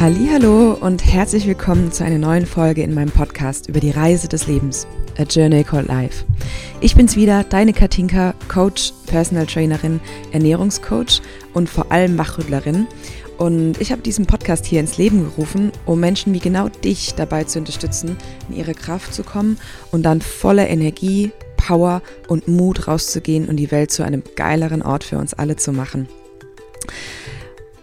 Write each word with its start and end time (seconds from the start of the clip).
Hallo 0.00 0.78
und 0.80 1.04
herzlich 1.04 1.46
willkommen 1.46 1.92
zu 1.92 2.04
einer 2.04 2.16
neuen 2.16 2.46
Folge 2.46 2.82
in 2.82 2.94
meinem 2.94 3.10
Podcast 3.10 3.68
über 3.68 3.80
die 3.80 3.90
Reise 3.90 4.28
des 4.28 4.46
Lebens, 4.46 4.86
A 5.18 5.24
Journey 5.24 5.62
Called 5.62 5.88
Life. 5.88 6.24
Ich 6.80 6.94
bin's 6.96 7.16
wieder, 7.16 7.44
deine 7.44 7.74
Katinka, 7.74 8.32
Coach, 8.48 8.94
Personal 9.04 9.44
Trainerin, 9.44 10.00
Ernährungscoach 10.32 11.20
und 11.52 11.68
vor 11.68 11.92
allem 11.92 12.16
Wachrüttlerin. 12.16 12.86
Und 13.36 13.78
ich 13.78 13.92
habe 13.92 14.00
diesen 14.00 14.24
Podcast 14.24 14.64
hier 14.64 14.80
ins 14.80 14.96
Leben 14.96 15.22
gerufen, 15.22 15.70
um 15.84 16.00
Menschen 16.00 16.32
wie 16.32 16.40
genau 16.40 16.70
dich 16.70 17.14
dabei 17.14 17.44
zu 17.44 17.58
unterstützen, 17.58 18.16
in 18.48 18.56
ihre 18.56 18.72
Kraft 18.72 19.12
zu 19.12 19.22
kommen 19.22 19.58
und 19.90 20.04
dann 20.04 20.22
voller 20.22 20.66
Energie, 20.70 21.30
Power 21.58 22.00
und 22.26 22.48
Mut 22.48 22.88
rauszugehen 22.88 23.50
und 23.50 23.58
die 23.58 23.70
Welt 23.70 23.90
zu 23.90 24.02
einem 24.02 24.22
geileren 24.34 24.80
Ort 24.80 25.04
für 25.04 25.18
uns 25.18 25.34
alle 25.34 25.56
zu 25.56 25.74
machen. 25.74 26.08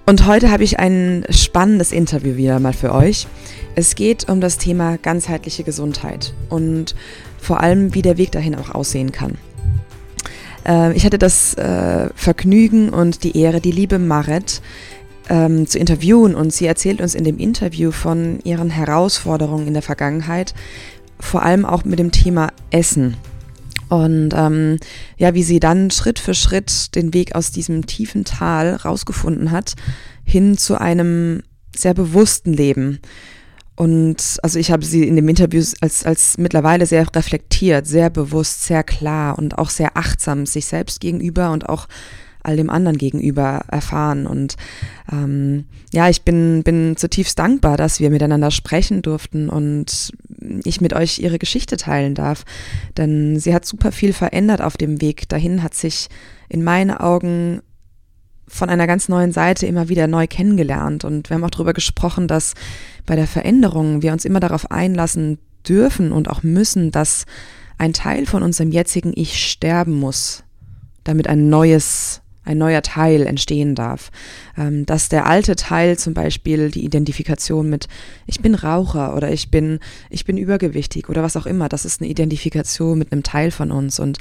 Und 0.07 0.25
heute 0.25 0.51
habe 0.51 0.63
ich 0.63 0.79
ein 0.79 1.25
spannendes 1.29 1.91
Interview 1.91 2.37
wieder 2.37 2.61
mal 2.61 2.71
für 2.71 2.93
euch. 2.93 3.27
Es 3.75 3.93
geht 3.93 4.29
um 4.29 4.39
das 4.39 4.57
Thema 4.57 4.97
ganzheitliche 4.97 5.65
Gesundheit 5.65 6.33
und 6.47 6.95
vor 7.37 7.59
allem, 7.59 7.93
wie 7.93 8.01
der 8.01 8.17
Weg 8.17 8.31
dahin 8.31 8.55
auch 8.55 8.73
aussehen 8.73 9.11
kann. 9.11 9.33
Äh, 10.65 10.93
ich 10.93 11.05
hatte 11.05 11.17
das 11.17 11.55
äh, 11.55 12.09
Vergnügen 12.15 12.87
und 12.87 13.25
die 13.25 13.37
Ehre, 13.37 13.59
die 13.59 13.73
liebe 13.73 13.99
Maret 13.99 14.61
ähm, 15.27 15.67
zu 15.67 15.77
interviewen 15.77 16.35
und 16.35 16.53
sie 16.53 16.67
erzählt 16.67 17.01
uns 17.01 17.13
in 17.13 17.25
dem 17.25 17.37
Interview 17.37 17.91
von 17.91 18.39
ihren 18.45 18.69
Herausforderungen 18.69 19.67
in 19.67 19.73
der 19.73 19.83
Vergangenheit, 19.83 20.53
vor 21.19 21.43
allem 21.43 21.65
auch 21.65 21.83
mit 21.83 21.99
dem 21.99 22.13
Thema 22.13 22.53
Essen. 22.71 23.17
Und 23.89 24.29
ähm, 24.35 24.77
ja, 25.17 25.33
wie 25.33 25.43
sie 25.43 25.59
dann 25.59 25.91
Schritt 25.91 26.19
für 26.19 26.33
Schritt 26.33 26.95
den 26.95 27.13
Weg 27.13 27.35
aus 27.35 27.51
diesem 27.51 27.85
tiefen 27.85 28.25
Tal 28.25 28.75
rausgefunden 28.75 29.51
hat, 29.51 29.75
hin 30.23 30.57
zu 30.57 30.79
einem 30.79 31.41
sehr 31.75 31.93
bewussten 31.93 32.53
Leben. 32.53 32.99
Und 33.75 34.39
also 34.41 34.57
ich 34.57 34.71
habe 34.71 34.83
sie 34.83 35.07
in 35.07 35.15
dem 35.15 35.29
Interview 35.29 35.63
als, 35.81 36.03
als 36.03 36.37
mittlerweile 36.39 36.87
sehr 36.87 37.05
reflektiert, 37.15 37.85
sehr 37.85 38.09
bewusst, 38.09 38.63
sehr 38.63 38.83
klar 38.83 39.37
und 39.37 39.57
auch 39.59 39.69
sehr 39.69 39.95
achtsam 39.95 40.47
sich 40.47 40.65
selbst 40.65 40.99
gegenüber 40.99 41.51
und 41.51 41.69
auch 41.69 41.87
all 42.41 42.55
dem 42.55 42.71
anderen 42.71 42.97
gegenüber 42.97 43.61
erfahren. 43.67 44.25
Und 44.25 44.55
ähm, 45.11 45.65
ja, 45.93 46.09
ich 46.09 46.23
bin, 46.23 46.63
bin 46.63 46.95
zutiefst 46.97 47.37
dankbar, 47.37 47.77
dass 47.77 47.99
wir 47.99 48.09
miteinander 48.09 48.49
sprechen 48.49 49.03
durften 49.03 49.47
und 49.47 50.11
ich 50.63 50.81
mit 50.81 50.93
euch 50.93 51.19
ihre 51.19 51.39
Geschichte 51.39 51.77
teilen 51.77 52.15
darf. 52.15 52.43
Denn 52.97 53.39
sie 53.39 53.53
hat 53.53 53.65
super 53.65 53.91
viel 53.91 54.13
verändert 54.13 54.61
auf 54.61 54.77
dem 54.77 55.01
Weg 55.01 55.29
dahin, 55.29 55.63
hat 55.63 55.73
sich 55.73 56.07
in 56.49 56.63
meinen 56.63 56.91
Augen 56.91 57.61
von 58.47 58.69
einer 58.69 58.87
ganz 58.87 59.09
neuen 59.09 59.31
Seite 59.31 59.65
immer 59.65 59.89
wieder 59.89 60.07
neu 60.07 60.27
kennengelernt. 60.27 61.03
Und 61.03 61.29
wir 61.29 61.35
haben 61.35 61.43
auch 61.43 61.49
darüber 61.49 61.73
gesprochen, 61.73 62.27
dass 62.27 62.53
bei 63.05 63.15
der 63.15 63.27
Veränderung 63.27 64.01
wir 64.01 64.13
uns 64.13 64.25
immer 64.25 64.39
darauf 64.39 64.71
einlassen 64.71 65.39
dürfen 65.67 66.11
und 66.11 66.29
auch 66.29 66.43
müssen, 66.43 66.91
dass 66.91 67.25
ein 67.77 67.93
Teil 67.93 68.25
von 68.25 68.43
unserem 68.43 68.71
jetzigen 68.71 69.11
Ich 69.15 69.45
sterben 69.49 69.93
muss, 69.93 70.43
damit 71.03 71.27
ein 71.27 71.49
neues 71.49 72.21
ein 72.47 72.57
neuer 72.57 72.81
Teil 72.81 73.27
entstehen 73.27 73.75
darf. 73.75 74.11
Ähm, 74.57 74.85
dass 74.85 75.09
der 75.09 75.27
alte 75.27 75.55
Teil 75.55 75.97
zum 75.97 76.13
Beispiel 76.13 76.71
die 76.71 76.85
Identifikation 76.85 77.69
mit 77.69 77.87
ich 78.25 78.41
bin 78.41 78.55
Raucher 78.55 79.15
oder 79.15 79.31
ich 79.31 79.51
bin, 79.51 79.79
ich 80.09 80.25
bin 80.25 80.37
übergewichtig 80.37 81.09
oder 81.09 81.23
was 81.23 81.37
auch 81.37 81.45
immer, 81.45 81.69
das 81.69 81.85
ist 81.85 82.01
eine 82.01 82.09
Identifikation 82.09 82.97
mit 82.97 83.11
einem 83.11 83.23
Teil 83.23 83.51
von 83.51 83.71
uns. 83.71 83.99
Und 83.99 84.17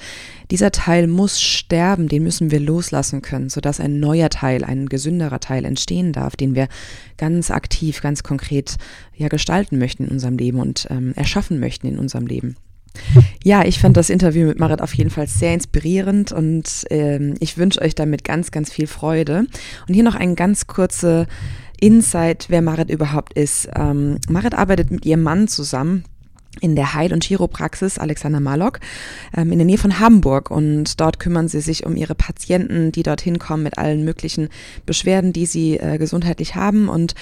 dieser 0.51 0.73
Teil 0.73 1.07
muss 1.07 1.41
sterben, 1.41 2.09
den 2.09 2.23
müssen 2.23 2.51
wir 2.51 2.61
loslassen 2.61 3.23
können, 3.23 3.49
sodass 3.49 3.81
ein 3.81 4.01
neuer 4.01 4.29
Teil, 4.29 4.65
ein 4.65 4.89
gesünderer 4.89 5.41
Teil 5.41 5.65
entstehen 5.65 6.13
darf, 6.13 6.37
den 6.37 6.55
wir 6.55 6.69
ganz 7.17 7.51
aktiv, 7.51 8.01
ganz 8.03 8.23
konkret 8.23 8.77
ja 9.17 9.29
gestalten 9.29 9.79
möchten 9.79 10.05
in 10.05 10.11
unserem 10.11 10.37
Leben 10.37 10.61
und 10.61 10.87
ähm, 10.91 11.13
erschaffen 11.15 11.61
möchten 11.61 11.87
in 11.87 11.99
unserem 11.99 12.27
Leben. 12.27 12.57
Ja, 13.45 13.65
ich 13.65 13.79
fand 13.79 13.97
das 13.97 14.11
Interview 14.11 14.47
mit 14.47 14.59
Marit 14.59 14.83
auf 14.83 14.95
jeden 14.95 15.11
Fall 15.11 15.27
sehr 15.27 15.55
inspirierend 15.55 16.33
und 16.33 16.85
ähm, 16.91 17.35
ich 17.41 17.59
wünsche 17.59 17.81
euch 17.81 17.95
damit 17.95 18.25
ganz, 18.25 18.51
ganz 18.51 18.73
viel 18.73 18.87
Freude. 18.87 19.47
Und 19.87 19.95
hier 19.95 20.05
noch 20.05 20.15
ein 20.15 20.37
ganz 20.37 20.67
kurzer 20.67 21.27
Insight, 21.81 22.47
wer 22.49 22.63
Marit 22.63 22.91
überhaupt 22.91 23.35
ist. 23.35 23.69
Ähm, 23.77 24.19
Marit 24.29 24.55
arbeitet 24.55 24.91
mit 24.91 25.05
ihrem 25.05 25.23
Mann 25.23 25.49
zusammen 25.49 26.05
in 26.61 26.75
der 26.75 26.95
Heil- 26.95 27.13
und 27.13 27.25
Chiropraxis 27.25 27.99
Alexander 27.99 28.41
Malok 28.41 28.81
ähm, 29.37 29.53
in 29.53 29.59
der 29.59 29.67
Nähe 29.67 29.79
von 29.79 30.01
Hamburg 30.01 30.51
und 30.51 31.01
dort 31.01 31.19
kümmern 31.19 31.49
sie 31.49 31.61
sich 31.61 31.85
um 31.85 31.97
ihre 31.97 32.15
Patienten, 32.15 32.93
die 32.93 33.03
dorthin 33.03 33.39
kommen 33.39 33.63
mit 33.63 33.79
allen 33.79 34.05
möglichen 34.05 34.49
Beschwerden, 34.87 35.33
die 35.33 35.47
sie 35.47 35.77
äh, 35.77 35.99
gesundheitlich 35.99 36.55
haben 36.55 36.89
und 36.89 37.15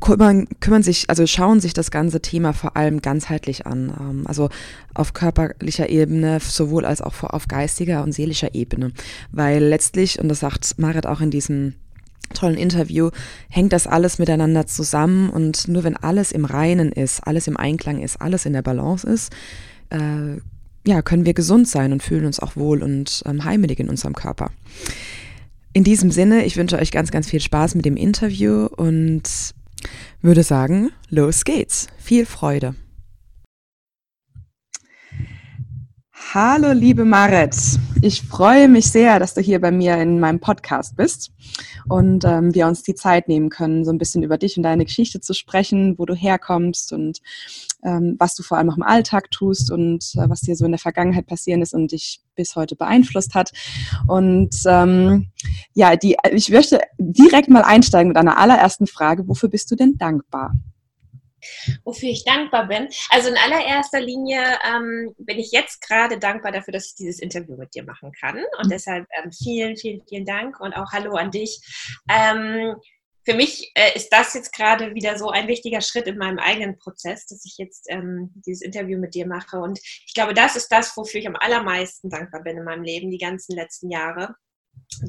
kümmern, 0.00 0.46
kümmern 0.60 0.82
sich, 0.82 1.08
also 1.08 1.26
schauen 1.26 1.60
sich 1.60 1.72
das 1.72 1.90
ganze 1.90 2.20
Thema 2.20 2.52
vor 2.52 2.76
allem 2.76 3.02
ganzheitlich 3.02 3.66
an. 3.66 3.92
Ähm, 3.98 4.26
also 4.26 4.48
auf 4.94 5.12
körperlicher 5.12 5.88
Ebene, 5.88 6.38
sowohl 6.40 6.84
als 6.84 7.02
auch 7.02 7.22
auf 7.24 7.48
geistiger 7.48 8.02
und 8.02 8.12
seelischer 8.12 8.54
Ebene. 8.54 8.92
Weil 9.32 9.62
letztlich, 9.62 10.18
und 10.18 10.28
das 10.28 10.40
sagt 10.40 10.78
Marit 10.78 11.06
auch 11.06 11.20
in 11.20 11.30
diesem 11.30 11.74
tollen 12.34 12.56
Interview, 12.56 13.10
hängt 13.48 13.72
das 13.72 13.86
alles 13.86 14.18
miteinander 14.18 14.66
zusammen 14.66 15.30
und 15.30 15.68
nur 15.68 15.84
wenn 15.84 15.96
alles 15.96 16.32
im 16.32 16.44
Reinen 16.44 16.92
ist, 16.92 17.20
alles 17.20 17.46
im 17.46 17.56
Einklang 17.56 18.02
ist, 18.02 18.20
alles 18.20 18.44
in 18.44 18.52
der 18.52 18.62
Balance 18.62 19.06
ist, 19.06 19.32
äh, 19.90 20.36
ja, 20.86 21.02
können 21.02 21.26
wir 21.26 21.34
gesund 21.34 21.68
sein 21.68 21.92
und 21.92 22.02
fühlen 22.02 22.24
uns 22.24 22.40
auch 22.40 22.56
wohl 22.56 22.82
und 22.82 23.22
ähm, 23.26 23.44
heimelig 23.44 23.80
in 23.80 23.88
unserem 23.88 24.14
Körper. 24.14 24.50
In 25.72 25.84
diesem 25.84 26.10
Sinne, 26.10 26.44
ich 26.44 26.56
wünsche 26.56 26.78
euch 26.78 26.90
ganz, 26.90 27.10
ganz 27.10 27.28
viel 27.28 27.40
Spaß 27.40 27.74
mit 27.74 27.84
dem 27.84 27.96
Interview 27.96 28.66
und 28.66 29.22
würde 30.22 30.42
sagen, 30.42 30.90
los 31.08 31.44
geht's. 31.44 31.88
Viel 31.98 32.26
Freude. 32.26 32.74
Hallo, 36.34 36.72
liebe 36.72 37.06
Marit. 37.06 37.56
Ich 38.02 38.20
freue 38.20 38.68
mich 38.68 38.90
sehr, 38.90 39.18
dass 39.18 39.32
du 39.32 39.40
hier 39.40 39.62
bei 39.62 39.70
mir 39.70 39.96
in 39.96 40.20
meinem 40.20 40.40
Podcast 40.40 40.94
bist 40.94 41.32
und 41.88 42.22
ähm, 42.26 42.54
wir 42.54 42.66
uns 42.66 42.82
die 42.82 42.94
Zeit 42.94 43.28
nehmen 43.28 43.48
können, 43.48 43.82
so 43.82 43.90
ein 43.90 43.96
bisschen 43.96 44.22
über 44.22 44.36
dich 44.36 44.58
und 44.58 44.62
deine 44.62 44.84
Geschichte 44.84 45.22
zu 45.22 45.32
sprechen, 45.32 45.98
wo 45.98 46.04
du 46.04 46.14
herkommst 46.14 46.92
und 46.92 47.20
ähm, 47.82 48.16
was 48.18 48.34
du 48.34 48.42
vor 48.42 48.58
allem 48.58 48.68
auch 48.68 48.76
im 48.76 48.82
Alltag 48.82 49.30
tust 49.30 49.70
und 49.72 50.04
äh, 50.16 50.28
was 50.28 50.42
dir 50.42 50.54
so 50.54 50.66
in 50.66 50.72
der 50.72 50.78
Vergangenheit 50.78 51.26
passiert 51.26 51.62
ist 51.62 51.72
und 51.72 51.92
dich 51.92 52.20
bis 52.34 52.56
heute 52.56 52.76
beeinflusst 52.76 53.34
hat. 53.34 53.52
Und 54.06 54.54
ähm, 54.66 55.30
ja, 55.72 55.96
die, 55.96 56.18
ich 56.30 56.50
möchte 56.50 56.78
direkt 56.98 57.48
mal 57.48 57.62
einsteigen 57.62 58.08
mit 58.08 58.18
einer 58.18 58.36
allerersten 58.36 58.86
Frage. 58.86 59.26
Wofür 59.28 59.48
bist 59.48 59.70
du 59.70 59.76
denn 59.76 59.96
dankbar? 59.96 60.52
Wofür 61.84 62.08
ich 62.08 62.24
dankbar 62.24 62.68
bin. 62.68 62.88
Also 63.10 63.28
in 63.28 63.36
allererster 63.36 64.00
Linie 64.00 64.42
ähm, 64.64 65.14
bin 65.18 65.38
ich 65.38 65.52
jetzt 65.52 65.80
gerade 65.86 66.18
dankbar 66.18 66.52
dafür, 66.52 66.72
dass 66.72 66.88
ich 66.88 66.94
dieses 66.94 67.20
Interview 67.20 67.56
mit 67.56 67.74
dir 67.74 67.84
machen 67.84 68.12
kann. 68.12 68.36
Und 68.58 68.66
mhm. 68.66 68.70
deshalb 68.70 69.06
ähm, 69.22 69.32
vielen, 69.32 69.76
vielen, 69.76 70.02
vielen 70.08 70.26
Dank 70.26 70.60
und 70.60 70.74
auch 70.74 70.92
Hallo 70.92 71.14
an 71.14 71.30
dich. 71.30 71.60
Ähm, 72.10 72.76
für 73.24 73.34
mich 73.34 73.70
äh, 73.74 73.94
ist 73.94 74.08
das 74.08 74.32
jetzt 74.32 74.54
gerade 74.54 74.94
wieder 74.94 75.18
so 75.18 75.28
ein 75.28 75.48
wichtiger 75.48 75.82
Schritt 75.82 76.06
in 76.06 76.16
meinem 76.16 76.38
eigenen 76.38 76.78
Prozess, 76.78 77.26
dass 77.26 77.44
ich 77.44 77.58
jetzt 77.58 77.84
ähm, 77.90 78.32
dieses 78.46 78.62
Interview 78.62 78.98
mit 78.98 79.14
dir 79.14 79.26
mache. 79.26 79.58
Und 79.58 79.78
ich 79.80 80.14
glaube, 80.14 80.32
das 80.32 80.56
ist 80.56 80.68
das, 80.68 80.96
wofür 80.96 81.20
ich 81.20 81.28
am 81.28 81.36
allermeisten 81.36 82.08
dankbar 82.08 82.42
bin 82.42 82.56
in 82.56 82.64
meinem 82.64 82.84
Leben, 82.84 83.10
die 83.10 83.18
ganzen 83.18 83.54
letzten 83.54 83.90
Jahre 83.90 84.34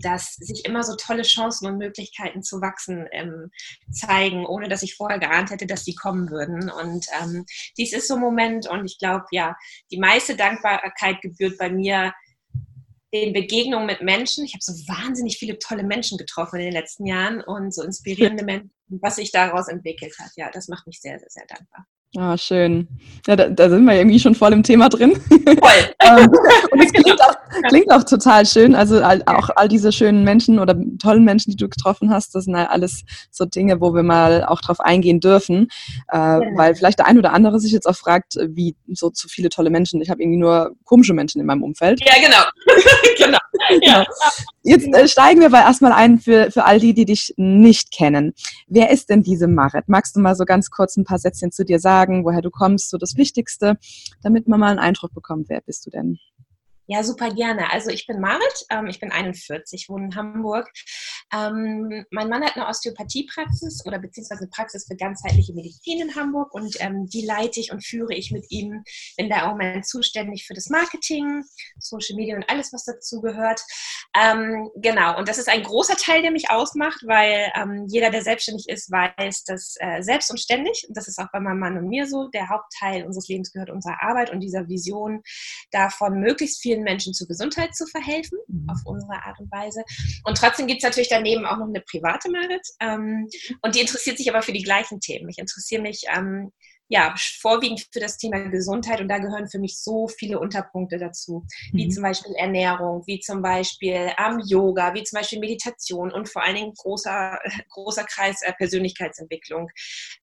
dass 0.02 0.36
sich 0.36 0.66
immer 0.66 0.84
so 0.84 0.96
tolle 0.96 1.24
Chancen 1.24 1.68
und 1.68 1.78
Möglichkeiten 1.78 2.44
zu 2.44 2.62
wachsen 2.62 3.08
ähm, 3.12 3.52
zeigen, 3.92 4.46
ohne 4.46 4.70
dass 4.70 4.84
ich 4.84 4.96
vorher 4.96 5.20
geahnt 5.20 5.52
hätte, 5.52 5.66
dass 5.66 5.84
die 5.84 5.96
kommen 5.96 6.30
würden. 6.30 6.70
Und 6.70 7.06
ähm, 7.22 7.46
dies 7.78 7.94
ist 7.94 8.08
so 8.08 8.16
ein 8.16 8.22
Moment 8.22 8.68
und 8.68 8.86
ich 8.86 8.98
glaube, 9.00 9.26
ja, 9.32 9.56
die 9.92 10.00
meiste 10.00 10.36
Dankbarkeit 10.36 11.22
gebührt 11.22 11.58
bei 11.58 11.70
mir 11.70 12.14
den 13.14 13.34
Begegnungen 13.34 13.88
mit 13.88 14.02
Menschen. 14.02 14.46
Ich 14.46 14.54
habe 14.54 14.64
so 14.64 14.74
wahnsinnig 14.88 15.38
viele 15.38 15.58
tolle 15.58 15.84
Menschen 15.84 16.18
getroffen 16.18 16.60
in 16.60 16.66
den 16.66 16.74
letzten 16.74 17.06
Jahren 17.06 17.42
und 17.42 17.74
so 17.74 17.84
inspirierende 17.84 18.44
Menschen, 18.46 18.72
was 18.88 19.16
sich 19.16 19.32
daraus 19.32 19.68
entwickelt 19.68 20.14
hat. 20.20 20.32
Ja, 20.36 20.52
das 20.52 20.68
macht 20.68 20.86
mich 20.86 21.02
sehr, 21.02 21.20
sehr, 21.20 21.30
sehr 21.30 21.46
dankbar. 21.48 21.88
Ah, 22.18 22.36
schön. 22.38 22.88
Ja, 23.28 23.36
da, 23.36 23.50
da, 23.50 23.70
sind 23.70 23.86
wir 23.86 23.94
irgendwie 23.94 24.20
schon 24.20 24.34
voll 24.34 24.52
im 24.54 24.64
Thema 24.64 24.90
drin. 24.90 25.16
Voll. 25.16 25.94
Ähm, 26.02 26.28
und 26.72 26.82
es 26.82 26.92
klingt 26.94 27.22
auch, 27.22 27.36
klingt 27.68 27.92
auch, 27.92 28.04
total 28.04 28.46
schön. 28.46 28.74
Also 28.74 29.04
all, 29.04 29.22
auch 29.26 29.50
all 29.56 29.68
diese 29.68 29.92
schönen 29.92 30.24
Menschen 30.24 30.58
oder 30.58 30.76
tollen 30.98 31.24
Menschen, 31.24 31.52
die 31.52 31.58
du 31.58 31.70
getroffen 31.70 32.10
hast, 32.10 32.34
das 32.34 32.46
sind 32.46 32.56
halt 32.56 32.70
alles 32.70 33.04
so 33.30 33.46
Dinge, 33.46 33.80
wo 33.80 33.94
wir 33.94 34.02
mal 34.02 34.44
auch 34.46 34.62
drauf 34.62 34.80
eingehen 34.80 35.20
dürfen. 35.20 35.68
Äh, 36.12 36.18
ja. 36.18 36.42
Weil 36.56 36.74
vielleicht 36.74 37.00
der 37.00 37.06
ein 37.06 37.18
oder 37.18 37.34
andere 37.34 37.60
sich 37.60 37.74
jetzt 37.74 37.86
auch 37.86 37.96
fragt, 37.96 38.38
wie 38.42 38.76
so 38.88 39.10
zu 39.10 39.28
viele 39.28 39.50
tolle 39.50 39.70
Menschen. 39.70 40.02
Ich 40.02 40.10
habe 40.10 40.24
irgendwie 40.24 40.40
nur 40.40 40.72
komische 40.86 41.14
Menschen 41.14 41.42
in 41.42 41.46
meinem 41.46 41.64
Umfeld. 41.64 42.00
Ja, 42.04 42.16
genau. 42.16 42.44
genau. 43.18 43.40
Ja. 43.82 44.06
Jetzt 44.64 44.88
äh, 44.94 45.08
steigen 45.08 45.40
wir 45.40 45.48
aber 45.48 45.62
erstmal 45.62 45.92
ein 45.92 46.20
für, 46.20 46.52
für 46.52 46.66
all 46.66 46.80
die, 46.80 46.94
die 46.94 47.06
dich 47.06 47.34
nicht 47.38 47.92
kennen. 47.92 48.34
Wer 48.68 48.90
ist 48.90 49.10
denn 49.10 49.24
diese 49.24 49.48
Marit? 49.48 49.86
Magst 49.88 50.16
du 50.16 50.20
mal 50.20 50.36
so 50.36 50.46
ganz 50.46 50.70
kurz 50.70 50.98
ein 50.98 51.06
paar 51.06 51.20
Sätzchen 51.20 51.52
zu 51.52 51.66
dir 51.66 51.80
sagen, 51.80 52.26
woher 52.26 52.42
du 52.42 52.50
kommst, 52.50 52.90
so 52.90 52.98
das 52.98 53.16
Wichtigste, 53.16 53.78
damit 54.22 54.48
man 54.48 54.60
mal 54.60 54.70
einen 54.70 54.80
Eindruck 54.80 55.14
bekommt, 55.14 55.50
wer 55.50 55.62
bist 55.62 55.86
du 55.86 55.90
denn? 55.90 56.20
Ja, 56.92 57.04
super 57.04 57.30
gerne. 57.30 57.72
Also 57.72 57.92
ich 57.92 58.08
bin 58.08 58.20
Marit, 58.20 58.66
ähm, 58.72 58.88
ich 58.88 59.00
bin 59.00 59.12
41, 59.12 59.90
wohne 59.90 60.06
in 60.06 60.16
Hamburg, 60.16 60.72
Ähm, 61.34 62.06
mein 62.12 62.30
Mann 62.30 62.44
hat 62.44 62.56
eine 62.56 62.68
Osteopathiepraxis 62.68 63.86
oder 63.86 64.00
beziehungsweise 64.00 64.42
eine 64.42 64.50
Praxis 64.50 64.88
für 64.88 64.96
ganzheitliche 64.96 65.54
Medizin 65.54 66.02
in 66.02 66.16
Hamburg 66.16 66.54
und 66.54 66.76
ähm, 66.80 67.08
die 67.08 67.26
leite 67.26 67.60
ich 67.60 67.72
und 67.72 67.86
führe 67.86 68.14
ich 68.14 68.32
mit 68.32 68.46
ihm. 68.50 68.84
Bin 69.18 69.30
da 69.30 69.44
im 69.44 69.50
Moment 69.52 69.86
zuständig 69.86 70.46
für 70.46 70.54
das 70.54 70.70
Marketing, 70.70 71.44
Social 71.78 72.16
Media 72.16 72.36
und 72.36 72.50
alles, 72.50 72.74
was 72.74 72.86
dazu 72.86 73.22
gehört. 73.22 73.62
Ähm, 74.16 74.70
genau, 74.76 75.18
und 75.18 75.28
das 75.28 75.38
ist 75.38 75.50
ein 75.50 75.64
großer 75.64 75.96
Teil, 75.96 76.22
der 76.22 76.32
mich 76.32 76.50
ausmacht, 76.50 77.02
weil 77.06 77.52
ähm, 77.56 77.86
jeder, 77.88 78.10
der 78.10 78.24
selbstständig 78.24 78.68
ist, 78.68 78.92
weiß, 78.92 79.44
dass 79.44 79.76
äh, 79.80 80.02
selbst 80.02 80.32
und 80.32 80.40
ständig, 80.40 80.86
und 80.88 80.98
das 80.98 81.08
ist 81.08 81.20
auch 81.20 81.32
bei 81.32 81.40
meinem 81.40 81.60
Mann 81.60 81.78
und 81.78 81.88
mir 81.88 82.08
so, 82.08 82.28
der 82.30 82.50
Hauptteil 82.50 83.06
unseres 83.06 83.28
Lebens 83.28 83.52
gehört 83.52 83.70
unserer 83.70 84.02
Arbeit 84.02 84.32
und 84.32 84.40
dieser 84.40 84.68
Vision, 84.68 85.22
davon 85.72 86.20
möglichst 86.20 86.62
vielen 86.62 86.84
Menschen 86.84 87.14
zur 87.14 87.28
Gesundheit 87.28 87.76
zu 87.76 87.86
verhelfen, 87.86 88.38
mhm. 88.48 88.70
auf 88.70 88.80
unsere 88.86 89.24
Art 89.24 89.40
und 89.40 89.52
Weise. 89.52 89.84
Und 90.24 90.38
trotzdem 90.38 90.68
gibt 90.68 90.80
es 90.80 90.84
natürlich 90.84 91.10
daneben 91.20 91.46
auch 91.46 91.58
noch 91.58 91.68
eine 91.68 91.82
private 91.82 92.30
Merit 92.30 92.66
ähm, 92.80 93.28
und 93.62 93.76
die 93.76 93.82
interessiert 93.82 94.18
sich 94.18 94.30
aber 94.30 94.42
für 94.42 94.54
die 94.54 94.64
gleichen 94.64 95.00
Themen. 95.00 95.30
Ich 95.30 95.38
interessiere 95.38 95.82
mich 95.82 96.04
ähm, 96.16 96.52
ja, 96.92 97.14
vorwiegend 97.40 97.88
für 97.94 98.00
das 98.00 98.18
Thema 98.18 98.40
Gesundheit 98.50 99.00
und 99.00 99.08
da 99.08 99.20
gehören 99.20 99.48
für 99.48 99.60
mich 99.60 99.80
so 99.80 100.08
viele 100.08 100.40
Unterpunkte 100.40 100.98
dazu, 100.98 101.46
wie 101.72 101.86
mhm. 101.86 101.92
zum 101.92 102.04
Beispiel 102.04 102.34
Ernährung, 102.36 103.04
wie 103.06 103.20
zum 103.20 103.44
Beispiel 103.44 104.12
ähm, 104.18 104.42
Yoga, 104.44 104.96
wie 104.96 105.04
zum 105.04 105.20
Beispiel 105.20 105.40
Meditation 105.40 106.12
und 106.12 106.28
vor 106.30 106.44
allen 106.44 106.56
Dingen 106.56 106.74
großer, 106.76 107.40
großer 107.70 108.04
Kreis 108.06 108.42
äh, 108.42 108.54
Persönlichkeitsentwicklung. 108.54 109.70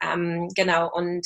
Ähm, 0.03 0.49
genau, 0.57 0.93
und 0.93 1.25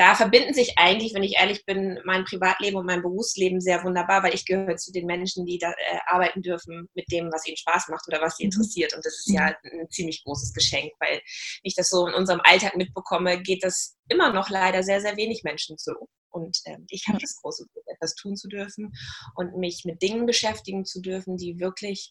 da 0.00 0.14
verbinden 0.14 0.54
sich 0.54 0.78
eigentlich, 0.78 1.12
wenn 1.12 1.22
ich 1.22 1.36
ehrlich 1.36 1.66
bin, 1.66 2.00
mein 2.06 2.24
Privatleben 2.24 2.78
und 2.78 2.86
mein 2.86 3.02
Berufsleben 3.02 3.60
sehr 3.60 3.84
wunderbar, 3.84 4.22
weil 4.22 4.34
ich 4.34 4.46
gehöre 4.46 4.78
zu 4.78 4.92
den 4.92 5.04
Menschen, 5.04 5.44
die 5.44 5.58
da 5.58 5.72
äh, 5.72 5.98
arbeiten 6.06 6.40
dürfen 6.40 6.88
mit 6.94 7.12
dem, 7.12 7.30
was 7.30 7.46
ihnen 7.46 7.58
Spaß 7.58 7.88
macht 7.88 8.08
oder 8.08 8.22
was 8.22 8.38
sie 8.38 8.44
mhm. 8.44 8.52
interessiert. 8.52 8.94
Und 8.94 9.04
das 9.04 9.18
ist 9.18 9.30
ja 9.30 9.54
mhm. 9.62 9.80
ein 9.80 9.90
ziemlich 9.90 10.24
großes 10.24 10.54
Geschenk, 10.54 10.90
weil 11.00 11.20
ich 11.62 11.74
das 11.74 11.90
so 11.90 12.06
in 12.06 12.14
unserem 12.14 12.40
Alltag 12.44 12.78
mitbekomme, 12.78 13.42
geht 13.42 13.62
das 13.62 13.98
immer 14.08 14.32
noch 14.32 14.48
leider 14.48 14.82
sehr, 14.82 15.02
sehr 15.02 15.18
wenig 15.18 15.42
Menschen 15.44 15.76
so. 15.76 15.92
Und 16.30 16.56
ähm, 16.64 16.86
ich 16.88 17.06
habe 17.06 17.18
das 17.18 17.36
große 17.36 17.66
Glück, 17.70 17.84
etwas 17.86 18.14
tun 18.14 18.36
zu 18.36 18.48
dürfen 18.48 18.92
und 19.34 19.58
mich 19.58 19.84
mit 19.84 20.00
Dingen 20.00 20.24
beschäftigen 20.24 20.86
zu 20.86 21.02
dürfen, 21.02 21.36
die 21.36 21.60
wirklich, 21.60 22.10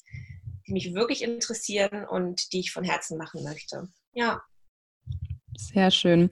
die 0.68 0.74
mich 0.74 0.94
wirklich 0.94 1.24
interessieren 1.24 2.06
und 2.08 2.54
die 2.54 2.60
ich 2.60 2.72
von 2.72 2.84
Herzen 2.84 3.18
machen 3.18 3.44
möchte. 3.44 3.88
Ja. 4.14 4.44
Sehr 5.60 5.92
schön. 5.92 6.30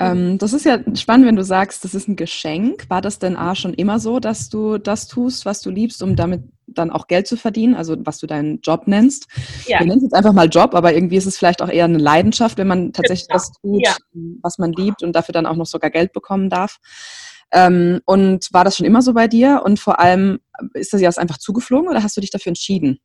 Ähm, 0.00 0.38
das 0.38 0.54
ist 0.54 0.64
ja 0.64 0.78
spannend, 0.96 1.26
wenn 1.26 1.36
du 1.36 1.44
sagst, 1.44 1.84
das 1.84 1.94
ist 1.94 2.08
ein 2.08 2.16
Geschenk. 2.16 2.88
War 2.88 3.02
das 3.02 3.18
denn 3.18 3.36
A 3.36 3.54
schon 3.54 3.74
immer 3.74 4.00
so, 4.00 4.18
dass 4.18 4.48
du 4.48 4.78
das 4.78 5.06
tust, 5.06 5.44
was 5.44 5.60
du 5.60 5.70
liebst, 5.70 6.02
um 6.02 6.16
damit 6.16 6.42
dann 6.66 6.90
auch 6.90 7.06
Geld 7.06 7.26
zu 7.26 7.36
verdienen, 7.36 7.74
also 7.74 7.94
was 8.00 8.18
du 8.18 8.26
deinen 8.26 8.60
Job 8.62 8.88
nennst? 8.88 9.28
Ja. 9.66 9.78
Wir 9.78 9.86
nennen 9.86 9.98
es 9.98 10.04
jetzt 10.04 10.14
einfach 10.14 10.32
mal 10.32 10.48
Job, 10.48 10.74
aber 10.74 10.94
irgendwie 10.94 11.16
ist 11.16 11.26
es 11.26 11.36
vielleicht 11.36 11.60
auch 11.60 11.68
eher 11.68 11.84
eine 11.84 11.98
Leidenschaft, 11.98 12.56
wenn 12.56 12.66
man 12.66 12.92
tatsächlich 12.92 13.28
genau. 13.28 13.38
das 13.38 13.52
tut, 13.52 13.82
ja. 13.84 13.94
was 14.42 14.58
man 14.58 14.72
liebt 14.72 15.02
und 15.02 15.12
dafür 15.12 15.34
dann 15.34 15.46
auch 15.46 15.56
noch 15.56 15.66
sogar 15.66 15.90
Geld 15.90 16.12
bekommen 16.12 16.48
darf. 16.48 16.78
Ähm, 17.52 18.00
und 18.06 18.48
war 18.52 18.64
das 18.64 18.78
schon 18.78 18.86
immer 18.86 19.02
so 19.02 19.12
bei 19.12 19.28
dir? 19.28 19.62
Und 19.64 19.78
vor 19.78 20.00
allem, 20.00 20.40
ist 20.72 20.94
das 20.94 21.02
jetzt 21.02 21.18
einfach 21.18 21.38
zugeflogen 21.38 21.88
oder 21.88 22.02
hast 22.02 22.16
du 22.16 22.22
dich 22.22 22.30
dafür 22.30 22.50
entschieden? 22.50 22.98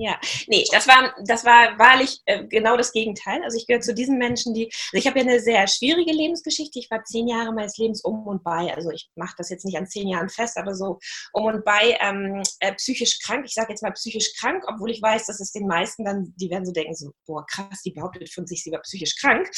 Ja, 0.00 0.16
nee, 0.46 0.64
das 0.70 0.86
war, 0.86 1.12
das 1.26 1.44
war 1.44 1.76
wahrlich 1.76 2.20
äh, 2.26 2.44
genau 2.46 2.76
das 2.76 2.92
Gegenteil. 2.92 3.42
Also 3.42 3.56
ich 3.56 3.66
gehöre 3.66 3.80
zu 3.80 3.92
diesen 3.92 4.16
Menschen, 4.16 4.54
die, 4.54 4.66
also 4.66 4.96
ich 4.96 5.08
habe 5.08 5.18
ja 5.18 5.24
eine 5.24 5.40
sehr 5.40 5.66
schwierige 5.66 6.12
Lebensgeschichte. 6.12 6.78
Ich 6.78 6.88
war 6.88 7.02
zehn 7.02 7.26
Jahre 7.26 7.52
meines 7.52 7.76
Lebens 7.78 8.04
um 8.04 8.24
und 8.28 8.44
bei, 8.44 8.72
also 8.72 8.90
ich 8.92 9.10
mache 9.16 9.34
das 9.36 9.50
jetzt 9.50 9.64
nicht 9.64 9.76
an 9.76 9.88
zehn 9.88 10.06
Jahren 10.06 10.28
fest, 10.28 10.56
aber 10.56 10.76
so 10.76 11.00
um 11.32 11.46
und 11.46 11.64
bei 11.64 11.98
ähm, 12.00 12.44
äh, 12.60 12.74
psychisch 12.74 13.18
krank. 13.18 13.44
Ich 13.44 13.54
sage 13.54 13.70
jetzt 13.70 13.82
mal 13.82 13.90
psychisch 13.90 14.34
krank, 14.38 14.62
obwohl 14.68 14.92
ich 14.92 15.02
weiß, 15.02 15.26
dass 15.26 15.40
es 15.40 15.50
den 15.50 15.66
meisten 15.66 16.04
dann, 16.04 16.32
die 16.36 16.48
werden 16.48 16.64
so 16.64 16.70
denken, 16.70 16.94
so, 16.94 17.10
boah, 17.26 17.44
krass, 17.46 17.82
die 17.84 17.90
behauptet 17.90 18.32
von 18.32 18.46
sich, 18.46 18.62
sie 18.62 18.70
war 18.70 18.80
psychisch 18.82 19.16
krank. 19.16 19.50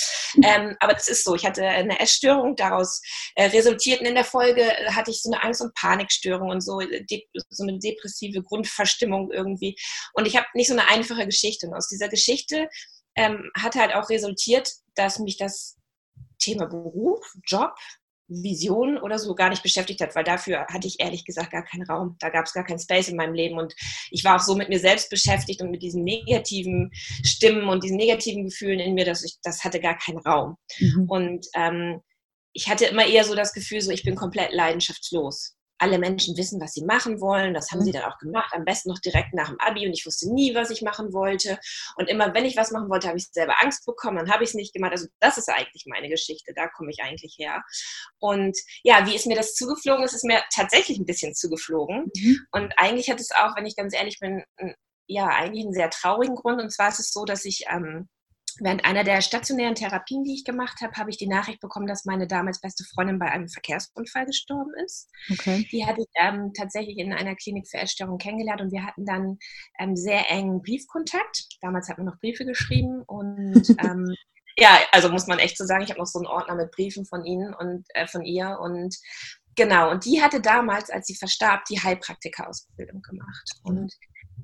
Ähm, 0.43 0.75
aber 0.81 0.95
das 0.95 1.09
ist 1.09 1.25
so. 1.25 1.35
Ich 1.35 1.45
hatte 1.45 1.67
eine 1.67 2.01
Essstörung, 2.01 2.57
daraus 2.57 3.03
äh, 3.35 3.45
resultierten 3.47 4.07
in 4.07 4.15
der 4.15 4.25
Folge, 4.25 4.63
hatte 4.95 5.11
ich 5.11 5.21
so 5.21 5.31
eine 5.31 5.43
Angst- 5.43 5.61
und 5.61 5.75
Panikstörung 5.75 6.49
und 6.49 6.63
so, 6.63 6.81
äh, 6.81 7.05
so 7.51 7.65
eine 7.65 7.79
depressive 7.79 8.43
Grundverstimmung 8.43 9.31
irgendwie. 9.31 9.77
Und 10.15 10.30
ich 10.31 10.37
habe 10.37 10.47
nicht 10.55 10.69
so 10.69 10.75
eine 10.75 10.89
einfache 10.89 11.27
Geschichte. 11.27 11.67
Und 11.67 11.75
aus 11.75 11.89
dieser 11.89 12.09
Geschichte 12.09 12.69
ähm, 13.17 13.51
hat 13.59 13.75
halt 13.75 13.95
auch 13.95 14.09
resultiert, 14.09 14.71
dass 14.95 15.19
mich 15.19 15.37
das 15.37 15.77
Thema 16.39 16.67
Beruf, 16.67 17.21
Job, 17.45 17.75
Vision 18.29 18.97
oder 18.97 19.19
so 19.19 19.35
gar 19.35 19.49
nicht 19.49 19.65
beschäftigt 19.65 20.01
hat, 20.01 20.15
weil 20.15 20.23
dafür 20.23 20.65
hatte 20.69 20.87
ich 20.87 21.01
ehrlich 21.01 21.25
gesagt 21.25 21.51
gar 21.51 21.65
keinen 21.65 21.83
Raum. 21.83 22.17
Da 22.21 22.29
gab 22.29 22.47
es 22.47 22.53
gar 22.53 22.65
keinen 22.65 22.79
Space 22.79 23.09
in 23.09 23.17
meinem 23.17 23.35
Leben 23.35 23.59
und 23.59 23.75
ich 24.11 24.23
war 24.23 24.37
auch 24.37 24.41
so 24.41 24.55
mit 24.55 24.69
mir 24.69 24.79
selbst 24.79 25.11
beschäftigt 25.11 25.61
und 25.61 25.73
mit 25.73 25.83
diesen 25.83 26.05
negativen 26.05 26.93
Stimmen 27.25 27.69
und 27.69 27.83
diesen 27.83 27.97
negativen 27.97 28.45
Gefühlen 28.45 28.79
in 28.79 28.95
mir, 28.95 29.05
dass 29.05 29.25
ich, 29.25 29.39
das 29.43 29.65
hatte 29.65 29.81
gar 29.81 29.99
keinen 29.99 30.19
Raum. 30.19 30.57
Mhm. 30.79 31.07
Und 31.09 31.47
ähm, 31.55 32.01
ich 32.53 32.69
hatte 32.69 32.85
immer 32.85 33.05
eher 33.05 33.25
so 33.25 33.35
das 33.35 33.53
Gefühl, 33.53 33.81
so 33.81 33.91
ich 33.91 34.05
bin 34.05 34.15
komplett 34.15 34.53
leidenschaftslos 34.53 35.57
alle 35.81 35.99
Menschen 35.99 36.37
wissen, 36.37 36.61
was 36.61 36.73
sie 36.73 36.85
machen 36.85 37.21
wollen. 37.21 37.55
Das 37.55 37.71
haben 37.71 37.83
sie 37.83 37.91
mhm. 37.91 37.95
dann 37.95 38.05
auch 38.05 38.19
gemacht, 38.19 38.53
am 38.55 38.65
besten 38.65 38.91
noch 38.91 38.99
direkt 38.99 39.35
nach 39.35 39.49
dem 39.49 39.59
Abi 39.61 39.87
und 39.87 39.93
ich 39.93 40.07
wusste 40.07 40.33
nie, 40.33 40.55
was 40.55 40.71
ich 40.71 40.83
machen 40.83 41.13
wollte. 41.13 41.59
Und 41.97 42.09
immer, 42.09 42.35
wenn 42.35 42.45
ich 42.45 42.57
was 42.57 42.71
machen 42.71 42.91
wollte, 42.91 43.09
habe 43.09 43.19
ich 43.19 43.29
selber 43.33 43.63
Angst 43.63 43.87
bekommen, 43.87 44.19
dann 44.19 44.31
habe 44.31 44.45
ich 44.45 44.51
es 44.51 44.55
nicht 44.55 44.75
gemacht. 44.75 44.93
Also 44.93 45.07
das 45.21 45.39
ist 45.39 45.49
eigentlich 45.49 45.85
meine 45.87 46.09
Geschichte, 46.09 46.53
da 46.55 46.69
komme 46.69 46.91
ich 46.91 47.03
eigentlich 47.03 47.37
her. 47.39 47.65
Und 48.19 48.57
ja, 48.83 49.07
wie 49.07 49.15
ist 49.15 49.27
mir 49.27 49.37
das 49.37 49.55
zugeflogen? 49.55 50.05
Es 50.05 50.13
ist 50.13 50.25
mir 50.25 50.43
tatsächlich 50.55 50.99
ein 50.99 51.07
bisschen 51.07 51.35
zugeflogen. 51.35 52.11
Mhm. 52.15 52.39
Und 52.53 52.75
eigentlich 52.77 53.11
hat 53.11 53.21
es 53.21 53.31
auch, 53.31 53.57
wenn 53.57 53.67
ich 53.67 53.77
ganz 53.77 53.95
ehrlich 53.95 54.19
bin, 54.21 54.45
ja, 55.07 55.27
eigentlich 55.29 55.65
einen 55.65 55.75
sehr 55.75 55.91
traurigen 55.91 56.37
Grund. 56.37 56.61
Und 56.61 56.71
zwar 56.71 56.89
ist 56.89 57.01
es 57.01 57.13
so, 57.13 57.25
dass 57.25 57.45
ich 57.45 57.65
ähm, 57.69 58.09
Während 58.61 58.85
einer 58.85 59.05
der 59.05 59.23
stationären 59.23 59.75
Therapien, 59.75 60.23
die 60.23 60.35
ich 60.35 60.45
gemacht 60.45 60.81
habe, 60.83 60.93
habe 60.95 61.11
ich 61.11 61.17
die 61.17 61.27
Nachricht 61.27 61.61
bekommen, 61.61 61.87
dass 61.87 62.05
meine 62.05 62.27
damals 62.27 62.61
beste 62.61 62.85
Freundin 62.85 63.19
bei 63.19 63.27
einem 63.27 63.49
Verkehrsunfall 63.49 64.27
gestorben 64.27 64.73
ist. 64.85 65.11
Okay. 65.31 65.67
Die 65.73 65.87
hatte 65.87 66.03
ich 66.03 66.09
ähm, 66.15 66.53
tatsächlich 66.55 66.99
in 66.99 67.13
einer 67.13 67.35
Klinik 67.37 67.69
für 67.69 67.79
Essstörungen 67.79 68.19
kennengelernt 68.19 68.61
und 68.61 68.73
wir 68.73 68.85
hatten 68.85 69.07
dann 69.07 69.39
ähm, 69.79 69.97
sehr 69.97 70.31
engen 70.31 70.61
Briefkontakt. 70.63 71.47
Damals 71.63 71.89
hat 71.89 71.99
man 71.99 72.07
noch 72.07 72.21
Briefe 72.21 72.45
geschrieben 72.45 73.03
und 73.07 73.69
ähm, 73.85 74.15
ja, 74.57 74.79
also 74.93 75.09
muss 75.09 75.27
man 75.27 75.39
echt 75.39 75.57
so 75.57 75.65
sagen, 75.65 75.83
ich 75.83 75.91
habe 75.91 76.01
noch 76.01 76.07
so 76.07 76.19
einen 76.19 76.27
Ordner 76.27 76.55
mit 76.55 76.71
Briefen 76.73 77.07
von 77.07 77.25
ihnen 77.25 77.55
und 77.55 77.87
äh, 77.95 78.07
von 78.07 78.23
ihr 78.23 78.59
und 78.61 78.95
genau, 79.57 79.91
und 79.91 80.05
die 80.05 80.21
hatte 80.23 80.41
damals, 80.41 80.91
als 80.91 81.07
sie 81.07 81.15
verstarb, 81.15 81.65
die 81.65 81.81
Heilpraktika-Ausbildung 81.81 83.01
gemacht. 83.01 83.51
Und 83.63 83.93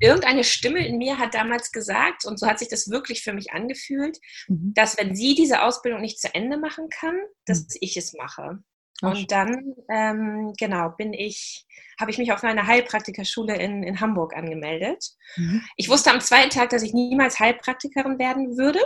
irgendeine 0.01 0.45
Stimme 0.45 0.87
in 0.87 0.99
mir 0.99 1.19
hat 1.19 1.35
damals 1.35 1.73
gesagt, 1.73 2.25
und 2.25 2.39
so 2.39 2.47
hat 2.47 2.59
sich 2.59 2.69
das 2.69 2.91
wirklich 2.91 3.23
für 3.23 3.33
mich 3.33 3.53
angefühlt, 3.53 4.19
mhm. 4.49 4.73
dass 4.75 4.99
wenn 4.99 5.15
sie 5.15 5.35
diese 5.35 5.63
Ausbildung 5.63 6.01
nicht 6.01 6.21
zu 6.21 6.35
Ende 6.35 6.59
machen 6.59 6.89
kann, 6.89 7.17
dass 7.45 7.61
mhm. 7.61 7.79
ich 7.81 7.97
es 7.97 8.13
mache. 8.15 8.59
Ach. 9.03 9.15
Und 9.15 9.31
dann, 9.31 9.75
ähm, 9.91 10.55
genau, 10.59 10.91
bin 10.91 11.13
ich, 11.13 11.67
habe 12.01 12.11
ich 12.11 12.19
mich 12.19 12.33
auf 12.33 12.43
eine 12.45 12.67
Heilpraktikerschule 12.67 13.57
in, 13.57 13.83
in 13.83 14.01
Hamburg 14.01 14.35
angemeldet. 14.35 15.05
Mhm. 15.37 15.63
Ich 15.77 15.89
wusste 15.89 16.11
am 16.11 16.21
zweiten 16.21 16.51
Tag, 16.51 16.71
dass 16.71 16.83
ich 16.83 16.95
niemals 16.95 17.39
Heilpraktikerin 17.39 18.19
werden 18.19 18.57
würde. 18.57 18.81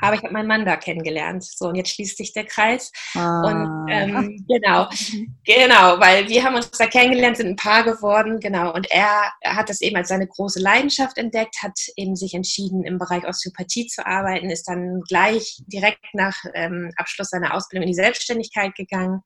Aber 0.00 0.14
ich 0.14 0.22
habe 0.22 0.32
meinen 0.32 0.46
Mann 0.46 0.64
da 0.64 0.76
kennengelernt. 0.76 1.44
So, 1.44 1.68
und 1.68 1.74
jetzt 1.74 1.90
schließt 1.90 2.16
sich 2.16 2.32
der 2.32 2.44
Kreis. 2.44 2.92
Ah. 3.14 3.40
Und 3.42 3.90
ähm, 3.90 4.46
genau, 4.48 4.88
genau, 5.44 5.98
weil 6.00 6.28
wir 6.28 6.44
haben 6.44 6.54
uns 6.54 6.70
da 6.70 6.86
kennengelernt, 6.86 7.36
sind 7.36 7.48
ein 7.48 7.56
Paar 7.56 7.82
geworden, 7.82 8.38
genau. 8.40 8.72
Und 8.74 8.90
er, 8.90 9.32
hat 9.44 9.68
das 9.68 9.80
eben 9.80 9.96
als 9.96 10.08
seine 10.08 10.26
große 10.26 10.60
Leidenschaft 10.60 11.18
entdeckt, 11.18 11.56
hat 11.62 11.78
eben 11.96 12.16
sich 12.16 12.34
entschieden, 12.34 12.84
im 12.84 12.98
Bereich 12.98 13.26
Osteopathie 13.26 13.86
zu 13.86 14.06
arbeiten, 14.06 14.50
ist 14.50 14.68
dann 14.68 15.02
gleich 15.08 15.62
direkt 15.66 16.04
nach 16.12 16.44
ähm, 16.54 16.92
Abschluss 16.96 17.30
seiner 17.30 17.54
Ausbildung 17.54 17.82
in 17.82 17.92
die 17.92 17.94
Selbstständigkeit 17.94 18.74
gegangen. 18.74 19.22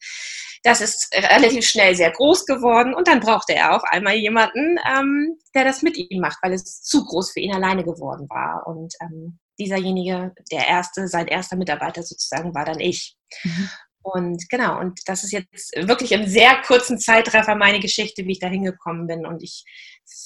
Das 0.63 0.81
ist 0.81 1.13
relativ 1.13 1.67
schnell 1.67 1.95
sehr 1.97 2.13
groß 2.13 2.47
geworden 2.47 2.95
und 2.95 3.09
dann 3.09 3.21
brauchte 3.21 3.55
er 3.55 3.75
auf 3.75 3.83
einmal 3.85 4.15
jemanden, 4.15 4.79
ähm, 4.89 5.37
der 5.55 5.65
das 5.65 5.83
mit 5.83 5.97
ihm 5.97 6.21
macht, 6.21 6.39
weil 6.43 6.53
es 6.53 6.83
zu 6.83 7.05
groß 7.05 7.33
für 7.33 7.41
ihn 7.41 7.55
alleine 7.55 7.85
geworden 7.85 8.29
war. 8.29 8.67
Und 8.67 8.95
ähm, 9.01 9.39
dieserjenige, 9.65 10.33
der 10.51 10.67
erste, 10.67 11.09
sein 11.09 11.27
erster 11.27 11.57
Mitarbeiter 11.57 12.03
sozusagen 12.03 12.55
war 12.55 12.65
dann 12.65 12.81
ich. 12.81 13.17
Mhm. 13.45 13.69
Und 14.03 14.49
genau, 14.51 14.81
und 14.81 15.01
das 15.07 15.23
ist 15.23 15.33
jetzt 15.33 15.73
wirklich 15.77 16.13
im 16.13 16.27
sehr 16.27 16.61
kurzen 16.63 16.99
Zeitraffer 16.99 17.55
meine 17.55 17.79
Geschichte, 17.79 18.25
wie 18.25 18.33
ich 18.33 18.41
da 18.41 18.49
hingekommen 18.49 19.07
bin. 19.07 19.25
Und 19.25 19.43
ich 19.43 19.65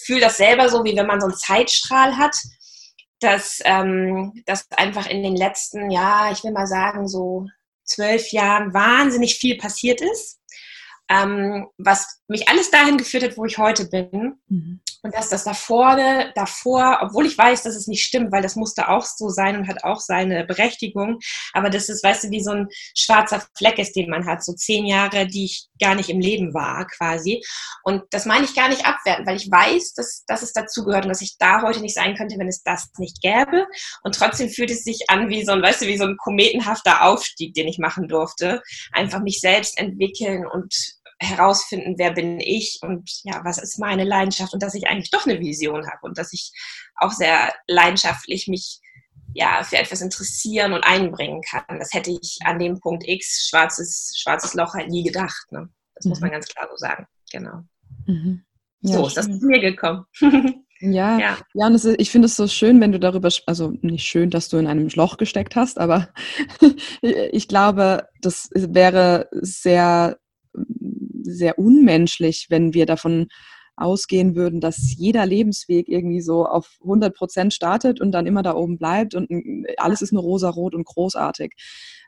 fühle 0.04 0.20
das 0.20 0.38
selber 0.38 0.68
so, 0.70 0.82
wie 0.84 0.96
wenn 0.96 1.06
man 1.06 1.20
so 1.20 1.26
einen 1.26 1.36
Zeitstrahl 1.36 2.16
hat, 2.16 2.34
dass, 3.20 3.60
ähm, 3.64 4.32
dass 4.46 4.66
einfach 4.72 5.06
in 5.06 5.22
den 5.22 5.36
letzten, 5.36 5.90
ja, 5.90 6.30
ich 6.32 6.42
will 6.42 6.52
mal 6.52 6.66
sagen, 6.66 7.06
so 7.06 7.46
zwölf 7.84 8.32
Jahren 8.32 8.74
wahnsinnig 8.74 9.36
viel 9.36 9.58
passiert 9.58 10.00
ist, 10.00 10.40
ähm, 11.08 11.68
was 11.78 12.20
mich 12.28 12.48
alles 12.48 12.70
dahin 12.70 12.98
geführt 12.98 13.24
hat, 13.24 13.36
wo 13.36 13.44
ich 13.44 13.58
heute 13.58 13.86
bin. 13.86 14.40
Mhm. 14.48 14.80
Und 15.06 15.14
dass 15.14 15.28
das 15.28 15.44
da 15.44 15.54
vorne, 15.54 16.32
davor, 16.34 16.98
obwohl 17.00 17.26
ich 17.26 17.38
weiß, 17.38 17.62
dass 17.62 17.76
es 17.76 17.86
nicht 17.86 18.02
stimmt, 18.02 18.32
weil 18.32 18.42
das 18.42 18.56
musste 18.56 18.88
auch 18.88 19.04
so 19.04 19.28
sein 19.28 19.56
und 19.56 19.68
hat 19.68 19.84
auch 19.84 20.00
seine 20.00 20.44
Berechtigung, 20.44 21.20
aber 21.52 21.70
das 21.70 21.88
ist, 21.88 22.02
weißt 22.02 22.24
du, 22.24 22.30
wie 22.30 22.42
so 22.42 22.50
ein 22.50 22.66
schwarzer 22.98 23.40
Fleck 23.56 23.78
ist, 23.78 23.94
den 23.94 24.10
man 24.10 24.26
hat, 24.26 24.44
so 24.44 24.52
zehn 24.52 24.84
Jahre, 24.84 25.28
die 25.28 25.44
ich 25.44 25.68
gar 25.80 25.94
nicht 25.94 26.10
im 26.10 26.18
Leben 26.18 26.54
war, 26.54 26.88
quasi. 26.88 27.40
Und 27.84 28.02
das 28.10 28.26
meine 28.26 28.46
ich 28.46 28.56
gar 28.56 28.68
nicht 28.68 28.84
abwerten, 28.84 29.24
weil 29.28 29.36
ich 29.36 29.48
weiß, 29.48 29.94
dass, 29.94 30.24
dass 30.26 30.42
es 30.42 30.52
dazugehört 30.52 31.04
und 31.04 31.10
dass 31.10 31.22
ich 31.22 31.38
da 31.38 31.62
heute 31.62 31.82
nicht 31.82 31.94
sein 31.94 32.16
könnte, 32.16 32.36
wenn 32.36 32.48
es 32.48 32.64
das 32.64 32.88
nicht 32.98 33.22
gäbe. 33.22 33.68
Und 34.02 34.16
trotzdem 34.16 34.48
fühlt 34.48 34.72
es 34.72 34.82
sich 34.82 35.08
an 35.08 35.28
wie 35.28 35.44
so 35.44 35.52
ein, 35.52 35.62
weißt 35.62 35.82
du, 35.82 35.86
wie 35.86 35.98
so 35.98 36.04
ein 36.04 36.16
kometenhafter 36.16 37.04
Aufstieg, 37.04 37.54
den 37.54 37.68
ich 37.68 37.78
machen 37.78 38.08
durfte. 38.08 38.60
Einfach 38.90 39.20
mich 39.20 39.40
selbst 39.40 39.78
entwickeln 39.78 40.48
und 40.48 40.95
herausfinden, 41.18 41.94
wer 41.96 42.12
bin 42.12 42.40
ich 42.40 42.78
und 42.82 43.10
ja, 43.24 43.40
was 43.44 43.58
ist 43.58 43.78
meine 43.78 44.04
Leidenschaft 44.04 44.52
und 44.52 44.62
dass 44.62 44.74
ich 44.74 44.86
eigentlich 44.86 45.10
doch 45.10 45.26
eine 45.26 45.40
Vision 45.40 45.86
habe 45.86 46.00
und 46.02 46.18
dass 46.18 46.32
ich 46.32 46.52
auch 46.96 47.12
sehr 47.12 47.54
leidenschaftlich 47.66 48.48
mich 48.48 48.80
ja, 49.34 49.62
für 49.62 49.76
etwas 49.76 50.00
interessieren 50.00 50.72
und 50.72 50.82
einbringen 50.82 51.42
kann. 51.42 51.78
Das 51.78 51.92
hätte 51.92 52.10
ich 52.10 52.38
an 52.44 52.58
dem 52.58 52.80
Punkt 52.80 53.06
X, 53.06 53.48
schwarzes, 53.48 54.14
schwarzes 54.16 54.54
Loch, 54.54 54.74
halt 54.74 54.88
nie 54.88 55.04
gedacht. 55.04 55.50
Ne? 55.50 55.68
Das 55.94 56.04
mhm. 56.04 56.10
muss 56.10 56.20
man 56.20 56.30
ganz 56.30 56.48
klar 56.48 56.68
so 56.70 56.76
sagen. 56.76 57.06
Genau. 57.30 57.62
Mhm. 58.06 58.44
Ja, 58.80 58.94
so 58.94 59.06
ist 59.06 59.16
das 59.16 59.26
zu 59.26 59.46
mir 59.46 59.60
gekommen. 59.60 60.04
Ja, 60.80 61.18
ja, 61.18 61.38
ja. 61.54 61.66
und 61.66 61.74
ist, 61.74 61.86
ich 61.86 62.10
finde 62.10 62.26
es 62.26 62.36
so 62.36 62.46
schön, 62.48 62.82
wenn 62.82 62.92
du 62.92 63.00
darüber, 63.00 63.30
also 63.46 63.72
nicht 63.80 64.06
schön, 64.06 64.28
dass 64.28 64.50
du 64.50 64.58
in 64.58 64.66
einem 64.66 64.88
Loch 64.88 65.16
gesteckt 65.16 65.56
hast, 65.56 65.78
aber 65.78 66.10
ich 67.00 67.48
glaube, 67.48 68.06
das 68.20 68.50
wäre 68.52 69.26
sehr, 69.32 70.18
sehr 71.26 71.58
unmenschlich, 71.58 72.46
wenn 72.48 72.74
wir 72.74 72.86
davon 72.86 73.28
ausgehen 73.76 74.34
würden, 74.34 74.60
dass 74.60 74.94
jeder 74.96 75.26
Lebensweg 75.26 75.88
irgendwie 75.88 76.22
so 76.22 76.46
auf 76.46 76.78
100 76.82 77.14
Prozent 77.14 77.52
startet 77.52 78.00
und 78.00 78.10
dann 78.12 78.26
immer 78.26 78.42
da 78.42 78.54
oben 78.54 78.78
bleibt 78.78 79.14
und 79.14 79.28
alles 79.76 80.00
ist 80.00 80.12
nur 80.12 80.22
rosarot 80.22 80.74
und 80.74 80.86
großartig. 80.86 81.52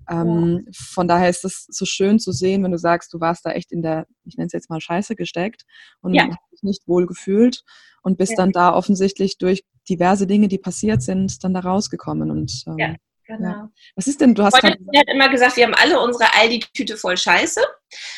Ähm, 0.08 0.62
ja. 0.64 0.72
Von 0.74 1.08
daher 1.08 1.28
ist 1.28 1.44
es 1.44 1.66
so 1.68 1.84
schön 1.84 2.18
zu 2.18 2.32
sehen, 2.32 2.64
wenn 2.64 2.72
du 2.72 2.78
sagst, 2.78 3.12
du 3.12 3.20
warst 3.20 3.44
da 3.44 3.52
echt 3.52 3.70
in 3.70 3.82
der, 3.82 4.06
ich 4.24 4.36
nenne 4.38 4.46
es 4.46 4.54
jetzt 4.54 4.70
mal 4.70 4.80
Scheiße 4.80 5.14
gesteckt 5.14 5.64
und 6.00 6.14
ja. 6.14 6.28
hast 6.28 6.52
dich 6.52 6.62
nicht 6.62 6.88
wohl 6.88 7.06
gefühlt 7.06 7.64
und 8.02 8.16
bist 8.16 8.32
ja. 8.32 8.36
dann 8.36 8.52
da 8.52 8.74
offensichtlich 8.74 9.36
durch 9.36 9.64
diverse 9.88 10.26
Dinge, 10.26 10.48
die 10.48 10.58
passiert 10.58 11.02
sind, 11.02 11.44
dann 11.44 11.52
da 11.52 11.60
rausgekommen 11.60 12.30
und 12.30 12.64
ähm, 12.66 12.78
ja. 12.78 12.94
Genau. 13.28 13.48
Ja. 13.48 13.70
Was 13.94 14.06
ist 14.06 14.20
denn, 14.22 14.34
du 14.34 14.42
hast 14.42 14.58
Freundin 14.58 14.88
hat 14.98 15.08
immer 15.08 15.28
gesagt, 15.28 15.56
wir 15.56 15.64
haben 15.64 15.74
alle 15.74 16.00
unsere 16.00 16.32
Aldi-Tüte 16.34 16.96
voll 16.96 17.16
Scheiße. 17.16 17.60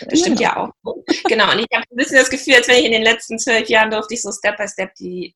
Das 0.09 0.21
stimmt 0.21 0.39
ja 0.39 0.57
auch. 0.57 0.71
genau, 1.25 1.51
und 1.51 1.59
ich 1.59 1.67
habe 1.75 1.85
ein 1.91 1.97
bisschen 1.97 2.17
das 2.17 2.31
Gefühl, 2.31 2.55
als 2.55 2.69
wenn 2.69 2.79
ich 2.79 2.85
in 2.85 2.93
den 2.93 3.03
letzten 3.03 3.37
zwölf 3.39 3.69
Jahren 3.69 3.91
durfte 3.91 4.15
ich 4.15 4.23
so 4.23 4.31
Step 4.31 4.57
by 4.57 4.69
Step 4.69 4.95
die, 4.95 5.35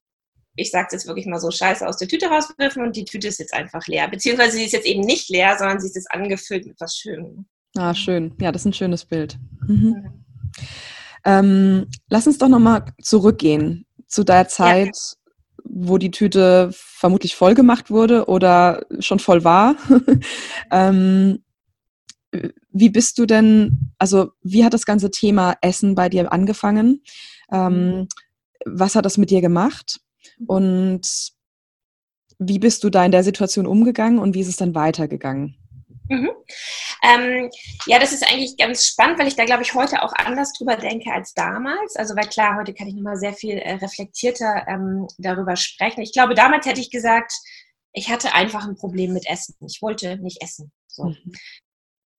ich 0.54 0.71
sage 0.71 0.88
jetzt 0.93 1.09
wirklich 1.09 1.26
mal 1.26 1.40
so, 1.40 1.50
Scheiße 1.50 1.87
aus 1.87 1.97
der 1.97 2.07
Tüte 2.07 2.26
rauswerfen 2.28 2.85
und 2.85 2.95
die 2.95 3.04
Tüte 3.04 3.26
ist 3.26 3.40
jetzt 3.40 3.52
einfach 3.52 3.85
leer. 3.88 4.07
Beziehungsweise 4.07 4.57
sie 4.57 4.64
ist 4.64 4.73
jetzt 4.73 4.87
eben 4.87 5.00
nicht 5.00 5.28
leer, 5.28 5.57
sondern 5.59 5.81
sie 5.81 5.88
ist 5.88 5.97
jetzt 5.97 6.12
angefüllt 6.12 6.66
mit 6.66 6.81
was 6.81 6.97
Schönem. 6.97 7.47
Ah, 7.76 7.95
schön. 7.95 8.33
Ja, 8.40 8.52
das 8.52 8.62
ist 8.62 8.66
ein 8.66 8.73
schönes 8.75 9.04
Bild. 9.04 9.37
Mhm. 9.66 10.25
Ähm, 11.25 11.88
lass 12.09 12.28
uns 12.28 12.38
doch 12.38 12.49
nochmal 12.49 12.85
zurückgehen 13.02 13.87
zu 14.07 14.23
der 14.23 14.47
Zeit, 14.47 14.95
ja 14.95 15.24
wo 15.76 15.99
die 15.99 16.12
Tüte 16.12 16.71
vermutlich 16.73 17.35
voll 17.35 17.54
gemacht 17.54 17.90
wurde 17.90 18.26
oder 18.26 18.87
schon 19.00 19.19
voll 19.19 19.43
war. 19.43 19.75
ähm, 20.71 21.43
wie 22.71 22.90
bist 22.90 23.19
du 23.19 23.26
denn, 23.26 23.93
also 23.99 24.31
wie 24.43 24.64
hat 24.64 24.73
das 24.73 24.87
ganze 24.87 25.11
Thema 25.11 25.57
Essen 25.61 25.97
bei 25.97 26.09
dir 26.09 26.33
angefangen? 26.33 27.02
Ähm, 27.50 28.07
was 28.64 28.95
hat 28.95 29.04
das 29.04 29.19
mit 29.19 29.31
dir 29.31 29.40
gemacht? 29.40 30.00
Und 30.47 31.33
wie 32.38 32.59
bist 32.61 32.85
du 32.85 32.90
da 32.90 33.04
in 33.04 33.12
der 33.12 33.25
Situation 33.25 33.66
umgegangen 33.66 34.21
und 34.21 34.35
wie 34.35 34.40
ist 34.40 34.49
es 34.49 34.57
dann 34.57 34.75
weitergegangen? 34.76 35.57
Mhm. 36.08 36.30
Ähm, 37.02 37.50
ja, 37.87 37.99
das 37.99 38.12
ist 38.12 38.30
eigentlich 38.30 38.56
ganz 38.56 38.84
spannend, 38.84 39.18
weil 39.18 39.28
ich 39.28 39.37
da, 39.37 39.44
glaube 39.44 39.62
ich, 39.62 39.75
heute 39.75 40.02
auch 40.02 40.12
anders 40.14 40.52
drüber 40.52 40.76
denke 40.76 41.12
als 41.12 41.32
damals. 41.34 41.96
Also, 41.96 42.14
weil 42.16 42.28
klar, 42.28 42.56
heute 42.56 42.75
kann 42.75 42.88
ich 42.88 42.94
nochmal 42.94 43.16
sehr 43.16 43.32
viel 43.32 43.58
äh, 43.58 43.75
reflektierter 43.75 44.66
ähm, 44.68 45.06
darüber 45.18 45.56
sprechen. 45.56 46.02
Ich 46.02 46.12
glaube, 46.12 46.34
damals 46.34 46.66
hätte 46.66 46.80
ich 46.80 46.90
gesagt, 46.90 47.32
ich 47.92 48.11
hatte 48.11 48.34
einfach 48.34 48.66
ein 48.66 48.76
Problem 48.76 49.12
mit 49.12 49.28
Essen. 49.28 49.54
Ich 49.66 49.80
wollte 49.80 50.18
nicht 50.18 50.42
essen. 50.42 50.73
So. 50.88 51.04
Mhm. 51.04 51.32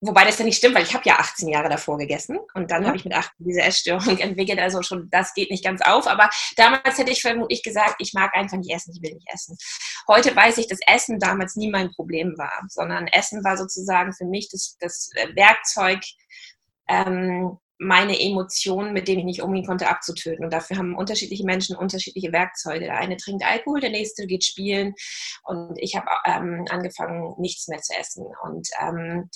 Wobei 0.00 0.24
das 0.24 0.38
ja 0.38 0.44
nicht 0.44 0.58
stimmt, 0.58 0.74
weil 0.74 0.82
ich 0.82 0.92
habe 0.92 1.08
ja 1.08 1.18
18 1.18 1.48
Jahre 1.48 1.70
davor 1.70 1.96
gegessen 1.96 2.38
und 2.52 2.70
dann 2.70 2.82
ja. 2.82 2.88
habe 2.88 2.98
ich 2.98 3.04
mit 3.04 3.14
18 3.14 3.32
diese 3.38 3.62
Essstörung 3.62 4.18
entwickelt. 4.18 4.58
Also 4.58 4.82
schon, 4.82 5.08
das 5.10 5.32
geht 5.32 5.50
nicht 5.50 5.64
ganz 5.64 5.80
auf. 5.80 6.06
Aber 6.06 6.28
damals 6.56 6.98
hätte 6.98 7.12
ich 7.12 7.22
vermutlich 7.22 7.62
gesagt, 7.62 7.96
ich 7.98 8.12
mag 8.12 8.34
einfach 8.36 8.58
nicht 8.58 8.74
essen, 8.74 8.92
ich 8.94 9.02
will 9.02 9.14
nicht 9.14 9.28
essen. 9.32 9.56
Heute 10.06 10.36
weiß 10.36 10.58
ich, 10.58 10.68
dass 10.68 10.80
Essen 10.86 11.18
damals 11.18 11.56
nie 11.56 11.70
mein 11.70 11.90
Problem 11.92 12.34
war, 12.36 12.62
sondern 12.68 13.06
Essen 13.06 13.42
war 13.42 13.56
sozusagen 13.56 14.12
für 14.12 14.26
mich 14.26 14.50
das, 14.50 14.76
das 14.80 15.10
äh, 15.14 15.34
Werkzeug, 15.34 16.00
ähm, 16.88 17.58
meine 17.78 18.18
Emotionen, 18.18 18.92
mit 18.92 19.08
denen 19.08 19.20
ich 19.20 19.24
nicht 19.24 19.42
umgehen 19.42 19.66
konnte, 19.66 19.88
abzutöten. 19.88 20.44
Und 20.44 20.52
dafür 20.52 20.78
haben 20.78 20.96
unterschiedliche 20.96 21.44
Menschen 21.44 21.76
unterschiedliche 21.76 22.32
Werkzeuge. 22.32 22.86
Der 22.86 22.98
eine 22.98 23.16
trinkt 23.16 23.44
Alkohol, 23.44 23.80
der 23.80 23.90
nächste 23.90 24.26
geht 24.26 24.44
spielen. 24.44 24.94
Und 25.44 25.76
ich 25.78 25.96
habe 25.96 26.06
ähm, 26.24 26.64
angefangen, 26.70 27.34
nichts 27.38 27.68
mehr 27.68 27.80
zu 27.80 27.94
essen. 27.98 28.26
Und 28.42 28.68
ähm, 28.80 29.30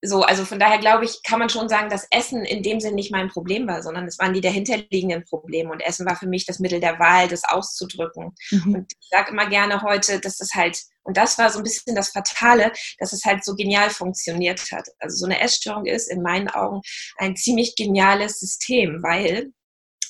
so, 0.00 0.22
also 0.22 0.44
von 0.44 0.60
daher 0.60 0.78
glaube 0.78 1.04
ich, 1.04 1.22
kann 1.24 1.40
man 1.40 1.48
schon 1.48 1.68
sagen, 1.68 1.90
dass 1.90 2.06
Essen 2.10 2.44
in 2.44 2.62
dem 2.62 2.78
Sinn 2.78 2.94
nicht 2.94 3.10
mein 3.10 3.28
Problem 3.28 3.66
war, 3.66 3.82
sondern 3.82 4.06
es 4.06 4.18
waren 4.18 4.32
die 4.32 4.40
dahinterliegenden 4.40 5.24
Probleme. 5.24 5.70
Und 5.72 5.80
Essen 5.80 6.06
war 6.06 6.14
für 6.14 6.28
mich 6.28 6.46
das 6.46 6.60
Mittel 6.60 6.78
der 6.78 7.00
Wahl, 7.00 7.26
das 7.26 7.42
auszudrücken. 7.44 8.32
Mhm. 8.50 8.74
Und 8.74 8.92
ich 8.92 9.08
sage 9.10 9.32
immer 9.32 9.48
gerne 9.48 9.82
heute, 9.82 10.20
dass 10.20 10.36
das 10.36 10.50
halt, 10.54 10.78
und 11.02 11.16
das 11.16 11.36
war 11.38 11.50
so 11.50 11.58
ein 11.58 11.64
bisschen 11.64 11.96
das 11.96 12.10
Fatale, 12.10 12.72
dass 12.98 13.12
es 13.12 13.24
halt 13.24 13.44
so 13.44 13.56
genial 13.56 13.90
funktioniert 13.90 14.60
hat. 14.70 14.86
Also 15.00 15.16
so 15.16 15.26
eine 15.26 15.40
Essstörung 15.40 15.86
ist 15.86 16.08
in 16.08 16.22
meinen 16.22 16.48
Augen 16.48 16.80
ein 17.16 17.34
ziemlich 17.34 17.74
geniales 17.74 18.38
System, 18.38 19.02
weil 19.02 19.52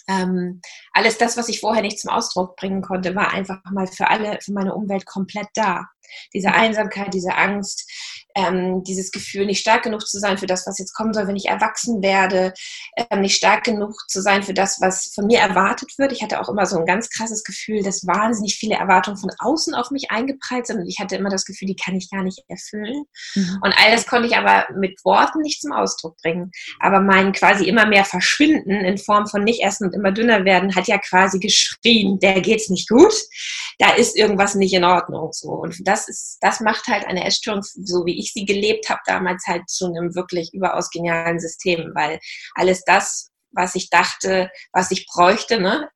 ähm, 0.08 0.60
alles 0.92 1.18
das, 1.18 1.36
was 1.36 1.48
ich 1.48 1.60
vorher 1.60 1.82
nicht 1.82 2.00
zum 2.00 2.10
Ausdruck 2.10 2.56
bringen 2.56 2.82
konnte, 2.82 3.14
war 3.14 3.30
einfach 3.32 3.60
mal 3.70 3.86
für 3.86 4.08
alle, 4.08 4.38
für 4.42 4.52
meine 4.52 4.74
Umwelt 4.74 5.06
komplett 5.06 5.48
da. 5.54 5.84
Diese 6.32 6.52
Einsamkeit, 6.52 7.12
diese 7.12 7.34
Angst, 7.34 7.86
ähm, 8.38 8.84
dieses 8.84 9.10
Gefühl, 9.10 9.46
nicht 9.46 9.60
stark 9.60 9.82
genug 9.82 10.06
zu 10.06 10.18
sein 10.18 10.38
für 10.38 10.46
das, 10.46 10.66
was 10.66 10.78
jetzt 10.78 10.94
kommen 10.94 11.12
soll, 11.12 11.26
wenn 11.26 11.36
ich 11.36 11.46
erwachsen 11.46 12.02
werde, 12.02 12.54
ähm, 12.96 13.20
nicht 13.20 13.36
stark 13.36 13.64
genug 13.64 13.94
zu 14.08 14.22
sein 14.22 14.42
für 14.42 14.54
das, 14.54 14.80
was 14.80 15.12
von 15.14 15.26
mir 15.26 15.40
erwartet 15.40 15.90
wird. 15.98 16.12
Ich 16.12 16.22
hatte 16.22 16.40
auch 16.40 16.48
immer 16.48 16.66
so 16.66 16.78
ein 16.78 16.86
ganz 16.86 17.10
krasses 17.10 17.42
Gefühl, 17.42 17.82
dass 17.82 18.06
wahnsinnig 18.06 18.54
viele 18.54 18.76
Erwartungen 18.76 19.16
von 19.16 19.30
außen 19.38 19.74
auf 19.74 19.90
mich 19.90 20.10
eingeprallt 20.10 20.66
sind 20.66 20.78
und 20.78 20.88
ich 20.88 20.98
hatte 21.00 21.16
immer 21.16 21.30
das 21.30 21.44
Gefühl, 21.44 21.66
die 21.66 21.76
kann 21.76 21.96
ich 21.96 22.10
gar 22.10 22.22
nicht 22.22 22.42
erfüllen. 22.48 23.04
Mhm. 23.34 23.58
Und 23.62 23.74
all 23.76 23.90
das 23.92 24.06
konnte 24.06 24.28
ich 24.28 24.36
aber 24.36 24.66
mit 24.76 25.00
Worten 25.04 25.40
nicht 25.40 25.60
zum 25.60 25.72
Ausdruck 25.72 26.16
bringen. 26.22 26.50
Aber 26.80 27.00
mein 27.00 27.32
quasi 27.32 27.64
immer 27.64 27.86
mehr 27.86 28.04
Verschwinden 28.04 28.70
in 28.70 28.98
Form 28.98 29.26
von 29.26 29.42
nicht 29.42 29.62
essen 29.62 29.88
und 29.88 29.94
immer 29.94 30.12
dünner 30.12 30.44
werden 30.44 30.74
hat 30.74 30.86
ja 30.86 30.98
quasi 30.98 31.38
geschrien, 31.38 32.18
der 32.20 32.40
geht's 32.40 32.70
nicht 32.70 32.88
gut, 32.88 33.14
da 33.78 33.90
ist 33.94 34.16
irgendwas 34.16 34.54
nicht 34.54 34.74
in 34.74 34.84
Ordnung 34.84 35.32
so. 35.32 35.48
Und 35.48 35.76
das 35.86 36.08
ist, 36.08 36.38
das 36.40 36.60
macht 36.60 36.86
halt 36.86 37.06
eine 37.06 37.24
Essstörung, 37.24 37.62
so 37.62 38.04
wie 38.06 38.18
ich 38.18 38.27
sie 38.32 38.44
gelebt 38.44 38.88
habe, 38.88 39.00
damals 39.06 39.44
halt 39.46 39.68
zu 39.68 39.86
einem 39.86 40.14
wirklich 40.14 40.50
überaus 40.52 40.90
genialen 40.90 41.40
System, 41.40 41.92
weil 41.94 42.18
alles 42.54 42.82
das, 42.84 43.30
was 43.52 43.74
ich 43.74 43.90
dachte, 43.90 44.50
was 44.72 44.90
ich 44.90 45.06
bräuchte, 45.06 45.60
ne, 45.60 45.88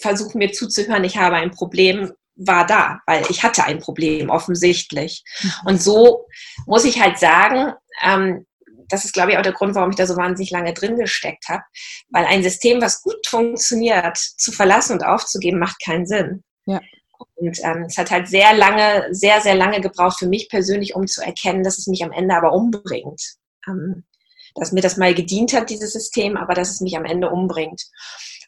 versuchen 0.00 0.38
mir 0.38 0.52
zuzuhören, 0.52 1.04
ich 1.04 1.16
habe 1.16 1.36
ein 1.36 1.50
Problem, 1.50 2.12
war 2.36 2.66
da, 2.66 3.00
weil 3.06 3.24
ich 3.28 3.42
hatte 3.42 3.64
ein 3.64 3.78
Problem, 3.78 4.30
offensichtlich. 4.30 5.22
Mhm. 5.40 5.52
Und 5.66 5.82
so 5.82 6.26
muss 6.66 6.84
ich 6.84 7.00
halt 7.00 7.18
sagen, 7.18 7.72
ähm, 8.02 8.46
das 8.88 9.04
ist, 9.04 9.14
glaube 9.14 9.32
ich, 9.32 9.38
auch 9.38 9.42
der 9.42 9.52
Grund, 9.52 9.74
warum 9.74 9.90
ich 9.90 9.96
da 9.96 10.06
so 10.06 10.16
wahnsinnig 10.16 10.50
lange 10.50 10.74
drin 10.74 10.96
gesteckt 10.96 11.48
habe, 11.48 11.62
weil 12.10 12.26
ein 12.26 12.42
System, 12.42 12.82
was 12.82 13.02
gut 13.02 13.26
funktioniert, 13.26 14.16
zu 14.16 14.52
verlassen 14.52 14.94
und 14.94 15.04
aufzugeben, 15.04 15.58
macht 15.58 15.82
keinen 15.82 16.06
Sinn. 16.06 16.42
Ja. 16.66 16.80
Und 17.36 17.58
ähm, 17.62 17.84
es 17.88 17.96
hat 17.96 18.10
halt 18.10 18.28
sehr 18.28 18.54
lange, 18.54 19.08
sehr, 19.10 19.40
sehr 19.40 19.54
lange 19.54 19.80
gebraucht 19.80 20.18
für 20.18 20.28
mich 20.28 20.48
persönlich, 20.48 20.94
um 20.94 21.06
zu 21.06 21.22
erkennen, 21.22 21.62
dass 21.62 21.78
es 21.78 21.86
mich 21.86 22.04
am 22.04 22.12
Ende 22.12 22.34
aber 22.34 22.52
umbringt. 22.52 23.20
Ähm, 23.68 24.04
dass 24.54 24.72
mir 24.72 24.82
das 24.82 24.96
mal 24.96 25.14
gedient 25.14 25.52
hat, 25.52 25.70
dieses 25.70 25.92
System, 25.92 26.36
aber 26.36 26.54
dass 26.54 26.70
es 26.70 26.80
mich 26.80 26.96
am 26.96 27.04
Ende 27.04 27.28
umbringt. 27.30 27.82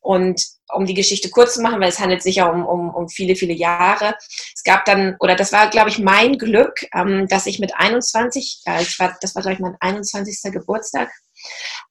Und 0.00 0.40
um 0.72 0.86
die 0.86 0.94
Geschichte 0.94 1.30
kurz 1.30 1.54
zu 1.54 1.62
machen, 1.62 1.80
weil 1.80 1.88
es 1.88 1.98
handelt 1.98 2.22
sich 2.22 2.36
ja 2.36 2.48
um, 2.48 2.64
um, 2.64 2.94
um 2.94 3.08
viele, 3.08 3.34
viele 3.34 3.52
Jahre. 3.52 4.14
Es 4.54 4.62
gab 4.62 4.84
dann, 4.84 5.16
oder 5.18 5.34
das 5.34 5.52
war, 5.52 5.68
glaube 5.68 5.90
ich, 5.90 5.98
mein 5.98 6.38
Glück, 6.38 6.74
ähm, 6.94 7.26
dass 7.28 7.46
ich 7.46 7.58
mit 7.58 7.72
21, 7.74 8.62
ja, 8.64 8.80
ich 8.80 8.98
war, 9.00 9.16
das 9.20 9.34
war, 9.34 9.42
glaube 9.42 9.54
ich, 9.54 9.60
mein 9.60 9.76
21. 9.80 10.52
Geburtstag, 10.52 11.10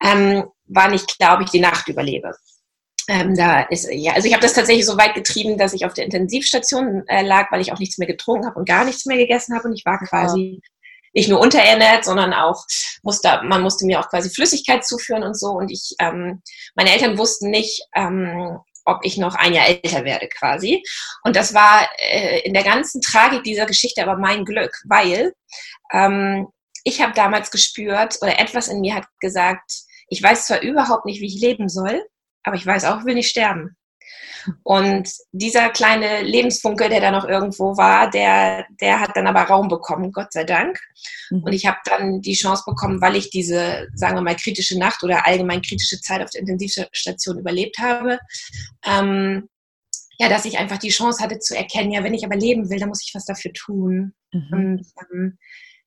ähm, 0.02 0.46
war 0.66 0.90
nicht 0.90 1.18
ob 1.22 1.42
ich 1.42 1.50
die 1.50 1.60
Nacht 1.60 1.90
überlebe. 1.90 2.32
Ähm, 3.08 3.36
da 3.36 3.62
ist, 3.62 3.88
ja, 3.92 4.14
also 4.14 4.28
ich 4.28 4.34
habe 4.34 4.42
das 4.42 4.54
tatsächlich 4.54 4.86
so 4.86 4.98
weit 4.98 5.14
getrieben, 5.14 5.58
dass 5.58 5.74
ich 5.74 5.86
auf 5.86 5.94
der 5.94 6.06
Intensivstation 6.06 7.04
äh, 7.08 7.22
lag, 7.22 7.52
weil 7.52 7.62
ich 7.62 7.72
auch 7.72 7.80
nichts 7.80 7.98
mehr 7.98 8.08
getrunken 8.08 8.48
habe 8.48 8.58
und 8.58 8.68
gar 8.68 8.84
nichts 8.84 9.06
mehr 9.06 9.18
gegessen 9.18 9.56
habe 9.56 9.68
und 9.68 9.76
ich 9.76 9.86
war 9.86 10.00
quasi 10.00 10.60
ja. 10.62 10.70
nicht 11.14 11.30
nur 11.30 11.40
unterernährt, 11.40 12.04
sondern 12.04 12.34
auch 12.34 12.66
musste, 13.04 13.42
man 13.44 13.62
musste 13.62 13.86
mir 13.86 14.00
auch 14.00 14.10
quasi 14.10 14.30
Flüssigkeit 14.32 14.86
zuführen 14.86 15.24
und 15.24 15.38
so 15.38 15.52
und 15.52 15.70
ich, 15.70 15.94
ähm, 16.00 16.42
meine 16.74 16.92
Eltern 16.92 17.18
wussten 17.18 17.52
nicht, 17.52 17.84
ähm, 17.96 18.58
ob 18.86 19.00
ich 19.04 19.18
noch 19.18 19.36
ein 19.36 19.54
Jahr 19.54 19.68
älter 19.68 20.06
werde 20.06 20.28
quasi. 20.28 20.84
Und 21.24 21.36
das 21.36 21.54
war 21.54 21.90
äh, 21.98 22.40
in 22.42 22.54
der 22.54 22.64
ganzen 22.64 23.02
Tragik 23.02 23.44
dieser 23.44 23.66
Geschichte 23.66 24.02
aber 24.04 24.18
mein 24.18 24.46
Glück, 24.46 24.72
weil 24.88 25.34
ähm, 25.92 26.48
ich 26.84 27.02
habe 27.02 27.14
damals 27.14 27.52
gespürt 27.52 28.18
oder 28.22 28.40
etwas 28.40 28.68
in 28.68 28.80
mir 28.80 28.96
hat 28.96 29.06
gesagt, 29.20 29.72
ich 30.08 30.22
weiß 30.22 30.48
zwar 30.48 30.62
überhaupt 30.62 31.06
nicht, 31.06 31.20
wie 31.20 31.28
ich 31.28 31.42
leben 31.42 31.68
soll, 31.68 32.04
aber 32.46 32.56
ich 32.56 32.66
weiß 32.66 32.86
auch, 32.86 33.00
ich 33.00 33.06
will 33.06 33.16
nicht 33.16 33.30
sterben. 33.30 33.76
Und 34.64 35.10
dieser 35.32 35.70
kleine 35.70 36.22
Lebensfunke, 36.22 36.90
der 36.90 37.02
da 37.02 37.12
noch 37.12 37.28
irgendwo 37.28 37.78
war, 37.78 38.10
der, 38.10 38.66
der 38.80 39.00
hat 39.00 39.16
dann 39.16 39.28
aber 39.28 39.42
Raum 39.42 39.68
bekommen, 39.68 40.12
Gott 40.12 40.32
sei 40.32 40.44
Dank. 40.44 40.80
Mhm. 41.30 41.44
Und 41.44 41.54
ich 41.54 41.66
habe 41.66 41.78
dann 41.86 42.22
die 42.22 42.36
Chance 42.36 42.64
bekommen, 42.66 43.02
weil 43.02 43.16
ich 43.16 43.30
diese, 43.30 43.88
sagen 43.96 44.16
wir 44.16 44.22
mal, 44.22 44.36
kritische 44.36 44.78
Nacht 44.78 45.04
oder 45.04 45.26
allgemein 45.26 45.62
kritische 45.62 46.00
Zeit 46.00 46.22
auf 46.22 46.30
der 46.30 46.42
Intensivstation 46.42 47.40
überlebt 47.40 47.78
habe, 47.80 48.20
ähm, 48.86 49.50
ja, 50.18 50.30
dass 50.30 50.46
ich 50.46 50.58
einfach 50.58 50.78
die 50.78 50.90
Chance 50.90 51.22
hatte 51.22 51.40
zu 51.40 51.58
erkennen, 51.58 51.92
ja, 51.92 52.04
wenn 52.04 52.14
ich 52.14 52.24
aber 52.24 52.38
leben 52.38 52.70
will, 52.70 52.80
dann 52.80 52.90
muss 52.90 53.04
ich 53.06 53.14
was 53.14 53.26
dafür 53.26 53.52
tun. 53.54 54.14
Mhm. 54.32 54.48
Und 54.52 54.86
ähm, 55.12 55.38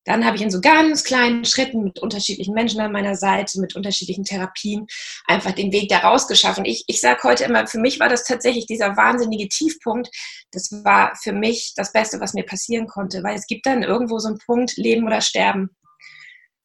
dann 0.08 0.24
habe 0.24 0.36
ich 0.36 0.42
in 0.42 0.50
so 0.50 0.62
ganz 0.62 1.04
kleinen 1.04 1.44
Schritten 1.44 1.84
mit 1.84 1.98
unterschiedlichen 1.98 2.54
Menschen 2.54 2.80
an 2.80 2.92
meiner 2.92 3.14
Seite, 3.14 3.60
mit 3.60 3.76
unterschiedlichen 3.76 4.24
Therapien 4.24 4.86
einfach 5.26 5.52
den 5.52 5.70
Weg 5.70 5.90
daraus 5.90 6.26
geschaffen. 6.26 6.64
Ich, 6.64 6.84
ich 6.86 7.02
sage 7.02 7.20
heute 7.24 7.44
immer, 7.44 7.66
für 7.66 7.78
mich 7.78 8.00
war 8.00 8.08
das 8.08 8.24
tatsächlich 8.24 8.64
dieser 8.64 8.96
wahnsinnige 8.96 9.48
Tiefpunkt. 9.48 10.08
Das 10.50 10.72
war 10.82 11.14
für 11.22 11.32
mich 11.32 11.74
das 11.76 11.92
Beste, 11.92 12.20
was 12.20 12.32
mir 12.32 12.44
passieren 12.44 12.86
konnte, 12.86 13.22
weil 13.22 13.36
es 13.36 13.46
gibt 13.46 13.66
dann 13.66 13.82
irgendwo 13.82 14.18
so 14.18 14.28
einen 14.28 14.38
Punkt, 14.38 14.78
Leben 14.78 15.06
oder 15.06 15.20
Sterben. 15.20 15.76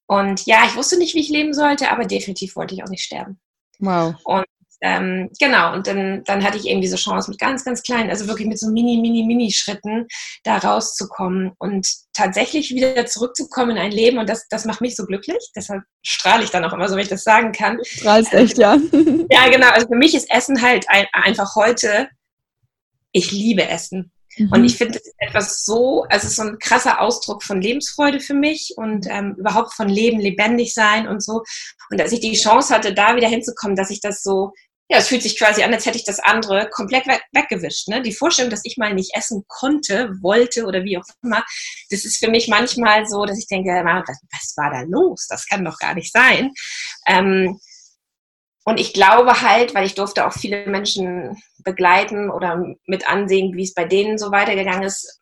Und 0.07 0.45
ja, 0.45 0.63
ich 0.65 0.75
wusste 0.77 0.97
nicht, 0.97 1.13
wie 1.13 1.19
ich 1.21 1.29
leben 1.29 1.53
sollte, 1.53 1.91
aber 1.91 2.05
definitiv 2.05 2.55
wollte 2.55 2.75
ich 2.75 2.83
auch 2.83 2.89
nicht 2.89 3.03
sterben. 3.03 3.41
Wow. 3.79 4.15
Und 4.23 4.45
ähm, 4.83 5.29
genau, 5.39 5.73
und 5.73 5.87
dann, 5.87 6.25
dann 6.25 6.43
hatte 6.43 6.57
ich 6.57 6.65
eben 6.65 6.81
diese 6.81 6.97
Chance 6.97 7.31
mit 7.31 7.39
ganz, 7.39 7.63
ganz 7.63 7.81
kleinen, 7.83 8.09
also 8.09 8.27
wirklich 8.27 8.49
mit 8.49 8.59
so 8.59 8.69
mini, 8.69 8.97
mini, 8.97 9.23
mini 9.23 9.49
Schritten 9.49 10.07
da 10.43 10.57
rauszukommen 10.57 11.53
und 11.57 11.87
tatsächlich 12.11 12.71
wieder 12.71 13.05
zurückzukommen 13.05 13.71
in 13.71 13.77
ein 13.77 13.91
Leben 13.93 14.17
und 14.17 14.27
das, 14.27 14.45
das 14.49 14.65
macht 14.65 14.81
mich 14.81 14.97
so 14.97 15.05
glücklich. 15.05 15.51
Deshalb 15.55 15.83
strahle 16.01 16.43
ich 16.43 16.49
dann 16.49 16.65
auch 16.65 16.73
immer 16.73 16.89
so, 16.89 16.95
wenn 16.95 17.03
ich 17.03 17.07
das 17.07 17.23
sagen 17.23 17.53
kann. 17.53 17.79
Strahlst 17.85 18.33
echt, 18.33 18.57
ja. 18.57 18.73
ja, 19.29 19.49
genau. 19.49 19.69
Also 19.69 19.87
für 19.87 19.95
mich 19.95 20.13
ist 20.15 20.29
Essen 20.29 20.61
halt 20.61 20.85
ein, 20.89 21.05
einfach 21.13 21.55
heute, 21.55 22.09
ich 23.13 23.31
liebe 23.31 23.65
Essen. 23.65 24.11
Mhm. 24.37 24.51
Und 24.51 24.65
ich 24.65 24.75
finde, 24.75 24.99
es 24.99 25.13
etwas 25.17 25.63
so, 25.63 26.03
also 26.09 26.25
es 26.25 26.31
ist 26.31 26.35
so 26.35 26.43
ein 26.43 26.59
krasser 26.59 26.99
Ausdruck 26.99 27.41
von 27.41 27.61
Lebensfreude 27.61 28.19
für 28.19 28.33
mich 28.33 28.73
und 28.75 29.07
ähm, 29.09 29.35
überhaupt 29.37 29.73
von 29.73 29.87
Leben, 29.87 30.19
lebendig 30.19 30.73
sein 30.73 31.07
und 31.07 31.23
so. 31.23 31.41
Und 31.89 32.01
dass 32.01 32.11
ich 32.11 32.19
die 32.19 32.33
Chance 32.33 32.73
hatte, 32.73 32.93
da 32.93 33.15
wieder 33.15 33.29
hinzukommen, 33.29 33.77
dass 33.77 33.89
ich 33.89 34.01
das 34.01 34.23
so 34.23 34.51
ja, 34.89 34.97
es 34.97 35.07
fühlt 35.07 35.23
sich 35.23 35.37
quasi 35.37 35.63
an, 35.63 35.73
als 35.73 35.85
hätte 35.85 35.97
ich 35.97 36.03
das 36.03 36.19
andere 36.19 36.69
komplett 36.69 37.07
weg, 37.07 37.21
weggewischt. 37.31 37.87
Ne? 37.87 38.01
Die 38.01 38.13
Vorstellung, 38.13 38.51
dass 38.51 38.65
ich 38.65 38.77
mal 38.77 38.93
nicht 38.93 39.15
essen 39.15 39.43
konnte, 39.47 40.11
wollte 40.21 40.65
oder 40.65 40.83
wie 40.83 40.97
auch 40.97 41.05
immer, 41.23 41.43
das 41.89 42.05
ist 42.05 42.17
für 42.17 42.29
mich 42.29 42.47
manchmal 42.47 43.07
so, 43.07 43.25
dass 43.25 43.39
ich 43.39 43.47
denke, 43.47 43.69
was, 43.71 44.53
war 44.57 44.71
da 44.71 44.81
los? 44.81 45.27
Das 45.27 45.47
kann 45.47 45.63
doch 45.63 45.77
gar 45.77 45.95
nicht 45.95 46.11
sein. 46.11 46.51
Ähm, 47.07 47.59
und 48.65 48.79
ich 48.79 48.93
glaube 48.93 49.41
halt, 49.41 49.73
weil 49.73 49.85
ich 49.85 49.95
durfte 49.95 50.25
auch 50.25 50.33
viele 50.33 50.67
Menschen 50.67 51.41
begleiten 51.63 52.29
oder 52.29 52.63
mit 52.85 53.07
ansehen, 53.07 53.55
wie 53.55 53.63
es 53.63 53.73
bei 53.73 53.85
denen 53.85 54.17
so 54.17 54.31
weitergegangen 54.31 54.83
ist, 54.83 55.21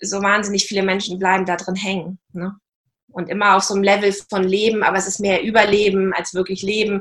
so 0.00 0.22
wahnsinnig 0.22 0.66
viele 0.66 0.82
Menschen 0.82 1.18
bleiben 1.18 1.46
da 1.46 1.56
drin 1.56 1.76
hängen. 1.76 2.18
Ne? 2.32 2.54
Und 3.14 3.30
immer 3.30 3.56
auf 3.56 3.62
so 3.62 3.74
einem 3.74 3.84
Level 3.84 4.12
von 4.28 4.42
Leben, 4.42 4.82
aber 4.82 4.98
es 4.98 5.06
ist 5.06 5.20
mehr 5.20 5.42
Überleben 5.42 6.12
als 6.12 6.34
wirklich 6.34 6.62
Leben. 6.62 7.00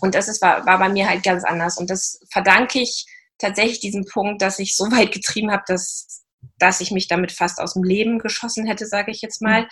Und 0.00 0.14
das 0.14 0.28
ist, 0.28 0.42
war, 0.42 0.66
war 0.66 0.78
bei 0.78 0.88
mir 0.88 1.08
halt 1.08 1.22
ganz 1.22 1.44
anders. 1.44 1.78
Und 1.78 1.88
das 1.90 2.20
verdanke 2.30 2.80
ich 2.80 3.06
tatsächlich 3.38 3.80
diesem 3.80 4.04
Punkt, 4.04 4.42
dass 4.42 4.58
ich 4.58 4.76
so 4.76 4.84
weit 4.90 5.12
getrieben 5.12 5.52
habe, 5.52 5.62
dass, 5.66 6.24
dass 6.58 6.80
ich 6.80 6.90
mich 6.90 7.08
damit 7.08 7.32
fast 7.32 7.60
aus 7.60 7.74
dem 7.74 7.84
Leben 7.84 8.18
geschossen 8.18 8.66
hätte, 8.66 8.86
sage 8.86 9.12
ich 9.12 9.22
jetzt 9.22 9.40
mal. 9.40 9.68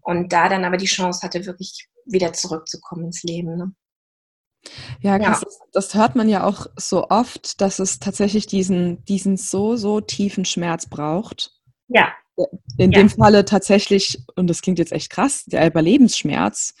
Und 0.00 0.32
da 0.32 0.48
dann 0.48 0.64
aber 0.64 0.78
die 0.78 0.86
Chance 0.86 1.20
hatte, 1.22 1.44
wirklich 1.44 1.86
wieder 2.06 2.32
zurückzukommen 2.32 3.04
ins 3.04 3.22
Leben. 3.22 3.56
Ne? 3.56 3.72
Ja, 5.02 5.18
ja. 5.18 5.30
Das, 5.30 5.58
das, 5.72 5.94
hört 5.94 6.16
man 6.16 6.30
ja 6.30 6.44
auch 6.44 6.66
so 6.76 7.08
oft, 7.10 7.60
dass 7.60 7.78
es 7.78 7.98
tatsächlich 7.98 8.46
diesen, 8.46 9.04
diesen 9.04 9.36
so, 9.36 9.76
so 9.76 10.00
tiefen 10.00 10.46
Schmerz 10.46 10.88
braucht. 10.88 11.52
Ja 11.88 12.10
in 12.78 12.92
ja. 12.92 12.98
dem 12.98 13.10
Falle 13.10 13.44
tatsächlich, 13.44 14.18
und 14.36 14.48
das 14.48 14.62
klingt 14.62 14.78
jetzt 14.78 14.92
echt 14.92 15.10
krass, 15.10 15.44
der 15.46 15.66
Überlebensschmerz, 15.66 16.74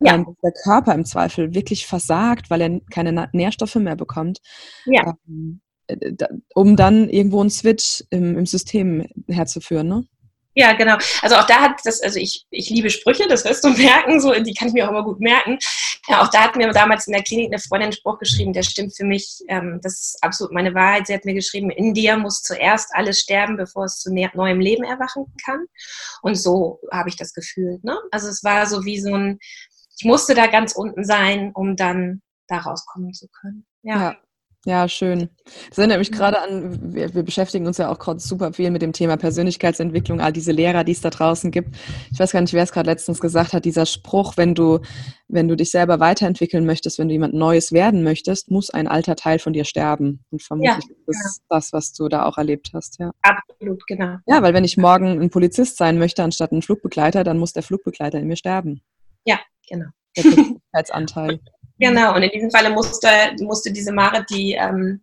ja. 0.00 0.14
ähm, 0.14 0.36
der 0.42 0.52
Körper 0.52 0.94
im 0.94 1.04
Zweifel 1.04 1.54
wirklich 1.54 1.86
versagt, 1.86 2.50
weil 2.50 2.60
er 2.60 2.80
keine 2.90 3.28
Nährstoffe 3.32 3.76
mehr 3.76 3.96
bekommt, 3.96 4.40
ja. 4.86 5.14
ähm, 5.28 5.60
äh, 5.86 6.14
um 6.54 6.76
dann 6.76 7.08
irgendwo 7.08 7.40
einen 7.40 7.50
Switch 7.50 8.04
im, 8.10 8.38
im 8.38 8.46
System 8.46 9.06
herzuführen. 9.28 9.88
Ne? 9.88 10.04
Ja, 10.54 10.72
genau. 10.72 10.96
Also 11.22 11.36
auch 11.36 11.46
da 11.46 11.60
hat 11.60 11.80
das, 11.84 12.00
also 12.02 12.18
ich, 12.18 12.44
ich 12.50 12.70
liebe 12.70 12.90
Sprüche, 12.90 13.28
das 13.28 13.44
wirst 13.44 13.62
du 13.62 13.70
merken, 13.76 14.20
so, 14.20 14.32
die 14.32 14.54
kann 14.54 14.68
ich 14.68 14.74
mir 14.74 14.84
auch 14.84 14.90
immer 14.90 15.04
gut 15.04 15.20
merken. 15.20 15.58
Ja, 16.08 16.22
auch 16.22 16.28
da 16.28 16.42
hat 16.42 16.56
mir 16.56 16.70
damals 16.72 17.06
in 17.06 17.12
der 17.12 17.22
Klinik 17.22 17.48
eine 17.48 17.60
Freundin 17.60 17.86
einen 17.86 17.92
Spruch 17.92 18.18
geschrieben, 18.18 18.52
der 18.52 18.64
stimmt 18.64 18.96
für 18.96 19.04
mich, 19.04 19.38
ähm, 19.48 19.80
das 19.82 19.92
ist 19.92 20.18
absolut 20.22 20.52
meine 20.52 20.74
Wahrheit. 20.74 21.06
Sie 21.06 21.14
hat 21.14 21.24
mir 21.24 21.34
geschrieben, 21.34 21.70
in 21.70 21.94
dir 21.94 22.16
muss 22.16 22.42
zuerst 22.42 22.90
alles 22.94 23.20
sterben, 23.20 23.56
bevor 23.56 23.84
es 23.84 23.98
zu 24.00 24.12
neuem 24.12 24.60
Leben 24.60 24.82
erwachen 24.82 25.26
kann. 25.44 25.66
Und 26.22 26.34
so 26.34 26.80
habe 26.90 27.08
ich 27.08 27.16
das 27.16 27.32
gefühlt. 27.32 27.84
Ne? 27.84 27.96
Also 28.10 28.28
es 28.28 28.42
war 28.42 28.66
so 28.66 28.84
wie 28.84 29.00
so 29.00 29.14
ein, 29.14 29.38
ich 29.98 30.04
musste 30.04 30.34
da 30.34 30.46
ganz 30.48 30.72
unten 30.72 31.04
sein, 31.04 31.52
um 31.54 31.76
dann 31.76 32.22
da 32.48 32.58
rauskommen 32.58 33.12
zu 33.12 33.28
können. 33.28 33.66
ja. 33.82 34.12
ja. 34.12 34.16
Ja, 34.66 34.88
schön. 34.88 35.30
Das 35.70 35.78
erinnert 35.78 36.00
mich 36.00 36.12
gerade 36.12 36.38
an, 36.38 36.94
wir, 36.94 37.14
wir, 37.14 37.22
beschäftigen 37.22 37.66
uns 37.66 37.78
ja 37.78 37.90
auch 37.90 37.98
gerade 37.98 38.20
super 38.20 38.52
viel 38.52 38.70
mit 38.70 38.82
dem 38.82 38.92
Thema 38.92 39.16
Persönlichkeitsentwicklung, 39.16 40.20
all 40.20 40.34
diese 40.34 40.52
Lehrer, 40.52 40.84
die 40.84 40.92
es 40.92 41.00
da 41.00 41.08
draußen 41.08 41.50
gibt. 41.50 41.76
Ich 42.12 42.18
weiß 42.18 42.32
gar 42.32 42.42
nicht, 42.42 42.52
wer 42.52 42.62
es 42.62 42.70
gerade 42.70 42.90
letztens 42.90 43.20
gesagt 43.20 43.54
hat, 43.54 43.64
dieser 43.64 43.86
Spruch, 43.86 44.36
wenn 44.36 44.54
du, 44.54 44.80
wenn 45.28 45.48
du 45.48 45.56
dich 45.56 45.70
selber 45.70 45.98
weiterentwickeln 45.98 46.66
möchtest, 46.66 46.98
wenn 46.98 47.08
du 47.08 47.14
jemand 47.14 47.32
Neues 47.32 47.72
werden 47.72 48.04
möchtest, 48.04 48.50
muss 48.50 48.68
ein 48.68 48.86
alter 48.86 49.16
Teil 49.16 49.38
von 49.38 49.54
dir 49.54 49.64
sterben. 49.64 50.24
Und 50.30 50.42
vermutlich 50.42 50.72
ja, 50.72 50.76
ist 50.76 51.06
das 51.06 51.38
genau. 51.38 51.56
das, 51.56 51.72
was 51.72 51.92
du 51.94 52.08
da 52.08 52.26
auch 52.26 52.36
erlebt 52.36 52.72
hast, 52.74 52.98
ja. 52.98 53.12
Absolut, 53.22 53.86
genau. 53.86 54.16
Ja, 54.26 54.42
weil 54.42 54.52
wenn 54.52 54.64
ich 54.64 54.76
morgen 54.76 55.22
ein 55.22 55.30
Polizist 55.30 55.78
sein 55.78 55.98
möchte 55.98 56.22
anstatt 56.22 56.52
ein 56.52 56.60
Flugbegleiter, 56.60 57.24
dann 57.24 57.38
muss 57.38 57.54
der 57.54 57.62
Flugbegleiter 57.62 58.18
in 58.18 58.26
mir 58.26 58.36
sterben. 58.36 58.82
Ja, 59.24 59.40
genau. 59.66 59.86
Der 60.18 60.22
Persönlichkeitsanteil. 60.22 61.40
Genau, 61.80 62.14
und 62.14 62.22
in 62.22 62.30
diesem 62.30 62.50
Falle 62.50 62.70
musste, 62.70 63.08
musste 63.40 63.72
diese 63.72 63.90
Marit, 63.92 64.28
die 64.28 64.52
ähm, 64.52 65.02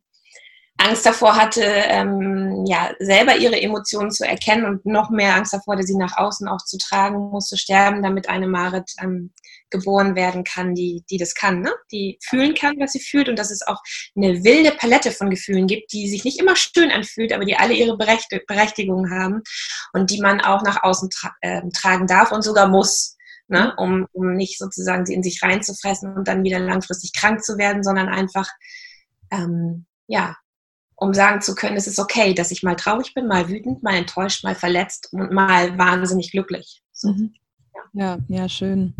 Angst 0.77 1.07
davor 1.07 1.35
hatte, 1.35 1.63
ähm, 1.63 2.63
ja, 2.67 2.91
selber 2.99 3.35
ihre 3.35 3.59
Emotionen 3.59 4.11
zu 4.11 4.23
erkennen 4.23 4.65
und 4.65 4.85
noch 4.85 5.09
mehr 5.09 5.33
Angst 5.33 5.53
davor 5.53 5.73
hatte, 5.73 5.87
sie 5.87 5.97
nach 5.97 6.17
außen 6.17 6.47
auch 6.47 6.63
zu 6.63 6.77
tragen, 6.77 7.31
musste 7.31 7.57
sterben, 7.57 8.03
damit 8.03 8.29
eine 8.29 8.47
Marit 8.47 8.91
ähm, 9.01 9.33
geboren 9.71 10.15
werden 10.15 10.43
kann, 10.43 10.75
die, 10.75 11.03
die 11.09 11.17
das 11.17 11.33
kann, 11.33 11.61
ne? 11.61 11.73
die 11.91 12.19
fühlen 12.23 12.53
kann, 12.53 12.75
was 12.77 12.91
sie 12.91 12.99
fühlt 12.99 13.27
und 13.27 13.39
dass 13.39 13.49
es 13.49 13.65
auch 13.65 13.81
eine 14.15 14.43
wilde 14.43 14.71
Palette 14.71 15.11
von 15.11 15.31
Gefühlen 15.31 15.65
gibt, 15.65 15.91
die 15.93 16.07
sich 16.07 16.23
nicht 16.23 16.39
immer 16.39 16.55
schön 16.55 16.91
anfühlt, 16.91 17.33
aber 17.33 17.43
die 17.43 17.55
alle 17.55 17.73
ihre 17.73 17.97
Berechtigung 17.97 19.09
haben 19.09 19.41
und 19.93 20.11
die 20.11 20.21
man 20.21 20.41
auch 20.41 20.61
nach 20.61 20.83
außen 20.83 21.09
tra 21.09 21.35
äh, 21.41 21.63
tragen 21.73 22.05
darf 22.05 22.31
und 22.31 22.43
sogar 22.43 22.67
muss 22.67 23.16
ne? 23.47 23.73
um, 23.77 24.07
um 24.11 24.33
nicht 24.33 24.57
sozusagen 24.57 25.05
sie 25.05 25.13
in 25.13 25.23
sich 25.23 25.41
reinzufressen 25.41 26.13
und 26.15 26.27
dann 26.27 26.43
wieder 26.43 26.59
langfristig 26.59 27.13
krank 27.13 27.43
zu 27.43 27.57
werden, 27.57 27.83
sondern 27.83 28.09
einfach, 28.09 28.47
ähm, 29.31 29.85
ja, 30.07 30.35
um 30.95 31.13
sagen 31.13 31.41
zu 31.41 31.53
können, 31.53 31.77
es 31.77 31.87
ist 31.87 31.99
okay, 31.99 32.33
dass 32.33 32.51
ich 32.51 32.63
mal 32.63 32.75
traurig 32.75 33.13
bin, 33.13 33.27
mal 33.27 33.49
wütend, 33.49 33.83
mal 33.83 33.95
enttäuscht, 33.95 34.43
mal 34.43 34.55
verletzt 34.55 35.09
und 35.11 35.31
mal 35.31 35.77
wahnsinnig 35.77 36.31
glücklich. 36.31 36.81
So. 36.91 37.09
Mhm. 37.09 37.33
Ja, 37.93 38.19
ja, 38.27 38.49
schön. 38.49 38.93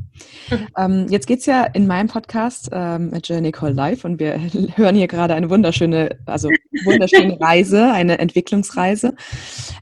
Mhm. 0.50 0.68
Ähm, 0.78 1.06
jetzt 1.10 1.28
geht 1.28 1.40
es 1.40 1.46
ja 1.46 1.66
in 1.66 1.88
meinem 1.88 2.08
Podcast 2.08 2.70
ähm, 2.72 3.12
Journey 3.24 3.52
Called 3.52 3.76
Life 3.76 4.08
und 4.08 4.20
wir 4.20 4.40
hören 4.76 4.96
hier 4.96 5.08
gerade 5.08 5.34
eine 5.34 5.50
wunderschöne, 5.50 6.18
also 6.26 6.50
wunderschöne 6.86 7.38
Reise, 7.42 7.92
eine 7.92 8.20
Entwicklungsreise. 8.20 9.16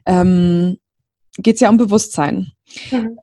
Ähm, 0.06 0.78
geht 1.38 1.56
es 1.56 1.60
ja 1.60 1.68
um 1.68 1.76
Bewusstsein. 1.76 2.52
Mhm. 2.90 3.18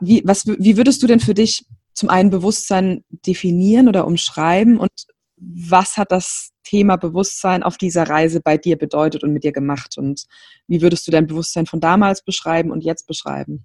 Wie, 0.00 0.22
was, 0.24 0.46
wie 0.46 0.76
würdest 0.76 1.02
du 1.02 1.06
denn 1.06 1.20
für 1.20 1.34
dich 1.34 1.64
zum 1.94 2.08
einen 2.08 2.30
Bewusstsein 2.30 3.04
definieren 3.10 3.88
oder 3.88 4.06
umschreiben 4.06 4.78
und 4.78 4.92
was 5.36 5.96
hat 5.96 6.12
das 6.12 6.50
Thema 6.62 6.96
Bewusstsein 6.96 7.62
auf 7.62 7.76
dieser 7.76 8.08
Reise 8.08 8.40
bei 8.40 8.56
dir 8.56 8.78
bedeutet 8.78 9.24
und 9.24 9.32
mit 9.32 9.44
dir 9.44 9.52
gemacht 9.52 9.98
und 9.98 10.24
wie 10.68 10.80
würdest 10.80 11.06
du 11.06 11.10
dein 11.10 11.26
Bewusstsein 11.26 11.66
von 11.66 11.80
damals 11.80 12.22
beschreiben 12.22 12.70
und 12.70 12.84
jetzt 12.84 13.06
beschreiben? 13.06 13.64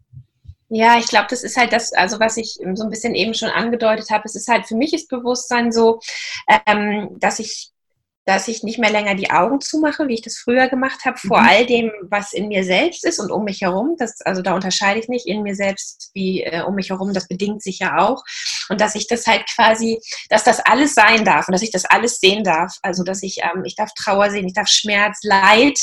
Ja, 0.70 0.98
ich 0.98 1.08
glaube, 1.08 1.28
das 1.30 1.44
ist 1.44 1.56
halt 1.56 1.72
das, 1.72 1.94
also 1.94 2.20
was 2.20 2.36
ich 2.36 2.60
so 2.74 2.84
ein 2.84 2.90
bisschen 2.90 3.16
eben 3.16 3.34
schon 3.34 3.50
angedeutet 3.50 4.10
habe, 4.10 4.24
es 4.26 4.36
ist 4.36 4.50
halt 4.50 4.68
für 4.68 4.76
mich 4.76 4.94
ist 4.94 5.08
Bewusstsein 5.08 5.72
so, 5.72 6.00
ähm, 6.66 7.16
dass 7.20 7.40
ich 7.40 7.72
dass 8.28 8.50
ich 8.50 8.62
nicht 8.62 8.78
mehr 8.78 8.92
länger 8.92 9.16
die 9.16 9.32
Augen 9.32 9.62
zumache, 9.62 10.10
wie 10.10 10.16
ich 10.16 10.22
das 10.22 10.36
früher 10.36 10.68
gemacht 10.68 11.06
habe, 11.06 11.18
vor 11.18 11.40
mhm. 11.40 11.48
all 11.48 11.66
dem, 11.66 11.92
was 12.10 12.34
in 12.34 12.50
mir 12.50 12.66
selbst 12.66 13.06
ist 13.06 13.20
und 13.20 13.32
um 13.32 13.46
mich 13.46 13.62
herum. 13.62 13.96
Das, 13.98 14.20
also 14.20 14.42
da 14.42 14.54
unterscheide 14.54 15.00
ich 15.00 15.08
nicht 15.08 15.26
in 15.26 15.44
mir 15.44 15.56
selbst 15.56 16.12
wie 16.14 16.44
äh, 16.44 16.62
um 16.64 16.76
mich 16.76 16.90
herum. 16.90 17.14
Das 17.14 17.30
bedingt 17.30 17.64
sich 17.64 17.80
ja 17.80 18.00
auch. 18.00 18.22
Und 18.68 18.82
dass 18.82 18.96
ich 18.96 19.08
das 19.08 19.26
halt 19.28 19.46
quasi, 19.56 20.02
dass 20.30 20.44
das 20.44 20.60
alles 20.60 20.94
sein 20.94 21.24
darf 21.24 21.48
und 21.48 21.54
dass 21.54 21.62
ich 21.62 21.72
das 21.72 21.86
alles 21.86 22.20
sehen 22.20 22.44
darf. 22.44 22.76
Also 22.82 23.06
dass 23.06 23.24
ich, 23.24 23.38
ähm, 23.44 23.64
ich 23.64 23.76
darf 23.76 23.92
Trauer 23.94 24.30
sehen, 24.30 24.46
ich 24.46 24.54
darf 24.54 24.68
Schmerz, 24.68 25.20
Leid, 25.24 25.80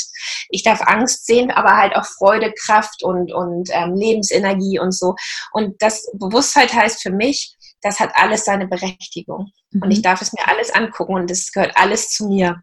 ich 0.49 0.61
darf 0.61 0.81
Angst 0.81 1.25
sehen, 1.25 1.49
aber 1.49 1.75
halt 1.75 1.95
auch 1.95 2.05
Freude, 2.05 2.53
Kraft 2.53 3.03
und, 3.03 3.33
und 3.33 3.71
ähm, 3.73 3.95
Lebensenergie 3.95 4.77
und 4.77 4.91
so. 4.91 5.15
Und 5.51 5.81
das 5.81 6.07
Bewusstheit 6.13 6.71
heißt 6.71 7.01
für 7.01 7.11
mich, 7.11 7.55
das 7.85 7.99
hat 7.99 8.09
alles 8.15 8.45
seine 8.45 8.67
Berechtigung. 8.67 9.51
Mhm. 9.69 9.83
Und 9.83 9.91
ich 9.91 9.99
mhm. 9.99 10.03
darf 10.03 10.21
es 10.21 10.33
mir 10.33 10.47
alles 10.47 10.73
angucken 10.73 11.13
und 11.13 11.29
es 11.29 11.51
gehört 11.51 11.73
alles 11.75 12.09
zu 12.09 12.27
mir. 12.27 12.61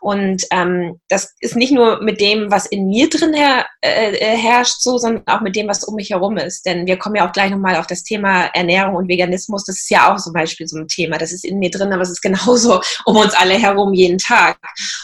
Und 0.00 0.44
ähm, 0.50 0.98
das 1.08 1.34
ist 1.40 1.56
nicht 1.56 1.72
nur 1.72 2.02
mit 2.02 2.20
dem, 2.20 2.50
was 2.50 2.64
in 2.66 2.86
mir 2.86 3.10
drin 3.10 3.34
her, 3.34 3.66
äh, 3.82 4.12
äh, 4.12 4.36
herrscht, 4.36 4.80
so, 4.80 4.96
sondern 4.96 5.24
auch 5.26 5.42
mit 5.42 5.56
dem, 5.56 5.68
was 5.68 5.84
um 5.84 5.94
mich 5.94 6.10
herum 6.10 6.38
ist. 6.38 6.64
Denn 6.64 6.86
wir 6.86 6.98
kommen 6.98 7.16
ja 7.16 7.28
auch 7.28 7.32
gleich 7.32 7.50
nochmal 7.50 7.76
auf 7.76 7.86
das 7.86 8.02
Thema 8.02 8.46
Ernährung 8.54 8.94
und 8.94 9.08
Veganismus. 9.08 9.64
Das 9.64 9.76
ist 9.76 9.90
ja 9.90 10.12
auch 10.12 10.18
zum 10.18 10.32
Beispiel 10.32 10.66
so 10.66 10.78
ein 10.78 10.88
Thema. 10.88 11.18
Das 11.18 11.32
ist 11.32 11.44
in 11.44 11.58
mir 11.58 11.70
drin, 11.70 11.92
aber 11.92 12.02
es 12.02 12.10
ist 12.10 12.22
genauso 12.22 12.80
um 13.04 13.16
uns 13.16 13.34
alle 13.34 13.54
herum 13.54 13.92
jeden 13.92 14.18
Tag. 14.18 14.56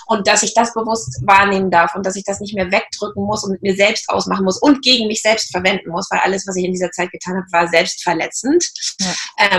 Und 0.07 0.27
dass 0.27 0.43
ich 0.43 0.55
das 0.55 0.73
bewusst 0.73 1.21
wahrnehmen 1.27 1.71
darf 1.71 1.95
und 1.95 2.07
dass 2.07 2.17
ich 2.17 2.25
das 2.25 2.41
nicht 2.41 2.55
mehr 2.55 2.73
wegdrücken 2.73 3.23
muss 3.25 3.45
und 3.45 3.53
mit 3.53 3.63
mir 3.63 3.77
selbst 3.77 4.09
ausmachen 4.09 4.45
muss 4.45 4.57
und 4.57 4.81
gegen 4.81 5.09
mich 5.09 5.21
selbst 5.21 5.51
verwenden 5.51 5.91
muss, 5.91 6.07
weil 6.11 6.21
alles, 6.21 6.47
was 6.47 6.57
ich 6.57 6.65
in 6.65 6.73
dieser 6.73 6.91
Zeit 6.91 7.11
getan 7.13 7.37
habe, 7.37 7.47
war 7.53 7.69
selbstverletzend. 7.69 8.67
Ja. 9.01 9.15
Ähm, 9.39 9.58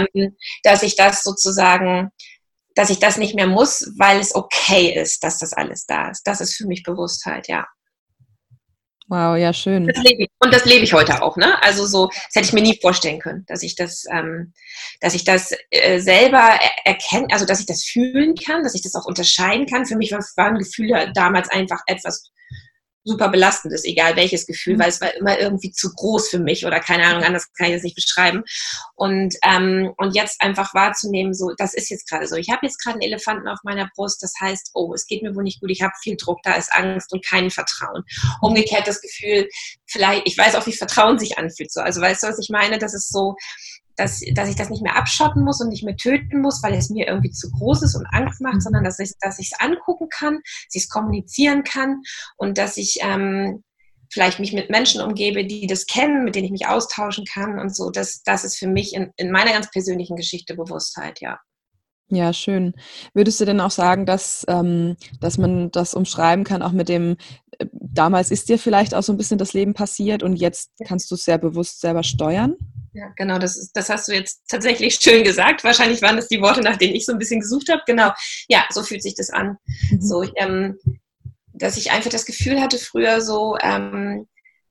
dass 0.63 0.83
ich 0.83 0.95
das 0.95 1.23
sozusagen 1.23 1.69
sagen, 1.79 2.11
dass 2.75 2.89
ich 2.89 2.99
das 2.99 3.17
nicht 3.17 3.35
mehr 3.35 3.47
muss, 3.47 3.91
weil 3.97 4.19
es 4.19 4.35
okay 4.35 4.93
ist, 4.93 5.23
dass 5.23 5.39
das 5.39 5.53
alles 5.53 5.85
da 5.85 6.09
ist. 6.09 6.23
Das 6.25 6.39
ist 6.39 6.55
für 6.55 6.65
mich 6.67 6.83
Bewusstheit, 6.83 7.47
ja. 7.47 7.67
Wow, 9.09 9.35
ja, 9.37 9.51
schön. 9.53 9.87
Das 9.87 9.97
und 9.97 10.53
das 10.53 10.65
lebe 10.65 10.83
ich 10.83 10.93
heute 10.93 11.23
auch, 11.23 11.35
ne? 11.35 11.61
Also 11.63 11.87
so, 11.87 12.07
das 12.07 12.35
hätte 12.35 12.45
ich 12.45 12.53
mir 12.53 12.61
nie 12.61 12.79
vorstellen 12.79 13.19
können, 13.19 13.43
dass 13.47 13.63
ich 13.63 13.75
das, 13.75 14.05
ähm, 14.11 14.53
dass 15.01 15.15
ich 15.15 15.23
das 15.23 15.51
äh, 15.71 15.99
selber 15.99 16.59
erkenne, 16.85 17.27
also 17.31 17.45
dass 17.45 17.59
ich 17.59 17.65
das 17.65 17.83
fühlen 17.83 18.35
kann, 18.35 18.63
dass 18.63 18.75
ich 18.75 18.83
das 18.83 18.93
auch 18.93 19.05
unterscheiden 19.05 19.65
kann. 19.65 19.87
Für 19.87 19.97
mich 19.97 20.11
waren 20.11 20.59
Gefühle 20.59 21.11
damals 21.15 21.49
einfach 21.49 21.81
etwas 21.87 22.29
super 23.09 23.29
belastend 23.29 23.73
ist, 23.73 23.85
egal 23.85 24.15
welches 24.15 24.45
Gefühl, 24.45 24.75
mhm. 24.75 24.79
weil 24.79 24.89
es 24.89 25.01
war 25.01 25.13
immer 25.15 25.39
irgendwie 25.39 25.71
zu 25.71 25.91
groß 25.93 26.29
für 26.29 26.39
mich 26.39 26.65
oder 26.65 26.79
keine 26.79 27.05
Ahnung, 27.05 27.23
anders 27.23 27.51
kann 27.53 27.67
ich 27.67 27.73
das 27.73 27.83
nicht 27.83 27.95
beschreiben. 27.95 28.43
Und, 28.95 29.35
ähm, 29.43 29.93
und 29.97 30.15
jetzt 30.15 30.41
einfach 30.41 30.73
wahrzunehmen, 30.73 31.33
so, 31.33 31.53
das 31.57 31.73
ist 31.73 31.89
jetzt 31.89 32.07
gerade 32.07 32.27
so. 32.27 32.35
Ich 32.35 32.49
habe 32.49 32.65
jetzt 32.65 32.81
gerade 32.81 32.95
einen 32.95 33.01
Elefanten 33.01 33.47
auf 33.47 33.59
meiner 33.63 33.89
Brust, 33.95 34.21
das 34.23 34.33
heißt, 34.39 34.71
oh, 34.73 34.93
es 34.93 35.07
geht 35.07 35.23
mir 35.23 35.35
wohl 35.35 35.43
nicht 35.43 35.59
gut, 35.59 35.71
ich 35.71 35.81
habe 35.81 35.93
viel 36.01 36.17
Druck, 36.17 36.39
da 36.43 36.53
ist 36.53 36.71
Angst 36.73 37.11
und 37.11 37.25
kein 37.25 37.49
Vertrauen. 37.49 38.03
Umgekehrt 38.41 38.87
das 38.87 39.01
Gefühl, 39.01 39.49
vielleicht, 39.85 40.23
ich 40.25 40.37
weiß 40.37 40.55
auch, 40.55 40.65
wie 40.65 40.73
Vertrauen 40.73 41.19
sich 41.19 41.37
anfühlt. 41.37 41.71
So. 41.71 41.81
Also 41.81 42.01
weißt 42.01 42.23
du, 42.23 42.27
was 42.27 42.39
ich 42.39 42.49
meine? 42.49 42.77
Das 42.77 42.93
ist 42.93 43.11
so, 43.11 43.35
dass, 43.99 44.21
dass 44.33 44.49
ich 44.49 44.55
das 44.55 44.69
nicht 44.69 44.81
mehr 44.81 44.95
abschotten 44.95 45.43
muss 45.43 45.59
und 45.59 45.69
nicht 45.69 45.83
mehr 45.83 45.97
töten 45.97 46.41
muss, 46.41 46.63
weil 46.63 46.73
es 46.73 46.89
mir 46.89 47.07
irgendwie 47.07 47.31
zu 47.31 47.51
groß 47.51 47.83
ist 47.83 47.95
und 47.95 48.05
Angst 48.11 48.39
macht, 48.41 48.55
mhm. 48.55 48.61
sondern 48.61 48.83
dass 48.83 48.99
ich 48.99 49.09
es 49.09 49.17
dass 49.19 49.59
angucken 49.59 50.07
kann, 50.09 50.35
dass 50.35 50.75
ich 50.75 50.83
es 50.83 50.89
kommunizieren 50.89 51.63
kann 51.63 52.01
und 52.37 52.57
dass 52.57 52.77
ich 52.77 52.99
ähm, 53.01 53.63
vielleicht 54.11 54.39
mich 54.39 54.53
mit 54.53 54.69
Menschen 54.69 55.01
umgebe, 55.01 55.45
die 55.45 55.67
das 55.67 55.85
kennen, 55.85 56.23
mit 56.23 56.35
denen 56.35 56.45
ich 56.45 56.51
mich 56.51 56.67
austauschen 56.67 57.25
kann 57.25 57.59
und 57.59 57.75
so. 57.75 57.91
Das, 57.91 58.23
das 58.23 58.43
ist 58.43 58.57
für 58.57 58.67
mich 58.67 58.93
in, 58.93 59.11
in 59.17 59.31
meiner 59.31 59.51
ganz 59.51 59.69
persönlichen 59.69 60.15
Geschichte 60.15 60.55
Bewusstheit, 60.55 61.19
ja. 61.19 61.39
Ja, 62.11 62.33
schön. 62.33 62.73
Würdest 63.13 63.39
du 63.39 63.45
denn 63.45 63.59
auch 63.59 63.69
sagen, 63.69 64.07
dass, 64.07 64.43
ähm, 64.47 64.95
dass 65.19 65.37
man 65.37 65.69
das 65.69 65.93
umschreiben 65.93 66.43
kann, 66.43 66.63
auch 66.63 66.71
mit 66.71 66.89
dem, 66.89 67.17
äh, 67.59 67.67
damals 67.71 68.31
ist 68.31 68.49
dir 68.49 68.57
vielleicht 68.57 68.95
auch 68.95 69.03
so 69.03 69.13
ein 69.13 69.17
bisschen 69.17 69.37
das 69.37 69.53
Leben 69.53 69.75
passiert 69.75 70.23
und 70.23 70.35
jetzt 70.35 70.71
kannst 70.87 71.11
du 71.11 71.15
es 71.15 71.25
sehr 71.25 71.37
bewusst 71.37 71.81
selber 71.81 72.01
steuern? 72.01 72.55
Ja, 72.93 73.11
genau, 73.15 73.37
das, 73.37 73.57
ist, 73.57 73.71
das 73.73 73.89
hast 73.89 74.07
du 74.07 74.13
jetzt 74.13 74.41
tatsächlich 74.47 74.95
schön 74.95 75.23
gesagt. 75.23 75.63
Wahrscheinlich 75.63 76.01
waren 76.01 76.15
das 76.15 76.27
die 76.27 76.41
Worte, 76.41 76.61
nach 76.61 76.77
denen 76.77 76.95
ich 76.95 77.05
so 77.05 77.11
ein 77.11 77.19
bisschen 77.19 77.39
gesucht 77.39 77.69
habe. 77.69 77.81
Genau, 77.85 78.11
ja, 78.47 78.65
so 78.71 78.83
fühlt 78.83 79.03
sich 79.03 79.15
das 79.15 79.29
an. 79.29 79.57
Mhm. 79.91 80.01
So, 80.01 80.23
ähm, 80.35 80.77
dass 81.53 81.77
ich 81.77 81.91
einfach 81.91 82.09
das 82.09 82.25
Gefühl 82.25 82.59
hatte 82.61 82.77
früher 82.77 83.21
so, 83.21 83.57
ähm, 83.61 84.27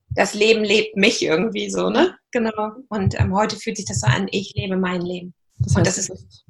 das 0.09 0.33
Leben 0.33 0.63
lebt 0.63 0.97
mich 0.97 1.21
irgendwie 1.21 1.69
so, 1.69 1.89
ne? 1.89 2.17
Genau. 2.31 2.71
Und 2.89 3.19
ähm, 3.19 3.35
heute 3.35 3.57
fühlt 3.57 3.77
sich 3.77 3.85
das 3.85 3.99
so 3.99 4.07
an, 4.07 4.27
ich 4.31 4.53
lebe 4.55 4.75
mein 4.75 5.01
Leben. 5.01 5.33
Das 5.59 5.75
heißt, 5.75 5.77
und 5.77 5.87
das 5.87 5.97
ist 5.97 6.45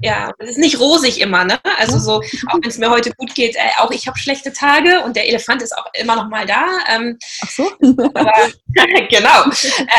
ja, 0.00 0.32
es 0.38 0.50
ist 0.50 0.58
nicht 0.58 0.80
rosig 0.80 1.20
immer, 1.20 1.44
ne? 1.44 1.58
Also 1.78 1.98
so, 1.98 2.14
auch 2.48 2.58
wenn 2.60 2.68
es 2.68 2.78
mir 2.78 2.90
heute 2.90 3.12
gut 3.16 3.34
geht, 3.34 3.56
äh, 3.56 3.70
auch 3.78 3.90
ich 3.90 4.06
habe 4.06 4.18
schlechte 4.18 4.52
Tage 4.52 5.02
und 5.04 5.16
der 5.16 5.28
Elefant 5.28 5.62
ist 5.62 5.76
auch 5.76 5.86
immer 5.94 6.16
noch 6.16 6.28
mal 6.28 6.46
da. 6.46 6.66
Ähm, 6.88 7.18
Ach 7.42 7.50
so. 7.50 7.70
aber, 8.14 8.32
genau. 9.10 9.44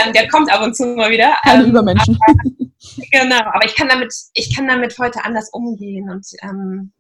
Ähm, 0.06 0.14
der 0.14 0.28
kommt 0.28 0.52
ab 0.52 0.62
und 0.62 0.76
zu 0.76 0.86
mal 0.86 1.12
wieder. 1.12 1.38
Keine 1.44 1.64
ähm, 1.64 1.70
Übermenschen. 1.70 2.18
Aber, 2.28 2.38
genau, 3.12 3.42
aber 3.42 3.66
ich 3.66 3.76
kann 3.76 3.90
damit, 3.90 4.14
ich 4.34 4.56
kann 4.56 4.68
damit 4.68 4.98
heute 4.98 5.24
anders 5.24 5.50
umgehen 5.52 6.10
und 6.10 6.26
ähm, 6.42 6.94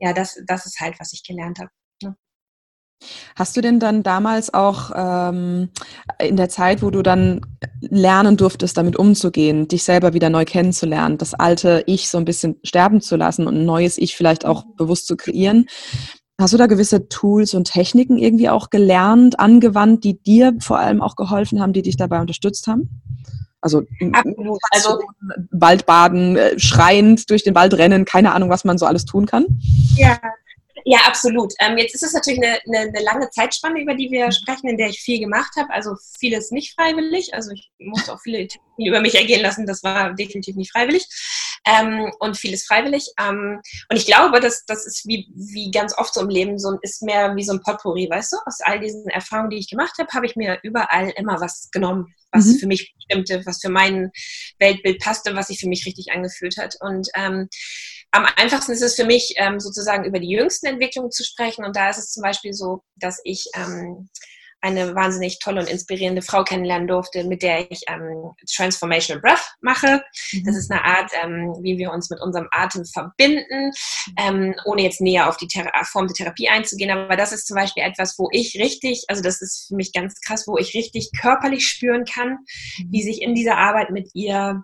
ja, 0.00 0.12
das, 0.12 0.36
das 0.46 0.66
ist 0.66 0.80
halt, 0.80 0.98
was 0.98 1.12
ich 1.12 1.22
gelernt 1.22 1.60
habe. 1.60 1.70
Hast 3.36 3.56
du 3.56 3.60
denn 3.60 3.80
dann 3.80 4.02
damals 4.02 4.52
auch 4.52 4.90
ähm, 4.94 5.70
in 6.20 6.36
der 6.36 6.48
Zeit, 6.48 6.82
wo 6.82 6.90
du 6.90 7.02
dann 7.02 7.40
lernen 7.80 8.36
durftest, 8.36 8.76
damit 8.76 8.96
umzugehen, 8.96 9.68
dich 9.68 9.84
selber 9.84 10.12
wieder 10.12 10.30
neu 10.30 10.44
kennenzulernen, 10.44 11.18
das 11.18 11.34
alte 11.34 11.82
Ich 11.86 12.08
so 12.08 12.18
ein 12.18 12.24
bisschen 12.24 12.56
sterben 12.62 13.00
zu 13.00 13.16
lassen 13.16 13.46
und 13.46 13.56
ein 13.56 13.64
neues 13.64 13.98
Ich 13.98 14.16
vielleicht 14.16 14.44
auch 14.44 14.64
mhm. 14.64 14.76
bewusst 14.76 15.06
zu 15.06 15.16
kreieren, 15.16 15.66
hast 16.40 16.52
du 16.52 16.58
da 16.58 16.66
gewisse 16.66 17.08
Tools 17.08 17.54
und 17.54 17.64
Techniken 17.64 18.18
irgendwie 18.18 18.48
auch 18.48 18.70
gelernt, 18.70 19.38
angewandt, 19.38 20.04
die 20.04 20.20
dir 20.22 20.54
vor 20.60 20.78
allem 20.78 21.02
auch 21.02 21.16
geholfen 21.16 21.60
haben, 21.60 21.72
die 21.72 21.82
dich 21.82 21.96
dabei 21.96 22.20
unterstützt 22.20 22.66
haben? 22.66 23.02
Also, 23.60 23.84
Absolut. 24.12 24.58
also 24.72 24.98
Waldbaden, 25.52 26.36
äh, 26.36 26.58
schreiend 26.58 27.30
durch 27.30 27.44
den 27.44 27.54
Wald 27.54 27.74
rennen, 27.74 28.04
keine 28.04 28.34
Ahnung, 28.34 28.50
was 28.50 28.64
man 28.64 28.76
so 28.76 28.86
alles 28.86 29.04
tun 29.04 29.24
kann. 29.24 29.46
Ja, 29.94 30.18
ja, 30.84 31.00
absolut. 31.06 31.52
Ähm, 31.60 31.78
jetzt 31.78 31.94
ist 31.94 32.02
es 32.02 32.12
natürlich 32.12 32.42
eine, 32.42 32.58
eine, 32.66 32.88
eine, 32.88 33.02
lange 33.02 33.30
Zeitspanne, 33.30 33.80
über 33.80 33.94
die 33.94 34.10
wir 34.10 34.32
sprechen, 34.32 34.68
in 34.68 34.76
der 34.76 34.88
ich 34.88 35.00
viel 35.00 35.20
gemacht 35.20 35.52
habe. 35.56 35.70
Also 35.70 35.94
vieles 36.18 36.50
nicht 36.50 36.74
freiwillig. 36.74 37.34
Also 37.34 37.52
ich 37.52 37.70
musste 37.78 38.12
auch 38.12 38.20
viele 38.20 38.46
Dinge 38.46 38.88
über 38.88 39.00
mich 39.00 39.14
ergehen 39.14 39.42
lassen. 39.42 39.66
Das 39.66 39.82
war 39.82 40.14
definitiv 40.14 40.56
nicht 40.56 40.72
freiwillig. 40.72 41.06
Ähm, 41.64 42.12
und 42.18 42.36
vieles 42.36 42.64
freiwillig. 42.66 43.06
Ähm, 43.20 43.60
und 43.88 43.96
ich 43.96 44.06
glaube, 44.06 44.40
dass 44.40 44.64
das 44.66 44.86
ist 44.86 45.06
wie, 45.06 45.28
wie 45.34 45.70
ganz 45.70 45.96
oft 45.96 46.12
so 46.12 46.20
im 46.20 46.28
Leben 46.28 46.58
so 46.58 46.76
ist 46.82 47.02
mehr 47.02 47.36
wie 47.36 47.44
so 47.44 47.52
ein 47.52 47.62
Potpourri, 47.62 48.08
weißt 48.10 48.32
du? 48.32 48.36
Aus 48.46 48.58
all 48.62 48.80
diesen 48.80 49.06
Erfahrungen, 49.06 49.50
die 49.50 49.58
ich 49.58 49.70
gemacht 49.70 49.94
habe, 49.98 50.12
habe 50.12 50.26
ich 50.26 50.34
mir 50.34 50.58
überall 50.64 51.10
immer 51.16 51.40
was 51.40 51.68
genommen, 51.70 52.12
was 52.32 52.46
mhm. 52.46 52.58
für 52.58 52.66
mich 52.66 52.94
stimmte, 53.04 53.42
was 53.46 53.60
für 53.60 53.68
mein 53.68 54.10
Weltbild 54.58 55.00
passte, 55.00 55.36
was 55.36 55.48
sich 55.48 55.60
für 55.60 55.68
mich 55.68 55.86
richtig 55.86 56.10
angefühlt 56.12 56.56
hat. 56.56 56.74
Und 56.80 57.08
ähm, 57.14 57.48
am 58.12 58.26
einfachsten 58.36 58.72
ist 58.72 58.82
es 58.82 58.94
für 58.94 59.06
mich, 59.06 59.34
ähm, 59.36 59.58
sozusagen 59.58 60.04
über 60.04 60.20
die 60.20 60.28
jüngsten 60.28 60.66
Entwicklungen 60.66 61.10
zu 61.10 61.24
sprechen. 61.24 61.64
Und 61.64 61.76
da 61.76 61.90
ist 61.90 61.98
es 61.98 62.12
zum 62.12 62.22
Beispiel 62.22 62.52
so, 62.52 62.82
dass 62.96 63.20
ich 63.24 63.46
ähm, 63.54 64.08
eine 64.62 64.94
wahnsinnig 64.94 65.40
tolle 65.40 65.60
und 65.60 65.68
inspirierende 65.68 66.22
Frau 66.22 66.44
kennenlernen 66.44 66.86
durfte, 66.86 67.24
mit 67.24 67.42
der 67.42 67.70
ich 67.70 67.82
ähm, 67.88 68.32
Transformational 68.54 69.20
Breath 69.20 69.54
mache. 69.60 70.02
Mhm. 70.32 70.44
Das 70.44 70.56
ist 70.56 70.70
eine 70.70 70.84
Art, 70.84 71.10
ähm, 71.22 71.56
wie 71.62 71.78
wir 71.78 71.90
uns 71.90 72.10
mit 72.10 72.20
unserem 72.20 72.48
Atem 72.52 72.84
verbinden, 72.84 73.72
ähm, 74.18 74.54
ohne 74.64 74.82
jetzt 74.82 75.00
näher 75.00 75.28
auf 75.28 75.36
die 75.36 75.48
Thera 75.48 75.72
Form 75.84 76.06
der 76.06 76.14
Therapie 76.14 76.48
einzugehen. 76.48 76.90
Aber 76.90 77.16
das 77.16 77.32
ist 77.32 77.46
zum 77.46 77.56
Beispiel 77.56 77.82
etwas, 77.82 78.16
wo 78.18 78.28
ich 78.30 78.56
richtig, 78.60 79.04
also 79.08 79.20
das 79.20 79.42
ist 79.42 79.66
für 79.68 79.74
mich 79.74 79.92
ganz 79.92 80.20
krass, 80.20 80.46
wo 80.46 80.56
ich 80.56 80.74
richtig 80.74 81.10
körperlich 81.20 81.66
spüren 81.66 82.04
kann, 82.04 82.38
mhm. 82.78 82.92
wie 82.92 83.02
sich 83.02 83.20
in 83.20 83.34
dieser 83.34 83.58
Arbeit 83.58 83.90
mit 83.90 84.10
ihr 84.14 84.62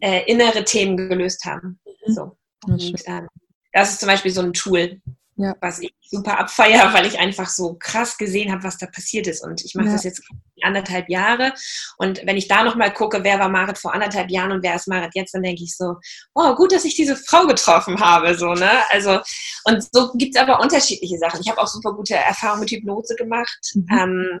äh, 0.00 0.22
innere 0.30 0.64
Themen 0.64 0.96
gelöst 0.96 1.44
haben. 1.44 1.80
Mhm. 2.06 2.12
So. 2.12 2.36
Und 2.64 3.02
ähm, 3.06 3.28
das 3.72 3.92
ist 3.92 4.00
zum 4.00 4.08
Beispiel 4.08 4.30
so 4.30 4.40
ein 4.40 4.52
Tool, 4.52 5.00
ja. 5.36 5.54
was 5.60 5.80
ich 5.80 5.92
super 6.10 6.38
abfeiere, 6.38 6.92
weil 6.94 7.06
ich 7.06 7.18
einfach 7.18 7.48
so 7.48 7.76
krass 7.78 8.16
gesehen 8.16 8.50
habe, 8.52 8.64
was 8.64 8.78
da 8.78 8.86
passiert 8.86 9.26
ist. 9.26 9.44
Und 9.44 9.64
ich 9.64 9.74
mache 9.74 9.88
ja. 9.88 9.92
das 9.92 10.04
jetzt 10.04 10.22
anderthalb 10.62 11.08
Jahre. 11.08 11.52
Und 11.98 12.22
wenn 12.24 12.36
ich 12.36 12.48
da 12.48 12.64
nochmal 12.64 12.92
gucke, 12.92 13.22
wer 13.22 13.38
war 13.38 13.48
Marit 13.48 13.78
vor 13.78 13.92
anderthalb 13.92 14.30
Jahren 14.30 14.52
und 14.52 14.62
wer 14.62 14.74
ist 14.74 14.88
Marit 14.88 15.14
jetzt, 15.14 15.34
dann 15.34 15.42
denke 15.42 15.62
ich 15.62 15.76
so, 15.76 15.96
oh, 16.34 16.54
gut, 16.54 16.72
dass 16.72 16.84
ich 16.84 16.94
diese 16.94 17.16
Frau 17.16 17.46
getroffen 17.46 18.00
habe. 18.00 18.34
So, 18.36 18.54
ne? 18.54 18.70
Also, 18.90 19.20
und 19.64 19.86
so 19.92 20.12
gibt 20.14 20.34
es 20.34 20.40
aber 20.40 20.60
unterschiedliche 20.60 21.18
Sachen. 21.18 21.40
Ich 21.40 21.50
habe 21.50 21.60
auch 21.60 21.68
super 21.68 21.92
gute 21.92 22.14
Erfahrungen 22.14 22.60
mit 22.60 22.70
Hypnose 22.70 23.14
gemacht. 23.16 23.72
Mhm. 23.74 23.86
Ähm, 23.90 24.40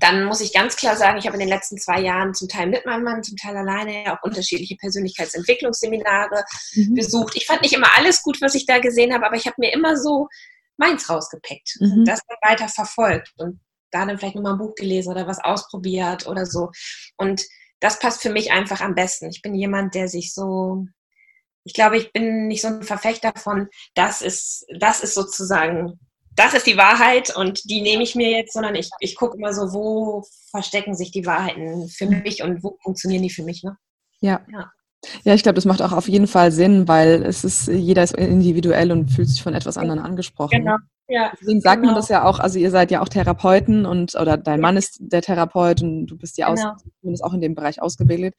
dann 0.00 0.24
muss 0.24 0.40
ich 0.40 0.52
ganz 0.52 0.76
klar 0.76 0.96
sagen, 0.96 1.18
ich 1.18 1.26
habe 1.26 1.34
in 1.34 1.40
den 1.40 1.48
letzten 1.48 1.78
zwei 1.78 2.00
Jahren 2.00 2.34
zum 2.34 2.48
Teil 2.48 2.66
mit 2.66 2.86
meinem 2.86 3.04
Mann, 3.04 3.22
zum 3.22 3.36
Teil 3.36 3.56
alleine 3.56 4.12
auch 4.12 4.22
unterschiedliche 4.22 4.76
Persönlichkeitsentwicklungsseminare 4.76 6.44
mhm. 6.74 6.94
besucht. 6.94 7.36
Ich 7.36 7.46
fand 7.46 7.62
nicht 7.62 7.74
immer 7.74 7.96
alles 7.96 8.22
gut, 8.22 8.40
was 8.40 8.54
ich 8.54 8.66
da 8.66 8.78
gesehen 8.78 9.12
habe, 9.12 9.26
aber 9.26 9.36
ich 9.36 9.46
habe 9.46 9.56
mir 9.58 9.72
immer 9.72 9.96
so 9.96 10.28
meins 10.76 11.08
rausgepickt 11.10 11.76
mhm. 11.80 11.92
und 11.92 12.04
das 12.04 12.20
dann 12.26 12.50
weiter 12.50 12.68
verfolgt 12.68 13.32
und 13.38 13.60
da 13.90 14.06
dann 14.06 14.18
vielleicht 14.18 14.36
nochmal 14.36 14.52
ein 14.52 14.58
Buch 14.58 14.74
gelesen 14.74 15.10
oder 15.10 15.26
was 15.26 15.42
ausprobiert 15.42 16.26
oder 16.26 16.46
so. 16.46 16.70
Und 17.16 17.42
das 17.80 17.98
passt 17.98 18.22
für 18.22 18.30
mich 18.30 18.52
einfach 18.52 18.80
am 18.80 18.94
besten. 18.94 19.30
Ich 19.30 19.42
bin 19.42 19.54
jemand, 19.54 19.94
der 19.94 20.08
sich 20.08 20.34
so 20.34 20.86
ich 21.68 21.74
glaube, 21.74 21.98
ich 21.98 22.12
bin 22.12 22.48
nicht 22.48 22.62
so 22.62 22.68
ein 22.68 22.82
Verfechter 22.82 23.32
von, 23.36 23.68
das 23.94 24.22
ist, 24.22 24.64
das 24.78 25.00
ist 25.00 25.12
sozusagen, 25.12 26.00
das 26.38 26.54
ist 26.54 26.66
die 26.66 26.76
Wahrheit 26.76 27.34
und 27.34 27.68
die 27.68 27.80
nehme 27.80 28.04
ich 28.04 28.14
mir 28.14 28.30
jetzt, 28.30 28.52
sondern 28.52 28.76
ich, 28.76 28.88
ich 29.00 29.16
gucke 29.16 29.36
immer 29.36 29.52
so, 29.52 29.72
wo 29.72 30.24
verstecken 30.50 30.94
sich 30.94 31.10
die 31.10 31.26
Wahrheiten 31.26 31.88
für 31.88 32.06
mich 32.06 32.42
und 32.42 32.62
wo 32.62 32.78
funktionieren 32.82 33.24
die 33.24 33.30
für 33.30 33.42
mich. 33.42 33.64
Ne? 33.64 33.76
Ja. 34.20 34.40
ja. 34.52 34.70
Ja, 35.24 35.34
ich 35.34 35.42
glaube, 35.42 35.54
das 35.54 35.64
macht 35.64 35.80
auch 35.80 35.92
auf 35.92 36.08
jeden 36.08 36.26
Fall 36.26 36.50
Sinn, 36.50 36.88
weil 36.88 37.22
es 37.22 37.44
ist, 37.44 37.68
jeder 37.68 38.02
ist 38.02 38.14
individuell 38.14 38.90
und 38.90 39.10
fühlt 39.10 39.28
sich 39.28 39.42
von 39.42 39.54
etwas 39.54 39.78
anderem 39.78 40.02
angesprochen. 40.02 40.64
Genau. 40.64 40.76
Ja, 41.10 41.32
Deswegen 41.40 41.62
sagt 41.62 41.76
genau. 41.80 41.92
man 41.92 41.94
das 41.94 42.10
ja 42.10 42.24
auch, 42.24 42.38
also 42.38 42.58
ihr 42.58 42.70
seid 42.70 42.90
ja 42.90 43.00
auch 43.00 43.08
Therapeuten 43.08 43.86
und 43.86 44.14
oder 44.14 44.36
dein 44.36 44.60
Mann 44.60 44.76
ist 44.76 44.98
der 45.00 45.22
Therapeut 45.22 45.80
und 45.80 46.06
du 46.06 46.18
bist 46.18 46.36
ja 46.36 46.52
genau. 46.52 46.76
zumindest 47.00 47.24
auch 47.24 47.32
in 47.32 47.40
dem 47.40 47.54
Bereich 47.54 47.80
ausgebildet. 47.80 48.34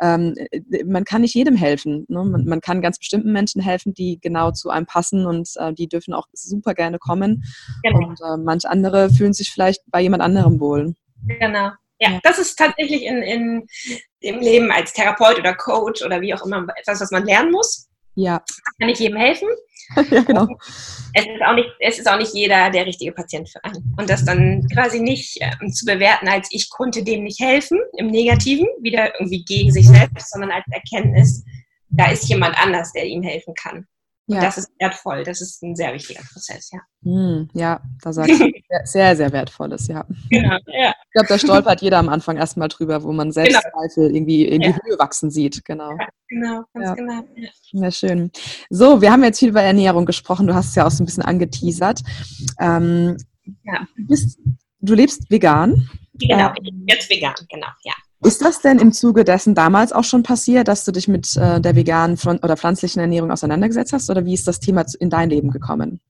Ähm, 0.00 0.34
äh, 0.52 0.84
man 0.84 1.04
kann 1.04 1.22
nicht 1.22 1.34
jedem 1.34 1.56
helfen. 1.56 2.06
Ne? 2.08 2.22
Man, 2.24 2.44
man, 2.44 2.60
kann 2.60 2.80
ganz 2.80 2.98
bestimmten 2.98 3.32
Menschen 3.32 3.60
helfen, 3.60 3.92
die 3.92 4.20
genau 4.20 4.52
zu 4.52 4.70
einem 4.70 4.86
passen 4.86 5.26
und 5.26 5.50
äh, 5.56 5.72
die 5.72 5.88
dürfen 5.88 6.14
auch 6.14 6.28
super 6.32 6.74
gerne 6.74 7.00
kommen. 7.00 7.42
Genau. 7.82 8.06
Und 8.06 8.20
äh, 8.20 8.36
manche 8.36 8.70
andere 8.70 9.10
fühlen 9.10 9.32
sich 9.32 9.50
vielleicht 9.50 9.82
bei 9.86 10.00
jemand 10.00 10.22
anderem 10.22 10.60
wohl. 10.60 10.94
Genau. 11.26 11.70
Ja, 11.98 12.20
das 12.22 12.38
ist 12.38 12.56
tatsächlich 12.56 13.02
in, 13.02 13.22
in 13.22 13.66
dem 14.22 14.38
Leben 14.38 14.70
als 14.70 14.92
Therapeut 14.92 15.40
oder 15.40 15.54
Coach 15.54 16.04
oder 16.04 16.20
wie 16.20 16.34
auch 16.34 16.46
immer 16.46 16.66
etwas, 16.76 17.00
was 17.00 17.10
man 17.10 17.24
lernen 17.26 17.50
muss. 17.50 17.88
Ja. 18.14 18.44
Kann 18.78 18.88
ich 18.88 19.00
jedem 19.00 19.16
helfen. 19.16 19.48
ja, 20.10 20.22
genau. 20.22 20.46
Es 21.14 21.26
ist, 21.26 21.42
auch 21.46 21.54
nicht, 21.54 21.68
es 21.80 21.98
ist 21.98 22.08
auch 22.08 22.16
nicht 22.16 22.34
jeder 22.34 22.70
der 22.70 22.86
richtige 22.86 23.12
Patient 23.12 23.48
für 23.48 23.62
einen. 23.64 23.94
Und 23.98 24.08
das 24.08 24.24
dann 24.24 24.66
quasi 24.72 25.00
nicht 25.00 25.38
ähm, 25.40 25.72
zu 25.72 25.84
bewerten, 25.84 26.28
als 26.28 26.48
ich 26.50 26.70
konnte 26.70 27.04
dem 27.04 27.24
nicht 27.24 27.40
helfen, 27.40 27.78
im 27.96 28.06
Negativen, 28.08 28.66
wieder 28.80 29.12
irgendwie 29.18 29.44
gegen 29.44 29.70
sich 29.70 29.86
selbst, 29.88 30.30
sondern 30.30 30.50
als 30.50 30.64
Erkenntnis, 30.70 31.44
da 31.90 32.10
ist 32.10 32.28
jemand 32.28 32.56
anders, 32.56 32.92
der 32.92 33.04
ihm 33.04 33.22
helfen 33.22 33.54
kann. 33.54 33.86
Ja. 34.26 34.40
das 34.40 34.56
ist 34.56 34.70
wertvoll. 34.78 35.24
Das 35.24 35.40
ist 35.40 35.62
ein 35.62 35.74
sehr 35.74 35.92
wichtiger 35.92 36.22
Prozess, 36.32 36.70
ja. 36.70 36.78
Hm, 37.02 37.48
ja, 37.54 37.80
da 38.02 38.12
sagst 38.12 38.30
du 38.40 38.50
sehr, 38.84 39.16
sehr 39.16 39.32
wertvolles, 39.32 39.88
ja. 39.88 40.06
Genau, 40.30 40.56
ja. 40.66 40.94
Ich 41.06 41.12
glaube, 41.12 41.28
da 41.28 41.38
stolpert 41.38 41.82
jeder 41.82 41.98
am 41.98 42.08
Anfang 42.08 42.36
erstmal 42.36 42.68
drüber, 42.68 43.02
wo 43.02 43.12
man 43.12 43.32
Selbstzweifel 43.32 44.04
genau. 44.04 44.16
irgendwie 44.16 44.44
in 44.46 44.60
die 44.60 44.68
ja. 44.68 44.78
Höhe 44.84 44.98
wachsen 44.98 45.30
sieht. 45.30 45.64
Genau. 45.64 45.90
Ja, 45.90 46.08
genau, 46.28 46.62
ganz 46.72 46.86
ja. 46.86 46.94
genau. 46.94 47.22
Ja. 47.34 47.48
ja, 47.72 47.90
schön. 47.90 48.30
So, 48.70 49.00
wir 49.00 49.10
haben 49.10 49.24
jetzt 49.24 49.40
viel 49.40 49.48
über 49.48 49.62
Ernährung 49.62 50.06
gesprochen. 50.06 50.46
Du 50.46 50.54
hast 50.54 50.68
es 50.68 50.74
ja 50.76 50.86
auch 50.86 50.90
so 50.90 51.02
ein 51.02 51.06
bisschen 51.06 51.24
angeteasert. 51.24 52.00
Ähm, 52.60 53.16
ja. 53.64 53.86
Du, 53.96 54.06
bist, 54.06 54.38
du 54.80 54.94
lebst 54.94 55.30
vegan. 55.30 55.90
Genau, 56.14 56.52
ähm, 56.62 56.84
jetzt 56.86 57.10
vegan, 57.10 57.34
genau, 57.50 57.68
ja. 57.82 57.94
Ist 58.24 58.40
das 58.40 58.60
denn 58.60 58.78
im 58.78 58.92
Zuge 58.92 59.24
dessen 59.24 59.54
damals 59.54 59.92
auch 59.92 60.04
schon 60.04 60.22
passiert, 60.22 60.68
dass 60.68 60.84
du 60.84 60.92
dich 60.92 61.08
mit 61.08 61.36
äh, 61.36 61.60
der 61.60 61.74
veganen 61.74 62.16
oder 62.42 62.56
pflanzlichen 62.56 63.00
Ernährung 63.00 63.32
auseinandergesetzt 63.32 63.92
hast? 63.92 64.10
Oder 64.10 64.24
wie 64.24 64.34
ist 64.34 64.46
das 64.46 64.60
Thema 64.60 64.84
in 65.00 65.10
dein 65.10 65.28
Leben 65.28 65.50
gekommen? 65.50 66.00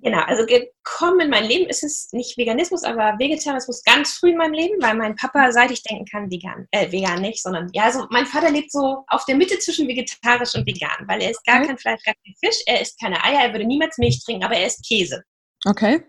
Genau, 0.00 0.20
also 0.20 0.46
gekommen 0.46 1.20
in 1.20 1.30
mein 1.30 1.44
Leben 1.44 1.68
ist 1.68 1.82
es 1.82 2.08
nicht 2.12 2.38
Veganismus, 2.38 2.84
aber 2.84 3.18
Vegetarismus 3.18 3.82
ganz 3.82 4.12
früh 4.12 4.30
in 4.30 4.36
meinem 4.36 4.52
Leben, 4.52 4.80
weil 4.80 4.94
mein 4.94 5.16
Papa, 5.16 5.50
seit 5.50 5.72
ich 5.72 5.82
denken 5.82 6.04
kann, 6.04 6.30
vegan, 6.30 6.68
äh, 6.70 6.90
vegan 6.92 7.20
nicht, 7.20 7.42
sondern 7.42 7.68
ja, 7.72 7.84
also 7.84 8.06
mein 8.10 8.26
Vater 8.26 8.50
lebt 8.50 8.70
so 8.70 9.04
auf 9.08 9.24
der 9.24 9.34
Mitte 9.34 9.58
zwischen 9.58 9.88
vegetarisch 9.88 10.54
und 10.54 10.66
vegan, 10.66 11.06
weil 11.08 11.20
er 11.20 11.30
isst 11.30 11.44
gar 11.44 11.58
okay. 11.58 11.66
kein 11.66 11.78
Fleisch, 11.78 12.02
gar 12.04 12.14
kein 12.14 12.34
Fisch, 12.42 12.62
er 12.66 12.80
isst 12.80 13.00
keine 13.00 13.22
Eier, 13.24 13.40
er 13.46 13.52
würde 13.52 13.66
niemals 13.66 13.98
Milch 13.98 14.22
trinken, 14.24 14.44
aber 14.44 14.54
er 14.54 14.68
isst 14.68 14.86
Käse. 14.86 15.22
Okay. 15.66 16.00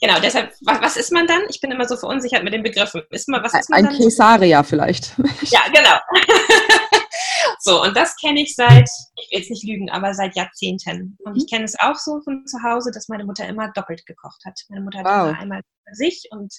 Genau, 0.00 0.20
deshalb, 0.20 0.52
was, 0.62 0.80
was, 0.80 0.96
ist 0.96 1.12
man 1.12 1.26
dann? 1.26 1.42
Ich 1.48 1.60
bin 1.60 1.70
immer 1.70 1.88
so 1.88 1.96
verunsichert 1.96 2.44
mit 2.44 2.52
den 2.52 2.62
Begriffen. 2.62 3.02
Ist 3.10 3.28
man, 3.28 3.42
was 3.42 3.54
ist 3.54 3.70
man 3.70 3.78
Ein 3.78 3.84
dann? 3.86 3.96
Kesaria 3.96 4.62
vielleicht. 4.62 5.14
Ja, 5.42 5.60
genau. 5.68 5.98
so, 7.60 7.82
und 7.82 7.96
das 7.96 8.16
kenne 8.16 8.40
ich 8.40 8.54
seit, 8.54 8.88
ich 9.16 9.30
will 9.30 9.38
jetzt 9.38 9.50
nicht 9.50 9.64
lügen, 9.64 9.90
aber 9.90 10.12
seit 10.14 10.36
Jahrzehnten. 10.36 11.16
Und 11.24 11.36
ich 11.36 11.44
mhm. 11.44 11.48
kenne 11.48 11.64
es 11.64 11.78
auch 11.78 11.96
so 11.96 12.20
von 12.22 12.46
zu 12.46 12.62
Hause, 12.62 12.90
dass 12.92 13.08
meine 13.08 13.24
Mutter 13.24 13.46
immer 13.46 13.70
doppelt 13.72 14.04
gekocht 14.06 14.42
hat. 14.44 14.60
Meine 14.68 14.82
Mutter 14.82 14.98
hat 14.98 15.06
wow. 15.06 15.28
immer 15.30 15.38
einmal 15.38 15.60
für 15.88 15.94
sich 15.94 16.28
und 16.30 16.52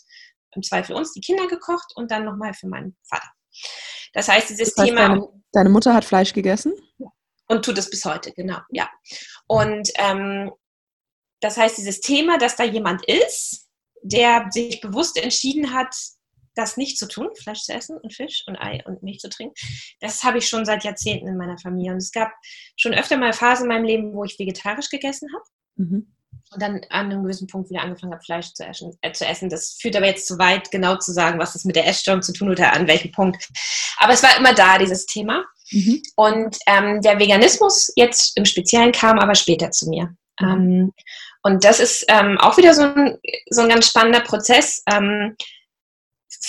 im 0.56 0.63
Zweifel 0.63 0.95
uns 0.95 1.13
die 1.13 1.21
Kinder 1.21 1.47
gekocht 1.47 1.93
und 1.95 2.12
dann 2.12 2.26
nochmal 2.26 2.54
für 2.54 2.67
meinen 2.67 2.97
Vater. 3.08 3.28
Das 4.13 4.28
heißt, 4.28 4.50
dieses 4.50 4.73
das 4.73 4.84
heißt, 4.84 4.89
Thema. 4.89 5.10
Deine, 5.10 5.28
deine, 5.52 5.69
Mutter 5.69 5.93
hat 5.93 6.06
Fleisch 6.06 6.34
gegessen? 6.34 6.73
Und 7.47 7.63
tut 7.63 7.78
es 7.78 7.89
bis 7.89 8.04
heute, 8.04 8.32
genau, 8.34 8.58
ja. 8.69 8.89
Und 9.47 9.89
ähm, 9.95 10.52
das 11.41 11.58
heißt, 11.58 11.78
dieses 11.78 12.00
Thema, 12.00 12.38
dass 12.38 12.56
da 12.56 12.63
jemand 12.63 13.06
ist, 13.06 13.67
der 14.02 14.47
sich 14.52 14.82
bewusst 14.82 15.17
entschieden 15.17 15.73
hat, 15.73 15.93
das 16.58 16.78
nicht 16.78 16.97
zu 16.97 17.08
tun, 17.08 17.30
Fleisch 17.41 17.62
zu 17.62 17.73
essen 17.73 17.97
und 17.97 18.13
Fisch 18.13 18.43
und 18.47 18.58
Ei 18.58 18.84
und 18.86 19.04
Milch 19.04 19.19
zu 19.19 19.30
trinken, 19.30 19.54
das 20.00 20.23
habe 20.23 20.39
ich 20.39 20.47
schon 20.47 20.65
seit 20.65 20.84
Jahrzehnten 20.84 21.28
in 21.28 21.38
meiner 21.38 21.58
Familie. 21.58 21.91
Und 21.91 21.97
es 21.97 22.12
gab 22.12 22.32
schon 22.76 22.93
öfter 22.93 23.17
mal 23.17 23.34
Phasen 23.34 23.65
in 23.65 23.69
meinem 23.69 23.86
Leben, 23.86 24.13
wo 24.13 24.23
ich 24.23 24.39
vegetarisch 24.39 24.89
gegessen 24.89 25.30
habe. 25.34 25.45
Mhm. 25.76 26.13
Und 26.50 26.62
dann 26.62 26.82
an 26.89 27.12
einem 27.12 27.23
gewissen 27.23 27.47
Punkt 27.47 27.69
wieder 27.69 27.82
angefangen 27.82 28.13
habe, 28.13 28.23
Fleisch 28.23 28.54
zu 28.54 28.65
essen, 28.65 28.97
äh, 29.02 29.12
zu 29.12 29.26
essen. 29.26 29.50
Das 29.50 29.78
führt 29.80 29.95
aber 29.95 30.08
jetzt 30.08 30.28
zu 30.28 30.39
weit, 30.39 30.71
genau 30.71 30.95
zu 30.95 31.12
sagen, 31.12 31.39
was 31.39 31.54
das 31.54 31.65
mit 31.65 31.76
der 31.76 31.86
Essstörung 31.86 32.21
zu 32.21 32.32
tun 32.32 32.50
oder 32.50 32.73
an 32.73 32.88
welchem 32.88 33.12
Punkt. 33.12 33.50
Aber 33.97 34.13
es 34.13 34.23
war 34.23 34.38
immer 34.38 34.54
da, 34.54 34.78
dieses 34.78 35.06
Thema. 35.06 35.45
Mhm. 35.71 36.02
Und 36.15 36.58
ähm, 36.65 37.02
der 37.02 37.19
Veganismus 37.19 37.91
jetzt 37.95 38.38
im 38.38 38.45
Speziellen 38.45 38.93
kam 38.93 39.19
aber 39.19 39.36
später 39.36 39.71
zu 39.71 39.89
mir. 39.89 40.15
Mhm. 40.39 40.47
Ähm, 40.47 40.93
und 41.47 41.63
das 41.63 41.79
ist 41.79 42.03
ähm, 42.10 42.38
auch 42.39 42.57
wieder 42.57 42.73
so 42.73 42.81
ein, 42.81 43.17
so 43.49 43.62
ein 43.62 43.69
ganz 43.69 43.88
spannender 43.88 44.19
Prozess. 44.19 44.83
Ähm, 44.91 45.38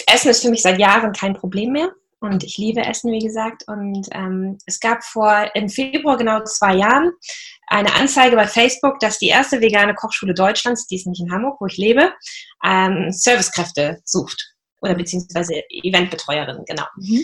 Essen 0.08 0.30
ist 0.30 0.42
für 0.42 0.50
mich 0.50 0.62
seit 0.62 0.80
Jahren 0.80 1.12
kein 1.12 1.34
Problem 1.34 1.70
mehr. 1.70 1.92
Und 2.18 2.42
ich 2.42 2.58
liebe 2.58 2.80
Essen, 2.80 3.12
wie 3.12 3.24
gesagt. 3.24 3.62
Und 3.68 4.08
ähm, 4.10 4.58
es 4.66 4.80
gab 4.80 5.04
vor 5.04 5.52
im 5.54 5.68
Februar 5.68 6.16
genau 6.16 6.42
zwei 6.42 6.74
Jahren 6.74 7.12
eine 7.68 7.94
Anzeige 7.94 8.34
bei 8.34 8.48
Facebook, 8.48 8.98
dass 8.98 9.20
die 9.20 9.28
erste 9.28 9.60
vegane 9.60 9.94
Kochschule 9.94 10.34
Deutschlands, 10.34 10.88
die 10.88 10.96
ist 10.96 11.06
nicht 11.06 11.20
in 11.20 11.30
Hamburg, 11.30 11.60
wo 11.60 11.66
ich 11.66 11.76
lebe, 11.76 12.12
ähm, 12.64 13.12
Servicekräfte 13.12 14.00
sucht. 14.04 14.52
Oder 14.80 14.96
beziehungsweise 14.96 15.62
Eventbetreuerinnen, 15.70 16.64
genau. 16.66 16.86
Mhm. 16.96 17.22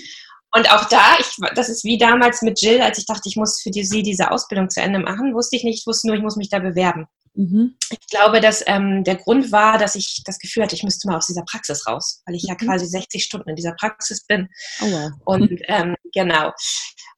Und 0.56 0.70
auch 0.70 0.84
da, 0.84 1.16
ich, 1.18 1.26
das 1.56 1.68
ist 1.68 1.82
wie 1.82 1.98
damals 1.98 2.40
mit 2.42 2.62
Jill, 2.62 2.80
als 2.80 2.98
ich 2.98 3.06
dachte, 3.06 3.28
ich 3.28 3.34
muss 3.34 3.60
für 3.60 3.72
die, 3.72 3.82
sie 3.82 4.04
diese 4.04 4.30
Ausbildung 4.30 4.70
zu 4.70 4.80
Ende 4.80 5.00
machen, 5.00 5.34
wusste 5.34 5.56
ich 5.56 5.64
nicht, 5.64 5.80
ich 5.80 5.86
wusste 5.88 6.06
nur, 6.06 6.14
ich 6.14 6.22
muss 6.22 6.36
mich 6.36 6.50
da 6.50 6.60
bewerben. 6.60 7.08
Mhm. 7.34 7.76
Ich 7.90 8.06
glaube, 8.08 8.40
dass 8.40 8.62
ähm, 8.66 9.04
der 9.04 9.16
Grund 9.16 9.52
war, 9.52 9.78
dass 9.78 9.94
ich 9.94 10.22
das 10.24 10.38
Gefühl 10.38 10.62
hatte, 10.62 10.74
ich 10.74 10.84
müsste 10.84 11.08
mal 11.08 11.16
aus 11.16 11.26
dieser 11.26 11.42
Praxis 11.42 11.86
raus, 11.86 12.22
weil 12.26 12.36
ich 12.36 12.44
mhm. 12.44 12.50
ja 12.50 12.54
quasi 12.54 12.86
60 12.86 13.24
Stunden 13.24 13.50
in 13.50 13.56
dieser 13.56 13.74
Praxis 13.78 14.24
bin. 14.26 14.48
Oh, 14.80 14.86
wow. 14.86 15.12
Und 15.24 15.60
ähm, 15.68 15.96
genau. 16.12 16.52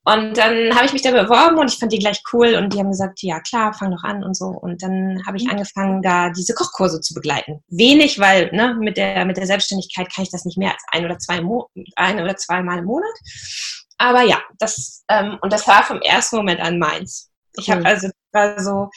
Und 0.08 0.38
dann 0.38 0.72
habe 0.74 0.86
ich 0.86 0.92
mich 0.92 1.02
da 1.02 1.10
beworben 1.10 1.58
und 1.58 1.70
ich 1.70 1.78
fand 1.78 1.92
die 1.92 1.98
gleich 1.98 2.22
cool 2.32 2.54
und 2.54 2.72
die 2.72 2.78
haben 2.78 2.90
gesagt, 2.90 3.22
ja 3.22 3.40
klar, 3.40 3.74
fang 3.74 3.90
doch 3.90 4.04
an 4.04 4.22
und 4.22 4.36
so. 4.36 4.46
Und 4.46 4.80
dann 4.82 5.20
habe 5.26 5.36
ich 5.36 5.44
mhm. 5.44 5.50
angefangen, 5.50 6.00
da 6.00 6.30
diese 6.30 6.54
Kochkurse 6.54 7.00
zu 7.00 7.12
begleiten. 7.12 7.60
Wenig, 7.68 8.20
weil 8.20 8.50
ne, 8.52 8.76
mit, 8.78 8.96
der, 8.96 9.24
mit 9.24 9.36
der 9.36 9.46
Selbstständigkeit 9.46 10.12
kann 10.14 10.22
ich 10.22 10.30
das 10.30 10.44
nicht 10.44 10.58
mehr 10.58 10.70
als 10.70 10.84
ein 10.92 11.04
oder 11.04 11.18
zwei, 11.18 11.40
Mo 11.40 11.68
ein 11.96 12.20
oder 12.20 12.36
zwei 12.36 12.62
Mal 12.62 12.78
im 12.78 12.84
Monat. 12.84 13.14
Aber 13.98 14.22
ja, 14.22 14.40
das, 14.58 15.02
ähm, 15.08 15.38
und 15.40 15.52
das 15.52 15.66
war 15.66 15.82
vom 15.82 16.00
ersten 16.00 16.36
Moment 16.36 16.60
an 16.60 16.78
meins. 16.78 17.30
Ich 17.58 17.68
habe 17.70 17.84
also 17.84 18.08
war 18.32 18.62
so, 18.62 18.90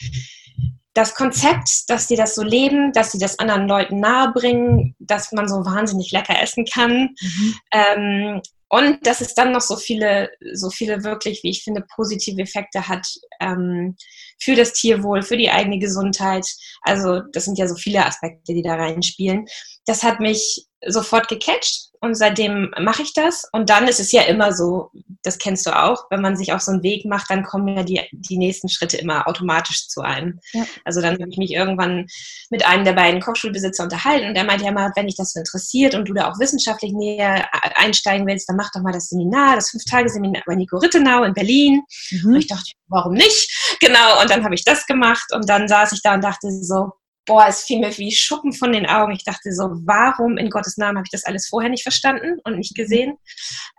das 0.99 1.15
Konzept, 1.15 1.89
dass 1.89 2.07
die 2.07 2.17
das 2.17 2.35
so 2.35 2.43
leben, 2.43 2.91
dass 2.91 3.11
sie 3.11 3.19
das 3.19 3.39
anderen 3.39 3.67
Leuten 3.67 3.99
nahebringen, 4.01 4.95
dass 4.99 5.31
man 5.31 5.47
so 5.47 5.63
wahnsinnig 5.65 6.11
lecker 6.11 6.41
essen 6.41 6.65
kann. 6.65 7.15
Mhm. 7.21 7.55
Ähm, 7.71 8.41
und 8.71 9.07
dass 9.07 9.21
es 9.21 9.33
dann 9.33 9.51
noch 9.51 9.61
so 9.61 9.77
viele, 9.77 10.29
so 10.53 10.69
viele 10.69 11.03
wirklich, 11.03 11.41
wie 11.41 11.49
ich 11.49 11.63
finde, 11.63 11.85
positive 11.95 12.41
Effekte 12.41 12.87
hat 12.87 13.07
ähm, 13.39 13.95
für 14.39 14.55
das 14.55 14.73
Tierwohl, 14.73 15.23
für 15.23 15.37
die 15.37 15.49
eigene 15.49 15.79
Gesundheit. 15.79 16.45
Also 16.81 17.21
das 17.31 17.45
sind 17.45 17.57
ja 17.57 17.67
so 17.67 17.75
viele 17.75 18.05
Aspekte, 18.05 18.53
die 18.53 18.61
da 18.61 18.75
reinspielen. 18.75 19.45
Das 19.89 20.03
hat 20.03 20.19
mich 20.19 20.67
sofort 20.85 21.27
gecatcht 21.29 21.89
und 21.99 22.13
seitdem 22.13 22.71
mache 22.79 23.01
ich 23.01 23.13
das. 23.15 23.49
Und 23.53 23.71
dann 23.71 23.87
ist 23.87 23.99
es 23.99 24.11
ja 24.11 24.21
immer 24.21 24.53
so, 24.53 24.91
das 25.23 25.39
kennst 25.39 25.65
du 25.65 25.75
auch, 25.75 26.05
wenn 26.11 26.21
man 26.21 26.37
sich 26.37 26.53
auf 26.53 26.61
so 26.61 26.71
einen 26.71 26.83
Weg 26.83 27.05
macht, 27.05 27.31
dann 27.31 27.43
kommen 27.43 27.75
ja 27.75 27.81
die, 27.81 27.99
die 28.11 28.37
nächsten 28.37 28.69
Schritte 28.69 28.97
immer 28.97 29.27
automatisch 29.27 29.87
zu 29.87 30.01
einem. 30.01 30.39
Ja. 30.53 30.63
Also 30.85 31.01
dann 31.01 31.15
habe 31.15 31.31
ich 31.31 31.39
mich 31.39 31.53
irgendwann 31.53 32.05
mit 32.51 32.67
einem 32.67 32.85
der 32.85 32.93
beiden 32.93 33.19
Kochschulbesitzer 33.19 33.83
unterhalten 33.83 34.27
und 34.27 34.35
der 34.35 34.43
meinte 34.43 34.63
ja 34.63 34.71
mal, 34.71 34.91
wenn 34.95 35.07
dich 35.07 35.17
das 35.17 35.33
so 35.33 35.39
interessiert 35.39 35.95
und 35.95 36.07
du 36.07 36.13
da 36.13 36.29
auch 36.29 36.39
wissenschaftlich 36.39 36.93
näher 36.93 37.49
einsteigen 37.75 38.27
willst, 38.27 38.47
dann 38.47 38.55
mach 38.55 38.71
doch 38.71 38.81
mal 38.81 38.93
das 38.93 39.09
Seminar, 39.09 39.55
das 39.55 39.71
Fünf-Tage-Seminar 39.71 40.43
bei 40.45 40.53
Nico 40.53 40.77
Rittenau 40.77 41.23
in 41.23 41.33
Berlin. 41.33 41.81
Mhm. 42.11 42.27
Und 42.27 42.35
ich 42.35 42.47
dachte, 42.47 42.71
warum 42.89 43.13
nicht? 43.13 43.77
Genau, 43.81 44.21
und 44.21 44.29
dann 44.29 44.43
habe 44.43 44.53
ich 44.53 44.63
das 44.63 44.85
gemacht 44.85 45.33
und 45.33 45.49
dann 45.49 45.67
saß 45.67 45.93
ich 45.93 46.03
da 46.03 46.13
und 46.13 46.23
dachte 46.23 46.51
so, 46.51 46.91
boah, 47.29 47.45
es 47.47 47.61
fiel 47.61 47.79
mir 47.79 47.95
wie 47.97 48.11
Schuppen 48.11 48.51
von 48.53 48.73
den 48.73 48.87
Augen. 48.87 49.13
Ich 49.13 49.23
dachte 49.23 49.53
so, 49.53 49.69
warum 49.85 50.37
in 50.37 50.49
Gottes 50.49 50.77
Namen 50.77 50.97
habe 50.97 51.05
ich 51.05 51.11
das 51.11 51.25
alles 51.25 51.47
vorher 51.47 51.69
nicht 51.69 51.83
verstanden 51.83 52.39
und 52.43 52.57
nicht 52.57 52.75
gesehen? 52.75 53.17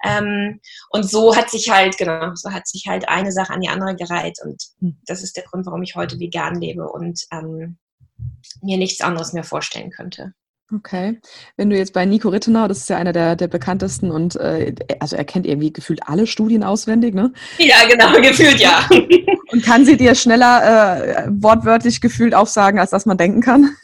Ähm, 0.05 0.61
und 0.91 1.11
so 1.11 1.37
hat 1.37 1.51
sich 1.51 1.69
halt, 1.69 1.99
genau, 1.99 2.33
so 2.37 2.53
hat 2.53 2.69
sich 2.69 2.87
halt 2.87 3.09
eine 3.09 3.33
Sache 3.33 3.53
an 3.53 3.61
die 3.61 3.69
andere 3.69 3.97
gereiht. 3.97 4.39
Und 4.45 4.63
hm. 4.79 5.01
das 5.05 5.25
ist 5.25 5.37
der 5.37 5.43
Grund, 5.43 5.67
warum 5.67 5.83
ich 5.83 5.97
heute 5.97 6.21
vegan 6.21 6.61
lebe 6.61 6.89
und 6.89 7.27
ähm, 7.33 7.77
mir 8.63 8.79
nichts 8.79 9.01
anderes 9.01 9.33
mehr 9.33 9.45
vorstellen 9.45 9.91
könnte. 9.91 10.33
Okay. 10.75 11.21
Wenn 11.57 11.71
du 11.71 11.77
jetzt 11.77 11.93
bei 11.93 12.05
Nico 12.05 12.29
Rittenau, 12.29 12.69
das 12.69 12.79
ist 12.79 12.91
ja 12.91 12.97
einer 12.97 13.13
der, 13.13 13.35
der 13.35 13.49
bekanntesten 13.49 14.11
und 14.11 14.37
äh, 14.37 14.75
also 15.01 15.17
er 15.17 15.25
kennt 15.25 15.47
irgendwie 15.47 15.73
gefühlt 15.73 16.01
alle 16.07 16.27
Studien 16.27 16.63
auswendig, 16.63 17.15
ne? 17.15 17.33
Ja, 17.59 17.77
genau, 17.89 18.13
gefühlt 18.21 18.61
ja. 18.61 18.89
Und 19.53 19.65
kann 19.65 19.85
sie 19.85 19.97
dir 19.97 20.15
schneller 20.15 21.27
äh, 21.27 21.29
wortwörtlich 21.29 22.01
gefühlt 22.01 22.37
aufsagen, 22.37 22.79
als 22.79 22.91
dass 22.91 23.05
man 23.05 23.19
denken 23.19 23.41
kann? 23.41 23.75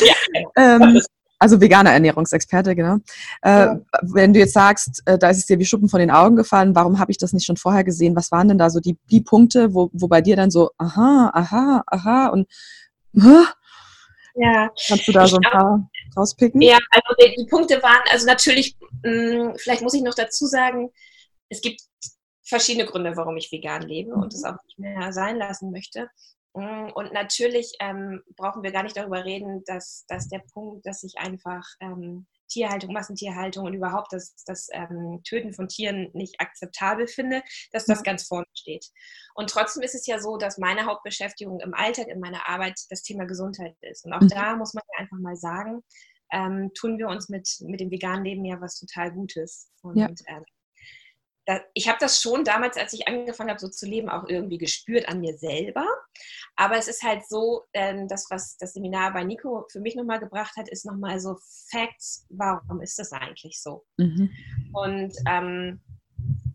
Ja. 0.00 0.14
ähm, 0.56 0.98
also 1.38 1.60
veganer 1.60 1.92
Ernährungsexperte, 1.92 2.74
genau. 2.74 2.96
Äh, 3.42 3.50
ja. 3.50 3.80
Wenn 4.00 4.32
du 4.32 4.38
jetzt 4.38 4.54
sagst, 4.54 5.02
äh, 5.06 5.18
da 5.18 5.30
ist 5.30 5.38
es 5.38 5.46
dir 5.46 5.58
wie 5.58 5.64
Schuppen 5.64 5.88
von 5.88 6.00
den 6.00 6.10
Augen 6.10 6.36
gefallen, 6.36 6.74
warum 6.74 6.98
habe 6.98 7.10
ich 7.10 7.18
das 7.18 7.32
nicht 7.32 7.46
schon 7.46 7.56
vorher 7.56 7.84
gesehen? 7.84 8.16
Was 8.16 8.30
waren 8.30 8.48
denn 8.48 8.58
da 8.58 8.70
so 8.70 8.80
die, 8.80 8.96
die 9.10 9.20
Punkte, 9.20 9.74
wo, 9.74 9.90
wo 9.92 10.08
bei 10.08 10.20
dir 10.20 10.36
dann 10.36 10.50
so, 10.50 10.70
aha, 10.78 11.30
aha, 11.34 11.82
aha 11.86 12.28
und 12.28 12.46
huh? 13.14 13.44
Ja. 14.34 14.70
Kannst 14.86 15.08
du 15.08 15.12
da 15.12 15.26
so 15.26 15.36
ein 15.36 15.42
paar 15.42 15.89
rauspicken? 16.16 16.60
Ja, 16.60 16.78
also 16.90 17.14
die, 17.20 17.34
die 17.36 17.46
Punkte 17.48 17.82
waren, 17.82 18.02
also 18.10 18.26
natürlich, 18.26 18.76
mh, 19.02 19.10
hm, 19.10 19.54
vielleicht 19.56 19.82
muss 19.82 19.94
ich 19.94 20.02
noch 20.02 20.14
dazu 20.14 20.46
sagen, 20.46 20.90
es 21.48 21.60
gibt 21.60 21.80
verschiedene 22.44 22.86
Gründe, 22.86 23.16
warum 23.16 23.36
ich 23.36 23.50
vegan 23.52 23.82
lebe 23.82 24.12
und 24.12 24.32
es 24.34 24.42
mhm. 24.42 24.50
auch 24.50 24.64
nicht 24.64 24.78
mehr 24.78 25.12
sein 25.12 25.36
lassen 25.36 25.70
möchte. 25.70 26.10
Hm, 26.56 26.92
und 26.94 27.12
natürlich 27.12 27.72
ähm, 27.80 28.22
brauchen 28.36 28.62
wir 28.62 28.72
gar 28.72 28.82
nicht 28.82 28.96
darüber 28.96 29.24
reden, 29.24 29.62
dass, 29.66 30.04
dass 30.08 30.28
der 30.28 30.42
Punkt, 30.52 30.86
dass 30.86 31.02
ich 31.02 31.18
einfach 31.18 31.64
ähm, 31.80 32.26
Tierhaltung, 32.50 32.92
Massentierhaltung 32.92 33.64
und 33.64 33.74
überhaupt 33.74 34.12
das, 34.12 34.34
das 34.44 34.68
ähm, 34.72 35.22
Töten 35.24 35.52
von 35.54 35.68
Tieren 35.68 36.10
nicht 36.12 36.40
akzeptabel 36.40 37.06
finde, 37.06 37.42
dass 37.72 37.86
das 37.86 38.02
ganz 38.02 38.26
vorne 38.26 38.46
steht. 38.52 38.86
Und 39.34 39.50
trotzdem 39.50 39.82
ist 39.82 39.94
es 39.94 40.06
ja 40.06 40.18
so, 40.18 40.36
dass 40.36 40.58
meine 40.58 40.84
Hauptbeschäftigung 40.84 41.60
im 41.60 41.74
Alltag, 41.74 42.08
in 42.08 42.20
meiner 42.20 42.48
Arbeit 42.48 42.78
das 42.90 43.02
Thema 43.02 43.24
Gesundheit 43.24 43.76
ist. 43.80 44.04
Und 44.04 44.12
auch 44.12 44.20
mhm. 44.20 44.28
da 44.28 44.56
muss 44.56 44.74
man 44.74 44.82
ja 44.92 45.00
einfach 45.00 45.18
mal 45.18 45.36
sagen, 45.36 45.82
ähm, 46.32 46.70
tun 46.74 46.98
wir 46.98 47.08
uns 47.08 47.28
mit, 47.28 47.48
mit 47.60 47.80
dem 47.80 47.90
veganen 47.90 48.24
Leben 48.24 48.44
ja 48.44 48.60
was 48.60 48.78
total 48.78 49.12
Gutes. 49.12 49.70
Und 49.82 49.96
ja. 49.96 50.08
ähm, 50.26 50.44
ich 51.74 51.88
habe 51.88 51.98
das 52.00 52.20
schon 52.20 52.44
damals, 52.44 52.76
als 52.76 52.92
ich 52.92 53.08
angefangen 53.08 53.50
habe, 53.50 53.60
so 53.60 53.68
zu 53.68 53.86
leben, 53.86 54.08
auch 54.08 54.28
irgendwie 54.28 54.58
gespürt 54.58 55.08
an 55.08 55.20
mir 55.20 55.36
selber. 55.36 55.86
Aber 56.56 56.76
es 56.76 56.88
ist 56.88 57.02
halt 57.02 57.26
so, 57.28 57.62
ähm, 57.72 58.08
das, 58.08 58.26
was 58.30 58.56
das 58.58 58.74
Seminar 58.74 59.12
bei 59.12 59.24
Nico 59.24 59.66
für 59.70 59.80
mich 59.80 59.94
nochmal 59.94 60.20
gebracht 60.20 60.56
hat, 60.56 60.68
ist 60.68 60.84
nochmal 60.84 61.20
so 61.20 61.36
Facts, 61.70 62.26
warum 62.28 62.80
ist 62.80 62.98
das 62.98 63.12
eigentlich 63.12 63.60
so? 63.60 63.84
Mhm. 63.96 64.30
Und 64.72 65.14
ähm, 65.26 65.80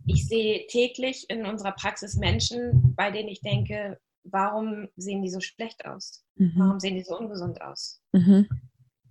ich 0.05 0.27
sehe 0.27 0.67
täglich 0.67 1.29
in 1.29 1.45
unserer 1.45 1.71
Praxis 1.71 2.15
Menschen, 2.15 2.93
bei 2.95 3.11
denen 3.11 3.29
ich 3.29 3.41
denke, 3.41 3.99
warum 4.23 4.87
sehen 4.95 5.21
die 5.21 5.29
so 5.29 5.39
schlecht 5.39 5.85
aus? 5.85 6.23
Mhm. 6.35 6.53
Warum 6.55 6.79
sehen 6.79 6.95
die 6.95 7.03
so 7.03 7.17
ungesund 7.17 7.61
aus? 7.61 8.01
Mhm. 8.11 8.47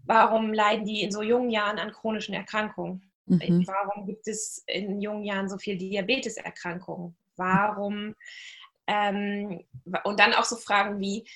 Warum 0.05 0.53
leiden 0.53 0.85
die 0.85 1.03
in 1.03 1.11
so 1.11 1.23
jungen 1.23 1.51
Jahren 1.51 1.79
an 1.79 1.93
chronischen 1.93 2.35
Erkrankungen? 2.35 3.11
Mhm. 3.27 3.67
Warum 3.67 4.07
gibt 4.07 4.29
es 4.29 4.63
in 4.67 5.01
jungen 5.01 5.25
Jahren 5.25 5.49
so 5.49 5.57
viel 5.57 5.79
Diabeteserkrankungen? 5.79 7.17
Warum? 7.37 8.15
Ähm, 8.87 9.65
und 10.05 10.21
dann 10.21 10.35
auch 10.35 10.45
so 10.45 10.57
Fragen 10.57 11.01
wie, 11.01 11.27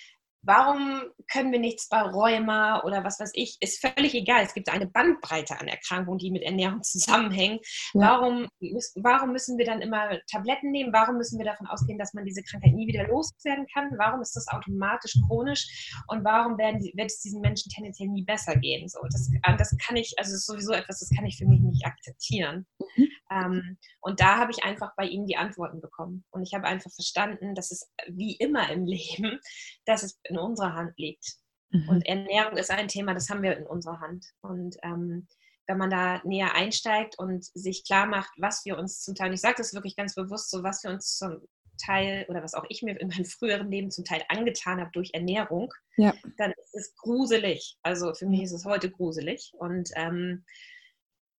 Warum 0.43 1.03
können 1.31 1.53
wir 1.53 1.59
nichts 1.59 1.89
bei 1.89 2.01
Rheuma 2.01 2.83
oder 2.85 3.05
was 3.05 3.19
weiß 3.19 3.33
ich? 3.35 3.57
Ist 3.61 3.85
völlig 3.85 4.15
egal. 4.15 4.45
Es 4.45 4.55
gibt 4.55 4.69
eine 4.69 4.87
Bandbreite 4.87 5.59
an 5.61 5.69
Erkrankungen, 5.69 6.19
die 6.19 6.31
mit 6.31 6.43
Ernährung 6.43 6.83
zusammenhängen. 6.83 7.59
Ja. 7.95 8.01
Warum, 8.01 8.49
warum 8.97 9.33
müssen 9.33 9.59
wir 9.59 9.67
dann 9.67 9.81
immer 9.81 10.19
Tabletten 10.31 10.71
nehmen? 10.71 10.93
Warum 10.93 11.17
müssen 11.17 11.39
wir 11.39 11.47
davon 11.47 11.67
ausgehen, 11.67 11.99
dass 11.99 12.15
man 12.15 12.25
diese 12.25 12.43
Krankheit 12.43 12.73
nie 12.73 12.87
wieder 12.87 13.07
loswerden 13.09 13.67
kann? 13.73 13.91
Warum 13.99 14.21
ist 14.21 14.37
das 14.37 14.49
automatisch 14.49 15.15
chronisch? 15.27 15.93
Und 16.07 16.25
warum 16.25 16.57
werden, 16.57 16.81
wird 16.81 17.11
es 17.11 17.21
diesen 17.21 17.41
Menschen 17.41 17.71
tendenziell 17.71 18.09
nie 18.09 18.25
besser 18.25 18.57
gehen? 18.57 18.89
So, 18.89 19.01
das, 19.11 19.31
das 19.59 19.77
kann 19.79 19.97
ich, 19.97 20.15
also 20.19 20.35
ist 20.35 20.47
sowieso 20.47 20.73
etwas, 20.73 21.01
das 21.01 21.11
kann 21.17 21.27
ich 21.27 21.37
für 21.37 21.47
mich 21.47 21.61
nicht 21.61 21.85
akzeptieren. 21.85 22.67
Mhm. 22.97 23.09
Ähm, 23.31 23.79
und 24.01 24.21
da 24.21 24.39
habe 24.39 24.51
ich 24.53 24.65
einfach 24.65 24.93
bei 24.97 25.05
ihnen 25.05 25.27
die 25.27 25.37
Antworten 25.37 25.81
bekommen. 25.81 26.25
Und 26.31 26.43
ich 26.43 26.55
habe 26.55 26.67
einfach 26.67 26.91
verstanden, 26.91 27.55
dass 27.55 27.71
es 27.71 27.91
wie 28.09 28.37
immer 28.37 28.71
im 28.71 28.85
Leben, 28.87 29.41
dass 29.85 30.03
es 30.03 30.19
in 30.29 30.39
unserer 30.39 30.75
Hand 30.75 30.93
liegt. 30.97 31.37
Mhm. 31.71 31.89
Und 31.89 32.07
Ernährung 32.07 32.57
ist 32.57 32.71
ein 32.71 32.89
Thema, 32.89 33.15
das 33.15 33.29
haben 33.29 33.43
wir 33.43 33.57
in 33.57 33.67
unserer 33.67 34.01
Hand. 34.01 34.27
Und 34.41 34.77
ähm, 34.83 35.27
wenn 35.67 35.79
man 35.79 35.91
da 35.91 36.23
näher 36.25 36.55
einsteigt 36.55 37.19
und 37.19 37.45
sich 37.45 37.85
klar 37.85 38.07
macht, 38.07 38.31
was 38.39 38.65
wir 38.65 38.79
uns 38.79 39.03
zum 39.03 39.15
Teil, 39.15 39.35
ich 39.35 39.41
sage 39.41 39.57
das 39.59 39.75
wirklich 39.75 39.97
ganz 39.97 40.15
bewusst 40.15 40.51
so, 40.51 40.63
was 40.63 40.83
wir 40.83 40.91
uns 40.91 41.17
zum 41.19 41.47
Teil 41.85 42.27
oder 42.29 42.43
was 42.43 42.55
auch 42.55 42.65
ich 42.69 42.83
mir 42.83 42.99
in 43.01 43.09
meinem 43.09 43.25
früheren 43.25 43.71
Leben 43.71 43.91
zum 43.91 44.05
Teil 44.05 44.23
angetan 44.29 44.81
habe 44.81 44.91
durch 44.93 45.11
Ernährung, 45.13 45.73
ja. 45.97 46.15
dann 46.39 46.53
ist 46.53 46.75
es 46.75 46.97
gruselig. 46.97 47.77
Also 47.83 48.15
für 48.15 48.27
mich 48.27 48.43
ist 48.43 48.53
es 48.53 48.65
heute 48.65 48.91
gruselig. 48.91 49.53
Und 49.59 49.91
ähm, 49.95 50.45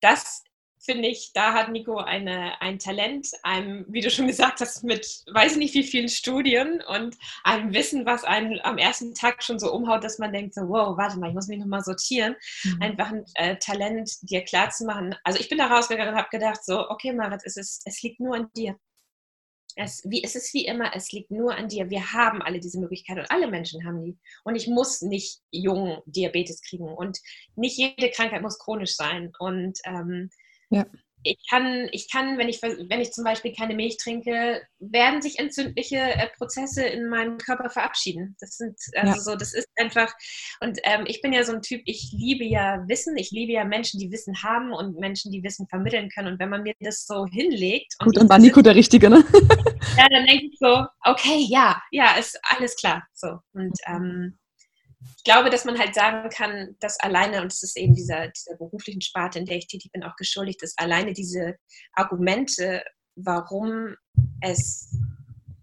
das 0.02 0.44
finde 0.80 1.10
ich, 1.10 1.32
da 1.34 1.54
hat 1.54 1.70
Nico 1.70 1.98
eine, 1.98 2.62
ein 2.62 2.80
Talent, 2.80 3.28
einem, 3.44 3.86
wie 3.90 4.02
du 4.02 4.10
schon 4.10 4.28
gesagt 4.28 4.62
hast, 4.62 4.84
mit 4.84 5.24
weiß 5.32 5.58
nicht 5.58 5.74
wie 5.74 5.84
vielen 5.84 6.08
Studien 6.08 6.82
und 6.88 7.18
einem 7.44 7.74
Wissen, 7.74 8.06
was 8.06 8.24
einen 8.24 8.60
am 8.62 8.78
ersten 8.78 9.14
Tag 9.14 9.44
schon 9.44 9.60
so 9.60 9.74
umhaut, 9.74 10.04
dass 10.04 10.20
man 10.20 10.32
denkt, 10.32 10.56
so, 10.56 10.62
wow, 10.62 10.98
warte 10.98 11.20
mal, 11.20 11.30
ich 11.30 11.36
muss 11.36 11.48
mich 11.48 11.60
nochmal 11.60 11.84
sortieren. 11.84 12.36
Mhm. 12.64 12.82
Einfach 12.82 13.12
ein 13.12 13.26
äh, 13.36 13.58
Talent, 13.58 14.12
dir 14.22 14.42
klar 14.44 14.70
zu 14.70 14.86
machen. 14.86 15.16
Also 15.24 15.40
ich 15.40 15.50
bin 15.50 15.58
da 15.58 15.68
rausgegangen 15.68 16.14
und 16.14 16.20
habe 16.20 16.30
gedacht, 16.32 16.64
so, 16.64 16.90
okay, 16.90 17.12
Marit, 17.12 17.42
es, 17.44 17.58
ist, 17.58 17.82
es 17.86 18.02
liegt 18.02 18.20
nur 18.20 18.36
an 18.36 18.48
dir. 18.56 18.78
Es, 19.76 20.02
wie, 20.06 20.24
es 20.24 20.36
ist 20.36 20.54
wie 20.54 20.66
immer, 20.66 20.94
es 20.96 21.12
liegt 21.12 21.32
nur 21.32 21.56
an 21.56 21.68
dir. 21.70 21.90
Wir 21.90 22.12
haben 22.12 22.42
alle 22.42 22.60
diese 22.60 22.80
Möglichkeit 22.80 23.18
und 23.18 23.32
alle 23.32 23.48
Menschen 23.48 23.86
haben 23.86 24.04
die. 24.04 24.18
Und 24.44 24.56
ich 24.56 24.68
muss 24.68 25.02
nicht 25.02 25.40
jung 25.52 26.02
Diabetes 26.06 26.62
kriegen 26.62 26.88
und 26.88 27.20
nicht 27.56 27.78
jede 27.78 28.10
Krankheit 28.12 28.42
muss 28.42 28.60
chronisch 28.60 28.96
sein. 28.96 29.32
Und 29.40 29.80
ähm, 29.86 30.30
ja. 30.70 30.86
Ich 31.24 31.38
kann, 31.50 31.90
ich 31.92 32.10
kann, 32.10 32.38
wenn 32.38 32.48
ich, 32.48 32.62
wenn 32.62 33.02
ich 33.02 33.12
zum 33.12 33.26
Beispiel 33.26 33.54
keine 33.54 33.76
Milch 33.76 33.98
trinke, 33.98 34.62
werden 34.80 35.22
sich 35.22 35.38
entzündliche 35.38 35.98
äh, 35.98 36.30
Prozesse 36.38 36.84
in 36.84 37.10
meinem 37.10 37.38
Körper 37.38 37.70
verabschieden. 37.70 38.38
Das 38.40 38.56
sind, 38.56 38.78
also 38.96 39.14
ja. 39.14 39.20
so, 39.20 39.36
das 39.36 39.54
ist 39.54 39.68
einfach, 39.76 40.14
und 40.62 40.80
ähm, 40.84 41.04
ich 41.08 41.22
bin 41.22 41.34
ja 41.34 41.44
so 41.44 41.52
ein 41.52 41.62
Typ, 41.62 41.82
ich 41.86 42.14
liebe 42.18 42.46
ja 42.46 42.86
Wissen, 42.88 43.18
ich 43.18 43.32
liebe 43.32 43.52
ja 43.52 43.66
Menschen, 43.66 44.00
die 44.00 44.12
Wissen 44.12 44.44
haben 44.44 44.72
und 44.72 44.98
Menschen, 44.98 45.32
die 45.32 45.44
Wissen 45.44 45.68
vermitteln 45.68 46.10
können. 46.10 46.30
Und 46.30 46.40
wenn 46.40 46.50
man 46.50 46.64
mir 46.64 46.74
das 46.80 47.06
so 47.06 47.26
hinlegt. 47.26 47.96
Gut, 48.00 48.18
und 48.18 48.30
war 48.30 48.40
Nico 48.40 48.62
der 48.62 48.76
Richtige, 48.76 49.10
ne? 49.10 49.24
ja, 49.98 50.08
dann 50.10 50.26
denke 50.26 50.46
ich 50.46 50.58
so, 50.58 50.86
okay, 51.04 51.46
ja, 51.50 51.82
ja, 51.92 52.16
ist 52.18 52.40
alles 52.44 52.78
klar. 52.78 53.06
So. 53.14 53.40
Und 53.52 53.74
ähm, 53.88 54.39
ich 55.20 55.24
glaube, 55.26 55.50
dass 55.50 55.66
man 55.66 55.78
halt 55.78 55.94
sagen 55.96 56.30
kann, 56.30 56.78
dass 56.80 56.98
alleine, 57.02 57.42
und 57.42 57.52
es 57.52 57.62
ist 57.62 57.76
eben 57.76 57.94
dieser, 57.94 58.30
dieser 58.30 58.56
beruflichen 58.56 59.02
Sparte, 59.02 59.38
in 59.38 59.46
der 59.46 59.58
ich 59.58 59.68
tätig 59.68 59.92
bin, 59.92 60.02
auch 60.02 60.16
geschuldigt, 60.16 60.64
dass 60.64 60.78
alleine 60.78 61.12
diese 61.12 61.58
Argumente, 61.92 62.86
warum 63.16 63.98
es 64.40 64.96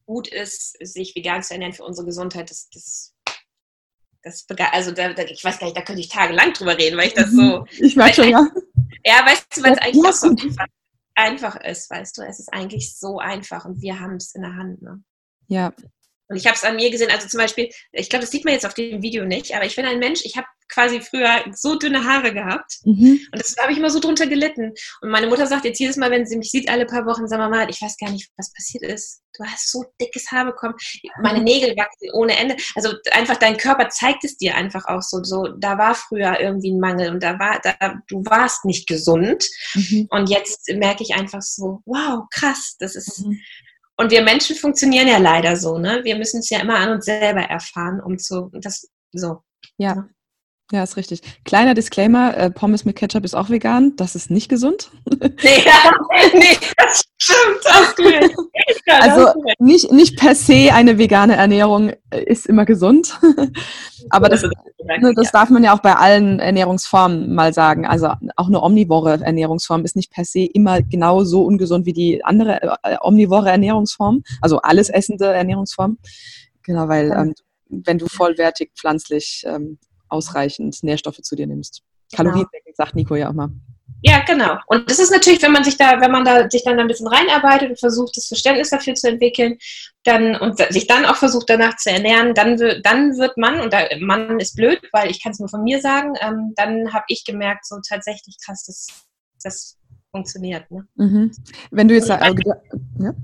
gut 0.04 0.28
ist, 0.28 0.76
sich 0.86 1.16
vegan 1.16 1.42
zu 1.42 1.54
ernähren 1.54 1.72
für 1.72 1.84
unsere 1.84 2.04
Gesundheit, 2.04 2.50
das, 2.50 2.68
das, 2.68 3.14
das 4.22 4.46
also 4.72 4.92
da, 4.92 5.14
da, 5.14 5.22
ich 5.22 5.42
weiß 5.42 5.58
gar 5.58 5.68
nicht, 5.68 5.76
da 5.76 5.82
könnte 5.82 6.02
ich 6.02 6.10
tagelang 6.10 6.52
drüber 6.52 6.76
reden, 6.76 6.98
weil 6.98 7.08
ich 7.08 7.14
das 7.14 7.30
so. 7.30 7.60
Mhm. 7.60 7.66
Ich 7.78 7.96
merke 7.96 8.14
schon, 8.14 8.28
ja. 8.28 8.46
Ja, 9.06 9.24
weißt 9.24 9.56
du, 9.56 9.62
weil 9.62 9.72
es 9.72 9.78
eigentlich 9.78 10.04
auch 10.04 10.12
so 10.12 10.28
einfach, 10.28 10.66
einfach 11.14 11.56
ist, 11.64 11.88
weißt 11.88 12.18
du, 12.18 12.22
es 12.22 12.40
ist 12.40 12.52
eigentlich 12.52 12.94
so 12.94 13.20
einfach 13.20 13.64
und 13.64 13.80
wir 13.80 14.00
haben 14.00 14.16
es 14.16 14.34
in 14.34 14.42
der 14.42 14.54
Hand. 14.54 14.82
Ne? 14.82 15.02
Ja, 15.48 15.72
und 16.28 16.36
ich 16.36 16.46
habe 16.46 16.56
es 16.56 16.64
an 16.64 16.76
mir 16.76 16.90
gesehen, 16.90 17.10
also 17.10 17.28
zum 17.28 17.38
Beispiel, 17.38 17.70
ich 17.92 18.08
glaube, 18.08 18.24
das 18.24 18.30
sieht 18.30 18.44
man 18.44 18.54
jetzt 18.54 18.66
auf 18.66 18.74
dem 18.74 19.02
Video 19.02 19.24
nicht, 19.24 19.54
aber 19.54 19.64
ich 19.64 19.76
bin 19.76 19.84
ein 19.84 19.98
Mensch, 19.98 20.22
ich 20.24 20.36
habe 20.36 20.46
quasi 20.68 21.00
früher 21.00 21.44
so 21.52 21.76
dünne 21.76 22.04
Haare 22.04 22.32
gehabt 22.34 22.78
mhm. 22.84 23.20
und 23.32 23.40
das 23.40 23.54
habe 23.60 23.72
ich 23.72 23.78
immer 23.78 23.90
so 23.90 24.00
drunter 24.00 24.26
gelitten. 24.26 24.72
Und 25.00 25.10
meine 25.10 25.28
Mutter 25.28 25.46
sagt 25.46 25.64
jetzt 25.64 25.78
jedes 25.78 25.96
Mal, 25.96 26.10
wenn 26.10 26.26
sie 26.26 26.36
mich 26.36 26.50
sieht, 26.50 26.68
alle 26.68 26.86
paar 26.86 27.06
Wochen, 27.06 27.28
sag 27.28 27.38
mal, 27.38 27.70
ich 27.70 27.80
weiß 27.80 27.96
gar 27.98 28.10
nicht, 28.10 28.30
was 28.36 28.52
passiert 28.52 28.82
ist. 28.82 29.22
Du 29.38 29.44
hast 29.44 29.70
so 29.70 29.84
dickes 30.00 30.30
Haar 30.32 30.46
bekommen, 30.46 30.74
meine 31.22 31.42
Nägel 31.42 31.76
wachsen 31.76 32.10
ohne 32.14 32.36
Ende. 32.36 32.56
Also 32.74 32.94
einfach 33.12 33.36
dein 33.36 33.56
Körper 33.56 33.88
zeigt 33.90 34.24
es 34.24 34.36
dir 34.38 34.56
einfach 34.56 34.86
auch 34.86 35.02
so, 35.02 35.22
so 35.22 35.46
da 35.58 35.78
war 35.78 35.94
früher 35.94 36.40
irgendwie 36.40 36.72
ein 36.72 36.80
Mangel 36.80 37.10
und 37.10 37.22
da 37.22 37.38
war, 37.38 37.60
da, 37.62 38.00
du 38.08 38.24
warst 38.24 38.64
nicht 38.64 38.88
gesund. 38.88 39.46
Mhm. 39.74 40.08
Und 40.10 40.30
jetzt 40.30 40.68
merke 40.74 41.02
ich 41.02 41.14
einfach 41.14 41.42
so, 41.42 41.82
wow, 41.84 42.24
krass, 42.30 42.76
das 42.80 42.96
ist, 42.96 43.26
mhm. 43.26 43.38
Und 43.98 44.10
wir 44.10 44.22
Menschen 44.22 44.56
funktionieren 44.56 45.08
ja 45.08 45.18
leider 45.18 45.56
so, 45.56 45.78
ne? 45.78 46.00
Wir 46.04 46.16
müssen 46.16 46.40
es 46.40 46.50
ja 46.50 46.60
immer 46.60 46.76
an 46.78 46.90
uns 46.90 47.06
selber 47.06 47.40
erfahren, 47.42 48.00
um 48.00 48.18
zu, 48.18 48.50
das, 48.52 48.88
so. 49.12 49.42
Ja. 49.78 50.08
Ja, 50.72 50.82
ist 50.82 50.96
richtig. 50.96 51.20
Kleiner 51.44 51.74
Disclaimer, 51.74 52.36
äh, 52.36 52.50
Pommes 52.50 52.84
mit 52.84 52.96
Ketchup 52.96 53.24
ist 53.24 53.36
auch 53.36 53.50
vegan, 53.50 53.94
das 53.94 54.16
ist 54.16 54.30
nicht 54.30 54.48
gesund. 54.48 54.90
Nee, 55.42 55.62
ja, 55.64 55.92
nee 56.34 56.56
das 56.76 57.04
stimmt, 57.18 57.60
hast 57.66 57.98
du 57.98 58.02
ja, 58.86 58.98
Also 59.00 59.32
nicht, 59.58 59.92
nicht 59.92 60.18
per 60.18 60.34
se 60.34 60.72
eine 60.72 60.98
vegane 60.98 61.36
Ernährung 61.36 61.90
äh, 62.10 62.24
ist 62.24 62.46
immer 62.46 62.64
gesund, 62.64 63.18
aber 64.10 64.28
das, 64.28 64.42
ne, 64.42 65.12
das 65.14 65.30
darf 65.30 65.50
man 65.50 65.62
ja 65.62 65.74
auch 65.74 65.82
bei 65.82 65.94
allen 65.94 66.40
Ernährungsformen 66.40 67.32
mal 67.34 67.52
sagen. 67.52 67.86
Also 67.86 68.08
auch 68.36 68.48
eine 68.48 68.62
omnivore 68.62 69.20
Ernährungsform 69.22 69.84
ist 69.84 69.94
nicht 69.94 70.10
per 70.10 70.24
se 70.24 70.40
immer 70.40 70.82
genau 70.82 71.22
so 71.22 71.44
ungesund 71.44 71.86
wie 71.86 71.92
die 71.92 72.24
andere 72.24 72.78
äh, 72.82 72.96
omnivore 73.00 73.50
Ernährungsform, 73.50 74.24
also 74.40 74.58
alles 74.58 74.88
essende 74.88 75.26
Ernährungsform. 75.26 75.98
Genau, 76.62 76.88
weil 76.88 77.12
ähm, 77.12 77.34
wenn 77.68 77.98
du 77.98 78.06
vollwertig 78.06 78.72
pflanzlich 78.74 79.44
ähm, 79.46 79.78
ausreichend 80.08 80.82
Nährstoffe 80.82 81.20
zu 81.22 81.36
dir 81.36 81.46
nimmst. 81.46 81.82
Kalorien, 82.14 82.46
genau. 82.52 82.74
sagt 82.76 82.94
Nico 82.94 83.14
ja 83.16 83.30
auch 83.30 83.34
mal. 83.34 83.50
Ja, 84.02 84.22
genau. 84.24 84.58
Und 84.66 84.90
das 84.90 84.98
ist 84.98 85.10
natürlich, 85.10 85.42
wenn 85.42 85.52
man 85.52 85.64
sich 85.64 85.76
da, 85.76 86.00
wenn 86.00 86.12
man 86.12 86.24
da 86.24 86.48
sich 86.48 86.62
dann 86.62 86.78
ein 86.78 86.86
bisschen 86.86 87.08
reinarbeitet 87.08 87.70
und 87.70 87.80
versucht, 87.80 88.16
das 88.16 88.26
Verständnis 88.26 88.70
dafür 88.70 88.94
zu 88.94 89.08
entwickeln, 89.08 89.58
dann 90.04 90.36
und 90.36 90.58
sich 90.58 90.86
dann 90.86 91.06
auch 91.06 91.16
versucht, 91.16 91.48
danach 91.48 91.76
zu 91.76 91.90
ernähren, 91.90 92.34
dann 92.34 92.58
wird, 92.58 92.84
dann 92.84 93.16
wird 93.16 93.36
man, 93.36 93.60
und 93.60 93.72
da, 93.72 93.80
Mann 94.00 94.38
ist 94.38 94.54
blöd, 94.54 94.80
weil 94.92 95.10
ich 95.10 95.22
kann 95.22 95.32
es 95.32 95.40
nur 95.40 95.48
von 95.48 95.64
mir 95.64 95.80
sagen, 95.80 96.12
ähm, 96.20 96.52
dann 96.56 96.92
habe 96.92 97.04
ich 97.08 97.24
gemerkt, 97.24 97.66
so 97.66 97.76
tatsächlich 97.88 98.36
krass, 98.44 98.64
das, 98.66 98.86
das 99.42 99.78
funktioniert. 100.10 100.70
Ne? 100.70 100.86
Mhm. 100.96 101.32
Wenn 101.70 101.88
du 101.88 101.94
jetzt 101.94 102.08
da, 102.08 102.20
ja? 102.98 103.14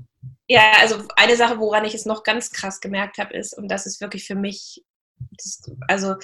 ja, 0.47 0.61
also 0.81 0.97
eine 1.15 1.35
Sache, 1.35 1.59
woran 1.59 1.85
ich 1.85 1.93
es 1.93 2.05
noch 2.05 2.23
ganz 2.23 2.51
krass 2.51 2.81
gemerkt 2.81 3.19
habe, 3.19 3.33
ist, 3.35 3.57
und 3.57 3.69
das 3.69 3.85
ist 3.85 4.01
wirklich 4.01 4.25
für 4.25 4.35
mich, 4.35 4.83
das, 5.37 5.61
also 5.87 6.15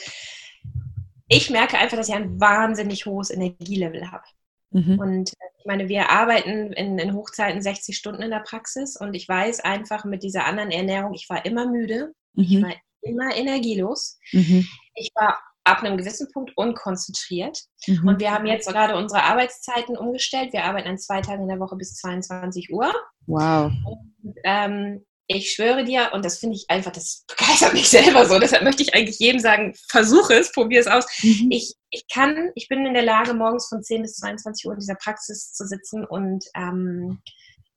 ich 1.29 1.49
merke 1.49 1.77
einfach, 1.77 1.95
dass 1.95 2.09
ich 2.09 2.15
ein 2.15 2.39
wahnsinnig 2.39 3.05
hohes 3.05 3.29
Energielevel 3.29 4.11
habe. 4.11 4.23
Mhm. 4.71 4.99
Und 4.99 5.29
äh, 5.29 5.45
ich 5.59 5.65
meine, 5.65 5.87
wir 5.87 6.09
arbeiten 6.09 6.73
in, 6.73 6.97
in, 6.97 7.13
Hochzeiten 7.13 7.61
60 7.61 7.95
Stunden 7.97 8.21
in 8.21 8.31
der 8.31 8.39
Praxis 8.39 8.97
und 8.97 9.13
ich 9.13 9.27
weiß 9.27 9.61
einfach 9.61 10.05
mit 10.05 10.23
dieser 10.23 10.45
anderen 10.45 10.71
Ernährung, 10.71 11.13
ich 11.13 11.29
war 11.29 11.45
immer 11.45 11.65
müde, 11.67 12.13
mhm. 12.33 12.43
ich 12.43 12.61
war 12.61 12.73
immer 13.01 13.35
energielos. 13.35 14.19
Mhm. 14.31 14.67
Ich 14.95 15.11
war 15.15 15.39
ab 15.63 15.83
einem 15.83 15.97
gewissen 15.97 16.27
Punkt 16.31 16.51
unkonzentriert. 16.57 17.63
Mhm. 17.87 18.07
Und 18.07 18.19
wir 18.19 18.31
haben 18.31 18.45
jetzt 18.45 18.67
gerade 18.67 18.95
unsere 18.97 19.23
Arbeitszeiten 19.23 19.97
umgestellt. 19.97 20.51
Wir 20.51 20.65
arbeiten 20.65 20.89
an 20.89 20.97
zwei 20.97 21.21
Tagen 21.21 21.43
in 21.43 21.49
der 21.49 21.59
Woche 21.59 21.75
bis 21.75 21.95
22 21.95 22.71
Uhr. 22.73 22.91
Wow. 23.27 23.71
Und, 23.85 24.35
ähm, 24.43 25.05
ich 25.37 25.51
schwöre 25.51 25.83
dir, 25.83 26.09
und 26.13 26.25
das 26.25 26.39
finde 26.39 26.55
ich 26.55 26.65
einfach, 26.69 26.91
das 26.91 27.23
begeistert 27.27 27.73
mich 27.73 27.87
selber 27.89 28.25
so, 28.25 28.39
deshalb 28.39 28.63
möchte 28.63 28.81
ich 28.81 28.95
eigentlich 28.95 29.19
jedem 29.19 29.39
sagen, 29.39 29.73
versuche 29.87 30.33
es, 30.33 30.51
probiere 30.51 30.81
es 30.81 30.87
aus. 30.87 31.05
Mhm. 31.21 31.49
Ich, 31.51 31.75
ich 31.91 32.05
kann, 32.11 32.49
ich 32.55 32.67
bin 32.67 32.85
in 32.85 32.95
der 32.95 33.03
Lage, 33.03 33.33
morgens 33.33 33.67
von 33.67 33.83
10 33.83 34.01
bis 34.01 34.15
22 34.15 34.65
Uhr 34.65 34.73
in 34.73 34.79
dieser 34.79 34.95
Praxis 34.95 35.53
zu 35.53 35.67
sitzen 35.67 36.03
und 36.03 36.43
ähm, 36.55 37.21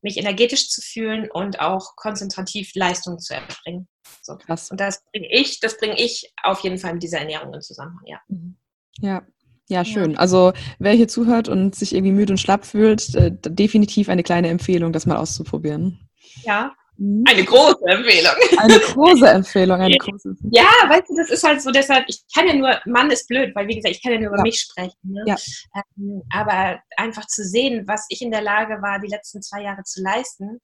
mich 0.00 0.16
energetisch 0.16 0.70
zu 0.70 0.80
fühlen 0.80 1.30
und 1.30 1.60
auch 1.60 1.94
konzentrativ 1.96 2.72
Leistung 2.74 3.18
zu 3.18 3.34
erbringen. 3.34 3.86
So. 4.22 4.36
Krass. 4.36 4.70
Und 4.70 4.80
das 4.80 5.02
bringe 5.12 5.28
ich, 5.30 5.60
das 5.60 5.76
bringe 5.76 6.00
ich 6.00 6.32
auf 6.42 6.60
jeden 6.60 6.78
Fall 6.78 6.94
mit 6.94 7.02
dieser 7.02 7.18
Ernährung 7.18 7.52
in 7.52 7.60
Zusammenhang, 7.60 8.04
ja. 8.06 8.20
Mhm. 8.28 8.56
Ja, 8.98 9.26
ja, 9.68 9.84
schön. 9.84 10.16
Also 10.18 10.52
wer 10.78 10.92
hier 10.92 11.08
zuhört 11.08 11.48
und 11.48 11.74
sich 11.74 11.94
irgendwie 11.94 12.12
müde 12.12 12.32
und 12.32 12.38
schlapp 12.38 12.64
fühlt, 12.64 13.14
äh, 13.14 13.30
definitiv 13.32 14.08
eine 14.08 14.22
kleine 14.22 14.48
Empfehlung, 14.48 14.92
das 14.92 15.06
mal 15.06 15.16
auszuprobieren. 15.16 16.08
Ja. 16.44 16.74
Eine 16.98 17.44
große 17.44 17.84
Empfehlung. 17.86 18.32
Eine 18.58 18.78
große 18.78 19.26
Empfehlung, 19.26 19.80
eine 19.80 19.96
große 19.96 20.28
Empfehlung. 20.28 20.52
Ja, 20.52 20.70
weißt 20.88 21.08
du, 21.08 21.16
das 21.16 21.30
ist 21.30 21.42
halt 21.42 21.62
so, 21.62 21.70
deshalb, 21.70 22.04
ich 22.06 22.22
kann 22.34 22.46
ja 22.46 22.54
nur, 22.54 22.80
Mann 22.84 23.10
ist 23.10 23.26
blöd, 23.28 23.54
weil 23.54 23.66
wie 23.66 23.76
gesagt, 23.76 23.96
ich 23.96 24.02
kann 24.02 24.12
ja 24.12 24.18
nur 24.18 24.28
über 24.28 24.38
ja. 24.38 24.42
mich 24.42 24.60
sprechen. 24.60 24.98
Ne? 25.02 25.24
Ja. 25.26 25.36
Ähm, 25.74 26.22
aber 26.30 26.80
einfach 26.96 27.26
zu 27.26 27.44
sehen, 27.44 27.84
was 27.86 28.06
ich 28.10 28.22
in 28.22 28.30
der 28.30 28.42
Lage 28.42 28.82
war, 28.82 29.00
die 29.00 29.08
letzten 29.08 29.42
zwei 29.42 29.62
Jahre 29.62 29.82
zu 29.84 30.02
leisten. 30.02 30.60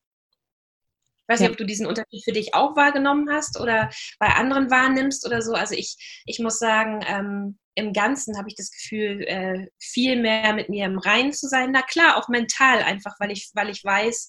Ich 1.16 1.28
weiß 1.28 1.40
ja. 1.40 1.46
nicht, 1.46 1.52
ob 1.52 1.58
du 1.58 1.66
diesen 1.66 1.86
Unterschied 1.86 2.22
für 2.24 2.32
dich 2.32 2.54
auch 2.54 2.76
wahrgenommen 2.76 3.28
hast 3.30 3.58
oder 3.58 3.90
bei 4.18 4.28
anderen 4.28 4.70
wahrnimmst 4.70 5.26
oder 5.26 5.42
so. 5.42 5.54
Also 5.54 5.74
ich, 5.74 5.96
ich 6.26 6.38
muss 6.38 6.58
sagen, 6.58 7.04
ähm, 7.06 7.58
im 7.74 7.92
Ganzen 7.92 8.36
habe 8.38 8.48
ich 8.48 8.54
das 8.54 8.70
Gefühl, 8.70 9.22
äh, 9.22 9.66
viel 9.78 10.20
mehr 10.20 10.52
mit 10.52 10.68
mir 10.68 10.86
im 10.86 10.98
Reinen 10.98 11.32
zu 11.32 11.48
sein. 11.48 11.70
Na 11.72 11.82
klar, 11.82 12.16
auch 12.16 12.28
mental 12.28 12.82
einfach, 12.82 13.14
weil 13.18 13.30
ich, 13.30 13.50
weil 13.54 13.70
ich 13.70 13.84
weiß, 13.84 14.28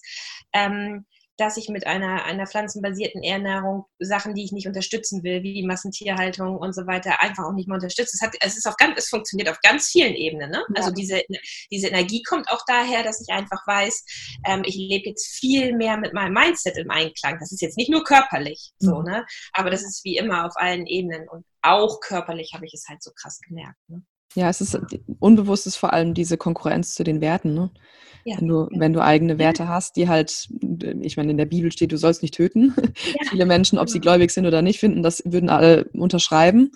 ähm, 0.52 1.04
dass 1.40 1.56
ich 1.56 1.70
mit 1.70 1.86
einer, 1.86 2.24
einer 2.24 2.46
pflanzenbasierten 2.46 3.22
Ernährung 3.22 3.86
Sachen, 3.98 4.34
die 4.34 4.44
ich 4.44 4.52
nicht 4.52 4.66
unterstützen 4.66 5.22
will, 5.22 5.42
wie 5.42 5.64
Massentierhaltung 5.64 6.58
und 6.58 6.74
so 6.74 6.86
weiter, 6.86 7.22
einfach 7.22 7.44
auch 7.44 7.54
nicht 7.54 7.66
mehr 7.66 7.76
unterstütze. 7.76 8.10
Es, 8.14 8.20
hat, 8.20 8.36
es, 8.40 8.58
ist 8.58 8.66
auf 8.66 8.76
ganz, 8.76 8.98
es 8.98 9.08
funktioniert 9.08 9.48
auf 9.48 9.58
ganz 9.62 9.88
vielen 9.88 10.14
Ebenen. 10.14 10.50
Ne? 10.50 10.62
Ja. 10.68 10.82
Also 10.82 10.90
diese, 10.90 11.22
diese 11.70 11.88
Energie 11.88 12.22
kommt 12.22 12.50
auch 12.50 12.62
daher, 12.66 13.02
dass 13.02 13.22
ich 13.22 13.32
einfach 13.32 13.66
weiß, 13.66 14.04
ähm, 14.46 14.62
ich 14.66 14.76
lebe 14.76 15.08
jetzt 15.08 15.28
viel 15.28 15.74
mehr 15.74 15.96
mit 15.96 16.12
meinem 16.12 16.34
Mindset 16.34 16.76
im 16.76 16.90
Einklang. 16.90 17.38
Das 17.40 17.52
ist 17.52 17.62
jetzt 17.62 17.78
nicht 17.78 17.90
nur 17.90 18.04
körperlich 18.04 18.72
mhm. 18.80 18.86
so, 18.86 19.02
ne? 19.02 19.24
aber 19.52 19.70
das 19.70 19.82
ist 19.82 20.04
wie 20.04 20.18
immer 20.18 20.44
auf 20.46 20.52
allen 20.56 20.86
Ebenen 20.86 21.26
und 21.28 21.46
auch 21.62 22.00
körperlich 22.00 22.52
habe 22.54 22.66
ich 22.66 22.74
es 22.74 22.86
halt 22.88 23.02
so 23.02 23.12
krass 23.14 23.40
gemerkt. 23.40 23.78
Ne? 23.88 24.02
Ja, 24.34 24.48
es 24.48 24.60
ist 24.60 24.78
unbewusst 25.18 25.66
ist 25.66 25.76
vor 25.76 25.92
allem 25.92 26.14
diese 26.14 26.36
Konkurrenz 26.36 26.94
zu 26.94 27.02
den 27.02 27.20
Werten. 27.20 27.54
Ne? 27.54 27.70
Ja, 28.24 28.38
wenn, 28.38 28.48
du, 28.48 28.68
ja. 28.70 28.80
wenn 28.80 28.92
du 28.92 29.02
eigene 29.02 29.38
Werte 29.38 29.66
hast, 29.66 29.96
die 29.96 30.08
halt, 30.08 30.48
ich 31.00 31.16
meine, 31.16 31.32
in 31.32 31.38
der 31.38 31.46
Bibel 31.46 31.72
steht, 31.72 31.92
du 31.92 31.96
sollst 31.96 32.22
nicht 32.22 32.34
töten. 32.34 32.74
Ja. 33.04 33.30
Viele 33.30 33.46
Menschen, 33.46 33.78
ob 33.78 33.88
sie 33.88 33.98
genau. 33.98 34.12
gläubig 34.12 34.30
sind 34.30 34.46
oder 34.46 34.62
nicht, 34.62 34.78
finden, 34.78 35.02
das 35.02 35.22
würden 35.24 35.48
alle 35.48 35.88
unterschreiben. 35.94 36.70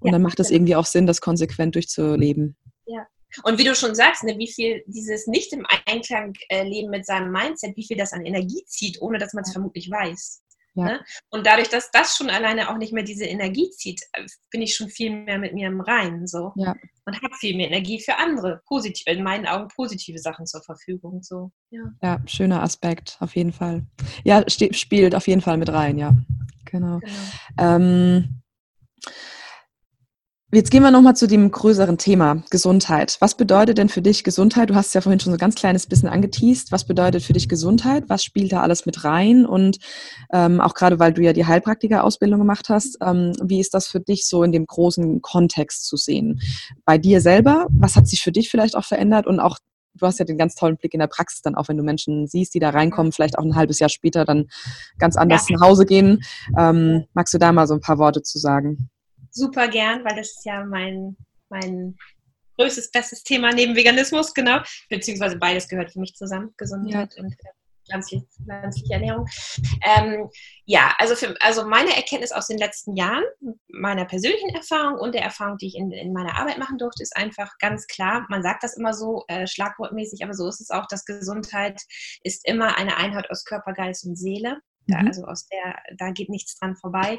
Und 0.00 0.12
dann 0.12 0.22
macht 0.22 0.38
es 0.38 0.48
genau. 0.48 0.56
irgendwie 0.56 0.76
auch 0.76 0.86
Sinn, 0.86 1.06
das 1.06 1.20
konsequent 1.20 1.74
durchzuleben. 1.74 2.56
Ja. 2.86 3.06
Und 3.44 3.58
wie 3.58 3.64
du 3.64 3.74
schon 3.74 3.94
sagst, 3.94 4.24
ne, 4.24 4.36
wie 4.38 4.50
viel 4.50 4.82
dieses 4.86 5.26
nicht 5.26 5.52
im 5.52 5.66
Einklang 5.86 6.34
äh, 6.50 6.64
leben 6.64 6.90
mit 6.90 7.06
seinem 7.06 7.32
Mindset, 7.32 7.76
wie 7.76 7.86
viel 7.86 7.96
das 7.96 8.12
an 8.12 8.24
Energie 8.24 8.62
zieht, 8.66 9.00
ohne 9.00 9.18
dass 9.18 9.32
man 9.32 9.44
es 9.44 9.52
vermutlich 9.52 9.90
weiß. 9.90 10.41
Ja. 10.74 10.84
Ne? 10.84 11.04
Und 11.30 11.46
dadurch, 11.46 11.68
dass 11.68 11.90
das 11.90 12.16
schon 12.16 12.30
alleine 12.30 12.70
auch 12.70 12.78
nicht 12.78 12.92
mehr 12.92 13.02
diese 13.02 13.26
Energie 13.26 13.70
zieht, 13.70 14.00
äh, 14.12 14.26
bin 14.50 14.62
ich 14.62 14.74
schon 14.74 14.88
viel 14.88 15.10
mehr 15.10 15.38
mit 15.38 15.52
mir 15.52 15.68
im 15.68 15.80
Reinen 15.80 16.26
so. 16.26 16.52
Ja. 16.56 16.74
Und 17.04 17.20
habe 17.22 17.34
viel 17.34 17.56
mehr 17.56 17.66
Energie 17.66 18.00
für 18.00 18.16
andere, 18.16 18.62
positiv, 18.66 19.06
in 19.06 19.22
meinen 19.22 19.46
Augen 19.46 19.68
positive 19.68 20.18
Sachen 20.18 20.46
zur 20.46 20.62
Verfügung. 20.62 21.22
So. 21.22 21.50
Ja, 21.70 21.82
ja 22.02 22.20
schöner 22.26 22.62
Aspekt, 22.62 23.16
auf 23.20 23.36
jeden 23.36 23.52
Fall. 23.52 23.84
Ja, 24.24 24.44
spielt 24.48 25.14
auf 25.14 25.26
jeden 25.26 25.40
Fall 25.40 25.58
mit 25.58 25.70
rein, 25.70 25.98
ja. 25.98 26.14
Genau. 26.64 27.00
genau. 27.00 27.12
Ähm, 27.58 28.42
Jetzt 30.54 30.70
gehen 30.70 30.82
wir 30.82 30.90
nochmal 30.90 31.16
zu 31.16 31.26
dem 31.26 31.50
größeren 31.50 31.96
Thema, 31.96 32.42
Gesundheit. 32.50 33.16
Was 33.20 33.38
bedeutet 33.38 33.78
denn 33.78 33.88
für 33.88 34.02
dich 34.02 34.22
Gesundheit? 34.22 34.68
Du 34.68 34.74
hast 34.74 34.88
es 34.88 34.92
ja 34.92 35.00
vorhin 35.00 35.18
schon 35.18 35.32
so 35.32 35.36
ein 35.36 35.40
ganz 35.40 35.54
kleines 35.54 35.86
bisschen 35.86 36.10
angeteased. 36.10 36.70
Was 36.72 36.84
bedeutet 36.84 37.22
für 37.22 37.32
dich 37.32 37.48
Gesundheit? 37.48 38.04
Was 38.08 38.22
spielt 38.22 38.52
da 38.52 38.60
alles 38.60 38.84
mit 38.84 39.02
rein? 39.02 39.46
Und 39.46 39.78
ähm, 40.30 40.60
auch 40.60 40.74
gerade, 40.74 40.98
weil 40.98 41.14
du 41.14 41.22
ja 41.22 41.32
die 41.32 41.46
Heilpraktiker-Ausbildung 41.46 42.38
gemacht 42.38 42.68
hast, 42.68 42.98
ähm, 43.02 43.32
wie 43.42 43.60
ist 43.60 43.72
das 43.72 43.86
für 43.86 44.00
dich 44.00 44.26
so 44.26 44.42
in 44.42 44.52
dem 44.52 44.66
großen 44.66 45.22
Kontext 45.22 45.86
zu 45.86 45.96
sehen? 45.96 46.38
Bei 46.84 46.98
dir 46.98 47.22
selber, 47.22 47.66
was 47.70 47.96
hat 47.96 48.06
sich 48.06 48.20
für 48.20 48.30
dich 48.30 48.50
vielleicht 48.50 48.76
auch 48.76 48.84
verändert? 48.84 49.26
Und 49.26 49.40
auch, 49.40 49.56
du 49.94 50.04
hast 50.04 50.18
ja 50.18 50.26
den 50.26 50.36
ganz 50.36 50.54
tollen 50.54 50.76
Blick 50.76 50.92
in 50.92 51.00
der 51.00 51.06
Praxis 51.06 51.40
dann 51.40 51.54
auch, 51.54 51.68
wenn 51.68 51.78
du 51.78 51.82
Menschen 51.82 52.26
siehst, 52.26 52.52
die 52.52 52.60
da 52.60 52.68
reinkommen, 52.68 53.12
vielleicht 53.12 53.38
auch 53.38 53.44
ein 53.44 53.56
halbes 53.56 53.78
Jahr 53.78 53.88
später 53.88 54.26
dann 54.26 54.48
ganz 54.98 55.16
anders 55.16 55.48
ja. 55.48 55.56
nach 55.56 55.66
Hause 55.66 55.86
gehen. 55.86 56.22
Ähm, 56.58 57.06
magst 57.14 57.32
du 57.32 57.38
da 57.38 57.52
mal 57.52 57.66
so 57.66 57.72
ein 57.72 57.80
paar 57.80 57.96
Worte 57.96 58.20
zu 58.20 58.38
sagen? 58.38 58.90
Super 59.32 59.68
gern, 59.68 60.04
weil 60.04 60.16
das 60.16 60.28
ist 60.28 60.44
ja 60.44 60.64
mein, 60.64 61.16
mein 61.48 61.96
größtes, 62.58 62.90
bestes 62.90 63.22
Thema 63.22 63.52
neben 63.52 63.74
Veganismus, 63.74 64.34
genau. 64.34 64.60
Beziehungsweise 64.88 65.36
beides 65.36 65.68
gehört 65.68 65.92
für 65.92 66.00
mich 66.00 66.14
zusammen, 66.14 66.54
Gesundheit 66.56 67.14
ja. 67.16 67.22
und 67.22 67.34
pflanzliche, 67.86 68.24
pflanzliche 68.44 68.94
Ernährung. 68.94 69.26
Ähm, 69.84 70.28
ja, 70.64 70.94
also, 70.98 71.14
für, 71.14 71.34
also 71.40 71.66
meine 71.66 71.94
Erkenntnis 71.96 72.32
aus 72.32 72.46
den 72.46 72.58
letzten 72.58 72.96
Jahren, 72.96 73.24
meiner 73.68 74.04
persönlichen 74.04 74.50
Erfahrung 74.50 74.98
und 74.98 75.14
der 75.14 75.22
Erfahrung, 75.22 75.58
die 75.58 75.68
ich 75.68 75.76
in, 75.76 75.90
in 75.90 76.12
meiner 76.12 76.36
Arbeit 76.36 76.58
machen 76.58 76.78
durfte, 76.78 77.02
ist 77.02 77.16
einfach 77.16 77.58
ganz 77.58 77.86
klar, 77.86 78.26
man 78.28 78.42
sagt 78.42 78.62
das 78.62 78.76
immer 78.76 78.94
so 78.94 79.24
äh, 79.28 79.46
schlagwortmäßig, 79.46 80.22
aber 80.24 80.34
so 80.34 80.48
ist 80.48 80.60
es 80.60 80.70
auch, 80.70 80.86
dass 80.86 81.04
Gesundheit 81.04 81.80
ist 82.22 82.46
immer 82.46 82.76
eine 82.76 82.96
Einheit 82.96 83.30
aus 83.30 83.44
Körper, 83.44 83.72
Geist 83.72 84.04
und 84.04 84.16
Seele. 84.16 84.58
Da, 84.88 85.00
mhm. 85.00 85.08
Also 85.08 85.24
aus 85.24 85.46
der, 85.46 85.76
da 85.96 86.10
geht 86.10 86.28
nichts 86.28 86.58
dran 86.58 86.76
vorbei. 86.76 87.18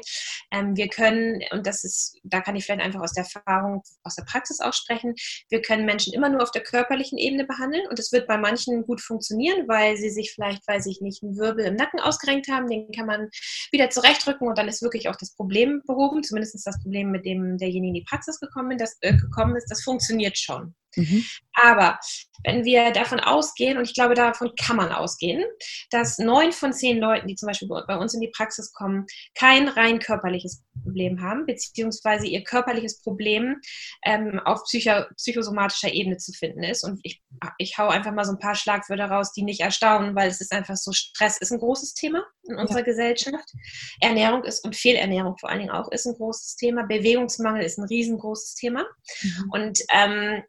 Ähm, 0.50 0.76
wir 0.76 0.88
können, 0.88 1.40
und 1.52 1.66
das 1.66 1.84
ist, 1.84 2.18
da 2.22 2.40
kann 2.40 2.56
ich 2.56 2.64
vielleicht 2.64 2.82
einfach 2.82 3.00
aus 3.00 3.12
der 3.12 3.24
Erfahrung, 3.24 3.82
aus 4.02 4.16
der 4.16 4.24
Praxis 4.24 4.60
aussprechen, 4.60 5.14
wir 5.48 5.62
können 5.62 5.86
Menschen 5.86 6.12
immer 6.12 6.28
nur 6.28 6.42
auf 6.42 6.50
der 6.50 6.62
körperlichen 6.62 7.18
Ebene 7.18 7.46
behandeln 7.46 7.86
und 7.88 7.98
es 7.98 8.12
wird 8.12 8.26
bei 8.26 8.36
manchen 8.36 8.82
gut 8.82 9.00
funktionieren, 9.00 9.66
weil 9.68 9.96
sie 9.96 10.10
sich 10.10 10.32
vielleicht, 10.32 10.66
weiß 10.68 10.86
ich 10.86 11.00
nicht, 11.00 11.22
einen 11.22 11.36
Wirbel 11.36 11.64
im 11.64 11.76
Nacken 11.76 12.00
ausgerenkt 12.00 12.48
haben, 12.48 12.68
den 12.68 12.90
kann 12.92 13.06
man 13.06 13.28
wieder 13.70 13.88
zurechtrücken 13.90 14.46
und 14.46 14.58
dann 14.58 14.68
ist 14.68 14.82
wirklich 14.82 15.08
auch 15.08 15.16
das 15.16 15.34
Problem 15.34 15.82
behoben, 15.86 16.22
zumindest 16.22 16.66
das 16.66 16.82
Problem, 16.82 17.10
mit 17.10 17.24
dem 17.24 17.56
derjenige 17.58 17.84
in 17.88 17.94
die 17.94 18.04
Praxis 18.08 18.40
gekommen, 18.40 18.76
das, 18.78 18.96
äh, 19.00 19.16
gekommen 19.16 19.56
ist, 19.56 19.70
das 19.70 19.82
funktioniert 19.82 20.38
schon. 20.38 20.74
Mhm. 20.96 21.24
Aber 21.54 21.98
wenn 22.44 22.64
wir 22.64 22.90
davon 22.92 23.20
ausgehen, 23.20 23.78
und 23.78 23.84
ich 23.84 23.94
glaube, 23.94 24.14
davon 24.14 24.52
kann 24.60 24.76
man 24.76 24.92
ausgehen, 24.92 25.42
dass 25.90 26.18
neun 26.18 26.52
von 26.52 26.72
zehn 26.72 26.98
Leuten, 26.98 27.26
die 27.26 27.36
zum 27.36 27.46
Beispiel 27.46 27.68
bei 27.68 27.96
uns 27.96 28.12
in 28.12 28.20
die 28.20 28.30
Praxis 28.34 28.72
kommen, 28.72 29.06
kein 29.34 29.68
rein 29.68 29.98
körperliches 29.98 30.62
Problem 30.82 31.22
haben, 31.22 31.46
beziehungsweise 31.46 32.26
ihr 32.26 32.42
körperliches 32.42 33.00
Problem 33.00 33.60
ähm, 34.04 34.40
auf 34.44 34.64
psycho 34.64 35.04
psychosomatischer 35.16 35.92
Ebene 35.92 36.18
zu 36.18 36.32
finden 36.32 36.62
ist. 36.62 36.84
Und 36.84 37.00
ich, 37.02 37.22
ich 37.58 37.78
hau 37.78 37.88
einfach 37.88 38.12
mal 38.12 38.24
so 38.24 38.32
ein 38.32 38.38
paar 38.38 38.54
Schlagwörter 38.54 39.06
raus, 39.06 39.32
die 39.32 39.42
nicht 39.42 39.60
erstaunen, 39.60 40.14
weil 40.14 40.28
es 40.28 40.40
ist 40.40 40.52
einfach 40.52 40.76
so, 40.76 40.92
Stress 40.92 41.38
ist 41.38 41.52
ein 41.52 41.60
großes 41.60 41.94
Thema 41.94 42.24
in 42.48 42.56
unserer 42.56 42.80
ja. 42.80 42.84
Gesellschaft. 42.84 43.52
Ernährung 44.00 44.44
ist 44.44 44.64
und 44.64 44.76
Fehlernährung 44.76 45.38
vor 45.38 45.48
allen 45.48 45.60
Dingen 45.60 45.70
auch 45.70 45.90
ist 45.90 46.06
ein 46.06 46.14
großes 46.14 46.56
Thema. 46.56 46.82
Bewegungsmangel 46.82 47.62
ist 47.62 47.78
ein 47.78 47.86
riesengroßes 47.86 48.54
Thema. 48.56 48.84
Mhm. 49.22 49.50
Und 49.50 49.78
ähm, 49.92 50.42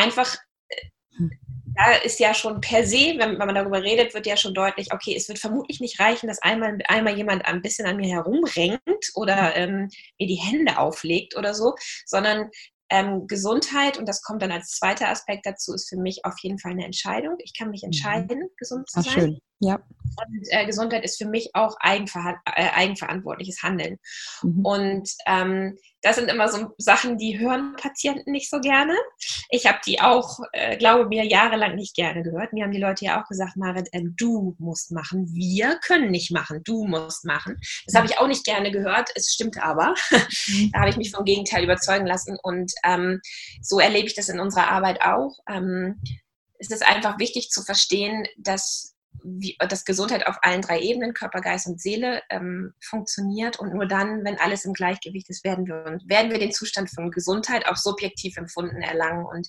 einfach, 0.00 0.36
hm. 1.16 1.30
da 1.76 1.92
ist 2.04 2.20
ja 2.20 2.34
schon 2.34 2.60
per 2.60 2.86
se, 2.86 3.14
wenn, 3.18 3.38
wenn, 3.38 3.46
man 3.46 3.54
darüber 3.54 3.82
redet, 3.82 4.14
wird 4.14 4.26
ja 4.26 4.36
schon 4.36 4.54
deutlich, 4.54 4.92
okay, 4.92 5.14
es 5.16 5.28
wird 5.28 5.38
vermutlich 5.38 5.80
nicht 5.80 6.00
reichen, 6.00 6.26
dass 6.26 6.42
einmal, 6.42 6.78
einmal 6.88 7.16
jemand 7.16 7.44
ein 7.44 7.62
bisschen 7.62 7.86
an 7.86 7.96
mir 7.96 8.08
herumrenkt 8.08 9.12
oder 9.14 9.54
hm. 9.54 9.62
ähm, 9.62 9.88
mir 10.18 10.26
die 10.26 10.40
Hände 10.40 10.78
auflegt 10.78 11.36
oder 11.36 11.54
so, 11.54 11.74
sondern 12.06 12.50
ähm, 12.90 13.28
Gesundheit, 13.28 13.98
und 13.98 14.08
das 14.08 14.22
kommt 14.22 14.42
dann 14.42 14.50
als 14.50 14.72
zweiter 14.72 15.08
Aspekt 15.08 15.46
dazu, 15.46 15.72
ist 15.72 15.88
für 15.88 15.96
mich 15.96 16.24
auf 16.24 16.34
jeden 16.42 16.58
Fall 16.58 16.72
eine 16.72 16.84
Entscheidung. 16.84 17.36
Ich 17.38 17.56
kann 17.56 17.70
mich 17.70 17.82
mhm. 17.82 17.86
entscheiden, 17.86 18.50
gesund 18.56 18.90
zu 18.90 18.98
Ach, 18.98 19.04
sein. 19.04 19.12
Schön. 19.12 19.40
Ja. 19.60 19.74
Und 19.74 20.46
äh, 20.48 20.64
Gesundheit 20.64 21.04
ist 21.04 21.18
für 21.18 21.26
mich 21.26 21.50
auch 21.54 21.76
eigenver 21.80 22.40
äh, 22.46 22.70
eigenverantwortliches 22.70 23.62
Handeln. 23.62 23.98
Mhm. 24.42 24.64
Und 24.64 25.10
ähm, 25.26 25.76
das 26.00 26.16
sind 26.16 26.30
immer 26.30 26.48
so 26.48 26.72
Sachen, 26.78 27.18
die 27.18 27.38
hören 27.38 27.76
Patienten 27.76 28.32
nicht 28.32 28.48
so 28.48 28.60
gerne. 28.60 28.94
Ich 29.50 29.66
habe 29.66 29.78
die 29.86 30.00
auch, 30.00 30.38
äh, 30.52 30.78
glaube 30.78 31.06
mir, 31.06 31.26
jahrelang 31.26 31.74
nicht 31.74 31.94
gerne 31.94 32.22
gehört. 32.22 32.54
Mir 32.54 32.64
haben 32.64 32.72
die 32.72 32.80
Leute 32.80 33.04
ja 33.04 33.22
auch 33.22 33.28
gesagt, 33.28 33.56
Marit, 33.56 33.88
äh, 33.92 34.02
du 34.16 34.56
musst 34.58 34.92
machen. 34.92 35.28
Wir 35.34 35.78
können 35.84 36.10
nicht 36.10 36.32
machen. 36.32 36.62
Du 36.64 36.86
musst 36.86 37.26
machen. 37.26 37.60
Das 37.84 37.94
habe 37.94 38.06
ich 38.06 38.18
auch 38.18 38.28
nicht 38.28 38.44
gerne 38.44 38.70
gehört. 38.70 39.10
Es 39.14 39.32
stimmt 39.32 39.62
aber. 39.62 39.94
Mhm. 40.46 40.70
da 40.72 40.80
habe 40.80 40.90
ich 40.90 40.96
mich 40.96 41.10
vom 41.10 41.24
Gegenteil 41.24 41.64
überzeugen 41.64 42.06
lassen. 42.06 42.38
Und 42.42 42.72
ähm, 42.82 43.20
so 43.60 43.78
erlebe 43.78 44.06
ich 44.06 44.14
das 44.14 44.30
in 44.30 44.40
unserer 44.40 44.70
Arbeit 44.70 45.02
auch. 45.02 45.36
Ähm, 45.48 46.00
es 46.58 46.70
ist 46.70 46.86
einfach 46.86 47.18
wichtig 47.18 47.50
zu 47.50 47.62
verstehen, 47.62 48.26
dass 48.38 48.94
wie, 49.22 49.56
dass 49.58 49.84
Gesundheit 49.84 50.26
auf 50.26 50.36
allen 50.42 50.62
drei 50.62 50.80
Ebenen, 50.80 51.14
Körper, 51.14 51.40
Geist 51.40 51.66
und 51.66 51.80
Seele, 51.80 52.22
ähm, 52.30 52.72
funktioniert. 52.80 53.58
Und 53.58 53.74
nur 53.74 53.86
dann, 53.86 54.24
wenn 54.24 54.38
alles 54.38 54.64
im 54.64 54.72
Gleichgewicht 54.72 55.28
ist, 55.28 55.44
werden 55.44 55.66
wir, 55.66 55.98
werden 56.06 56.30
wir 56.30 56.38
den 56.38 56.52
Zustand 56.52 56.90
von 56.90 57.10
Gesundheit 57.10 57.66
auch 57.66 57.76
subjektiv 57.76 58.36
empfunden 58.36 58.82
erlangen. 58.82 59.26
Und 59.26 59.48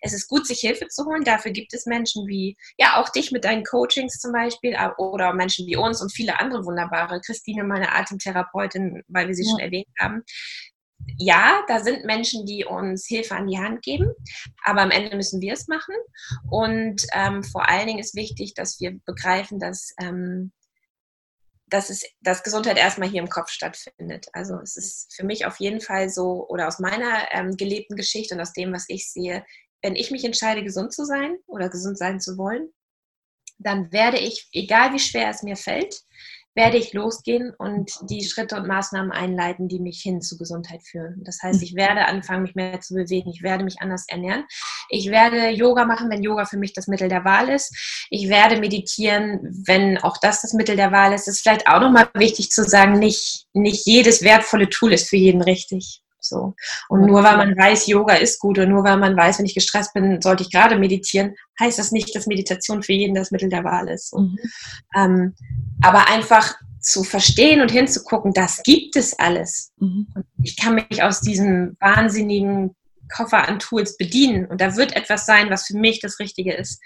es 0.00 0.12
ist 0.12 0.28
gut, 0.28 0.46
sich 0.46 0.60
Hilfe 0.60 0.88
zu 0.88 1.04
holen. 1.04 1.24
Dafür 1.24 1.52
gibt 1.52 1.74
es 1.74 1.86
Menschen 1.86 2.26
wie, 2.26 2.56
ja, 2.76 3.00
auch 3.00 3.08
dich 3.08 3.32
mit 3.32 3.44
deinen 3.44 3.64
Coachings 3.64 4.18
zum 4.18 4.32
Beispiel 4.32 4.76
oder 4.98 5.32
Menschen 5.32 5.66
wie 5.66 5.76
uns 5.76 6.00
und 6.00 6.12
viele 6.12 6.40
andere 6.40 6.64
wunderbare. 6.64 7.20
Christine, 7.20 7.64
meine 7.64 7.92
Atemtherapeutin, 7.94 9.02
weil 9.08 9.28
wir 9.28 9.34
sie 9.34 9.44
ja. 9.44 9.50
schon 9.50 9.60
erwähnt 9.60 9.88
haben, 9.98 10.22
ja, 11.16 11.62
da 11.68 11.80
sind 11.80 12.04
Menschen, 12.04 12.44
die 12.46 12.64
uns 12.64 13.06
Hilfe 13.06 13.34
an 13.34 13.46
die 13.46 13.58
Hand 13.58 13.82
geben, 13.82 14.12
aber 14.64 14.82
am 14.82 14.90
Ende 14.90 15.16
müssen 15.16 15.40
wir 15.40 15.52
es 15.52 15.68
machen. 15.68 15.94
Und 16.50 17.06
ähm, 17.12 17.42
vor 17.42 17.68
allen 17.68 17.86
Dingen 17.86 17.98
ist 17.98 18.14
wichtig, 18.14 18.54
dass 18.54 18.80
wir 18.80 18.98
begreifen, 19.04 19.58
dass, 19.58 19.94
ähm, 20.00 20.52
dass, 21.66 21.90
es, 21.90 22.04
dass 22.20 22.42
Gesundheit 22.42 22.78
erstmal 22.78 23.08
hier 23.08 23.22
im 23.22 23.28
Kopf 23.28 23.50
stattfindet. 23.50 24.26
Also 24.32 24.58
es 24.60 24.76
ist 24.76 25.14
für 25.14 25.24
mich 25.24 25.46
auf 25.46 25.58
jeden 25.58 25.80
Fall 25.80 26.10
so, 26.10 26.46
oder 26.48 26.68
aus 26.68 26.78
meiner 26.78 27.32
ähm, 27.32 27.56
gelebten 27.56 27.96
Geschichte 27.96 28.34
und 28.34 28.40
aus 28.40 28.52
dem, 28.52 28.72
was 28.72 28.84
ich 28.88 29.10
sehe, 29.10 29.44
wenn 29.82 29.96
ich 29.96 30.10
mich 30.10 30.24
entscheide, 30.24 30.64
gesund 30.64 30.92
zu 30.92 31.04
sein 31.04 31.36
oder 31.46 31.68
gesund 31.68 31.98
sein 31.98 32.20
zu 32.20 32.36
wollen, 32.36 32.68
dann 33.58 33.92
werde 33.92 34.18
ich, 34.18 34.48
egal 34.52 34.92
wie 34.92 34.98
schwer 34.98 35.30
es 35.30 35.42
mir 35.42 35.56
fällt, 35.56 36.02
werde 36.58 36.76
ich 36.76 36.92
losgehen 36.92 37.54
und 37.56 37.92
die 38.10 38.24
Schritte 38.24 38.56
und 38.56 38.66
Maßnahmen 38.66 39.12
einleiten, 39.12 39.68
die 39.68 39.78
mich 39.78 40.00
hin 40.02 40.20
zu 40.20 40.36
Gesundheit 40.36 40.82
führen. 40.82 41.22
Das 41.24 41.40
heißt, 41.40 41.62
ich 41.62 41.76
werde 41.76 42.06
anfangen, 42.06 42.42
mich 42.42 42.56
mehr 42.56 42.80
zu 42.80 42.94
bewegen. 42.94 43.30
Ich 43.30 43.44
werde 43.44 43.62
mich 43.62 43.80
anders 43.80 44.06
ernähren. 44.08 44.44
Ich 44.88 45.08
werde 45.08 45.50
Yoga 45.50 45.84
machen, 45.84 46.10
wenn 46.10 46.24
Yoga 46.24 46.46
für 46.46 46.58
mich 46.58 46.72
das 46.72 46.88
Mittel 46.88 47.08
der 47.08 47.24
Wahl 47.24 47.48
ist. 47.48 48.06
Ich 48.10 48.28
werde 48.28 48.58
meditieren, 48.58 49.38
wenn 49.66 49.98
auch 49.98 50.16
das 50.20 50.42
das 50.42 50.52
Mittel 50.52 50.74
der 50.74 50.90
Wahl 50.90 51.12
ist. 51.12 51.28
Es 51.28 51.36
ist 51.36 51.42
vielleicht 51.42 51.68
auch 51.68 51.80
nochmal 51.80 52.10
wichtig 52.14 52.50
zu 52.50 52.64
sagen, 52.64 52.98
nicht, 52.98 53.46
nicht 53.52 53.86
jedes 53.86 54.22
wertvolle 54.22 54.68
Tool 54.68 54.92
ist 54.92 55.08
für 55.08 55.16
jeden 55.16 55.42
richtig. 55.42 56.02
So. 56.20 56.54
Und 56.88 57.06
nur 57.06 57.22
weil 57.22 57.36
man 57.36 57.56
weiß, 57.56 57.86
Yoga 57.86 58.14
ist 58.14 58.38
gut 58.40 58.58
und 58.58 58.68
nur 58.68 58.84
weil 58.84 58.96
man 58.96 59.16
weiß, 59.16 59.38
wenn 59.38 59.46
ich 59.46 59.54
gestresst 59.54 59.94
bin, 59.94 60.20
sollte 60.20 60.42
ich 60.42 60.50
gerade 60.50 60.78
meditieren, 60.78 61.34
heißt 61.60 61.78
das 61.78 61.92
nicht, 61.92 62.14
dass 62.14 62.26
Meditation 62.26 62.82
für 62.82 62.92
jeden 62.92 63.14
das 63.14 63.30
Mittel 63.30 63.48
der 63.48 63.64
Wahl 63.64 63.88
ist. 63.88 64.10
So. 64.10 64.18
Mhm. 64.18 64.38
Ähm, 64.96 65.34
aber 65.82 66.08
einfach 66.08 66.56
zu 66.80 67.04
verstehen 67.04 67.60
und 67.60 67.70
hinzugucken, 67.70 68.32
das 68.32 68.62
gibt 68.62 68.96
es 68.96 69.18
alles. 69.18 69.72
Mhm. 69.78 70.08
Und 70.14 70.24
ich 70.42 70.56
kann 70.56 70.74
mich 70.74 71.02
aus 71.02 71.20
diesem 71.20 71.76
wahnsinnigen 71.80 72.74
Koffer 73.14 73.48
an 73.48 73.58
Tools 73.58 73.96
bedienen 73.96 74.46
und 74.46 74.60
da 74.60 74.76
wird 74.76 74.94
etwas 74.94 75.24
sein, 75.24 75.50
was 75.50 75.66
für 75.66 75.76
mich 75.76 76.00
das 76.00 76.18
Richtige 76.18 76.54
ist. 76.54 76.80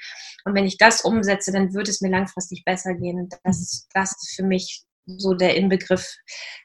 Und 0.45 0.55
wenn 0.55 0.67
ich 0.67 0.79
das 0.79 1.03
umsetze, 1.03 1.53
dann 1.53 1.75
wird 1.75 1.89
es 1.89 2.01
mir 2.01 2.11
langfristig 2.11 2.65
besser 2.65 2.95
gehen. 2.95 3.29
Das, 3.45 3.87
das 3.93 4.11
ist 4.11 4.35
für 4.37 4.45
mich 4.45 4.85
so 5.07 5.35
der 5.35 5.57
Inbegriff 5.57 6.17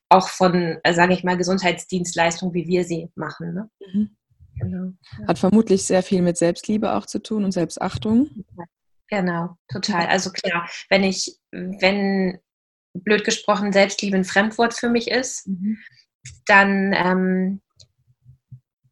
auch 0.09 0.29
von, 0.29 0.77
äh, 0.83 0.93
sage 0.93 1.13
ich 1.13 1.23
mal, 1.23 1.37
Gesundheitsdienstleistungen, 1.37 2.53
wie 2.53 2.67
wir 2.67 2.83
sie 2.83 3.09
machen. 3.15 3.53
Ne? 3.53 3.69
Mhm. 3.93 4.17
Genau. 4.59 4.93
Hat 5.27 5.39
vermutlich 5.39 5.85
sehr 5.85 6.03
viel 6.03 6.21
mit 6.21 6.37
Selbstliebe 6.37 6.93
auch 6.93 7.05
zu 7.05 7.21
tun 7.21 7.43
und 7.43 7.51
Selbstachtung. 7.51 8.29
Genau, 9.09 9.55
total. 9.71 10.07
Also 10.07 10.31
klar, 10.31 10.69
wenn 10.89 11.03
ich, 11.03 11.37
wenn 11.51 12.39
blöd 12.93 13.23
gesprochen 13.23 13.71
Selbstliebe 13.71 14.17
ein 14.17 14.25
Fremdwort 14.25 14.73
für 14.73 14.89
mich 14.89 15.09
ist, 15.09 15.47
mhm. 15.47 15.77
dann, 16.45 16.93
ähm, 16.93 17.61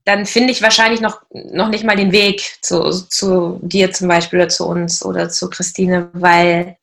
dann 0.05 0.25
finde 0.25 0.51
ich 0.51 0.61
wahrscheinlich 0.61 1.01
noch, 1.01 1.23
noch 1.31 1.69
nicht 1.69 1.83
mal 1.83 1.95
den 1.95 2.11
Weg 2.11 2.57
zu, 2.61 2.91
zu 2.91 3.59
dir 3.63 3.91
zum 3.91 4.07
Beispiel 4.07 4.39
oder 4.39 4.49
zu 4.49 4.67
uns 4.67 5.03
oder 5.03 5.29
zu 5.29 5.49
Christine, 5.49 6.09
weil 6.13 6.77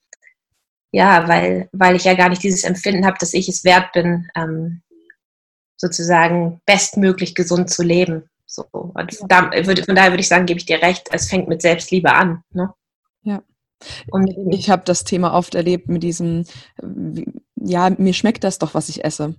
ja, 0.93 1.27
weil, 1.27 1.69
weil 1.73 1.97
ich 1.97 2.05
ja 2.05 2.15
gar 2.15 2.29
nicht 2.29 2.43
dieses 2.43 2.65
Empfinden 2.65 3.07
habe, 3.07 3.17
dass 3.19 3.35
ich 3.35 3.49
es 3.49 3.65
wert 3.65 3.93
bin, 3.93 4.29
ähm, 4.37 4.83
sozusagen 5.77 6.61
bestmöglich 6.67 7.35
gesund 7.35 7.71
zu 7.71 7.83
leben. 7.83 8.29
So. 8.47 8.65
Und 8.71 9.19
da, 9.29 9.51
von 9.65 9.97
daher 9.97 10.13
würde 10.13 10.21
ich 10.21 10.29
sagen, 10.29 10.47
gebe 10.47 10.59
ich 10.59 10.67
dir 10.67 10.83
recht, 10.83 11.09
es 11.11 11.29
fängt 11.29 11.49
mit 11.49 11.63
Selbstliebe 11.63 12.13
an. 12.13 12.45
Ne? 12.53 12.73
Ja. 13.23 13.43
Und 14.11 14.29
ich 14.53 14.71
habe 14.71 14.83
das 14.85 15.05
Thema 15.05 15.35
oft 15.35 15.55
erlebt 15.55 15.89
mit 15.89 16.03
diesem, 16.03 16.45
ja, 17.65 17.91
mir 17.91 18.13
schmeckt 18.13 18.45
das 18.45 18.59
doch, 18.59 18.75
was 18.75 18.89
ich 18.89 19.05
esse. 19.05 19.35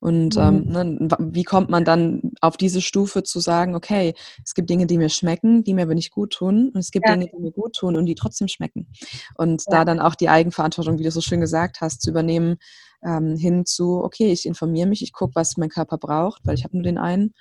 Und 0.00 0.36
mhm. 0.36 0.66
ähm, 0.72 0.98
ne, 0.98 1.08
wie 1.18 1.44
kommt 1.44 1.70
man 1.70 1.84
dann 1.84 2.32
auf 2.40 2.56
diese 2.56 2.80
Stufe 2.80 3.22
zu 3.22 3.40
sagen, 3.40 3.74
okay, 3.74 4.14
es 4.44 4.54
gibt 4.54 4.70
Dinge, 4.70 4.86
die 4.86 4.98
mir 4.98 5.08
schmecken, 5.08 5.64
die 5.64 5.74
mir 5.74 5.82
aber 5.82 5.94
nicht 5.94 6.12
gut 6.12 6.34
tun, 6.34 6.70
und 6.72 6.80
es 6.80 6.90
gibt 6.90 7.06
ja. 7.08 7.14
Dinge, 7.14 7.30
die 7.30 7.40
mir 7.40 7.52
gut 7.52 7.74
tun 7.74 7.96
und 7.96 8.06
die 8.06 8.14
trotzdem 8.14 8.48
schmecken. 8.48 8.88
Und 9.36 9.62
ja. 9.66 9.78
da 9.78 9.84
dann 9.84 10.00
auch 10.00 10.14
die 10.14 10.28
Eigenverantwortung, 10.28 10.98
wie 10.98 11.04
du 11.04 11.10
so 11.10 11.20
schön 11.20 11.40
gesagt 11.40 11.80
hast, 11.80 12.02
zu 12.02 12.10
übernehmen, 12.10 12.56
ähm, 13.04 13.36
hin 13.36 13.66
zu, 13.66 14.02
okay, 14.02 14.32
ich 14.32 14.46
informiere 14.46 14.88
mich, 14.88 15.02
ich 15.02 15.12
gucke, 15.12 15.34
was 15.34 15.56
mein 15.56 15.68
Körper 15.68 15.98
braucht, 15.98 16.46
weil 16.46 16.54
ich 16.54 16.64
habe 16.64 16.76
nur 16.76 16.84
den 16.84 16.98
einen, 16.98 17.34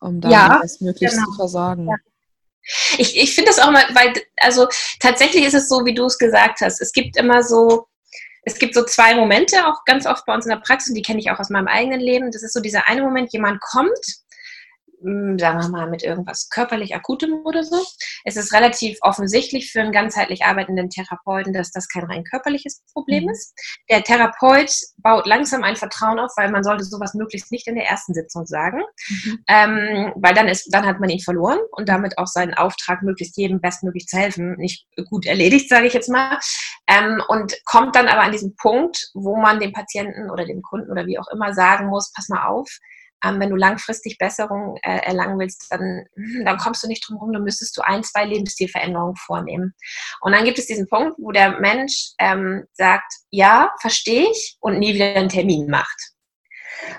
um 0.00 0.20
da 0.20 0.30
ja, 0.30 0.58
das 0.60 0.80
möglichst 0.80 1.16
genau. 1.16 1.30
zu 1.30 1.36
versorgen. 1.36 1.88
Ja. 1.88 1.96
Ich, 2.96 3.16
ich 3.16 3.34
finde 3.34 3.50
das 3.50 3.58
auch 3.58 3.70
mal, 3.70 3.84
weil, 3.92 4.14
also 4.38 4.66
tatsächlich 4.98 5.44
ist 5.44 5.54
es 5.54 5.68
so, 5.68 5.84
wie 5.84 5.94
du 5.94 6.06
es 6.06 6.18
gesagt 6.18 6.62
hast. 6.62 6.80
Es 6.80 6.92
gibt 6.92 7.16
immer 7.16 7.42
so, 7.42 7.86
es 8.44 8.58
gibt 8.58 8.74
so 8.74 8.84
zwei 8.84 9.14
Momente, 9.14 9.66
auch 9.66 9.84
ganz 9.84 10.06
oft 10.06 10.26
bei 10.26 10.34
uns 10.34 10.44
in 10.44 10.50
der 10.50 10.58
Praxis, 10.58 10.90
und 10.90 10.96
die 10.96 11.02
kenne 11.02 11.18
ich 11.20 11.30
auch 11.30 11.38
aus 11.38 11.50
meinem 11.50 11.68
eigenen 11.68 12.00
Leben. 12.00 12.30
Das 12.30 12.42
ist 12.42 12.52
so 12.52 12.60
dieser 12.60 12.88
eine 12.88 13.02
Moment, 13.02 13.32
jemand 13.32 13.60
kommt 13.60 14.23
sagen 15.38 15.60
wir 15.60 15.68
mal, 15.68 15.90
mit 15.90 16.02
irgendwas 16.02 16.48
körperlich 16.48 16.94
Akutem 16.94 17.42
oder 17.44 17.62
so. 17.62 17.76
Es 18.24 18.36
ist 18.36 18.52
relativ 18.54 18.98
offensichtlich 19.02 19.70
für 19.70 19.80
einen 19.80 19.92
ganzheitlich 19.92 20.44
arbeitenden 20.44 20.88
Therapeuten, 20.88 21.52
dass 21.52 21.70
das 21.70 21.88
kein 21.88 22.04
rein 22.04 22.24
körperliches 22.24 22.82
Problem 22.92 23.24
mhm. 23.24 23.30
ist. 23.30 23.54
Der 23.90 24.02
Therapeut 24.02 24.72
baut 24.96 25.26
langsam 25.26 25.62
ein 25.62 25.76
Vertrauen 25.76 26.18
auf, 26.18 26.32
weil 26.36 26.50
man 26.50 26.64
sollte 26.64 26.84
sowas 26.84 27.12
möglichst 27.14 27.52
nicht 27.52 27.66
in 27.66 27.74
der 27.74 27.86
ersten 27.86 28.14
Sitzung 28.14 28.46
sagen, 28.46 28.80
mhm. 29.08 29.44
ähm, 29.48 30.12
weil 30.16 30.34
dann 30.34 30.48
ist, 30.48 30.68
dann 30.72 30.86
hat 30.86 31.00
man 31.00 31.10
ihn 31.10 31.20
verloren 31.20 31.58
und 31.72 31.88
damit 31.88 32.16
auch 32.16 32.26
seinen 32.26 32.54
Auftrag, 32.54 33.02
möglichst 33.02 33.36
jedem 33.36 33.60
bestmöglich 33.60 34.06
zu 34.06 34.16
helfen, 34.16 34.56
nicht 34.56 34.86
gut 35.10 35.26
erledigt, 35.26 35.68
sage 35.68 35.86
ich 35.86 35.92
jetzt 35.92 36.08
mal. 36.08 36.38
Ähm, 36.88 37.22
und 37.28 37.54
kommt 37.66 37.94
dann 37.96 38.08
aber 38.08 38.22
an 38.22 38.32
diesen 38.32 38.56
Punkt, 38.56 39.10
wo 39.14 39.36
man 39.36 39.60
dem 39.60 39.72
Patienten 39.72 40.30
oder 40.30 40.46
dem 40.46 40.62
Kunden 40.62 40.90
oder 40.90 41.06
wie 41.06 41.18
auch 41.18 41.28
immer 41.28 41.52
sagen 41.52 41.86
muss, 41.86 42.12
pass 42.14 42.28
mal 42.28 42.46
auf, 42.46 42.68
ähm, 43.24 43.40
wenn 43.40 43.50
du 43.50 43.56
langfristig 43.56 44.18
Besserung 44.18 44.76
äh, 44.82 44.98
erlangen 44.98 45.38
willst, 45.38 45.66
dann, 45.70 46.04
dann 46.44 46.58
kommst 46.58 46.82
du 46.82 46.88
nicht 46.88 47.06
drum 47.06 47.18
herum, 47.18 47.32
dann 47.32 47.44
müsstest 47.44 47.76
du 47.76 47.82
ein, 47.82 48.02
zwei 48.02 48.24
Lebensstilveränderungen 48.24 49.16
vornehmen. 49.16 49.74
Und 50.20 50.32
dann 50.32 50.44
gibt 50.44 50.58
es 50.58 50.66
diesen 50.66 50.88
Punkt, 50.88 51.16
wo 51.18 51.32
der 51.32 51.60
Mensch 51.60 52.12
ähm, 52.18 52.64
sagt, 52.72 53.12
ja, 53.30 53.72
verstehe 53.80 54.28
ich 54.30 54.56
und 54.60 54.78
nie 54.78 54.94
wieder 54.94 55.14
einen 55.14 55.28
Termin 55.28 55.68
macht. 55.68 56.12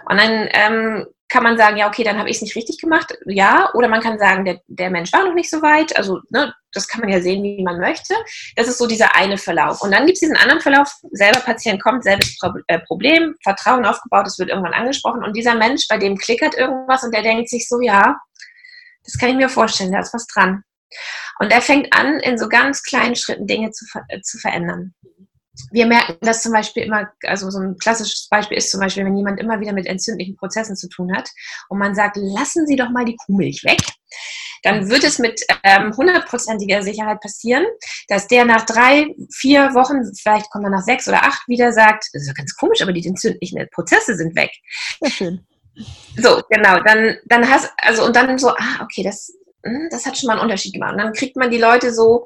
Und 0.10 0.18
dann 0.18 0.50
ähm, 0.52 1.06
kann 1.28 1.44
man 1.44 1.58
sagen, 1.58 1.78
ja, 1.78 1.88
okay, 1.88 2.04
dann 2.04 2.20
habe 2.20 2.30
ich 2.30 2.38
es 2.38 2.42
nicht 2.42 2.56
richtig 2.56 2.80
gemacht, 2.80 3.18
ja, 3.26 3.72
oder 3.74 3.88
man 3.88 4.02
kann 4.02 4.20
sagen, 4.20 4.46
der, 4.46 4.62
der 4.68 4.90
Mensch 4.90 5.12
war 5.12 5.26
noch 5.26 5.34
nicht 5.34 5.50
so 5.50 5.62
weit, 5.62 5.96
also 5.98 6.20
ne, 6.30 6.54
das 6.72 6.88
kann 6.88 7.02
man 7.02 7.10
ja 7.10 7.22
sehen, 7.22 7.44
wie 7.44 7.64
man 7.64 7.80
möchte. 7.80 8.14
Das 8.56 8.68
ist 8.68 8.78
so 8.78 8.86
dieser 8.86 9.16
eine 9.16 9.38
Verlauf. 9.38 9.82
Und 9.82 9.92
dann 9.92 10.06
gibt 10.06 10.18
es 10.18 10.20
diesen 10.20 10.36
anderen 10.36 10.62
Verlauf, 10.62 10.92
selber 11.12 11.40
Patient 11.40 11.82
kommt, 11.82 12.04
selbes 12.04 12.38
äh, 12.68 12.80
Problem, 12.80 13.36
Vertrauen 13.44 13.86
aufgebaut, 13.86 14.28
es 14.28 14.38
wird 14.38 14.50
irgendwann 14.50 14.74
angesprochen 14.74 15.24
und 15.24 15.36
dieser 15.36 15.56
Mensch, 15.56 15.88
bei 15.88 15.98
dem 15.98 16.18
klickert 16.18 16.56
irgendwas 16.56 17.04
und 17.04 17.14
der 17.14 17.24
denkt 17.24 17.50
sich 17.50 17.68
so, 17.68 17.82
ja, 17.82 18.18
das 19.04 19.18
kann 19.18 19.30
ich 19.30 19.36
mir 19.36 19.50
vorstellen, 19.50 19.92
da 19.92 20.00
ist 20.00 20.14
was 20.14 20.28
dran. 20.28 20.64
Und 21.40 21.52
er 21.52 21.62
fängt 21.62 21.94
an, 21.94 22.20
in 22.20 22.38
so 22.38 22.48
ganz 22.48 22.84
kleinen 22.84 23.16
Schritten 23.16 23.48
Dinge 23.48 23.72
zu, 23.72 23.86
äh, 24.10 24.22
zu 24.22 24.38
verändern 24.38 24.94
wir 25.72 25.86
merken 25.86 26.18
das 26.22 26.42
zum 26.42 26.52
Beispiel 26.52 26.84
immer, 26.84 27.10
also 27.24 27.50
so 27.50 27.60
ein 27.60 27.78
klassisches 27.78 28.28
Beispiel 28.30 28.58
ist 28.58 28.72
zum 28.72 28.80
Beispiel, 28.80 29.06
wenn 29.06 29.18
jemand 29.18 29.40
immer 29.40 29.60
wieder 29.60 29.74
mit 29.74 29.86
entzündlichen 29.86 30.36
Prozessen 30.36 30.76
zu 30.76 30.90
tun 30.90 31.16
hat 31.16 31.30
und 31.70 31.80
man 31.80 31.96
sagt, 31.96 32.18
lassen 32.18 32.68
Sie 32.68 32.76
doch 32.76 32.90
mal 32.90 33.06
die 33.06 33.16
Kuhmilch 33.26 33.64
weg, 33.64 33.80
dann 34.64 34.90
wird 34.90 35.04
es 35.04 35.20
mit 35.20 35.42
ähm, 35.64 35.96
hundertprozentiger 35.96 36.82
Sicherheit 36.82 37.22
passieren, 37.22 37.66
dass 38.08 38.28
der 38.28 38.46
nach 38.46 38.66
drei, 38.66 39.08
vier 39.32 39.74
Wochen, 39.76 40.02
vielleicht 40.22 40.50
kommt 40.50 40.66
er 40.66 40.72
nach 40.72 40.84
sechs 40.84 41.08
oder 41.08 41.24
acht 41.24 41.48
wieder 41.48 41.72
sagt, 41.72 42.06
das 42.14 42.24
ist 42.24 42.28
ja 42.28 42.34
ganz 42.34 42.56
komisch, 42.56 42.82
aber 42.82 42.92
die 42.92 43.06
entzündlichen 43.06 43.68
Prozesse 43.72 44.16
sind 44.16 44.36
weg. 44.36 44.52
Ja, 45.02 45.10
schön. 45.10 45.46
So, 46.18 46.42
genau, 46.50 46.80
dann, 46.84 47.18
dann 47.26 47.50
hast, 47.50 47.72
also 47.78 48.06
und 48.06 48.16
dann 48.16 48.38
so, 48.38 48.50
ah, 48.50 48.82
okay, 48.82 49.04
das, 49.04 49.32
hm, 49.64 49.88
das 49.92 50.06
hat 50.06 50.18
schon 50.18 50.28
mal 50.28 50.34
einen 50.34 50.44
Unterschied 50.44 50.74
gemacht. 50.74 50.94
Und 50.94 51.00
dann 51.00 51.14
kriegt 51.14 51.36
man 51.36 51.52
die 51.52 51.58
Leute 51.58 51.94
so, 51.94 52.26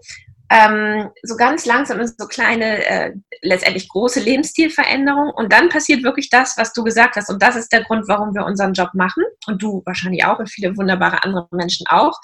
ähm, 0.50 1.10
so 1.22 1.36
ganz 1.36 1.66
langsam 1.66 2.06
so 2.06 2.28
kleine, 2.28 2.86
äh, 2.86 3.14
letztendlich 3.42 3.88
große 3.90 4.20
Lebensstilveränderungen. 4.20 5.32
Und 5.34 5.54
dann 5.54 5.70
passiert 5.70 6.04
wirklich 6.04 6.30
das, 6.30 6.58
was 6.58 6.74
du 6.74 6.84
gesagt 6.84 7.16
hast. 7.16 7.30
Und 7.30 7.42
das 7.42 7.56
ist 7.56 7.72
der 7.72 7.84
Grund, 7.84 8.08
warum 8.08 8.34
wir 8.34 8.46
unseren 8.46 8.74
Job 8.74 8.90
machen. 8.94 9.24
Und 9.48 9.62
du 9.62 9.84
wahrscheinlich 9.86 10.26
auch 10.26 10.40
und 10.40 10.50
viele 10.50 10.76
wunderbare 10.76 11.24
andere 11.24 11.48
Menschen 11.52 11.86
auch. 11.88 12.20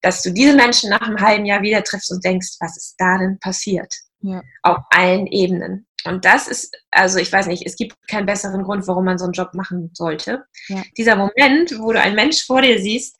Dass 0.00 0.22
du 0.22 0.32
diese 0.32 0.54
Menschen 0.54 0.90
nach 0.90 1.00
einem 1.00 1.20
halben 1.20 1.46
Jahr 1.46 1.62
wieder 1.62 1.82
triffst 1.82 2.10
und 2.10 2.24
denkst, 2.24 2.56
was 2.60 2.76
ist 2.76 2.96
da 2.98 3.18
denn 3.18 3.38
passiert? 3.40 3.92
Ja. 4.20 4.42
Auf 4.62 4.78
allen 4.90 5.26
Ebenen. 5.26 5.86
Und 6.06 6.26
das 6.26 6.48
ist, 6.48 6.74
also 6.90 7.18
ich 7.18 7.32
weiß 7.32 7.46
nicht, 7.46 7.64
es 7.64 7.76
gibt 7.76 7.96
keinen 8.08 8.26
besseren 8.26 8.62
Grund, 8.64 8.86
warum 8.86 9.06
man 9.06 9.16
so 9.16 9.24
einen 9.24 9.32
Job 9.32 9.54
machen 9.54 9.90
sollte. 9.94 10.44
Ja. 10.68 10.82
Dieser 10.98 11.16
Moment, 11.16 11.78
wo 11.78 11.92
du 11.92 12.00
einen 12.00 12.16
Mensch 12.16 12.44
vor 12.44 12.60
dir 12.60 12.78
siehst 12.78 13.16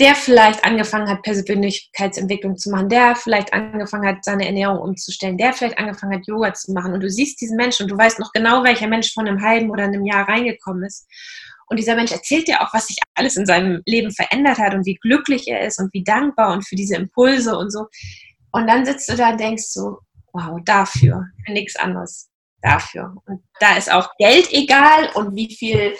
der 0.00 0.14
vielleicht 0.16 0.64
angefangen 0.64 1.08
hat, 1.08 1.22
Persönlichkeitsentwicklung 1.22 2.56
zu 2.56 2.70
machen, 2.70 2.88
der 2.88 3.14
vielleicht 3.14 3.52
angefangen 3.52 4.06
hat, 4.06 4.24
seine 4.24 4.46
Ernährung 4.46 4.78
umzustellen, 4.78 5.38
der 5.38 5.52
vielleicht 5.52 5.78
angefangen 5.78 6.18
hat, 6.18 6.26
Yoga 6.26 6.52
zu 6.52 6.72
machen. 6.72 6.92
Und 6.92 7.00
du 7.00 7.08
siehst 7.08 7.40
diesen 7.40 7.56
Menschen 7.56 7.84
und 7.84 7.90
du 7.90 7.96
weißt 7.96 8.18
noch 8.18 8.32
genau, 8.32 8.64
welcher 8.64 8.88
Mensch 8.88 9.12
von 9.12 9.28
einem 9.28 9.40
halben 9.40 9.70
oder 9.70 9.84
einem 9.84 10.04
Jahr 10.04 10.28
reingekommen 10.28 10.84
ist. 10.84 11.06
Und 11.68 11.78
dieser 11.78 11.94
Mensch 11.94 12.12
erzählt 12.12 12.48
dir 12.48 12.60
auch, 12.60 12.74
was 12.74 12.88
sich 12.88 12.98
alles 13.14 13.36
in 13.36 13.46
seinem 13.46 13.82
Leben 13.86 14.10
verändert 14.10 14.58
hat 14.58 14.74
und 14.74 14.84
wie 14.84 14.96
glücklich 14.96 15.48
er 15.48 15.66
ist 15.66 15.78
und 15.78 15.92
wie 15.94 16.04
dankbar 16.04 16.52
und 16.52 16.66
für 16.66 16.76
diese 16.76 16.96
Impulse 16.96 17.56
und 17.56 17.70
so. 17.70 17.86
Und 18.52 18.66
dann 18.66 18.84
sitzt 18.84 19.08
du 19.08 19.16
da 19.16 19.30
und 19.30 19.40
denkst 19.40 19.64
so, 19.68 19.98
wow, 20.32 20.60
dafür, 20.64 21.26
für 21.46 21.52
nichts 21.52 21.76
anderes, 21.76 22.28
dafür. 22.60 23.16
Und 23.26 23.42
da 23.60 23.76
ist 23.76 23.90
auch 23.90 24.10
Geld 24.18 24.52
egal 24.52 25.10
und 25.14 25.34
wie 25.34 25.54
viel 25.54 25.94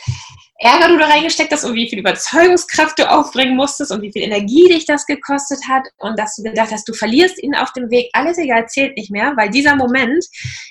Ärger 0.65 0.89
du 0.89 0.99
da 0.99 1.07
reingesteckt 1.07 1.53
hast 1.53 1.65
und 1.65 1.75
wie 1.75 1.91
viel 1.91 1.99
Überzeugungskraft 1.99 2.99
du 2.99 3.11
aufbringen 3.11 3.55
musstest 3.55 3.93
und 3.93 4.01
wie 4.01 4.11
viel 4.11 4.23
Energie 4.23 4.67
dich 4.69 4.87
das 4.87 5.05
gekostet 5.05 5.61
hat 5.69 5.87
und 5.99 6.19
dass 6.19 6.37
du 6.37 6.43
gedacht 6.43 6.73
hast, 6.73 6.89
du 6.89 6.95
verlierst 6.95 7.43
ihn 7.43 7.55
auf 7.55 7.71
dem 7.75 7.91
Weg, 7.91 8.09
alles 8.15 8.39
egal, 8.39 8.67
zählt 8.67 8.97
nicht 8.97 9.11
mehr, 9.11 9.35
weil 9.37 9.51
dieser 9.51 9.77
Moment 9.77 10.25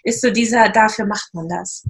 ist 0.03 0.21
so 0.21 0.31
dieser, 0.31 0.69
dafür 0.69 1.05
macht 1.05 1.31
man 1.33 1.47
das. 1.47 1.87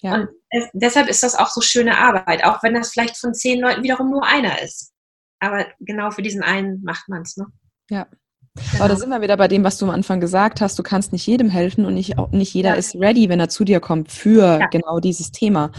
Ja. 0.00 0.14
Und 0.14 0.28
deshalb 0.72 1.08
ist 1.08 1.22
das 1.22 1.34
auch 1.34 1.50
so 1.50 1.60
schöne 1.60 1.98
Arbeit, 1.98 2.42
auch 2.42 2.62
wenn 2.62 2.72
das 2.72 2.90
vielleicht 2.90 3.18
von 3.18 3.34
zehn 3.34 3.60
Leuten 3.60 3.82
wiederum 3.82 4.10
nur 4.10 4.26
einer 4.26 4.62
ist. 4.62 4.90
Aber 5.38 5.66
genau 5.80 6.10
für 6.10 6.22
diesen 6.22 6.42
einen 6.42 6.82
macht 6.82 7.06
man 7.10 7.20
es. 7.20 7.36
Ne? 7.36 7.46
Ja, 7.90 8.06
Genau. 8.54 8.84
Aber 8.84 8.88
da 8.88 8.96
sind 8.96 9.08
wir 9.08 9.22
wieder 9.22 9.38
bei 9.38 9.48
dem, 9.48 9.64
was 9.64 9.78
du 9.78 9.86
am 9.86 9.90
Anfang 9.90 10.20
gesagt 10.20 10.60
hast. 10.60 10.78
Du 10.78 10.82
kannst 10.82 11.12
nicht 11.12 11.26
jedem 11.26 11.48
helfen 11.48 11.86
und 11.86 11.94
nicht, 11.94 12.16
nicht 12.32 12.52
jeder 12.52 12.70
ja. 12.70 12.74
ist 12.74 12.94
ready, 12.96 13.30
wenn 13.30 13.40
er 13.40 13.48
zu 13.48 13.64
dir 13.64 13.80
kommt 13.80 14.12
für 14.12 14.60
ja. 14.60 14.66
genau 14.66 15.00
dieses 15.00 15.32
Thema. 15.32 15.72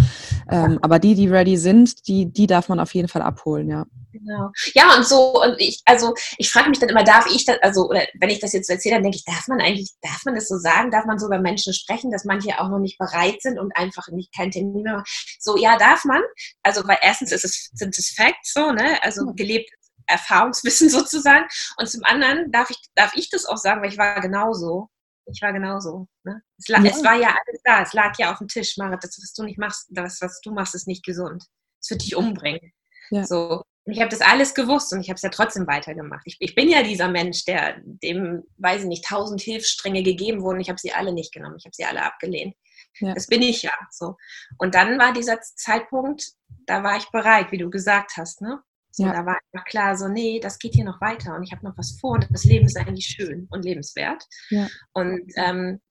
Ähm, 0.50 0.80
aber 0.82 0.98
die, 0.98 1.14
die 1.14 1.28
ready 1.28 1.56
sind, 1.58 2.08
die, 2.08 2.26
die 2.26 2.48
darf 2.48 2.70
man 2.70 2.80
auf 2.80 2.96
jeden 2.96 3.08
Fall 3.08 3.22
abholen, 3.22 3.70
ja. 3.70 3.86
Genau. 4.12 4.52
Ja, 4.74 4.96
und 4.96 5.06
so, 5.06 5.42
und 5.42 5.60
ich, 5.60 5.82
also 5.86 6.14
ich 6.38 6.52
frage 6.52 6.70
mich 6.70 6.80
dann 6.80 6.90
immer, 6.90 7.04
darf 7.04 7.26
ich 7.32 7.46
das, 7.46 7.58
also, 7.62 7.90
oder 7.90 8.04
wenn 8.20 8.30
ich 8.30 8.40
das 8.40 8.54
jetzt 8.54 8.68
so 8.68 8.74
erzähle, 8.74 8.96
dann 8.96 9.04
denke 9.04 9.18
ich, 9.18 9.26
darf 9.26 9.48
man 9.48 9.60
eigentlich, 9.60 9.92
darf 10.02 10.24
man 10.26 10.36
das 10.36 10.48
so 10.48 10.58
sagen? 10.58 10.92
Darf 10.92 11.06
man 11.06 11.18
so 11.20 11.28
über 11.28 11.40
Menschen 11.40 11.74
sprechen, 11.74 12.12
dass 12.12 12.26
manche 12.26 12.60
auch 12.60 12.70
noch 12.70 12.80
nicht 12.80 12.98
bereit 12.98 13.42
sind 13.42 13.60
und 13.60 13.76
einfach 13.76 14.08
nicht 14.10 14.36
keinen 14.36 14.52
Termin 14.52 14.84
mehr 14.84 14.94
machen? 14.94 15.06
So, 15.40 15.58
ja, 15.58 15.78
darf 15.78 16.06
man. 16.06 16.22
Also, 16.62 16.88
weil 16.88 16.98
erstens 17.02 17.32
ist 17.32 17.44
es, 17.44 17.70
sind 17.74 17.98
es 17.98 18.14
Facts 18.16 18.54
so, 18.54 18.72
ne? 18.72 18.98
Also 19.04 19.34
gelebt 19.34 19.70
Erfahrungswissen 20.08 20.90
sozusagen. 20.90 21.46
Und 21.78 21.90
zum 21.90 22.04
anderen 22.04 22.52
darf 22.52 22.70
ich, 22.70 22.78
darf 22.96 23.16
ich 23.16 23.30
das 23.30 23.46
auch 23.46 23.58
sagen, 23.58 23.82
weil 23.82 23.92
ich 23.92 23.98
war 23.98 24.20
genauso. 24.22 24.90
Ich 25.26 25.42
war 25.42 25.54
genauso. 25.54 26.08
Ne? 26.24 26.42
Es, 26.58 26.68
ja. 26.68 26.84
es, 26.84 27.04
war 27.04 27.16
ja 27.16 27.30
alles 27.30 27.62
da. 27.64 27.82
Es 27.82 27.94
lag 27.94 28.14
ja 28.18 28.32
auf 28.32 28.40
dem 28.40 28.48
Tisch. 28.48 28.78
Marit, 28.78 29.04
das, 29.04 29.18
was 29.22 29.34
du 29.34 29.44
nicht 29.44 29.58
machst, 29.58 29.88
das, 29.90 30.22
was 30.22 30.42
du 30.42 30.52
machst, 30.52 30.76
ist 30.76 30.88
nicht 30.88 31.06
gesund. 31.06 31.46
Es 31.82 31.90
wird 31.90 32.02
dich 32.02 32.16
umbringen. 32.16 32.74
Ja. 33.10 33.26
So. 33.26 33.64
Und 33.86 33.94
ich 33.94 34.00
habe 34.00 34.10
das 34.10 34.22
alles 34.22 34.54
gewusst 34.54 34.94
und 34.94 35.02
ich 35.02 35.10
habe 35.10 35.16
es 35.16 35.22
ja 35.22 35.30
trotzdem 35.30 35.68
weitergemacht. 35.68 36.24
Ich, 36.26 36.38
ich, 36.40 36.56
bin 36.56 36.70
ja 36.70 36.84
dieser 36.84 37.10
Mensch, 37.10 37.44
der 37.44 37.82
dem, 37.84 38.44
weiß 38.58 38.84
ich 38.84 38.88
nicht, 38.88 39.06
tausend 39.06 39.42
Hilfsstränge 39.42 40.04
gegeben 40.04 40.42
wurden. 40.42 40.62
Ich 40.62 40.70
habe 40.70 40.80
sie 40.80 40.94
alle 40.94 41.12
nicht 41.12 41.34
genommen. 41.34 41.58
Ich 41.58 41.66
habe 41.66 41.76
sie 41.76 41.84
alle 41.84 42.04
abgelehnt. 42.04 42.56
Ja. 43.00 43.14
Das 43.14 43.28
bin 43.28 43.42
ich 43.42 43.64
ja. 43.64 43.74
So. 43.92 44.16
Und 44.58 44.76
dann 44.76 44.98
war 45.00 45.12
dieser 45.14 45.42
Zeitpunkt, 45.42 46.32
da 46.66 46.84
war 46.84 46.98
ich 46.98 47.10
bereit, 47.12 47.52
wie 47.52 47.58
du 47.58 47.70
gesagt 47.70 48.14
hast. 48.16 48.42
Ne? 48.42 48.62
So, 48.96 49.06
ja. 49.06 49.12
Da 49.12 49.26
war 49.26 49.40
einfach 49.52 49.66
klar, 49.66 49.98
so, 49.98 50.08
nee, 50.08 50.40
das 50.40 50.60
geht 50.60 50.76
hier 50.76 50.86
noch 50.86 51.02
weiter 51.02 51.36
und 51.36 51.42
ich 51.42 51.52
habe 51.52 51.66
noch 51.66 51.76
was 51.78 51.98
vor 52.00 52.12
und 52.12 52.28
das 52.30 52.44
Leben 52.44 52.68
ist 52.68 52.78
eigentlich 52.78 53.08
schön 53.08 53.48
und 53.50 53.66
lebenswert. 53.66 54.24
Ja. 54.52 54.68
Und, 54.94 55.32
ähm, 55.36 55.82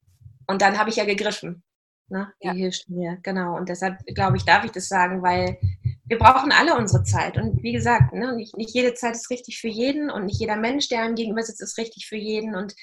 und 0.46 0.62
dann 0.62 0.78
habe 0.78 0.88
ich 0.88 0.96
ja 0.96 1.04
gegriffen. 1.04 1.64
Ne? 2.08 2.32
Die 2.40 2.46
ja. 2.46 2.52
hilft 2.52 2.88
mir, 2.88 3.18
genau. 3.24 3.56
Und 3.56 3.68
deshalb 3.68 3.98
glaube 4.14 4.36
ich, 4.36 4.44
darf 4.44 4.64
ich 4.64 4.70
das 4.70 4.86
sagen, 4.86 5.20
weil 5.20 5.58
wir 6.04 6.18
brauchen 6.18 6.52
alle 6.52 6.76
unsere 6.76 7.02
Zeit. 7.02 7.36
Und 7.36 7.60
wie 7.64 7.72
gesagt, 7.72 8.12
ne, 8.12 8.36
nicht, 8.36 8.56
nicht 8.56 8.72
jede 8.72 8.94
Zeit 8.94 9.16
ist 9.16 9.30
richtig 9.30 9.60
für 9.60 9.68
jeden 9.68 10.08
und 10.08 10.26
nicht 10.26 10.38
jeder 10.38 10.56
Mensch, 10.56 10.88
der 10.88 11.02
einem 11.02 11.16
gegenüber 11.16 11.42
sitzt, 11.42 11.60
ist 11.60 11.78
richtig 11.78 12.06
für 12.06 12.16
jeden. 12.16 12.54
Und, 12.54 12.74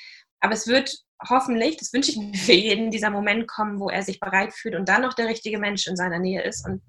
aber 0.42 0.54
es 0.54 0.68
wird 0.68 0.98
hoffentlich, 1.30 1.78
das 1.78 1.94
wünsche 1.94 2.12
ich 2.12 2.18
mir 2.18 2.34
für 2.34 2.54
jeden, 2.54 2.92
dieser 2.92 3.10
Moment 3.10 3.48
kommen, 3.48 3.80
wo 3.80 3.90
er 3.90 4.04
sich 4.04 4.20
bereit 4.20 4.54
fühlt 4.54 4.76
und 4.76 4.90
dann 4.90 5.04
noch 5.04 5.14
der 5.14 5.28
richtige 5.28 5.60
Mensch 5.60 5.88
in 5.88 5.96
seiner 5.96 6.20
Nähe 6.20 6.42
ist. 6.44 6.68
Und 6.68 6.82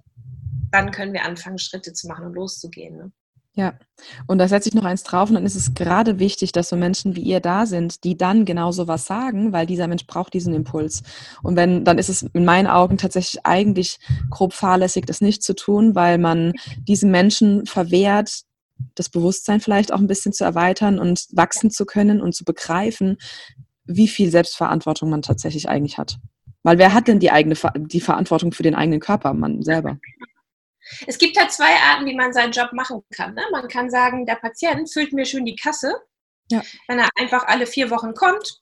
dann 0.70 0.90
können 0.90 1.12
wir 1.12 1.24
anfangen, 1.24 1.58
Schritte 1.58 1.92
zu 1.92 2.08
machen 2.08 2.26
und 2.26 2.34
loszugehen. 2.34 2.96
Ne? 2.96 3.12
Ja, 3.54 3.74
und 4.28 4.38
da 4.38 4.46
setze 4.46 4.68
ich 4.68 4.74
noch 4.74 4.84
eins 4.84 5.02
drauf 5.02 5.28
und 5.28 5.34
dann 5.34 5.44
ist 5.44 5.56
es 5.56 5.74
gerade 5.74 6.20
wichtig, 6.20 6.52
dass 6.52 6.68
so 6.68 6.76
Menschen 6.76 7.16
wie 7.16 7.22
ihr 7.22 7.40
da 7.40 7.66
sind, 7.66 8.04
die 8.04 8.16
dann 8.16 8.44
genauso 8.44 8.86
was 8.86 9.06
sagen, 9.06 9.52
weil 9.52 9.66
dieser 9.66 9.88
Mensch 9.88 10.06
braucht 10.06 10.34
diesen 10.34 10.54
Impuls. 10.54 11.02
Und 11.42 11.56
wenn, 11.56 11.84
dann 11.84 11.98
ist 11.98 12.08
es 12.08 12.22
in 12.22 12.44
meinen 12.44 12.68
Augen 12.68 12.96
tatsächlich 12.96 13.44
eigentlich 13.44 13.98
grob 14.30 14.52
fahrlässig, 14.52 15.04
das 15.04 15.20
nicht 15.20 15.42
zu 15.42 15.54
tun, 15.54 15.96
weil 15.96 16.18
man 16.18 16.52
diesen 16.86 17.10
Menschen 17.10 17.66
verwehrt, 17.66 18.42
das 18.94 19.08
Bewusstsein 19.08 19.60
vielleicht 19.60 19.92
auch 19.92 19.98
ein 19.98 20.06
bisschen 20.06 20.32
zu 20.32 20.44
erweitern 20.44 20.98
und 21.00 21.26
wachsen 21.32 21.70
zu 21.70 21.84
können 21.84 22.20
und 22.20 22.34
zu 22.34 22.44
begreifen, 22.44 23.18
wie 23.84 24.08
viel 24.08 24.30
Selbstverantwortung 24.30 25.10
man 25.10 25.22
tatsächlich 25.22 25.68
eigentlich 25.68 25.98
hat. 25.98 26.18
Weil 26.62 26.78
wer 26.78 26.94
hat 26.94 27.08
denn 27.08 27.18
die 27.18 27.30
eigene 27.30 27.56
die 27.76 28.00
Verantwortung 28.00 28.52
für 28.52 28.62
den 28.62 28.74
eigenen 28.74 29.00
Körper? 29.00 29.34
Man 29.34 29.62
selber. 29.62 29.98
Es 31.06 31.18
gibt 31.18 31.38
halt 31.38 31.52
zwei 31.52 31.74
Arten, 31.76 32.06
wie 32.06 32.14
man 32.14 32.32
seinen 32.32 32.52
Job 32.52 32.72
machen 32.72 33.02
kann. 33.14 33.34
Ne? 33.34 33.42
Man 33.52 33.68
kann 33.68 33.90
sagen, 33.90 34.26
der 34.26 34.36
Patient 34.36 34.90
füllt 34.92 35.12
mir 35.12 35.24
schön 35.24 35.44
die 35.44 35.56
Kasse, 35.56 35.94
ja. 36.50 36.62
wenn 36.88 36.98
er 36.98 37.08
einfach 37.16 37.46
alle 37.46 37.66
vier 37.66 37.90
Wochen 37.90 38.14
kommt. 38.14 38.60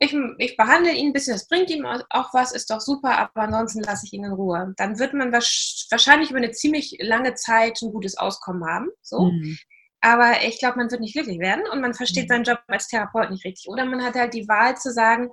Ich, 0.00 0.16
ich, 0.38 0.56
behandle 0.56 0.92
ihn 0.92 1.10
ein 1.10 1.12
bisschen, 1.12 1.34
das 1.34 1.46
bringt 1.46 1.70
ihm 1.70 1.86
auch 1.86 2.34
was, 2.34 2.50
ist 2.50 2.70
doch 2.70 2.80
super, 2.80 3.18
aber 3.18 3.42
ansonsten 3.42 3.82
lasse 3.82 4.04
ich 4.04 4.12
ihn 4.12 4.24
in 4.24 4.32
Ruhe. 4.32 4.74
Dann 4.76 4.98
wird 4.98 5.14
man 5.14 5.32
wahrscheinlich 5.32 6.30
über 6.30 6.38
eine 6.38 6.50
ziemlich 6.50 6.96
lange 7.00 7.34
Zeit 7.34 7.80
ein 7.82 7.92
gutes 7.92 8.16
Auskommen 8.16 8.64
haben. 8.64 8.88
So. 9.00 9.30
Mhm. 9.30 9.56
Aber 10.04 10.42
ich 10.42 10.58
glaube, 10.58 10.78
man 10.78 10.90
wird 10.90 11.00
nicht 11.00 11.14
glücklich 11.14 11.38
werden 11.38 11.62
und 11.70 11.80
man 11.80 11.94
versteht 11.94 12.24
mhm. 12.24 12.28
seinen 12.28 12.44
Job 12.44 12.58
als 12.66 12.88
Therapeut 12.88 13.30
nicht 13.30 13.44
richtig. 13.44 13.68
Oder 13.68 13.84
man 13.84 14.02
hat 14.02 14.16
halt 14.16 14.34
die 14.34 14.48
Wahl 14.48 14.76
zu 14.76 14.92
sagen, 14.92 15.30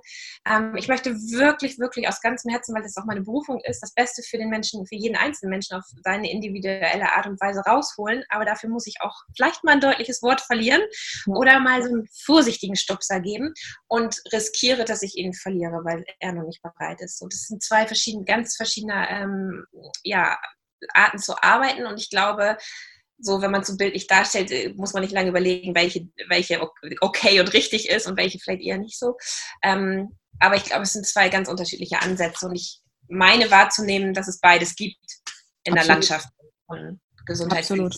ähm, 0.48 0.76
ich 0.76 0.86
möchte 0.86 1.12
wirklich, 1.12 1.78
wirklich 1.80 2.08
aus 2.08 2.20
ganzem 2.20 2.52
Herzen, 2.52 2.74
weil 2.74 2.82
das 2.82 2.96
auch 2.96 3.04
meine 3.04 3.22
Berufung 3.22 3.60
ist, 3.64 3.82
das 3.82 3.92
Beste 3.92 4.22
für 4.22 4.38
den 4.38 4.48
Menschen, 4.48 4.86
für 4.86 4.94
jeden 4.94 5.16
einzelnen 5.16 5.50
Menschen 5.50 5.76
auf 5.76 5.84
seine 6.04 6.30
individuelle 6.30 7.12
Art 7.14 7.26
und 7.26 7.40
Weise 7.40 7.62
rausholen. 7.66 8.22
Aber 8.28 8.44
dafür 8.44 8.70
muss 8.70 8.86
ich 8.86 9.00
auch 9.00 9.14
vielleicht 9.36 9.64
mal 9.64 9.72
ein 9.72 9.80
deutliches 9.80 10.22
Wort 10.22 10.40
verlieren 10.40 10.82
oder 11.26 11.58
mal 11.58 11.82
so 11.82 11.88
einen 11.88 12.06
vorsichtigen 12.24 12.76
Stupser 12.76 13.18
geben 13.18 13.52
und 13.88 14.22
riskiere, 14.32 14.84
dass 14.84 15.02
ich 15.02 15.16
ihn 15.16 15.34
verliere, 15.34 15.84
weil 15.84 16.04
er 16.20 16.32
noch 16.32 16.46
nicht 16.46 16.62
bereit 16.62 17.00
ist. 17.00 17.20
Und 17.20 17.32
das 17.32 17.42
sind 17.48 17.60
zwei 17.62 17.88
verschiedene, 17.88 18.24
ganz 18.24 18.56
verschiedene 18.56 19.08
ähm, 19.10 19.66
ja, 20.04 20.38
Arten 20.94 21.18
zu 21.18 21.34
arbeiten. 21.42 21.86
Und 21.86 21.98
ich 21.98 22.08
glaube, 22.08 22.56
so, 23.20 23.42
wenn 23.42 23.50
man 23.50 23.64
so 23.64 23.76
bildlich 23.76 24.06
darstellt, 24.06 24.50
äh, 24.50 24.72
muss 24.76 24.92
man 24.92 25.02
nicht 25.02 25.12
lange 25.12 25.30
überlegen, 25.30 25.74
welche, 25.74 26.08
welche 26.28 26.60
okay 27.00 27.40
und 27.40 27.52
richtig 27.52 27.88
ist 27.88 28.06
und 28.06 28.16
welche 28.16 28.38
vielleicht 28.38 28.62
eher 28.62 28.78
nicht 28.78 28.98
so. 28.98 29.16
Ähm, 29.62 30.16
aber 30.38 30.56
ich 30.56 30.64
glaube, 30.64 30.82
es 30.82 30.92
sind 30.92 31.06
zwei 31.06 31.28
ganz 31.28 31.48
unterschiedliche 31.48 32.00
Ansätze 32.00 32.46
und 32.46 32.54
ich 32.54 32.80
meine 33.08 33.50
wahrzunehmen, 33.50 34.14
dass 34.14 34.28
es 34.28 34.40
beides 34.40 34.74
gibt 34.76 34.96
in 35.64 35.72
Absolut. 35.72 35.76
der 35.76 35.94
Landschaft 35.94 36.28
von 36.66 37.00
Gesundheitswesen. 37.26 37.90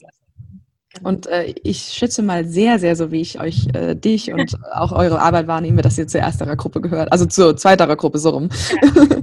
Und 1.03 1.27
äh, 1.27 1.55
ich 1.62 1.85
schätze 1.85 2.23
mal 2.23 2.45
sehr, 2.45 2.79
sehr, 2.79 2.97
so 2.97 3.11
wie 3.12 3.23
ich 3.23 3.41
euch, 3.41 3.66
äh, 3.75 3.95
dich 3.95 4.31
und 4.33 4.59
auch 4.73 4.93
eure 4.93 5.20
Arbeit 5.20 5.47
wahrnehme, 5.47 5.81
dass 5.83 5.97
ihr 5.97 6.07
zur 6.07 6.20
ersterer 6.20 6.57
Gruppe 6.57 6.81
gehört, 6.81 7.12
also 7.12 7.25
zur 7.25 7.57
zweiterer 7.57 7.97
Gruppe 7.97 8.18
so 8.18 8.31
rum. 8.31 8.51
Ja. 8.51 9.07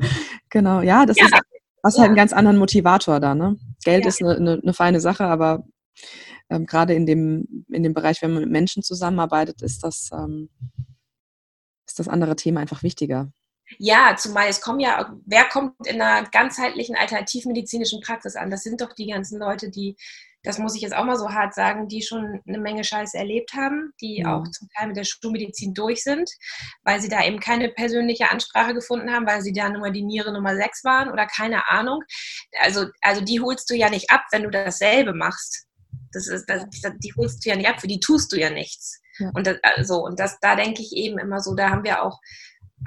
genau, 0.49 0.81
ja, 0.81 1.05
das 1.05 1.17
ja. 1.17 1.25
ist 1.25 1.33
was 1.81 1.95
ja. 1.95 2.01
halt 2.01 2.09
einen 2.09 2.17
ganz 2.17 2.33
anderen 2.33 2.57
Motivator 2.57 3.19
da, 3.19 3.35
ne? 3.35 3.55
Geld 3.83 4.05
ist 4.05 4.21
eine, 4.21 4.35
eine, 4.35 4.59
eine 4.61 4.73
feine 4.73 4.99
Sache, 4.99 5.25
aber 5.25 5.63
ähm, 6.49 6.65
gerade 6.65 6.93
in 6.93 7.05
dem, 7.05 7.65
in 7.69 7.83
dem 7.83 7.93
Bereich, 7.93 8.21
wenn 8.21 8.33
man 8.33 8.43
mit 8.43 8.51
Menschen 8.51 8.83
zusammenarbeitet, 8.83 9.61
ist 9.61 9.83
das, 9.83 10.09
ähm, 10.13 10.49
ist 11.87 11.99
das 11.99 12.07
andere 12.07 12.35
Thema 12.35 12.61
einfach 12.61 12.83
wichtiger. 12.83 13.31
Ja, 13.77 14.15
zumal 14.17 14.47
es 14.47 14.61
kommen 14.61 14.79
ja, 14.79 15.13
wer 15.25 15.45
kommt 15.45 15.75
in 15.85 16.01
einer 16.01 16.27
ganzheitlichen 16.29 16.95
alternativmedizinischen 16.95 18.01
Praxis 18.01 18.35
an? 18.35 18.49
Das 18.49 18.63
sind 18.63 18.81
doch 18.81 18.93
die 18.93 19.07
ganzen 19.07 19.39
Leute, 19.39 19.69
die 19.69 19.95
das 20.43 20.57
muss 20.57 20.75
ich 20.75 20.81
jetzt 20.81 20.95
auch 20.95 21.03
mal 21.03 21.17
so 21.17 21.29
hart 21.29 21.53
sagen, 21.53 21.87
die 21.87 22.01
schon 22.01 22.41
eine 22.47 22.59
Menge 22.59 22.83
Scheiße 22.83 23.17
erlebt 23.17 23.53
haben, 23.53 23.91
die 23.99 24.23
mhm. 24.23 24.29
auch 24.29 24.43
zum 24.49 24.69
Teil 24.69 24.87
mit 24.87 24.97
der 24.97 25.03
Schulmedizin 25.03 25.73
durch 25.73 26.03
sind, 26.03 26.29
weil 26.83 27.01
sie 27.01 27.09
da 27.09 27.25
eben 27.25 27.39
keine 27.39 27.69
persönliche 27.69 28.29
Ansprache 28.31 28.73
gefunden 28.73 29.11
haben, 29.11 29.27
weil 29.27 29.41
sie 29.41 29.51
da 29.51 29.69
nur 29.69 29.89
die 29.91 30.03
Niere 30.03 30.31
Nummer 30.31 30.55
6 30.55 30.83
waren 30.85 31.11
oder 31.11 31.25
keine 31.27 31.69
Ahnung. 31.69 32.03
Also, 32.61 32.85
also 33.01 33.21
die 33.21 33.41
holst 33.41 33.69
du 33.69 33.75
ja 33.75 33.89
nicht 33.89 34.09
ab, 34.11 34.23
wenn 34.31 34.43
du 34.43 34.49
dasselbe 34.49 35.13
machst. 35.13 35.65
Das 36.11 36.27
ist, 36.27 36.49
das, 36.49 36.65
die 37.03 37.13
holst 37.15 37.45
du 37.45 37.49
ja 37.49 37.55
nicht 37.55 37.69
ab, 37.69 37.81
für 37.81 37.87
die 37.87 37.99
tust 37.99 38.31
du 38.31 38.39
ja 38.39 38.49
nichts. 38.49 39.01
Ja. 39.17 39.31
Und 39.33 39.47
das, 39.47 39.57
also, 39.63 40.05
und 40.05 40.19
das, 40.19 40.39
da 40.39 40.55
denke 40.55 40.81
ich 40.81 40.93
eben 40.93 41.19
immer 41.19 41.39
so, 41.39 41.55
da 41.55 41.69
haben 41.69 41.83
wir 41.83 42.03
auch 42.03 42.19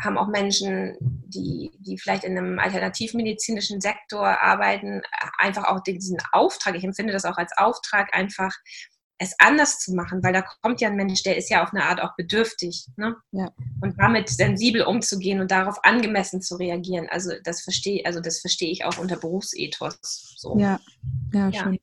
haben 0.00 0.16
auch 0.16 0.28
Menschen, 0.28 0.96
die, 1.00 1.70
die 1.80 1.98
vielleicht 1.98 2.24
in 2.24 2.38
einem 2.38 2.58
alternativmedizinischen 2.58 3.82
Sektor 3.82 4.26
arbeiten, 4.26 5.02
einfach 5.38 5.64
auch 5.64 5.80
diesen 5.80 6.16
Auftrag, 6.32 6.74
ich 6.76 6.84
empfinde 6.84 7.12
das 7.12 7.26
auch 7.26 7.36
als 7.36 7.52
Auftrag, 7.58 8.14
einfach 8.16 8.52
es 9.18 9.34
anders 9.38 9.78
zu 9.78 9.94
machen, 9.94 10.22
weil 10.22 10.32
da 10.32 10.42
kommt 10.62 10.80
ja 10.80 10.88
ein 10.88 10.96
Mensch, 10.96 11.22
der 11.22 11.36
ist 11.36 11.48
ja 11.48 11.62
auf 11.62 11.72
eine 11.72 11.84
Art 11.84 12.00
auch 12.00 12.16
bedürftig. 12.16 12.86
Ne? 12.96 13.14
Ja. 13.30 13.50
Und 13.80 13.98
damit 13.98 14.28
sensibel 14.28 14.82
umzugehen 14.82 15.40
und 15.40 15.50
darauf 15.50 15.78
angemessen 15.84 16.42
zu 16.42 16.56
reagieren. 16.56 17.06
Also 17.08 17.30
das 17.44 17.62
verstehe, 17.62 18.04
also 18.04 18.20
das 18.20 18.40
verstehe 18.40 18.72
ich 18.72 18.84
auch 18.84 18.98
unter 18.98 19.16
Berufsethos. 19.16 20.34
So. 20.36 20.58
Ja, 20.58 20.80
ja, 21.32 21.48
ja. 21.50 21.62
schön. 21.62 21.78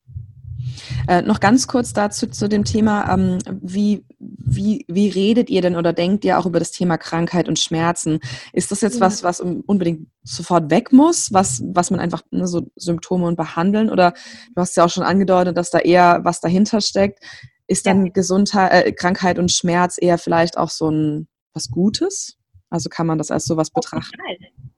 Äh, 1.07 1.21
noch 1.21 1.39
ganz 1.39 1.67
kurz 1.67 1.93
dazu 1.93 2.27
zu 2.27 2.47
dem 2.49 2.63
Thema, 2.63 3.13
ähm, 3.13 3.39
wie, 3.61 4.05
wie, 4.19 4.85
wie 4.87 5.09
redet 5.09 5.49
ihr 5.49 5.61
denn 5.61 5.75
oder 5.75 5.93
denkt 5.93 6.25
ihr 6.25 6.37
auch 6.37 6.45
über 6.45 6.59
das 6.59 6.71
Thema 6.71 6.97
Krankheit 6.97 7.47
und 7.47 7.59
Schmerzen? 7.59 8.19
Ist 8.53 8.71
das 8.71 8.81
jetzt 8.81 8.99
was, 8.99 9.23
was 9.23 9.39
unbedingt 9.39 10.07
sofort 10.23 10.69
weg 10.69 10.91
muss, 10.91 11.31
was, 11.31 11.61
was 11.65 11.91
man 11.91 11.99
einfach 11.99 12.21
ne, 12.31 12.47
so 12.47 12.67
Symptome 12.75 13.25
und 13.25 13.35
behandeln? 13.35 13.89
Oder 13.89 14.13
du 14.55 14.61
hast 14.61 14.77
ja 14.77 14.85
auch 14.85 14.89
schon 14.89 15.03
angedeutet, 15.03 15.57
dass 15.57 15.71
da 15.71 15.79
eher 15.79 16.21
was 16.23 16.41
dahinter 16.41 16.81
steckt. 16.81 17.19
Ist 17.67 17.85
dann 17.85 18.07
ja. 18.07 18.11
Gesundheit, 18.11 18.71
äh, 18.71 18.91
Krankheit 18.91 19.39
und 19.39 19.51
Schmerz 19.51 19.97
eher 19.99 20.17
vielleicht 20.17 20.57
auch 20.57 20.69
so 20.69 20.89
ein 20.89 21.27
was 21.53 21.69
Gutes? 21.69 22.37
Also 22.69 22.89
kann 22.89 23.07
man 23.07 23.17
das 23.17 23.31
als 23.31 23.45
sowas 23.45 23.71
betrachten? 23.71 24.17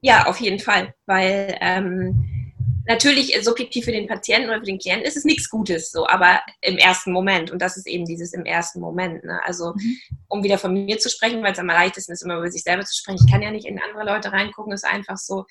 Ja, 0.01 0.25
auf 0.27 0.39
jeden 0.39 0.59
Fall, 0.59 0.93
weil 1.05 1.55
ähm, 1.61 2.40
natürlich 2.87 3.35
äh, 3.35 3.41
subjektiv 3.41 3.85
für 3.85 3.91
den 3.91 4.07
Patienten 4.07 4.49
oder 4.49 4.59
für 4.59 4.65
den 4.65 4.79
Klienten 4.79 5.05
ist 5.05 5.17
es 5.17 5.25
nichts 5.25 5.49
Gutes, 5.49 5.91
so, 5.91 6.07
aber 6.07 6.41
im 6.61 6.77
ersten 6.77 7.11
Moment. 7.11 7.51
Und 7.51 7.61
das 7.61 7.77
ist 7.77 7.87
eben 7.87 8.05
dieses 8.05 8.33
im 8.33 8.45
ersten 8.45 8.79
Moment. 8.79 9.23
Ne? 9.23 9.39
Also, 9.43 9.73
mhm. 9.75 9.97
um 10.27 10.43
wieder 10.43 10.57
von 10.57 10.73
mir 10.73 10.97
zu 10.97 11.09
sprechen, 11.09 11.43
weil 11.43 11.53
es 11.53 11.59
am 11.59 11.67
leichtesten 11.67 12.13
ist, 12.13 12.23
immer 12.23 12.37
über 12.37 12.51
sich 12.51 12.63
selber 12.63 12.83
zu 12.83 12.95
sprechen. 12.95 13.23
Ich 13.25 13.31
kann 13.31 13.41
ja 13.41 13.51
nicht 13.51 13.65
in 13.65 13.79
andere 13.79 14.05
Leute 14.05 14.31
reingucken, 14.31 14.73
ist 14.73 14.85
einfach 14.85 15.17
so. 15.17 15.45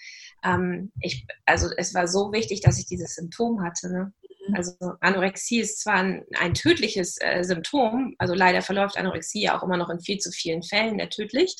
Ähm, 0.45 0.93
ich, 1.01 1.26
also, 1.47 1.68
es 1.76 1.95
war 1.95 2.09
so 2.09 2.33
wichtig, 2.33 2.61
dass 2.61 2.78
ich 2.78 2.87
dieses 2.87 3.14
Symptom 3.14 3.62
hatte. 3.62 3.91
Ne? 3.91 4.12
Mhm. 4.49 4.55
Also 4.55 4.72
Anorexie 5.01 5.61
ist 5.61 5.81
zwar 5.81 5.97
ein, 5.97 6.24
ein 6.39 6.55
tödliches 6.55 7.16
äh, 7.20 7.43
Symptom, 7.43 8.14
also 8.18 8.35
leider 8.35 8.62
verläuft 8.62 8.97
Anorexie 8.97 9.43
ja 9.43 9.59
auch 9.59 9.62
immer 9.62 9.76
noch 9.76 9.91
in 9.91 10.01
viel 10.01 10.18
zu 10.18 10.31
vielen 10.31 10.62
Fällen 10.62 10.99
der 10.99 11.11
tödlich. 11.11 11.57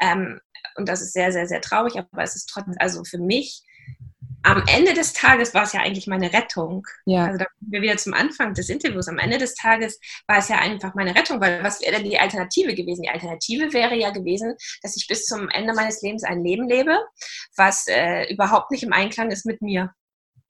Ähm, 0.00 0.40
und 0.76 0.88
das 0.88 1.02
ist 1.02 1.12
sehr, 1.12 1.32
sehr, 1.32 1.46
sehr 1.46 1.60
traurig, 1.60 1.96
aber 1.98 2.22
es 2.22 2.36
ist 2.36 2.46
trotzdem, 2.46 2.74
also 2.78 3.04
für 3.04 3.18
mich 3.18 3.62
am 4.42 4.64
Ende 4.66 4.94
des 4.94 5.12
Tages 5.12 5.54
war 5.54 5.64
es 5.64 5.72
ja 5.72 5.80
eigentlich 5.80 6.06
meine 6.06 6.32
Rettung. 6.32 6.86
Ja. 7.06 7.26
Also 7.26 7.38
da 7.38 7.44
kommen 7.44 7.72
wir 7.72 7.82
wieder 7.82 7.96
zum 7.96 8.14
Anfang 8.14 8.54
des 8.54 8.68
Interviews. 8.68 9.08
Am 9.08 9.18
Ende 9.18 9.38
des 9.38 9.54
Tages 9.54 10.00
war 10.26 10.38
es 10.38 10.48
ja 10.48 10.58
einfach 10.58 10.94
meine 10.94 11.14
Rettung, 11.14 11.40
weil 11.40 11.62
was 11.62 11.80
wäre 11.80 11.96
denn 11.96 12.04
die 12.04 12.18
Alternative 12.18 12.74
gewesen? 12.74 13.02
Die 13.02 13.10
Alternative 13.10 13.72
wäre 13.72 13.96
ja 13.96 14.10
gewesen, 14.10 14.54
dass 14.82 14.96
ich 14.96 15.06
bis 15.06 15.26
zum 15.26 15.48
Ende 15.48 15.74
meines 15.74 16.02
Lebens 16.02 16.24
ein 16.24 16.42
Leben 16.42 16.68
lebe, 16.68 16.98
was 17.56 17.86
äh, 17.88 18.32
überhaupt 18.32 18.70
nicht 18.70 18.82
im 18.82 18.92
Einklang 18.92 19.30
ist 19.30 19.46
mit 19.46 19.62
mir. 19.62 19.92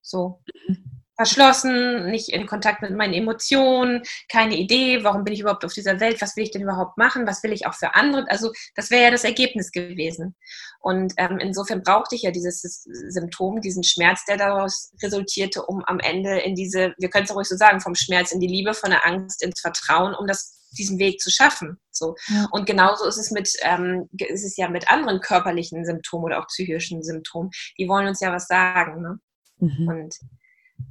So. 0.02 0.40
Mhm 0.66 0.89
verschlossen, 1.20 2.10
nicht 2.10 2.30
in 2.30 2.46
Kontakt 2.46 2.80
mit 2.80 2.92
meinen 2.92 3.12
Emotionen, 3.12 4.02
keine 4.30 4.56
Idee, 4.56 5.04
warum 5.04 5.22
bin 5.22 5.34
ich 5.34 5.40
überhaupt 5.40 5.66
auf 5.66 5.74
dieser 5.74 6.00
Welt, 6.00 6.22
was 6.22 6.34
will 6.34 6.44
ich 6.44 6.50
denn 6.50 6.62
überhaupt 6.62 6.96
machen, 6.96 7.26
was 7.26 7.42
will 7.42 7.52
ich 7.52 7.66
auch 7.66 7.74
für 7.74 7.94
andere. 7.94 8.24
Also 8.30 8.52
das 8.74 8.90
wäre 8.90 9.02
ja 9.04 9.10
das 9.10 9.24
Ergebnis 9.24 9.70
gewesen. 9.70 10.34
Und 10.80 11.12
ähm, 11.18 11.38
insofern 11.38 11.82
brauchte 11.82 12.14
ich 12.14 12.22
ja 12.22 12.30
dieses 12.30 12.62
Symptom, 13.08 13.60
diesen 13.60 13.84
Schmerz, 13.84 14.24
der 14.24 14.38
daraus 14.38 14.92
resultierte, 15.02 15.66
um 15.66 15.84
am 15.84 16.00
Ende 16.00 16.38
in 16.38 16.54
diese, 16.54 16.94
wir 16.96 17.10
können 17.10 17.26
es 17.26 17.34
ruhig 17.34 17.46
so 17.46 17.56
sagen, 17.56 17.82
vom 17.82 17.94
Schmerz 17.94 18.32
in 18.32 18.40
die 18.40 18.46
Liebe, 18.46 18.72
von 18.72 18.88
der 18.88 19.06
Angst 19.06 19.42
ins 19.42 19.60
Vertrauen, 19.60 20.14
um 20.14 20.26
das 20.26 20.56
diesen 20.78 20.98
Weg 20.98 21.20
zu 21.20 21.30
schaffen. 21.30 21.78
So. 21.90 22.14
Ja. 22.28 22.48
Und 22.50 22.64
genauso 22.64 23.04
ist 23.04 23.18
es 23.18 23.30
mit, 23.30 23.52
ähm, 23.60 24.08
ist 24.16 24.44
es 24.46 24.56
ja 24.56 24.70
mit 24.70 24.90
anderen 24.90 25.20
körperlichen 25.20 25.84
Symptomen 25.84 26.24
oder 26.24 26.40
auch 26.40 26.46
psychischen 26.46 27.02
Symptomen. 27.02 27.50
Die 27.76 27.88
wollen 27.88 28.06
uns 28.06 28.20
ja 28.20 28.32
was 28.32 28.46
sagen. 28.46 29.02
Ne? 29.02 29.18
Mhm. 29.58 29.88
Und 29.88 30.14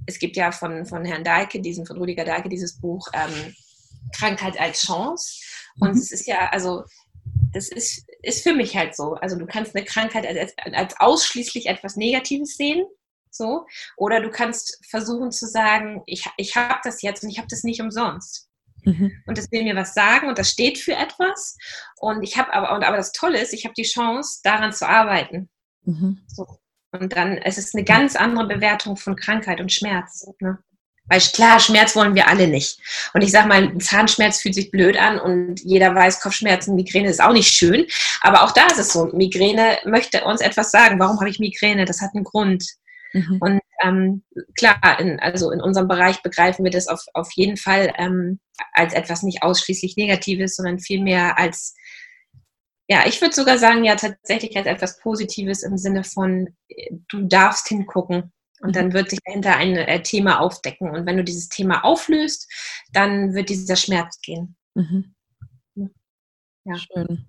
es 0.05 0.19
gibt 0.19 0.35
ja 0.35 0.51
von, 0.51 0.85
von 0.85 1.05
Herrn 1.05 1.23
Dahlke, 1.23 1.61
diesen, 1.61 1.85
von 1.85 1.97
Rudiger 1.97 2.25
Dahlke, 2.25 2.49
dieses 2.49 2.79
Buch 2.79 3.07
ähm, 3.13 3.55
Krankheit 4.15 4.59
als 4.59 4.81
Chance. 4.81 5.41
Und 5.79 5.91
mhm. 5.91 5.97
es 5.97 6.11
ist 6.11 6.27
ja, 6.27 6.49
also, 6.49 6.83
das 7.53 7.69
ist, 7.69 8.05
ist 8.21 8.43
für 8.43 8.53
mich 8.53 8.75
halt 8.75 8.95
so. 8.95 9.13
Also 9.15 9.37
du 9.37 9.45
kannst 9.45 9.75
eine 9.75 9.85
Krankheit 9.85 10.25
als, 10.25 10.53
als 10.73 10.99
ausschließlich 10.99 11.67
etwas 11.67 11.95
Negatives 11.95 12.57
sehen. 12.57 12.85
So. 13.31 13.65
Oder 13.97 14.21
du 14.21 14.29
kannst 14.29 14.79
versuchen 14.89 15.31
zu 15.31 15.47
sagen, 15.47 16.01
ich, 16.05 16.25
ich 16.37 16.55
habe 16.55 16.79
das 16.83 17.01
jetzt 17.01 17.23
und 17.23 17.29
ich 17.29 17.37
habe 17.37 17.47
das 17.49 17.63
nicht 17.63 17.81
umsonst. 17.81 18.49
Mhm. 18.83 19.11
Und 19.25 19.37
das 19.37 19.51
will 19.51 19.63
mir 19.63 19.75
was 19.75 19.93
sagen 19.93 20.27
und 20.27 20.37
das 20.37 20.49
steht 20.49 20.77
für 20.77 20.93
etwas. 20.93 21.57
Und 21.97 22.23
ich 22.23 22.37
habe 22.37 22.53
aber, 22.53 22.75
und 22.75 22.83
aber 22.83 22.97
das 22.97 23.11
Tolle 23.11 23.39
ist, 23.39 23.53
ich 23.53 23.65
habe 23.65 23.73
die 23.75 23.83
Chance, 23.83 24.39
daran 24.43 24.73
zu 24.73 24.87
arbeiten. 24.87 25.49
Mhm. 25.83 26.21
So. 26.27 26.59
Und 26.91 27.15
dann 27.15 27.37
es 27.37 27.57
ist 27.57 27.69
es 27.69 27.75
eine 27.75 27.83
ganz 27.83 28.15
andere 28.15 28.47
Bewertung 28.47 28.97
von 28.97 29.15
Krankheit 29.15 29.61
und 29.61 29.71
Schmerz. 29.71 30.27
Ne? 30.39 30.57
Weil 31.09 31.19
klar, 31.19 31.59
Schmerz 31.59 31.95
wollen 31.95 32.15
wir 32.15 32.27
alle 32.27 32.47
nicht. 32.47 32.79
Und 33.13 33.21
ich 33.21 33.31
sage 33.31 33.47
mal, 33.47 33.77
Zahnschmerz 33.79 34.41
fühlt 34.41 34.55
sich 34.55 34.71
blöd 34.71 34.97
an 34.97 35.19
und 35.19 35.59
jeder 35.61 35.93
weiß, 35.93 36.21
Kopfschmerzen, 36.21 36.75
Migräne 36.75 37.09
ist 37.09 37.21
auch 37.21 37.33
nicht 37.33 37.51
schön. 37.51 37.85
Aber 38.21 38.43
auch 38.43 38.51
da 38.51 38.67
ist 38.67 38.77
es 38.77 38.93
so, 38.93 39.05
Migräne 39.13 39.79
möchte 39.85 40.23
uns 40.23 40.41
etwas 40.41 40.71
sagen. 40.71 40.99
Warum 40.99 41.19
habe 41.19 41.29
ich 41.29 41.39
Migräne? 41.39 41.85
Das 41.85 42.01
hat 42.01 42.11
einen 42.13 42.23
Grund. 42.23 42.63
Mhm. 43.13 43.37
Und 43.39 43.59
ähm, 43.83 44.23
klar, 44.55 44.99
in, 44.99 45.19
also 45.19 45.51
in 45.51 45.61
unserem 45.61 45.87
Bereich 45.87 46.21
begreifen 46.21 46.63
wir 46.63 46.71
das 46.71 46.87
auf, 46.87 47.03
auf 47.13 47.31
jeden 47.33 47.57
Fall 47.57 47.91
ähm, 47.97 48.39
als 48.73 48.93
etwas 48.93 49.23
nicht 49.23 49.41
ausschließlich 49.41 49.97
Negatives, 49.97 50.55
sondern 50.55 50.79
vielmehr 50.79 51.39
als 51.39 51.75
ja, 52.89 53.05
ich 53.05 53.21
würde 53.21 53.35
sogar 53.35 53.59
sagen, 53.59 53.83
ja, 53.83 53.95
tatsächlich 53.95 54.57
als 54.57 54.65
etwas 54.65 54.97
Positives 54.99 55.61
im 55.61 55.77
Sinne 55.77 56.03
von, 56.03 56.49
du 57.07 57.21
darfst 57.21 57.67
hingucken. 57.67 58.33
Und 58.61 58.75
dann 58.75 58.91
wird 58.91 59.11
sich 59.11 59.19
dahinter 59.23 59.55
ein 59.55 59.77
äh, 59.77 60.01
Thema 60.01 60.41
aufdecken. 60.41 60.89
Und 60.89 61.05
wenn 61.05 61.15
du 61.15 61.23
dieses 61.23 61.47
Thema 61.47 61.85
auflöst, 61.85 62.51
dann 62.91 63.33
wird 63.33 63.49
dieser 63.49 63.77
Schmerz 63.77 64.19
gehen. 64.21 64.57
Mhm. 64.73 65.15
Ja. 66.65 66.75
Schön. 66.75 67.25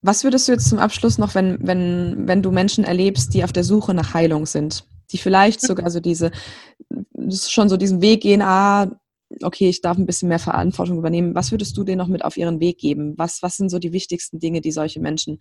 Was 0.00 0.24
würdest 0.24 0.48
du 0.48 0.52
jetzt 0.52 0.68
zum 0.68 0.78
Abschluss 0.78 1.18
noch, 1.18 1.34
wenn, 1.34 1.58
wenn, 1.60 2.26
wenn 2.26 2.42
du 2.42 2.52
Menschen 2.52 2.84
erlebst, 2.84 3.34
die 3.34 3.44
auf 3.44 3.52
der 3.52 3.64
Suche 3.64 3.92
nach 3.92 4.14
Heilung 4.14 4.46
sind, 4.46 4.86
die 5.10 5.18
vielleicht 5.18 5.60
sogar 5.60 5.90
so 5.90 6.00
diese, 6.00 6.30
schon 7.30 7.68
so 7.68 7.76
diesen 7.76 8.00
Weg 8.00 8.22
gehen, 8.22 8.40
ah, 8.40 8.90
okay, 9.42 9.68
ich 9.68 9.80
darf 9.80 9.98
ein 9.98 10.06
bisschen 10.06 10.28
mehr 10.28 10.38
Verantwortung 10.38 10.98
übernehmen. 10.98 11.34
Was 11.34 11.50
würdest 11.50 11.76
du 11.76 11.84
denen 11.84 11.98
noch 11.98 12.08
mit 12.08 12.24
auf 12.24 12.36
ihren 12.36 12.60
Weg 12.60 12.78
geben? 12.78 13.14
Was, 13.16 13.42
was 13.42 13.56
sind 13.56 13.68
so 13.68 13.78
die 13.78 13.92
wichtigsten 13.92 14.38
Dinge, 14.38 14.60
die 14.60 14.72
solche 14.72 15.00
Menschen 15.00 15.38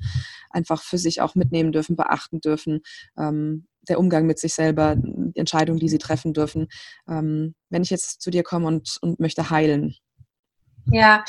einfach 0.50 0.84
für 0.84 0.98
sich 0.98 1.22
auch 1.22 1.36
mitnehmen 1.36 1.72
dürfen, 1.72 1.96
beachten 1.96 2.42
dürfen? 2.42 2.82
Ähm, 3.18 3.68
der 3.88 4.00
Umgang 4.00 4.26
mit 4.26 4.40
sich 4.40 4.54
selber, 4.54 4.96
die 4.98 5.40
Entscheidungen, 5.40 5.80
die 5.80 5.90
sie 5.90 5.98
treffen 5.98 6.34
dürfen. 6.34 6.68
Ähm, 7.08 7.56
wenn 7.70 7.84
ich 7.84 7.90
jetzt 7.90 8.22
zu 8.22 8.30
dir 8.30 8.44
komme 8.44 8.68
und, 8.68 8.98
und 9.02 9.20
möchte 9.20 9.50
heilen. 9.50 9.96
Ja, 10.92 11.24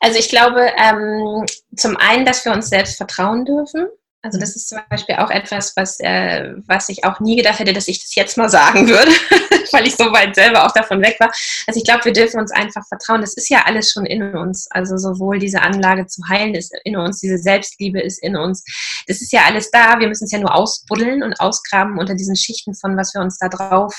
also 0.00 0.18
ich 0.18 0.28
glaube, 0.28 0.70
ähm, 0.78 1.44
zum 1.76 1.96
einen, 1.96 2.24
dass 2.24 2.44
wir 2.44 2.52
uns 2.52 2.68
selbst 2.68 2.96
vertrauen 2.96 3.44
dürfen. 3.44 3.86
Also 4.24 4.38
das 4.38 4.54
ist 4.54 4.68
zum 4.68 4.78
Beispiel 4.88 5.16
auch 5.16 5.30
etwas, 5.30 5.72
was, 5.74 5.98
äh, 5.98 6.54
was 6.66 6.88
ich 6.88 7.04
auch 7.04 7.18
nie 7.18 7.34
gedacht 7.34 7.58
hätte, 7.58 7.72
dass 7.72 7.88
ich 7.88 8.00
das 8.00 8.14
jetzt 8.14 8.38
mal 8.38 8.48
sagen 8.48 8.88
würde, 8.88 9.10
weil 9.72 9.84
ich 9.84 9.96
so 9.96 10.12
weit 10.12 10.36
selber 10.36 10.64
auch 10.64 10.70
davon 10.70 11.02
weg 11.02 11.16
war. 11.18 11.32
Also 11.66 11.78
ich 11.78 11.84
glaube, 11.84 12.04
wir 12.04 12.12
dürfen 12.12 12.38
uns 12.38 12.52
einfach 12.52 12.86
vertrauen. 12.86 13.20
Das 13.20 13.34
ist 13.34 13.48
ja 13.48 13.64
alles 13.66 13.90
schon 13.90 14.06
in 14.06 14.36
uns. 14.36 14.68
Also 14.70 14.96
sowohl 14.96 15.40
diese 15.40 15.60
Anlage 15.60 16.06
zu 16.06 16.22
heilen 16.28 16.54
ist 16.54 16.72
in 16.84 16.96
uns, 16.96 17.18
diese 17.18 17.36
Selbstliebe 17.36 18.00
ist 18.00 18.22
in 18.22 18.36
uns. 18.36 18.64
Das 19.08 19.20
ist 19.20 19.32
ja 19.32 19.40
alles 19.44 19.72
da. 19.72 19.98
Wir 19.98 20.06
müssen 20.06 20.26
es 20.26 20.30
ja 20.30 20.38
nur 20.38 20.54
ausbuddeln 20.54 21.24
und 21.24 21.40
ausgraben 21.40 21.98
unter 21.98 22.14
diesen 22.14 22.36
Schichten 22.36 22.74
von, 22.74 22.96
was 22.96 23.14
wir 23.14 23.22
uns 23.22 23.38
da 23.38 23.48
drauf, 23.48 23.96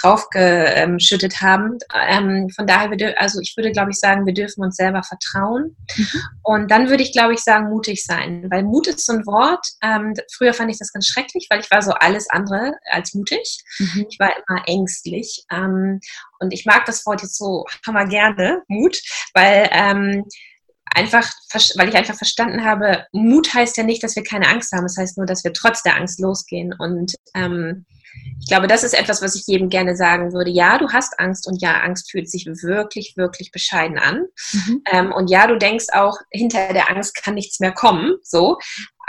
drauf 0.00 0.28
geschüttet 0.30 1.40
haben. 1.40 1.78
Ähm, 2.08 2.48
von 2.54 2.68
daher, 2.68 3.20
also 3.20 3.40
ich 3.40 3.54
würde, 3.56 3.72
glaube 3.72 3.90
ich, 3.90 3.98
sagen, 3.98 4.26
wir 4.26 4.34
dürfen 4.34 4.62
uns 4.62 4.76
selber 4.76 5.02
vertrauen. 5.02 5.76
Mhm. 5.96 6.06
Und 6.44 6.70
dann 6.70 6.88
würde 6.88 7.02
ich, 7.02 7.12
glaube 7.12 7.34
ich, 7.34 7.40
sagen, 7.40 7.68
mutig 7.68 8.04
sein. 8.04 8.46
Weil 8.48 8.62
Mut 8.62 8.86
ist 8.86 9.04
so 9.04 9.12
ein 9.12 9.26
Wort, 9.26 9.39
Sport. 9.40 9.66
Ähm, 9.82 10.14
früher 10.32 10.54
fand 10.54 10.70
ich 10.70 10.78
das 10.78 10.92
ganz 10.92 11.06
schrecklich, 11.06 11.46
weil 11.50 11.60
ich 11.60 11.70
war 11.70 11.82
so 11.82 11.92
alles 11.92 12.28
andere 12.30 12.74
als 12.90 13.14
mutig. 13.14 13.62
Mhm. 13.78 14.06
Ich 14.10 14.18
war 14.18 14.32
immer 14.36 14.62
ängstlich. 14.66 15.44
Ähm, 15.50 16.00
und 16.38 16.52
ich 16.52 16.66
mag 16.66 16.84
das 16.84 17.04
Wort 17.06 17.22
jetzt 17.22 17.36
so 17.36 17.64
hammer 17.86 18.06
gerne, 18.06 18.62
Mut, 18.68 18.98
weil 19.34 19.68
ähm, 19.72 20.24
einfach, 20.86 21.30
weil 21.76 21.88
ich 21.88 21.94
einfach 21.94 22.16
verstanden 22.16 22.64
habe, 22.64 23.06
Mut 23.12 23.52
heißt 23.52 23.76
ja 23.76 23.84
nicht, 23.84 24.02
dass 24.02 24.16
wir 24.16 24.24
keine 24.24 24.48
Angst 24.48 24.72
haben. 24.72 24.84
Es 24.84 24.94
das 24.94 25.02
heißt 25.02 25.16
nur, 25.18 25.26
dass 25.26 25.44
wir 25.44 25.52
trotz 25.52 25.82
der 25.82 25.96
Angst 25.96 26.20
losgehen 26.20 26.74
und 26.78 27.14
ähm, 27.34 27.86
ich 28.40 28.48
glaube, 28.48 28.66
das 28.66 28.82
ist 28.82 28.98
etwas, 28.98 29.22
was 29.22 29.34
ich 29.34 29.46
jedem 29.46 29.68
gerne 29.68 29.96
sagen 29.96 30.32
würde. 30.32 30.50
Ja, 30.50 30.78
du 30.78 30.88
hast 30.88 31.18
Angst 31.20 31.46
und 31.46 31.60
ja, 31.62 31.80
Angst 31.80 32.10
fühlt 32.10 32.28
sich 32.30 32.46
wirklich, 32.46 33.14
wirklich 33.16 33.52
bescheiden 33.52 33.98
an. 33.98 34.24
Mhm. 34.52 34.82
Ähm, 34.90 35.12
und 35.12 35.30
ja, 35.30 35.46
du 35.46 35.58
denkst 35.58 35.86
auch, 35.92 36.18
hinter 36.30 36.72
der 36.72 36.90
Angst 36.90 37.22
kann 37.22 37.34
nichts 37.34 37.60
mehr 37.60 37.72
kommen. 37.72 38.16
So. 38.22 38.58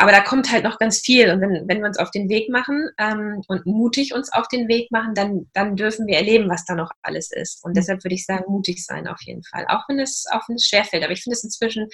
Aber 0.02 0.12
da 0.12 0.22
kommt 0.22 0.52
halt 0.52 0.64
noch 0.64 0.80
ganz 0.80 1.00
viel. 1.00 1.30
Und 1.30 1.42
wenn, 1.42 1.68
wenn 1.68 1.80
wir 1.80 1.86
uns 1.86 2.00
auf 2.00 2.10
den 2.10 2.28
Weg 2.28 2.50
machen 2.50 2.90
ähm, 2.98 3.44
und 3.48 3.68
mutig 3.68 4.16
uns 4.16 4.34
auf 4.34 4.48
den 4.48 4.68
Weg 4.68 4.92
machen, 4.92 5.14
dann, 5.14 5.48
dann 5.54 5.76
dürfen 5.76 6.08
wir 6.08 6.18
erleben, 6.18 6.50
was 6.50 6.66
da 6.66 6.74
noch 6.74 6.90
alles 7.04 7.32
ist. 7.32 7.64
Und 7.64 7.72
mhm. 7.72 7.76
deshalb 7.76 8.04
würde 8.04 8.16
ich 8.16 8.26
sagen, 8.26 8.46
mutig 8.48 8.84
sein 8.84 9.08
auf 9.08 9.22
jeden 9.22 9.44
Fall. 9.44 9.66
Auch 9.70 9.88
wenn 9.88 10.00
es, 10.00 10.26
auch 10.32 10.42
wenn 10.50 10.56
es 10.56 10.66
schwerfällt. 10.66 11.04
Aber 11.04 11.14
ich 11.14 11.22
finde 11.22 11.36
es 11.36 11.44
inzwischen 11.44 11.88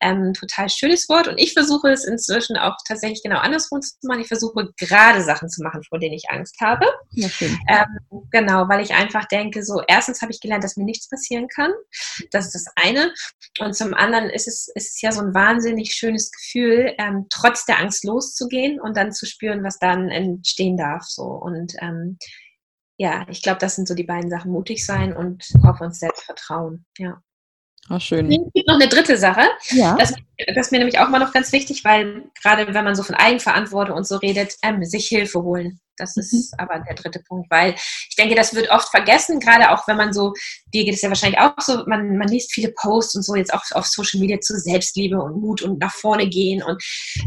ähm, 0.00 0.28
ein 0.28 0.34
total 0.34 0.68
schönes 0.68 1.08
Wort. 1.08 1.26
Und 1.26 1.38
ich 1.38 1.52
versuche 1.52 1.88
es 1.90 2.04
inzwischen 2.04 2.56
auch 2.56 2.76
tatsächlich 2.86 3.24
genau 3.24 3.38
andersrum 3.38 3.80
zu 3.82 3.94
machen. 4.04 4.20
Ich 4.20 4.28
versuche 4.28 4.72
gerade 4.78 5.22
Sachen 5.22 5.48
zu 5.48 5.62
machen, 5.64 5.82
vor 5.82 5.98
denen 5.98 6.14
ich 6.14 6.30
Angst 6.30 6.60
habe. 6.60 6.86
Ja, 7.10 7.28
ähm, 7.40 8.22
genau, 8.30 8.68
weil 8.68 8.82
ich 8.82 8.94
einfach 8.94 9.24
denke, 9.24 9.64
so 9.64 9.82
erstens 9.88 10.22
habe 10.22 10.30
ich 10.30 10.40
gelernt, 10.40 10.62
dass 10.62 10.76
mir 10.76 10.84
nichts 10.84 11.08
passieren 11.08 11.48
kann. 11.48 11.72
Das 12.30 12.46
ist 12.46 12.54
das 12.54 12.66
eine. 12.76 13.12
Und 13.58 13.74
zum 13.74 13.94
anderen 13.94 14.30
ist 14.30 14.46
es, 14.46 14.68
ist 14.76 14.94
es 14.94 15.00
ja 15.00 15.10
so 15.10 15.22
ein 15.22 15.34
wahnsinnig 15.34 15.92
schönes 15.92 16.30
Gefühl, 16.30 16.94
ähm, 16.98 17.26
trotz 17.48 17.64
der 17.64 17.78
Angst 17.78 18.04
loszugehen 18.04 18.80
und 18.80 18.96
dann 18.96 19.12
zu 19.12 19.26
spüren, 19.26 19.64
was 19.64 19.78
dann 19.78 20.08
entstehen 20.08 20.76
darf. 20.76 21.04
So. 21.04 21.22
Und 21.22 21.74
ähm, 21.80 22.18
ja, 22.96 23.26
ich 23.28 23.42
glaube, 23.42 23.58
das 23.58 23.76
sind 23.76 23.88
so 23.88 23.94
die 23.94 24.04
beiden 24.04 24.30
Sachen, 24.30 24.50
mutig 24.50 24.84
sein 24.84 25.16
und 25.16 25.44
auf 25.64 25.80
uns 25.80 26.00
selbst 26.00 26.24
vertrauen. 26.24 26.84
Ja. 26.98 27.22
Ach, 27.88 28.00
schön. 28.00 28.30
Es 28.30 28.52
gibt 28.52 28.68
noch 28.68 28.74
eine 28.74 28.88
dritte 28.88 29.16
Sache. 29.16 29.42
Ja. 29.70 29.96
Das, 29.96 30.12
das 30.46 30.66
ist 30.66 30.72
mir 30.72 30.78
nämlich 30.78 30.98
auch 30.98 31.08
immer 31.08 31.20
noch 31.20 31.32
ganz 31.32 31.52
wichtig, 31.52 31.84
weil 31.84 32.24
gerade 32.42 32.74
wenn 32.74 32.84
man 32.84 32.94
so 32.94 33.02
von 33.02 33.14
Eigenverantwortung 33.14 33.96
und 33.96 34.06
so 34.06 34.16
redet, 34.16 34.56
ähm, 34.62 34.84
sich 34.84 35.08
Hilfe 35.08 35.42
holen. 35.42 35.80
Das 35.98 36.16
ist 36.16 36.32
mhm. 36.32 36.58
aber 36.58 36.80
der 36.80 36.94
dritte 36.94 37.20
Punkt, 37.20 37.50
weil 37.50 37.74
ich 37.74 38.16
denke, 38.16 38.34
das 38.34 38.54
wird 38.54 38.70
oft 38.70 38.88
vergessen, 38.88 39.40
gerade 39.40 39.70
auch 39.70 39.86
wenn 39.88 39.96
man 39.96 40.12
so, 40.12 40.32
dir 40.72 40.84
geht 40.84 40.94
es 40.94 41.02
ja 41.02 41.08
wahrscheinlich 41.08 41.40
auch 41.40 41.52
so, 41.60 41.84
man, 41.86 42.16
man 42.16 42.28
liest 42.28 42.52
viele 42.52 42.72
Posts 42.72 43.16
und 43.16 43.22
so 43.22 43.34
jetzt 43.34 43.52
auch 43.52 43.62
auf 43.72 43.86
Social 43.86 44.20
Media 44.20 44.40
zu 44.40 44.58
Selbstliebe 44.58 45.20
und 45.20 45.40
Mut 45.40 45.62
und 45.62 45.78
nach 45.78 45.92
vorne 45.92 46.28
gehen 46.28 46.62
und 46.62 46.82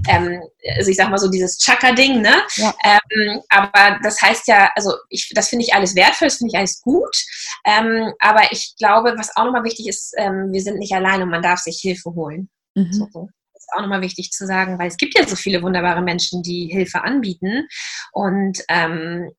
ähm, 0.08 0.42
also 0.78 0.90
ich 0.90 0.98
sag 0.98 1.10
mal 1.10 1.18
so 1.18 1.30
dieses 1.30 1.58
Chaka-Ding, 1.58 2.22
ne? 2.22 2.42
Ja. 2.56 2.74
Ähm, 2.84 3.42
aber 3.50 4.00
das 4.04 4.22
heißt 4.22 4.48
ja, 4.48 4.72
also 4.76 4.94
ich, 5.10 5.30
das 5.34 5.50
finde 5.50 5.66
ich 5.66 5.74
alles 5.74 5.96
wertvoll, 5.96 6.28
das 6.28 6.38
finde 6.38 6.52
ich 6.54 6.58
alles 6.58 6.82
gut. 6.82 7.16
Ähm, 7.66 8.14
aber 8.20 8.52
ich 8.52 8.76
glaube, 8.78 9.16
was 9.18 9.36
auch 9.36 9.46
nochmal 9.46 9.64
wichtig 9.64 9.88
ist, 9.88 10.14
ähm, 10.18 10.50
wir 10.52 10.62
sind 10.62 10.78
nicht 10.78 10.94
allein 10.94 11.22
und 11.22 11.30
man 11.30 11.42
darf 11.42 11.60
sich 11.60 11.80
Hilfe 11.82 12.12
holen. 12.12 12.50
Mhm. 12.76 12.94
So 12.94 13.08
auch 13.74 13.82
nochmal 13.82 14.02
wichtig 14.02 14.32
zu 14.32 14.46
sagen, 14.46 14.80
weil 14.80 14.88
es 14.88 14.98
gibt 14.98 15.18
ja 15.18 15.28
so 15.28 15.36
viele 15.36 15.62
wunderbare 15.62 16.02
Menschen, 16.02 16.44
die 16.44 16.68
Hilfe 16.68 17.04
anbieten. 17.04 17.68
Und 18.12 18.64
ähm, 18.70 19.32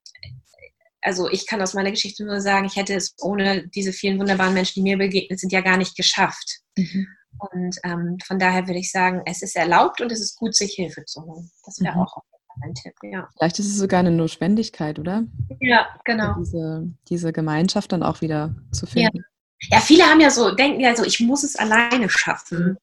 also 1.03 1.29
ich 1.29 1.47
kann 1.47 1.61
aus 1.61 1.75
meiner 1.75 1.91
Geschichte 1.91 2.25
nur 2.25 2.41
sagen, 2.41 2.67
ich 2.67 2.77
hätte 2.77 2.95
es 2.95 3.15
ohne 3.21 3.69
diese 3.69 3.93
vielen 3.93 4.19
wunderbaren 4.19 4.55
Menschen, 4.55 4.75
die 4.77 4.91
mir 4.91 4.99
begegnet 4.99 5.41
sind, 5.41 5.53
ja 5.53 5.61
gar 5.61 5.77
nicht 5.77 5.97
geschafft. 5.97 6.61
Mhm. 6.77 7.07
Und 7.39 7.77
ähm, 7.83 8.19
von 8.25 8.39
daher 8.39 8.67
würde 8.67 8.79
ich 8.79 8.91
sagen, 8.91 9.23
es 9.27 9.43
ist 9.43 9.57
erlaubt 9.57 10.01
und 10.01 10.13
es 10.13 10.21
ist 10.21 10.37
gut, 10.37 10.55
sich 10.55 10.75
Hilfe 10.75 11.05
zu 11.05 11.23
holen. 11.23 11.51
Das 11.65 11.81
wäre 11.81 11.95
mhm. 11.95 12.03
auch 12.03 12.23
ein 12.63 12.75
Tipp, 12.75 12.95
ja. 13.03 13.29
Vielleicht 13.37 13.59
ist 13.59 13.67
es 13.67 13.79
sogar 13.79 14.01
eine 14.01 14.11
Notwendigkeit, 14.11 14.99
oder? 14.99 15.25
Ja, 15.61 15.89
genau. 16.05 16.35
Diese, 16.39 16.89
diese 17.09 17.33
Gemeinschaft 17.33 17.93
dann 17.93 18.03
auch 18.03 18.21
wieder 18.21 18.55
zu 18.71 18.87
finden. 18.87 19.25
Ja. 19.71 19.79
ja. 19.79 19.81
viele 19.81 20.05
haben 20.05 20.21
ja 20.21 20.31
so, 20.31 20.55
denken 20.55 20.81
ja 20.81 20.95
so, 20.95 21.05
ich 21.05 21.21
muss 21.21 21.43
es 21.43 21.57
alleine 21.57 22.09
schaffen. 22.09 22.77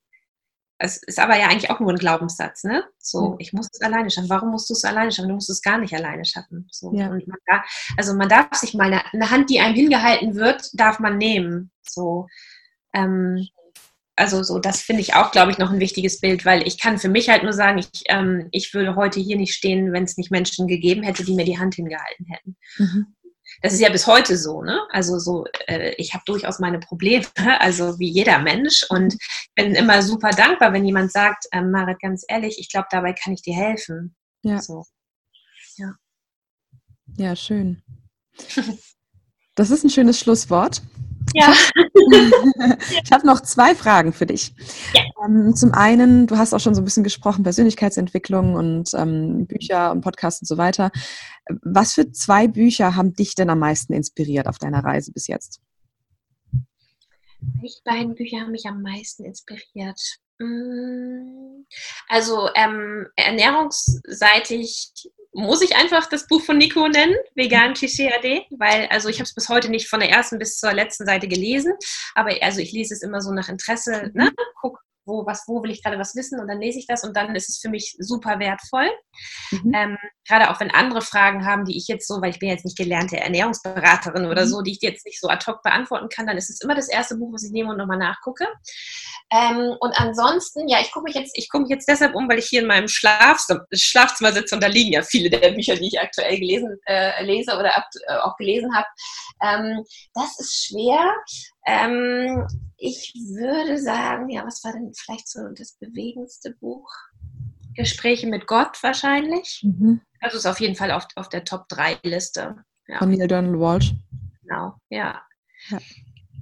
Es 0.82 1.04
ist 1.04 1.20
aber 1.20 1.38
ja 1.38 1.48
eigentlich 1.48 1.70
auch 1.70 1.82
nur 1.82 1.92
ein 1.92 1.98
Glaubenssatz, 1.98 2.64
ne? 2.64 2.86
So, 2.98 3.36
ich 3.38 3.52
muss 3.52 3.68
es 3.70 3.82
alleine 3.82 4.10
schaffen. 4.10 4.30
Warum 4.30 4.52
musst 4.52 4.70
du 4.70 4.74
es 4.74 4.86
alleine 4.86 5.12
schaffen? 5.12 5.28
Du 5.28 5.36
musst 5.36 5.50
es 5.50 5.62
gar 5.62 5.78
nicht 5.78 5.94
alleine 5.94 6.24
schaffen. 6.24 6.70
So. 6.72 6.94
Ja. 6.94 7.08
Und 7.08 7.28
man 7.28 7.38
da, 7.46 7.64
also 7.98 8.14
man 8.14 8.30
darf 8.30 8.54
sich 8.56 8.74
mal 8.74 8.86
eine, 8.86 9.02
eine, 9.14 9.30
Hand, 9.30 9.50
die 9.50 9.60
einem 9.60 9.76
hingehalten 9.76 10.36
wird, 10.36 10.70
darf 10.74 11.00
man 11.00 11.18
nehmen. 11.18 11.70
So, 11.82 12.28
ähm, 12.94 13.46
also 14.16 14.42
so, 14.42 14.58
das 14.58 14.82
finde 14.82 15.02
ich 15.02 15.16
auch, 15.16 15.32
glaube 15.32 15.52
ich, 15.52 15.58
noch 15.58 15.70
ein 15.70 15.82
wichtiges 15.82 16.22
Bild, 16.22 16.46
weil 16.46 16.66
ich 16.66 16.80
kann 16.80 16.98
für 16.98 17.10
mich 17.10 17.30
halt 17.30 17.44
nur 17.44 17.54
sagen, 17.54 17.80
ich, 17.80 18.04
ähm, 18.08 18.48
ich 18.52 18.74
würde 18.74 18.96
heute 18.96 19.20
hier 19.20 19.36
nicht 19.36 19.54
stehen, 19.54 19.92
wenn 19.92 20.06
es 20.06 20.16
nicht 20.16 20.32
Menschen 20.32 20.68
gegeben 20.68 21.04
hätte, 21.04 21.26
die 21.26 21.36
mir 21.36 21.46
die 21.46 21.60
Hand 21.60 21.76
hingehalten 21.76 22.26
hätten. 22.26 22.58
Mhm 22.78 23.16
das 23.62 23.74
ist 23.74 23.80
ja 23.80 23.90
bis 23.90 24.08
heute 24.08 24.38
so, 24.38 24.62
ne? 24.62 24.80
Also 24.92 25.20
so, 25.20 25.46
äh, 25.68 25.94
ich 25.98 26.14
habe 26.14 26.24
durchaus 26.26 26.60
meine 26.60 26.80
Probleme, 26.80 27.26
also 27.60 28.00
wie 28.00 28.10
jeder 28.10 28.40
Mensch 28.40 28.86
und 28.90 29.18
bin 29.56 29.76
immer 29.76 30.02
super 30.02 30.30
dankbar, 30.32 30.74
wenn 30.74 30.86
jemand 30.86 31.12
sagt, 31.12 31.46
ähm, 31.52 31.72
Marit, 31.72 32.00
ganz 32.00 32.24
ehrlich, 32.28 32.58
ich 32.60 32.70
glaube, 32.70 32.88
dabei 32.92 33.14
kann 33.14 33.34
ich 33.34 33.42
dir 33.42 33.56
helfen. 33.56 34.16
Ja. 34.44 34.62
So. 34.62 34.86
Ja. 35.78 35.94
Ja, 37.18 37.36
schön. 37.36 37.82
Das 39.56 39.72
ist 39.72 39.84
ein 39.84 39.90
schönes 39.90 40.18
Schlusswort. 40.18 40.82
Ja. 41.34 41.54
ich 43.04 43.12
habe 43.12 43.26
noch 43.26 43.42
zwei 43.42 43.76
Fragen 43.76 44.14
für 44.14 44.26
dich. 44.26 44.54
Ja. 44.94 45.04
Ähm, 45.26 45.56
zum 45.56 45.74
einen, 45.74 46.28
du 46.28 46.38
hast 46.38 46.54
auch 46.54 46.60
schon 46.60 46.76
so 46.76 46.82
ein 46.82 46.86
bisschen 46.86 47.04
gesprochen, 47.04 47.44
Persönlichkeitsentwicklung 47.44 48.56
und 48.56 48.92
ähm, 48.94 49.48
Bücher 49.48 49.92
und 49.92 50.02
Podcasts 50.02 50.42
und 50.42 50.48
so 50.48 50.58
weiter. 50.58 50.92
Was 51.64 51.94
für 51.94 52.12
zwei 52.12 52.48
Bücher 52.48 52.96
haben 52.96 53.14
dich 53.14 53.36
denn 53.36 53.50
am 53.50 53.60
meisten 53.60 53.94
inspiriert 53.94 54.48
auf 54.48 54.58
deiner 54.58 54.84
Reise 54.84 55.12
bis 55.12 55.28
jetzt? 55.28 55.62
Welche 57.62 57.82
beiden 57.86 58.16
Bücher 58.16 58.42
haben 58.42 58.52
mich 58.52 58.66
am 58.66 58.82
meisten 58.82 59.24
inspiriert? 59.24 60.00
Mm, 60.40 61.66
also 62.08 62.50
ähm, 62.56 63.08
ernährungsseitig 63.16 64.92
muss 65.34 65.62
ich 65.62 65.76
einfach 65.76 66.08
das 66.08 66.28
Buch 66.28 66.42
von 66.42 66.58
Nico 66.58 66.88
nennen, 66.88 67.16
Vegan 67.36 67.74
Klischee 67.74 68.12
AD, 68.12 68.48
weil 68.58 68.88
also 68.88 69.10
ich 69.10 69.18
habe 69.18 69.26
es 69.26 69.34
bis 69.34 69.50
heute 69.50 69.70
nicht 69.70 69.88
von 69.88 70.00
der 70.00 70.10
ersten 70.10 70.40
bis 70.40 70.58
zur 70.58 70.74
letzten 70.74 71.06
Seite 71.06 71.28
gelesen, 71.28 71.74
aber 72.16 72.32
also 72.42 72.60
ich 72.60 72.72
lese 72.72 72.94
es 72.94 73.02
immer 73.02 73.22
so 73.22 73.32
nach 73.32 73.50
Interesse, 73.50 74.12
ne? 74.14 74.32
guck, 74.62 74.80
wo, 75.10 75.26
was, 75.26 75.44
wo 75.48 75.64
will 75.64 75.72
ich 75.72 75.84
gerade 75.84 76.00
was 76.00 76.16
wissen 76.16 76.40
und 76.40 76.48
dann 76.48 76.62
lese 76.62 76.80
ich 76.80 76.88
das 76.88 77.04
und 77.04 77.18
dann 77.18 77.36
ist 77.36 77.50
es 77.50 77.58
für 77.58 77.70
mich 77.70 77.96
super 78.00 78.40
wertvoll. 78.40 78.90
Mhm. 79.52 79.74
Ähm, 79.74 79.98
gerade 80.28 80.50
auch 80.50 80.60
wenn 80.60 80.72
andere 80.72 81.02
Fragen 81.02 81.46
haben, 81.46 81.66
die 81.66 81.76
ich 81.76 81.88
jetzt 81.88 82.08
so, 82.08 82.22
weil 82.22 82.30
ich 82.30 82.40
bin 82.40 82.50
jetzt 82.50 82.66
nicht 82.66 82.78
gelernte 82.78 83.20
Ernährungsberaterin 83.20 84.26
oder 84.28 84.46
mhm. 84.46 84.50
so, 84.50 84.62
die 84.62 84.72
ich 84.72 84.82
jetzt 84.82 85.06
nicht 85.06 85.20
so 85.20 85.28
ad 85.28 85.46
hoc 85.46 85.62
beantworten 85.64 86.08
kann, 86.10 86.28
dann 86.28 86.38
ist 86.38 86.50
es 86.50 86.62
immer 86.62 86.76
das 86.76 86.88
erste 86.88 87.18
Buch, 87.18 87.34
was 87.34 87.44
ich 87.44 87.52
nehme 87.52 87.72
und 87.72 87.78
nochmal 87.78 87.98
nachgucke. 87.98 88.46
Ähm, 89.32 89.76
und 89.80 90.00
ansonsten, 90.00 90.68
ja, 90.68 90.80
ich 90.82 90.92
gucke 90.92 91.06
mich 91.06 91.16
jetzt, 91.16 91.38
ich 91.38 91.50
gucke 91.50 91.64
mich 91.64 91.72
jetzt 91.72 91.88
deshalb 91.88 92.16
um, 92.16 92.30
weil 92.30 92.40
ich 92.40 92.46
hier 92.46 92.62
in 92.62 92.68
meinem 92.68 92.88
Schlafzimmer, 92.88 93.66
Schlafzimmer 93.74 94.32
sitze 94.32 94.56
und 94.56 94.64
da 94.64 94.68
liegen 94.68 94.94
ja 94.94 95.02
viele 95.02 95.30
der 95.30 95.52
Bücher, 95.52 95.76
die 95.76 95.88
ich 95.88 96.00
aktuell 96.00 96.40
gelesen, 96.40 96.78
äh, 96.86 97.24
lese 97.24 97.58
oder 97.58 97.76
ab, 97.76 97.86
äh, 98.08 98.16
auch 98.18 98.36
gelesen 98.38 98.76
habe. 98.76 98.88
Ähm, 99.42 99.84
das 100.14 100.40
ist 100.40 100.66
schwer. 100.66 101.14
Ähm, 101.66 102.48
ich 102.78 103.14
würde 103.16 103.78
sagen, 103.78 104.30
ja, 104.30 104.46
was 104.46 104.64
war 104.64 104.74
denn 104.74 104.94
vielleicht 104.94 105.28
so 105.28 105.42
das 105.56 105.74
bewegendste 105.80 106.52
Buch? 106.52 106.90
Gespräche 107.76 108.28
mit 108.28 108.48
Gott 108.48 108.82
wahrscheinlich. 108.84 109.62
Mhm. 109.64 110.02
Also 110.22 110.38
ist 110.38 110.46
auf 110.46 110.60
jeden 110.60 110.76
Fall 110.76 110.92
auf, 110.92 111.08
auf 111.16 111.30
der 111.30 111.46
Top-3-Liste. 111.46 112.56
Ja. 112.88 112.98
Von 112.98 113.12
Neil 113.12 113.28
Donald 113.28 113.60
Walsh. 113.60 113.94
Genau, 114.42 114.76
ja. 114.90 115.22
ja. 115.70 115.80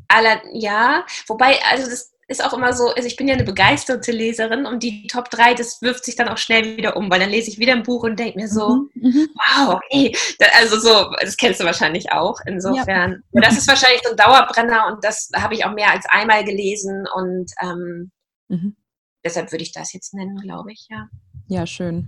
Aller, 0.07 0.41
ja, 0.53 1.05
wobei, 1.27 1.59
also 1.69 1.89
das, 1.89 2.13
ist 2.27 2.43
auch 2.43 2.53
immer 2.53 2.73
so, 2.73 2.89
also 2.89 3.07
ich 3.07 3.15
bin 3.15 3.27
ja 3.27 3.35
eine 3.35 3.45
begeisterte 3.45 4.11
Leserin 4.11 4.65
und 4.65 4.83
die 4.83 5.07
Top 5.07 5.29
3, 5.29 5.53
das 5.53 5.81
wirft 5.81 6.03
sich 6.03 6.15
dann 6.15 6.27
auch 6.27 6.37
schnell 6.37 6.77
wieder 6.77 6.97
um, 6.97 7.09
weil 7.09 7.21
dann 7.21 7.29
lese 7.29 7.49
ich 7.49 7.57
wieder 7.57 7.73
ein 7.73 7.83
Buch 7.83 8.03
und 8.03 8.19
denke 8.19 8.37
mir 8.37 8.49
so, 8.49 8.87
mhm, 8.93 9.09
mhm. 9.09 9.27
wow, 9.35 9.75
okay. 9.75 10.15
Also 10.59 10.77
so, 10.77 11.11
das 11.21 11.37
kennst 11.37 11.61
du 11.61 11.65
wahrscheinlich 11.65 12.11
auch, 12.11 12.39
insofern. 12.45 13.11
Ja. 13.11 13.17
Und 13.31 13.45
das 13.45 13.57
ist 13.57 13.67
wahrscheinlich 13.67 14.01
so 14.03 14.11
ein 14.11 14.17
Dauerbrenner 14.17 14.87
und 14.87 15.03
das 15.03 15.29
habe 15.35 15.53
ich 15.53 15.65
auch 15.65 15.73
mehr 15.73 15.91
als 15.91 16.05
einmal 16.09 16.43
gelesen 16.43 17.07
und 17.15 17.49
ähm, 17.61 18.11
mhm. 18.49 18.75
deshalb 19.23 19.51
würde 19.53 19.63
ich 19.63 19.71
das 19.71 19.93
jetzt 19.93 20.13
nennen, 20.13 20.35
glaube 20.35 20.73
ich, 20.73 20.87
ja. 20.89 21.07
Ja, 21.49 21.65
schön. 21.65 22.07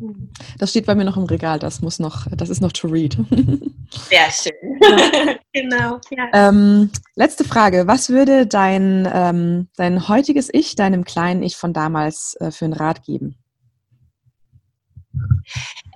Mhm. 0.00 0.30
Das 0.58 0.70
steht 0.70 0.86
bei 0.86 0.94
mir 0.94 1.04
noch 1.04 1.16
im 1.16 1.24
Regal, 1.24 1.58
das 1.58 1.80
muss 1.80 1.98
noch, 1.98 2.26
das 2.30 2.48
ist 2.48 2.60
noch 2.60 2.72
to 2.72 2.88
read. 2.88 3.16
Sehr 4.08 4.30
schön. 4.30 4.52
Ja. 4.82 5.36
genau. 5.52 6.00
Ja. 6.10 6.28
Ähm, 6.32 6.90
letzte 7.14 7.44
Frage. 7.44 7.86
Was 7.86 8.08
würde 8.10 8.46
dein, 8.46 9.08
ähm, 9.12 9.68
dein 9.76 10.08
heutiges 10.08 10.48
Ich, 10.52 10.74
deinem 10.74 11.04
kleinen 11.04 11.42
Ich 11.42 11.56
von 11.56 11.72
damals 11.72 12.36
äh, 12.40 12.50
für 12.50 12.64
einen 12.64 12.74
Rat 12.74 13.04
geben? 13.04 13.36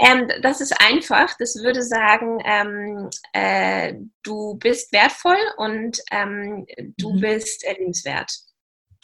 Ähm, 0.00 0.28
das 0.42 0.60
ist 0.60 0.74
einfach. 0.80 1.36
Das 1.38 1.56
würde 1.56 1.82
sagen, 1.82 2.38
ähm, 2.44 3.10
äh, 3.32 3.94
du 4.22 4.54
bist 4.56 4.92
wertvoll 4.92 5.38
und 5.56 5.98
ähm, 6.10 6.66
du 6.98 7.12
mhm. 7.12 7.20
bist 7.20 7.64
äh, 7.64 7.74
liebenswert. 7.78 8.32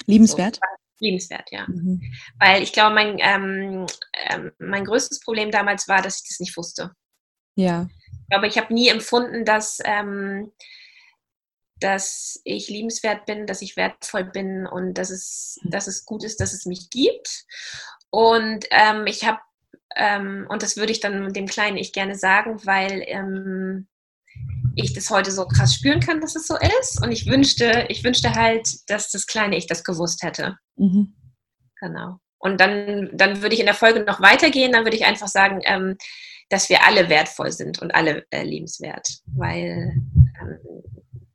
Liebenswert? 0.06 0.56
So, 0.56 0.60
liebenswert, 1.00 1.50
ja. 1.50 1.66
Mhm. 1.68 2.00
Weil 2.38 2.62
ich 2.62 2.72
glaube, 2.72 2.94
mein, 2.94 3.18
ähm, 3.20 3.86
ähm, 4.28 4.52
mein 4.58 4.84
größtes 4.84 5.20
Problem 5.20 5.50
damals 5.50 5.88
war, 5.88 6.02
dass 6.02 6.22
ich 6.22 6.28
das 6.28 6.40
nicht 6.40 6.56
wusste. 6.56 6.92
Ja. 7.56 7.88
Ich 8.12 8.28
glaube, 8.28 8.46
ich 8.46 8.58
habe 8.58 8.72
nie 8.72 8.88
empfunden, 8.88 9.44
dass, 9.44 9.78
ähm, 9.84 10.52
dass 11.80 12.40
ich 12.44 12.68
liebenswert 12.68 13.26
bin, 13.26 13.46
dass 13.46 13.62
ich 13.62 13.76
wertvoll 13.76 14.24
bin 14.24 14.66
und 14.66 14.94
dass 14.94 15.10
es, 15.10 15.58
mhm. 15.62 15.70
dass 15.70 15.86
es 15.86 16.04
gut 16.04 16.22
ist, 16.24 16.40
dass 16.40 16.52
es 16.52 16.66
mich 16.66 16.90
gibt. 16.90 17.44
Und 18.10 18.66
ähm, 18.70 19.06
ich 19.06 19.24
habe 19.24 19.40
ähm, 19.96 20.46
und 20.48 20.62
das 20.62 20.76
würde 20.76 20.92
ich 20.92 21.00
dann 21.00 21.32
dem 21.32 21.46
kleinen 21.46 21.76
Ich 21.76 21.92
gerne 21.92 22.14
sagen, 22.14 22.64
weil 22.64 23.02
ähm, 23.06 23.88
ich 24.76 24.92
das 24.92 25.10
heute 25.10 25.30
so 25.30 25.46
krass 25.46 25.74
spüren 25.74 26.00
kann, 26.00 26.20
dass 26.20 26.36
es 26.36 26.46
so 26.46 26.56
ist. 26.80 27.02
Und 27.02 27.12
ich 27.12 27.26
wünschte, 27.26 27.86
ich 27.88 28.04
wünschte 28.04 28.34
halt, 28.34 28.68
dass 28.88 29.10
das 29.10 29.26
kleine 29.26 29.56
Ich 29.56 29.66
das 29.66 29.84
gewusst 29.84 30.22
hätte. 30.22 30.56
Mhm. 30.76 31.14
Genau. 31.80 32.18
Und 32.38 32.60
dann, 32.60 33.10
dann 33.12 33.42
würde 33.42 33.54
ich 33.54 33.60
in 33.60 33.66
der 33.66 33.74
Folge 33.74 34.00
noch 34.04 34.20
weitergehen, 34.20 34.72
dann 34.72 34.84
würde 34.84 34.96
ich 34.96 35.04
einfach 35.04 35.28
sagen, 35.28 35.60
ähm, 35.64 35.96
dass 36.48 36.68
wir 36.68 36.84
alle 36.86 37.08
wertvoll 37.08 37.52
sind 37.52 37.80
und 37.80 37.94
alle 37.94 38.24
äh, 38.30 38.42
liebenswert. 38.42 39.06
Weil 39.26 39.94
ähm, 40.40 40.58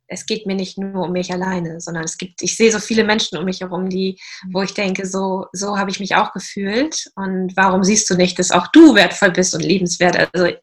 es 0.08 0.26
geht 0.26 0.46
mir 0.46 0.56
nicht 0.56 0.78
nur 0.78 1.06
um 1.06 1.12
mich 1.12 1.32
alleine, 1.32 1.80
sondern 1.80 2.04
es 2.04 2.18
gibt, 2.18 2.42
ich 2.42 2.56
sehe 2.56 2.72
so 2.72 2.80
viele 2.80 3.04
Menschen 3.04 3.38
um 3.38 3.46
mich 3.46 3.62
herum, 3.62 3.90
die, 3.90 4.20
wo 4.52 4.62
ich 4.62 4.74
denke, 4.74 5.06
so, 5.06 5.46
so 5.52 5.78
habe 5.78 5.90
ich 5.90 6.00
mich 6.00 6.16
auch 6.16 6.32
gefühlt. 6.32 7.06
Und 7.16 7.56
warum 7.56 7.84
siehst 7.84 8.10
du 8.10 8.16
nicht, 8.16 8.38
dass 8.38 8.52
auch 8.52 8.68
du 8.68 8.96
wertvoll 8.96 9.32
bist 9.32 9.56
und 9.56 9.62
liebenswert? 9.62 10.30
Also 10.34 10.56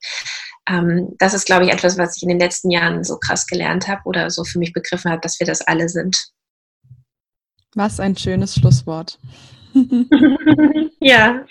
ähm, 0.69 1.15
das 1.19 1.35
ist, 1.35 1.47
glaube 1.47 1.65
ich, 1.65 1.73
etwas, 1.73 1.99
was 1.99 2.17
ich 2.17 2.23
in 2.23 2.29
den 2.29 2.39
letzten 2.39 2.71
Jahren 2.71 3.05
so 3.05 3.19
krass 3.19 3.47
gelernt 3.47 3.89
habe 3.89 4.03
oder 4.05 4.31
so 4.31 4.45
für 4.45 4.59
mich 4.59 4.73
begriffen 4.73 5.11
habe, 5.11 5.21
dass 5.21 5.39
wir 5.41 5.47
das 5.47 5.63
alle 5.63 5.89
sind. 5.89 6.17
Was 7.75 8.01
ein 8.01 8.17
schönes 8.17 8.55
Schlusswort. 8.55 9.19
ja. 11.01 11.45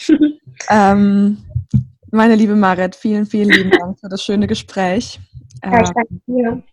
Ähm, 0.69 1.43
meine 2.11 2.35
liebe 2.35 2.55
Marit, 2.55 2.95
vielen, 2.95 3.25
vielen 3.25 3.49
lieben 3.49 3.71
Dank 3.71 3.99
für 3.99 4.09
das 4.09 4.23
schöne 4.23 4.47
Gespräch. 4.47 5.19
Ja, 5.63 5.81
ich 5.81 5.89
danke 5.89 6.21
dir 6.27 6.63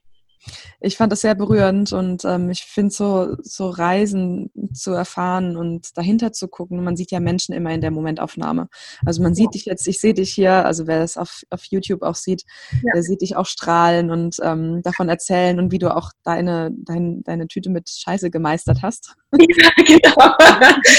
ich 0.80 0.96
fand 0.96 1.12
das 1.12 1.20
sehr 1.20 1.34
berührend 1.34 1.92
und 1.92 2.24
ähm, 2.24 2.50
ich 2.50 2.62
finde 2.62 2.94
so, 2.94 3.36
so 3.42 3.68
Reisen 3.70 4.50
zu 4.72 4.92
erfahren 4.92 5.56
und 5.56 5.96
dahinter 5.96 6.32
zu 6.32 6.48
gucken. 6.48 6.84
Man 6.84 6.96
sieht 6.96 7.10
ja 7.10 7.20
Menschen 7.20 7.54
immer 7.54 7.72
in 7.72 7.80
der 7.80 7.90
Momentaufnahme. 7.90 8.68
Also 9.04 9.22
man 9.22 9.34
sieht 9.34 9.46
ja. 9.46 9.50
dich 9.50 9.64
jetzt, 9.66 9.86
ich 9.88 10.00
sehe 10.00 10.14
dich 10.14 10.32
hier, 10.32 10.64
also 10.64 10.86
wer 10.86 11.00
das 11.00 11.16
auf, 11.16 11.42
auf 11.50 11.64
YouTube 11.64 12.02
auch 12.02 12.14
sieht, 12.14 12.44
ja. 12.82 12.92
der 12.94 13.02
sieht 13.02 13.22
dich 13.22 13.36
auch 13.36 13.46
strahlen 13.46 14.10
und 14.10 14.36
ähm, 14.42 14.82
davon 14.82 15.08
erzählen 15.08 15.58
und 15.58 15.72
wie 15.72 15.78
du 15.78 15.94
auch 15.94 16.12
deine, 16.22 16.70
dein, 16.72 17.22
deine 17.24 17.48
Tüte 17.48 17.70
mit 17.70 17.88
Scheiße 17.88 18.30
gemeistert 18.30 18.82
hast. 18.82 19.14
Ja, 19.58 19.70
genau. 19.76 20.36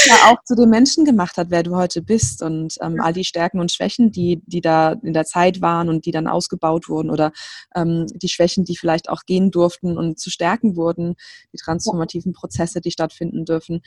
ja 0.07 0.15
auch 0.31 0.43
zu 0.43 0.55
den 0.55 0.69
Menschen 0.69 1.05
gemacht 1.05 1.37
hat, 1.37 1.47
wer 1.49 1.63
du 1.63 1.75
heute 1.75 2.01
bist 2.01 2.41
und 2.41 2.75
ähm, 2.81 2.99
all 2.99 3.13
die 3.13 3.23
Stärken 3.23 3.59
und 3.59 3.71
Schwächen, 3.71 4.11
die, 4.11 4.41
die 4.45 4.61
da 4.61 4.93
in 5.03 5.13
der 5.13 5.25
Zeit 5.25 5.61
waren 5.61 5.89
und 5.89 6.05
die 6.05 6.11
dann 6.11 6.27
ausgebaut 6.27 6.89
wurden 6.89 7.09
oder 7.09 7.31
ähm, 7.75 8.05
die 8.13 8.29
Schwächen, 8.29 8.65
die 8.65 8.77
vielleicht 8.77 9.09
auch 9.09 9.23
gehen 9.29 9.51
durften 9.51 9.95
und 9.95 10.19
zu 10.19 10.31
stärken 10.31 10.75
wurden, 10.75 11.15
die 11.53 11.57
transformativen 11.57 12.33
Prozesse, 12.33 12.81
die 12.81 12.89
stattfinden 12.89 13.45
dürfen. 13.45 13.81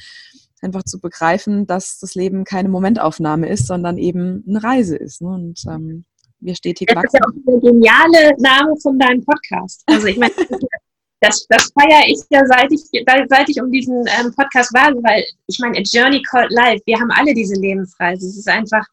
Einfach 0.61 0.84
zu 0.84 1.01
begreifen, 1.01 1.66
dass 1.66 1.99
das 1.99 2.14
Leben 2.14 2.45
keine 2.45 2.68
Momentaufnahme 2.68 3.49
ist, 3.49 3.66
sondern 3.66 3.99
eben 3.99 4.45
eine 4.49 4.62
Reise 4.62 4.97
ist. 4.97 5.20
Ne? 5.20 5.30
Und 5.30 5.64
ähm, 5.68 6.05
wir 6.38 6.55
stetig 6.55 6.86
das 6.86 6.97
wachsen. 6.97 7.18
Das 7.20 7.34
ist 7.34 7.43
ja 7.45 7.53
auch 7.53 7.61
der 7.61 7.72
geniale 7.72 8.36
Name 8.38 8.76
von 8.80 8.97
deinem 9.01 9.24
Podcast. 9.24 9.82
Also 9.86 10.07
ich 10.07 10.16
meine, 10.16 10.32
das, 11.20 11.45
das 11.49 11.72
feiere 11.76 12.07
ich 12.07 12.20
ja, 12.30 12.47
seit 12.47 12.70
ich, 12.70 12.82
seit 13.28 13.49
ich 13.49 13.61
um 13.61 13.72
diesen 13.72 14.05
ähm, 14.20 14.32
Podcast 14.36 14.72
war, 14.72 14.93
weil 15.03 15.24
ich 15.49 15.59
meine, 15.59 15.78
A 15.78 15.82
Journey 15.82 16.22
Called 16.22 16.53
Life, 16.53 16.82
wir 16.86 17.01
haben 17.01 17.11
alle 17.11 17.34
diese 17.34 17.57
Lebensreise. 17.57 18.28
Es 18.28 18.36
ist 18.36 18.49
einfach, 18.49 18.86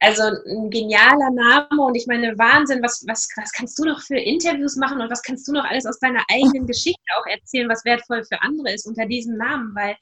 also 0.00 0.22
ein 0.22 0.70
genialer 0.70 1.30
Name 1.30 1.82
und 1.82 1.94
ich 1.94 2.06
meine, 2.06 2.36
Wahnsinn, 2.38 2.82
was, 2.82 3.04
was, 3.06 3.28
was 3.36 3.52
kannst 3.52 3.78
du 3.78 3.84
noch 3.84 4.00
für 4.02 4.18
Interviews 4.18 4.76
machen 4.76 5.00
und 5.00 5.10
was 5.10 5.22
kannst 5.22 5.48
du 5.48 5.52
noch 5.52 5.64
alles 5.64 5.86
aus 5.86 5.98
deiner 5.98 6.22
eigenen 6.30 6.66
Geschichte 6.66 7.02
auch 7.18 7.26
erzählen, 7.26 7.68
was 7.68 7.84
wertvoll 7.84 8.22
für 8.24 8.40
andere 8.42 8.72
ist 8.72 8.86
unter 8.86 9.06
diesem 9.06 9.36
Namen, 9.36 9.74
weil 9.74 9.96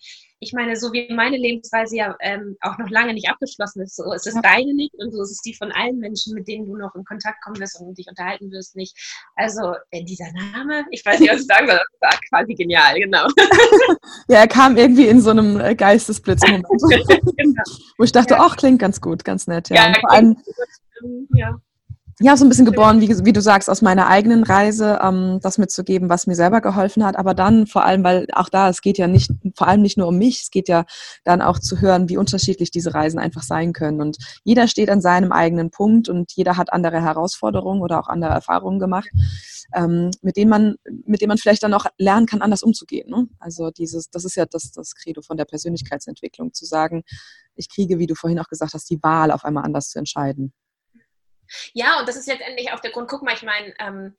ich 0.45 0.53
meine, 0.53 0.77
so 0.77 0.93
wie 0.93 1.13
meine 1.13 1.37
Lebensweise 1.37 1.97
ja 1.97 2.17
ähm, 2.21 2.57
auch 2.61 2.77
noch 2.79 2.91
lange 2.91 3.15
nicht 3.15 3.29
abgeschlossen 3.29 3.83
ist, 3.83 3.97
so 3.97 4.13
ist 4.13 4.27
es 4.27 4.35
deine 4.43 4.75
nicht 4.75 4.95
und 4.95 5.13
so 5.13 5.23
ist 5.23 5.31
es 5.31 5.41
die 5.41 5.55
von 5.55 5.73
allen 5.73 5.99
Menschen, 5.99 6.35
mit 6.35 6.47
denen 6.47 6.67
du 6.67 6.77
noch 6.77 6.95
in 6.95 7.05
Kontakt 7.05 7.43
kommen 7.43 7.59
wirst 7.59 7.81
und 7.81 7.97
dich 7.97 8.07
unterhalten 8.09 8.51
wirst, 8.51 8.77
nicht. 8.77 8.95
Also 9.37 9.75
äh, 9.91 10.05
dieser 10.05 10.31
Name, 10.33 10.85
ich 10.91 11.05
weiß 11.05 11.19
nicht, 11.19 11.33
was 11.33 11.41
ich 11.41 11.47
sagen 11.47 11.67
soll, 11.67 11.81
das 12.01 12.13
war 12.13 12.21
quasi 12.29 12.55
genial, 12.55 12.95
genau. 12.95 13.27
ja, 14.29 14.41
er 14.41 14.49
kam 14.49 14.77
irgendwie 14.77 15.09
in 15.09 15.21
so 15.21 15.31
einem 15.31 15.59
äh, 15.59 15.75
Geistesblitzmoment, 15.75 16.67
genau. 17.37 17.63
wo 17.97 18.05
ich 18.05 18.13
dachte, 18.13 18.39
ach, 18.39 18.51
ja. 18.51 18.57
klingt 18.57 18.79
ganz 18.81 19.01
gut, 19.01 19.25
ganz 19.25 19.47
nett. 19.47 19.71
Ja, 19.71 19.89
ja 19.89 20.01
vor 20.01 20.13
allem, 20.13 20.37
ja 21.35 21.59
ja, 22.21 22.37
so 22.37 22.45
ein 22.45 22.49
bisschen 22.49 22.65
geboren, 22.65 23.01
wie, 23.01 23.09
wie 23.25 23.33
du 23.33 23.43
sagst, 23.43 23.69
aus 23.69 23.83
meiner 23.83 24.07
eigenen 24.07 24.45
Reise, 24.45 25.01
ähm, 25.03 25.41
das 25.43 25.59
mitzugeben, 25.59 26.09
was 26.09 26.27
mir 26.27 26.37
selber 26.37 26.61
geholfen 26.61 27.05
hat. 27.05 27.17
Aber 27.17 27.35
dann 27.35 27.67
vor 27.67 27.85
allem, 27.85 28.05
weil 28.05 28.27
auch 28.33 28.49
da, 28.49 28.69
es 28.69 28.83
geht 28.83 28.99
ja 28.99 29.09
nicht, 29.09 29.33
vor 29.57 29.67
allem 29.67 29.83
nicht 29.83 29.99
nur 29.99 30.09
um 30.09 30.17
mich, 30.17 30.43
es 30.43 30.51
geht 30.51 30.69
ja 30.69 30.85
dann 31.25 31.43
auch 31.43 31.59
zu 31.59 31.81
hören, 31.81 32.09
wie 32.09 32.17
unterschiedlich 32.17 32.71
diese 32.71 32.95
Reisen 32.95 33.19
einfach 33.19 33.43
sein 33.43 33.73
können. 33.73 34.01
Und 34.01 34.19
jeder 34.45 34.69
steht 34.69 34.91
an 34.91 35.01
seinem 35.01 35.33
eigenen 35.33 35.71
Punkt 35.71 36.09
und 36.09 36.33
jeder 36.33 36.57
hat 36.57 36.73
andere 36.73 37.03
Herausforderungen 37.03 37.83
oder 37.83 37.99
auch 37.99 38.09
andere 38.09 38.33
Erfahrungen 38.33 38.79
gemacht, 38.79 39.11
ähm, 39.75 40.11
mit 40.23 40.37
denen 40.37 40.51
man, 40.51 40.77
mit 41.07 41.21
denen 41.21 41.29
man 41.29 41.39
vielleicht 41.39 41.65
dann 41.65 41.75
auch 41.75 41.87
lernen 41.99 42.27
kann, 42.27 42.43
anders 42.43 42.63
umzugehen. 42.63 43.11
Ne? 43.11 43.27
Also 43.41 43.71
dieses, 43.71 44.11
das 44.11 44.25
ist 44.25 44.37
ja 44.37 44.47
das, 44.47 44.71
das 44.71 44.95
Credo 44.95 45.21
von 45.21 45.37
der 45.37 45.47
Persönlichkeitsentwicklung, 45.47 46.53
zu 46.53 46.65
sagen, 46.65 47.03
ich 47.57 47.69
kriege, 47.69 47.99
wie 47.99 48.07
du 48.07 48.15
vorhin 48.15 48.39
auch 48.39 48.49
gesagt 48.49 48.75
hast, 48.75 48.89
die 48.91 49.03
Wahl 49.03 49.31
auf 49.31 49.45
einmal 49.45 49.65
anders 49.65 49.89
zu 49.89 49.99
entscheiden. 49.99 50.53
Ja, 51.73 52.01
und 52.01 52.09
das 52.09 52.17
ist 52.17 52.27
letztendlich 52.27 52.73
auch 52.73 52.81
der 52.81 52.91
Grund. 52.91 53.09
Guck 53.09 53.23
mal, 53.23 53.35
ich 53.35 53.43
meine, 53.43 53.75
ähm, 53.79 54.17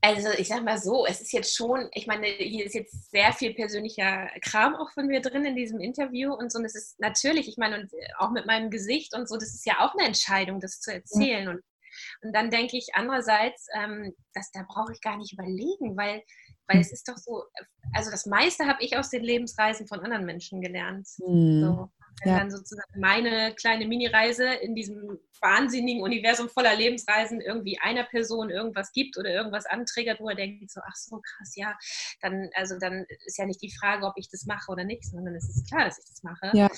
also 0.00 0.30
ich 0.30 0.48
sag 0.48 0.62
mal 0.62 0.78
so, 0.78 1.06
es 1.06 1.20
ist 1.20 1.32
jetzt 1.32 1.56
schon, 1.56 1.88
ich 1.92 2.06
meine, 2.06 2.26
hier 2.26 2.64
ist 2.64 2.74
jetzt 2.74 3.10
sehr 3.10 3.32
viel 3.32 3.54
persönlicher 3.54 4.28
Kram 4.42 4.76
auch 4.76 4.92
von 4.92 5.06
mir 5.06 5.20
drin 5.20 5.44
in 5.44 5.56
diesem 5.56 5.80
Interview 5.80 6.32
und 6.32 6.52
so. 6.52 6.58
Und 6.58 6.64
es 6.64 6.76
ist 6.76 7.00
natürlich, 7.00 7.48
ich 7.48 7.56
meine, 7.56 7.80
und 7.80 7.90
auch 8.18 8.30
mit 8.30 8.46
meinem 8.46 8.70
Gesicht 8.70 9.14
und 9.14 9.28
so, 9.28 9.36
das 9.36 9.54
ist 9.54 9.66
ja 9.66 9.80
auch 9.80 9.94
eine 9.94 10.06
Entscheidung, 10.06 10.60
das 10.60 10.80
zu 10.80 10.92
erzählen. 10.92 11.44
Ja. 11.44 11.50
Und, 11.50 11.62
und 12.22 12.32
dann 12.32 12.50
denke 12.50 12.76
ich 12.76 12.90
andererseits, 12.94 13.66
ähm, 13.74 14.14
dass 14.34 14.52
da 14.52 14.64
brauche 14.68 14.92
ich 14.92 15.00
gar 15.00 15.16
nicht 15.16 15.32
überlegen, 15.32 15.96
weil, 15.96 16.22
weil 16.68 16.80
es 16.80 16.92
ist 16.92 17.08
doch 17.08 17.16
so, 17.16 17.44
also 17.92 18.10
das 18.10 18.26
meiste 18.26 18.66
habe 18.66 18.84
ich 18.84 18.96
aus 18.96 19.10
den 19.10 19.24
Lebensreisen 19.24 19.88
von 19.88 20.00
anderen 20.00 20.26
Menschen 20.26 20.60
gelernt. 20.60 21.08
Mhm. 21.18 21.60
So. 21.64 21.90
Wenn 22.22 22.32
ja. 22.32 22.38
dann 22.38 22.50
sozusagen 22.50 23.00
meine 23.00 23.54
kleine 23.54 23.86
Mini-Reise 23.86 24.46
in 24.54 24.74
diesem 24.74 25.18
wahnsinnigen 25.40 26.02
Universum 26.02 26.48
voller 26.48 26.74
Lebensreisen 26.74 27.40
irgendwie 27.40 27.78
einer 27.80 28.04
Person 28.04 28.50
irgendwas 28.50 28.92
gibt 28.92 29.16
oder 29.18 29.30
irgendwas 29.30 29.66
anträgert, 29.66 30.20
wo 30.20 30.28
er 30.28 30.34
denkt 30.34 30.70
so, 30.70 30.80
ach 30.84 30.96
so 30.96 31.20
krass, 31.20 31.54
ja, 31.54 31.76
dann, 32.20 32.50
also 32.54 32.76
dann 32.78 33.06
ist 33.26 33.38
ja 33.38 33.46
nicht 33.46 33.62
die 33.62 33.74
Frage, 33.78 34.06
ob 34.06 34.14
ich 34.16 34.28
das 34.30 34.46
mache 34.46 34.70
oder 34.72 34.84
nicht, 34.84 35.04
sondern 35.04 35.34
es 35.34 35.48
ist 35.48 35.68
klar, 35.68 35.84
dass 35.84 35.98
ich 35.98 36.06
das 36.06 36.22
mache. 36.22 36.50
Ja. 36.56 36.68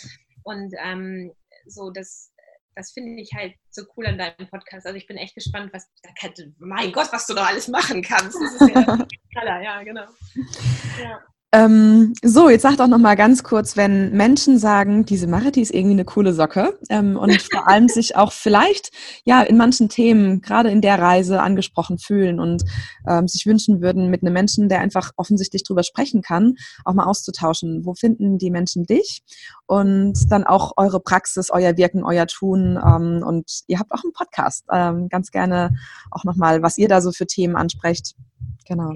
Und 0.42 0.74
ähm, 0.82 1.32
so, 1.66 1.90
das, 1.90 2.32
das 2.74 2.92
finde 2.92 3.20
ich 3.20 3.32
halt 3.34 3.54
so 3.70 3.82
cool 3.96 4.06
an 4.06 4.18
deinem 4.18 4.48
Podcast. 4.50 4.86
Also 4.86 4.96
ich 4.96 5.06
bin 5.06 5.16
echt 5.16 5.34
gespannt, 5.34 5.72
was, 5.72 5.88
mein 6.58 6.92
Gott, 6.92 7.08
was 7.12 7.26
du 7.26 7.34
noch 7.34 7.46
alles 7.46 7.68
machen 7.68 8.02
kannst. 8.02 8.36
Das 8.36 8.54
ist 8.54 8.74
ja, 8.74 9.06
ja 9.62 9.82
genau. 9.82 10.06
Ja. 11.00 11.20
Ähm, 11.52 12.12
so, 12.22 12.48
jetzt 12.48 12.62
sag 12.62 12.76
doch 12.76 12.86
noch 12.86 12.98
mal 12.98 13.16
ganz 13.16 13.42
kurz, 13.42 13.76
wenn 13.76 14.12
Menschen 14.12 14.56
sagen, 14.56 15.04
diese 15.04 15.26
Mariti 15.26 15.60
ist 15.60 15.74
irgendwie 15.74 15.94
eine 15.94 16.04
coole 16.04 16.32
Socke 16.32 16.78
ähm, 16.88 17.16
und 17.16 17.42
vor 17.52 17.66
allem 17.66 17.88
sich 17.88 18.14
auch 18.14 18.30
vielleicht 18.30 18.92
ja 19.24 19.42
in 19.42 19.56
manchen 19.56 19.88
Themen 19.88 20.42
gerade 20.42 20.70
in 20.70 20.80
der 20.80 21.00
Reise 21.00 21.42
angesprochen 21.42 21.98
fühlen 21.98 22.38
und 22.38 22.62
ähm, 23.08 23.26
sich 23.26 23.46
wünschen 23.46 23.82
würden, 23.82 24.10
mit 24.10 24.22
einem 24.22 24.32
Menschen, 24.32 24.68
der 24.68 24.78
einfach 24.78 25.10
offensichtlich 25.16 25.64
drüber 25.64 25.82
sprechen 25.82 26.22
kann, 26.22 26.54
auch 26.84 26.94
mal 26.94 27.06
auszutauschen. 27.06 27.84
Wo 27.84 27.94
finden 27.94 28.38
die 28.38 28.52
Menschen 28.52 28.84
dich 28.84 29.24
und 29.66 30.30
dann 30.30 30.44
auch 30.44 30.74
eure 30.76 31.00
Praxis, 31.00 31.50
euer 31.50 31.76
Wirken, 31.76 32.04
euer 32.04 32.28
Tun 32.28 32.78
ähm, 32.80 33.24
und 33.26 33.62
ihr 33.66 33.80
habt 33.80 33.90
auch 33.90 34.04
einen 34.04 34.12
Podcast. 34.12 34.66
Ähm, 34.72 35.08
ganz 35.08 35.32
gerne 35.32 35.74
auch 36.12 36.22
noch 36.22 36.36
mal, 36.36 36.62
was 36.62 36.78
ihr 36.78 36.86
da 36.86 37.00
so 37.00 37.10
für 37.10 37.26
Themen 37.26 37.56
ansprecht. 37.56 38.14
Genau. 38.68 38.92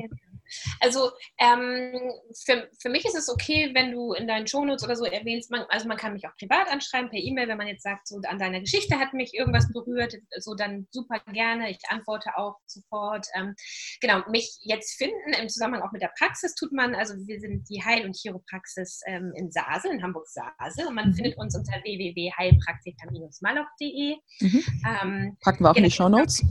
Also 0.81 1.11
ähm, 1.39 2.13
für, 2.45 2.69
für 2.81 2.89
mich 2.89 3.05
ist 3.05 3.17
es 3.17 3.29
okay, 3.29 3.71
wenn 3.75 3.93
du 3.93 4.13
in 4.13 4.27
deinen 4.27 4.47
Shownotes 4.47 4.85
oder 4.85 4.97
so 4.97 5.05
erwähnst, 5.05 5.51
man, 5.51 5.65
also 5.69 5.89
man 5.89 5.97
kann 5.97 6.13
mich 6.13 6.27
auch 6.27 6.37
privat 6.39 6.69
anschreiben, 6.69 7.11
per 7.11 7.19
E-Mail, 7.19 7.49
wenn 7.49 7.59
man 7.59 7.67
jetzt 7.67 7.83
sagt, 7.83 8.09
so 8.09 8.21
an 8.27 8.39
deiner 8.39 8.61
Geschichte 8.61 8.99
hat 8.99 9.15
mich 9.15 9.35
irgendwas 9.35 9.71
berührt, 9.73 10.15
so 10.39 10.55
dann 10.55 10.87
super 10.91 11.21
gerne, 11.33 11.71
ich 11.71 11.79
antworte 11.89 12.31
auch 12.37 12.57
sofort. 12.67 13.27
Ähm, 13.35 13.55
genau, 14.01 14.23
mich 14.31 14.59
jetzt 14.63 14.97
finden 14.97 15.33
im 15.41 15.49
Zusammenhang 15.49 15.83
auch 15.83 15.93
mit 15.93 16.03
der 16.03 16.13
Praxis 16.19 16.55
tut 16.55 16.73
man, 16.73 16.95
also 16.95 17.15
wir 17.27 17.41
sind 17.41 17.69
die 17.69 17.83
Heil- 17.85 18.05
und 18.05 18.17
Chiropraxis 18.17 19.01
ähm, 19.07 19.33
in 19.37 19.51
Sasel, 19.51 19.91
in 19.93 20.03
Hamburg-Sasel 20.03 20.87
und 20.87 20.95
man 20.95 21.09
mhm. 21.09 21.15
findet 21.15 21.37
uns 21.39 21.57
unter 21.57 21.73
www.heilpraktiker-maloch.de. 21.83 24.17
Mhm. 24.41 24.65
Ähm, 24.87 25.37
Packen 25.41 25.65
wir 25.65 25.71
auch 25.71 25.75
genau, 25.75 25.87
in 25.87 25.91
die 25.91 25.97
genau. 25.97 26.09
Shownotes. 26.09 26.45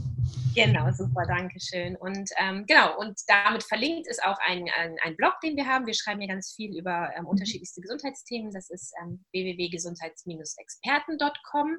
Genau, 0.54 0.90
super, 0.92 1.26
danke 1.26 1.58
schön. 1.60 1.96
Und 1.96 2.30
ähm, 2.38 2.64
genau, 2.66 2.98
und 2.98 3.18
damit 3.26 3.64
verlinkt 3.94 4.08
ist 4.08 4.24
auch 4.24 4.38
ein, 4.44 4.68
ein, 4.76 4.96
ein, 5.02 5.16
Blog, 5.16 5.34
den 5.42 5.56
wir 5.56 5.66
haben. 5.66 5.86
Wir 5.86 5.94
schreiben 5.94 6.20
hier 6.20 6.28
ganz 6.28 6.52
viel 6.54 6.76
über 6.76 7.10
ähm, 7.16 7.22
mhm. 7.22 7.30
unterschiedlichste 7.30 7.80
Gesundheitsthemen. 7.80 8.52
Das 8.52 8.68
ist 8.70 8.92
ähm, 9.02 9.24
www.gesundheits-experten.com. 9.32 11.78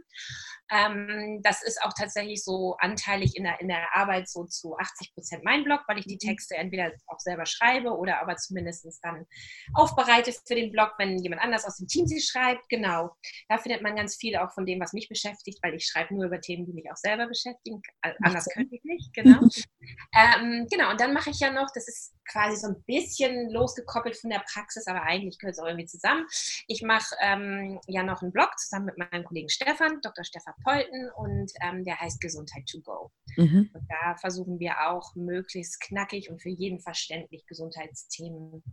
Ähm, 0.71 1.41
das 1.43 1.61
ist 1.63 1.81
auch 1.83 1.93
tatsächlich 1.97 2.43
so 2.43 2.75
anteilig 2.79 3.35
in 3.35 3.43
der, 3.43 3.61
in 3.61 3.67
der 3.67 3.95
Arbeit 3.95 4.27
so 4.29 4.45
zu 4.45 4.75
80 4.77 5.13
Prozent 5.13 5.43
mein 5.43 5.63
Blog, 5.63 5.81
weil 5.87 5.99
ich 5.99 6.05
die 6.05 6.15
mhm. 6.15 6.29
Texte 6.29 6.55
entweder 6.55 6.91
auch 7.07 7.19
selber 7.19 7.45
schreibe 7.45 7.95
oder 7.97 8.21
aber 8.21 8.37
zumindest 8.37 8.87
dann 9.03 9.25
aufbereite 9.73 10.31
für 10.45 10.55
den 10.55 10.71
Blog, 10.71 10.93
wenn 10.97 11.19
jemand 11.19 11.41
anders 11.41 11.65
aus 11.65 11.75
dem 11.77 11.87
Team 11.87 12.07
sie 12.07 12.21
schreibt. 12.21 12.69
Genau, 12.69 13.13
da 13.49 13.57
findet 13.57 13.81
man 13.81 13.95
ganz 13.95 14.15
viel 14.15 14.37
auch 14.37 14.53
von 14.53 14.65
dem, 14.65 14.79
was 14.79 14.93
mich 14.93 15.09
beschäftigt, 15.09 15.59
weil 15.61 15.75
ich 15.75 15.85
schreibe 15.85 16.15
nur 16.15 16.25
über 16.25 16.39
Themen, 16.39 16.65
die 16.65 16.71
mich 16.73 16.89
auch 16.91 16.97
selber 16.97 17.27
beschäftigen. 17.27 17.81
Anders 18.01 18.45
könnte 18.53 18.75
ich 18.75 18.83
nicht, 18.83 19.13
genau. 19.13 19.39
ähm, 20.15 20.67
genau, 20.69 20.91
und 20.91 20.99
dann 20.99 21.13
mache 21.13 21.31
ich 21.31 21.39
ja 21.39 21.51
noch, 21.51 21.69
das 21.73 21.87
ist 21.87 22.04
quasi 22.27 22.57
so 22.57 22.67
ein 22.67 22.83
bisschen 22.83 23.49
losgekoppelt 23.51 24.17
von 24.17 24.29
der 24.29 24.43
Praxis, 24.51 24.87
aber 24.87 25.03
eigentlich 25.03 25.37
gehört 25.39 25.55
es 25.55 25.59
auch 25.59 25.67
irgendwie 25.67 25.85
zusammen. 25.85 26.25
Ich 26.67 26.81
mache 26.81 27.15
ähm, 27.21 27.79
ja 27.87 28.03
noch 28.03 28.21
einen 28.21 28.31
Blog 28.31 28.57
zusammen 28.57 28.85
mit 28.85 28.97
meinem 28.97 29.23
Kollegen 29.23 29.49
Stefan, 29.49 29.99
Dr. 30.01 30.23
Stefan 30.23 30.53
Polten, 30.63 31.09
und 31.17 31.51
ähm, 31.61 31.83
der 31.83 31.99
heißt 31.99 32.19
Gesundheit 32.21 32.65
to 32.67 32.79
go. 32.81 33.11
Mhm. 33.37 33.69
Und 33.73 33.87
da 33.89 34.15
versuchen 34.17 34.59
wir 34.59 34.89
auch 34.89 35.15
möglichst 35.15 35.79
knackig 35.81 36.29
und 36.29 36.41
für 36.41 36.49
jeden 36.49 36.79
verständlich 36.79 37.45
Gesundheitsthemen 37.47 38.63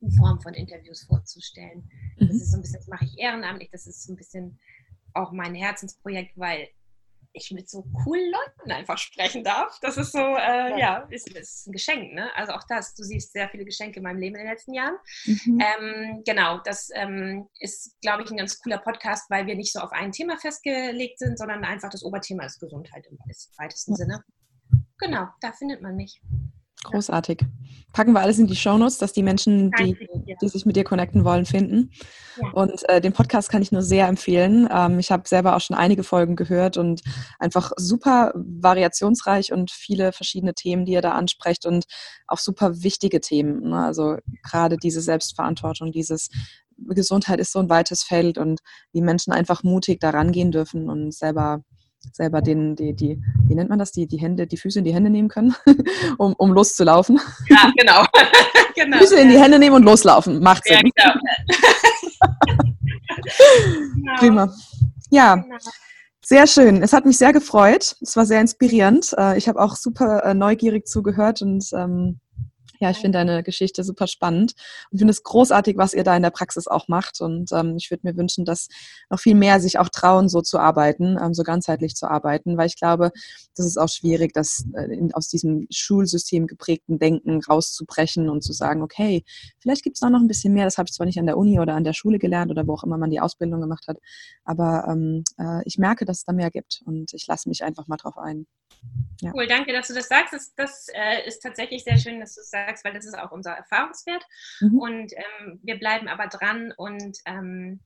in 0.00 0.10
Form 0.12 0.40
von 0.40 0.54
Interviews 0.54 1.04
vorzustellen. 1.04 1.90
Mhm. 2.18 2.28
Das 2.28 2.36
ist 2.36 2.50
so 2.50 2.58
ein 2.58 2.62
bisschen, 2.62 2.80
das 2.80 2.88
mache 2.88 3.04
ich 3.04 3.18
ehrenamtlich, 3.18 3.70
das 3.70 3.86
ist 3.86 4.04
so 4.04 4.12
ein 4.12 4.16
bisschen 4.16 4.58
auch 5.14 5.32
mein 5.32 5.54
Herzensprojekt, 5.54 6.36
weil 6.36 6.68
ich 7.36 7.50
mit 7.52 7.68
so 7.68 7.84
coolen 8.04 8.30
Leuten 8.30 8.72
einfach 8.72 8.98
sprechen 8.98 9.44
darf. 9.44 9.78
Das 9.80 9.96
ist 9.96 10.12
so, 10.12 10.18
äh, 10.18 10.78
ja, 10.78 11.06
ist, 11.10 11.28
ist, 11.28 11.66
ein 11.66 11.72
Geschenk. 11.72 12.14
Ne? 12.14 12.34
Also 12.34 12.52
auch 12.52 12.64
das, 12.68 12.94
du 12.94 13.02
siehst 13.02 13.32
sehr 13.32 13.48
viele 13.48 13.64
Geschenke 13.64 13.98
in 13.98 14.02
meinem 14.02 14.18
Leben 14.18 14.36
in 14.36 14.42
den 14.42 14.50
letzten 14.50 14.74
Jahren. 14.74 14.96
Mhm. 15.24 15.60
Ähm, 15.60 16.22
genau, 16.24 16.58
das 16.64 16.88
ähm, 16.94 17.48
ist, 17.60 18.00
glaube 18.00 18.22
ich, 18.22 18.30
ein 18.30 18.36
ganz 18.36 18.60
cooler 18.60 18.78
Podcast, 18.78 19.30
weil 19.30 19.46
wir 19.46 19.54
nicht 19.54 19.72
so 19.72 19.80
auf 19.80 19.92
ein 19.92 20.12
Thema 20.12 20.36
festgelegt 20.38 21.18
sind, 21.18 21.38
sondern 21.38 21.64
einfach 21.64 21.90
das 21.90 22.04
Oberthema 22.04 22.44
ist 22.44 22.60
Gesundheit 22.60 23.06
im 23.06 23.18
weitesten. 23.58 23.94
Sinne. 23.94 24.24
Genau, 24.98 25.28
da 25.40 25.52
findet 25.52 25.82
man 25.82 25.96
mich. 25.96 26.20
Großartig. 26.84 27.40
Packen 27.92 28.12
wir 28.12 28.20
alles 28.20 28.38
in 28.38 28.46
die 28.46 28.56
Shownotes, 28.56 28.98
dass 28.98 29.12
die 29.12 29.22
Menschen, 29.22 29.70
die, 29.80 29.96
die 30.40 30.48
sich 30.48 30.66
mit 30.66 30.76
dir 30.76 30.84
connecten 30.84 31.24
wollen, 31.24 31.46
finden. 31.46 31.90
Ja. 32.40 32.50
Und 32.50 32.86
äh, 32.88 33.00
den 33.00 33.14
Podcast 33.14 33.48
kann 33.48 33.62
ich 33.62 33.72
nur 33.72 33.82
sehr 33.82 34.06
empfehlen. 34.06 34.68
Ähm, 34.70 34.98
ich 34.98 35.10
habe 35.10 35.26
selber 35.26 35.56
auch 35.56 35.60
schon 35.60 35.76
einige 35.76 36.04
Folgen 36.04 36.36
gehört 36.36 36.76
und 36.76 37.00
einfach 37.38 37.72
super 37.76 38.32
variationsreich 38.34 39.52
und 39.52 39.70
viele 39.70 40.12
verschiedene 40.12 40.52
Themen, 40.52 40.84
die 40.84 40.92
ihr 40.92 41.00
da 41.00 41.12
ansprecht 41.12 41.64
und 41.64 41.86
auch 42.26 42.38
super 42.38 42.82
wichtige 42.82 43.20
Themen. 43.20 43.70
Ne? 43.70 43.84
Also 43.84 44.18
gerade 44.42 44.76
diese 44.76 45.00
Selbstverantwortung, 45.00 45.92
dieses 45.92 46.28
Gesundheit 46.76 47.40
ist 47.40 47.52
so 47.52 47.58
ein 47.60 47.70
weites 47.70 48.02
Feld 48.02 48.36
und 48.36 48.60
wie 48.92 49.00
Menschen 49.00 49.32
einfach 49.32 49.62
mutig 49.62 50.00
daran 50.00 50.32
gehen 50.32 50.52
dürfen 50.52 50.90
und 50.90 51.14
selber 51.14 51.62
selber 52.12 52.42
den, 52.42 52.76
die, 52.76 52.94
die, 52.94 53.22
wie 53.46 53.54
nennt 53.54 53.70
man 53.70 53.78
das, 53.78 53.92
die, 53.92 54.06
die 54.06 54.18
Hände, 54.18 54.46
die 54.46 54.56
Füße 54.56 54.78
in 54.78 54.84
die 54.84 54.94
Hände 54.94 55.10
nehmen 55.10 55.28
können, 55.28 55.54
um, 56.18 56.34
um 56.38 56.52
loszulaufen. 56.52 57.20
Ja, 57.48 57.72
genau. 57.76 58.04
genau. 58.74 58.98
Füße 58.98 59.18
in 59.18 59.30
die 59.30 59.38
Hände 59.38 59.58
nehmen 59.58 59.76
und 59.76 59.82
loslaufen. 59.84 60.42
Macht 60.42 60.64
Sinn. 60.64 60.90
Ja, 60.96 61.14
genau. 61.14 62.56
Prima. 64.18 64.52
Ja. 65.10 65.36
Genau. 65.36 65.56
Sehr 66.28 66.48
schön. 66.48 66.82
Es 66.82 66.92
hat 66.92 67.06
mich 67.06 67.18
sehr 67.18 67.32
gefreut. 67.32 67.94
Es 68.00 68.16
war 68.16 68.26
sehr 68.26 68.40
inspirierend. 68.40 69.14
Äh, 69.16 69.38
ich 69.38 69.48
habe 69.48 69.60
auch 69.60 69.76
super 69.76 70.24
äh, 70.24 70.34
neugierig 70.34 70.88
zugehört 70.88 71.40
und 71.40 71.64
ähm, 71.72 72.18
ja, 72.80 72.90
ich 72.90 72.98
finde 72.98 73.18
deine 73.18 73.42
Geschichte 73.42 73.84
super 73.84 74.06
spannend 74.06 74.54
und 74.90 74.98
finde 74.98 75.12
es 75.12 75.22
großartig, 75.22 75.76
was 75.76 75.94
ihr 75.94 76.04
da 76.04 76.16
in 76.16 76.22
der 76.22 76.30
Praxis 76.30 76.66
auch 76.66 76.88
macht. 76.88 77.20
Und 77.20 77.52
ähm, 77.52 77.76
ich 77.76 77.90
würde 77.90 78.06
mir 78.06 78.16
wünschen, 78.16 78.44
dass 78.44 78.68
noch 79.10 79.20
viel 79.20 79.34
mehr 79.34 79.60
sich 79.60 79.78
auch 79.78 79.88
trauen, 79.88 80.28
so 80.28 80.42
zu 80.42 80.58
arbeiten, 80.58 81.18
ähm, 81.20 81.34
so 81.34 81.42
ganzheitlich 81.42 81.94
zu 81.94 82.08
arbeiten, 82.08 82.56
weil 82.56 82.66
ich 82.66 82.76
glaube, 82.76 83.10
das 83.56 83.66
ist 83.66 83.78
auch 83.78 83.88
schwierig, 83.88 84.32
das 84.32 84.64
äh, 84.74 84.92
in, 84.94 85.14
aus 85.14 85.28
diesem 85.28 85.66
Schulsystem 85.70 86.46
geprägten 86.46 86.98
Denken 86.98 87.40
rauszubrechen 87.42 88.28
und 88.28 88.42
zu 88.42 88.52
sagen, 88.52 88.82
okay, 88.82 89.24
vielleicht 89.58 89.82
gibt 89.82 89.96
es 89.96 90.00
da 90.00 90.10
noch 90.10 90.20
ein 90.20 90.28
bisschen 90.28 90.52
mehr. 90.52 90.64
Das 90.64 90.78
habe 90.78 90.86
ich 90.88 90.94
zwar 90.94 91.06
nicht 91.06 91.18
an 91.18 91.26
der 91.26 91.38
Uni 91.38 91.60
oder 91.60 91.74
an 91.74 91.84
der 91.84 91.92
Schule 91.92 92.18
gelernt 92.18 92.50
oder 92.50 92.66
wo 92.66 92.74
auch 92.74 92.84
immer 92.84 92.98
man 92.98 93.10
die 93.10 93.20
Ausbildung 93.20 93.60
gemacht 93.60 93.86
hat, 93.88 93.98
aber 94.44 94.86
ähm, 94.88 95.24
äh, 95.38 95.62
ich 95.64 95.78
merke, 95.78 96.04
dass 96.04 96.18
es 96.18 96.24
da 96.24 96.32
mehr 96.32 96.50
gibt 96.50 96.82
und 96.84 97.12
ich 97.12 97.26
lasse 97.26 97.48
mich 97.48 97.64
einfach 97.64 97.86
mal 97.88 97.96
drauf 97.96 98.18
ein. 98.18 98.46
Ja. 99.20 99.32
Cool, 99.34 99.46
danke, 99.46 99.72
dass 99.72 99.88
du 99.88 99.94
das 99.94 100.08
sagst. 100.08 100.32
Das, 100.32 100.54
das 100.54 100.88
äh, 100.94 101.26
ist 101.26 101.40
tatsächlich 101.40 101.84
sehr 101.84 101.98
schön, 101.98 102.20
dass 102.20 102.34
du 102.34 102.40
es 102.40 102.50
sagst, 102.50 102.84
weil 102.84 102.92
das 102.92 103.06
ist 103.06 103.18
auch 103.18 103.32
unser 103.32 103.52
Erfahrungswert. 103.52 104.24
Mhm. 104.60 104.78
Und 104.78 105.12
ähm, 105.12 105.60
wir 105.62 105.78
bleiben 105.78 106.08
aber 106.08 106.26
dran 106.26 106.72
und 106.76 107.18
ähm, 107.24 107.80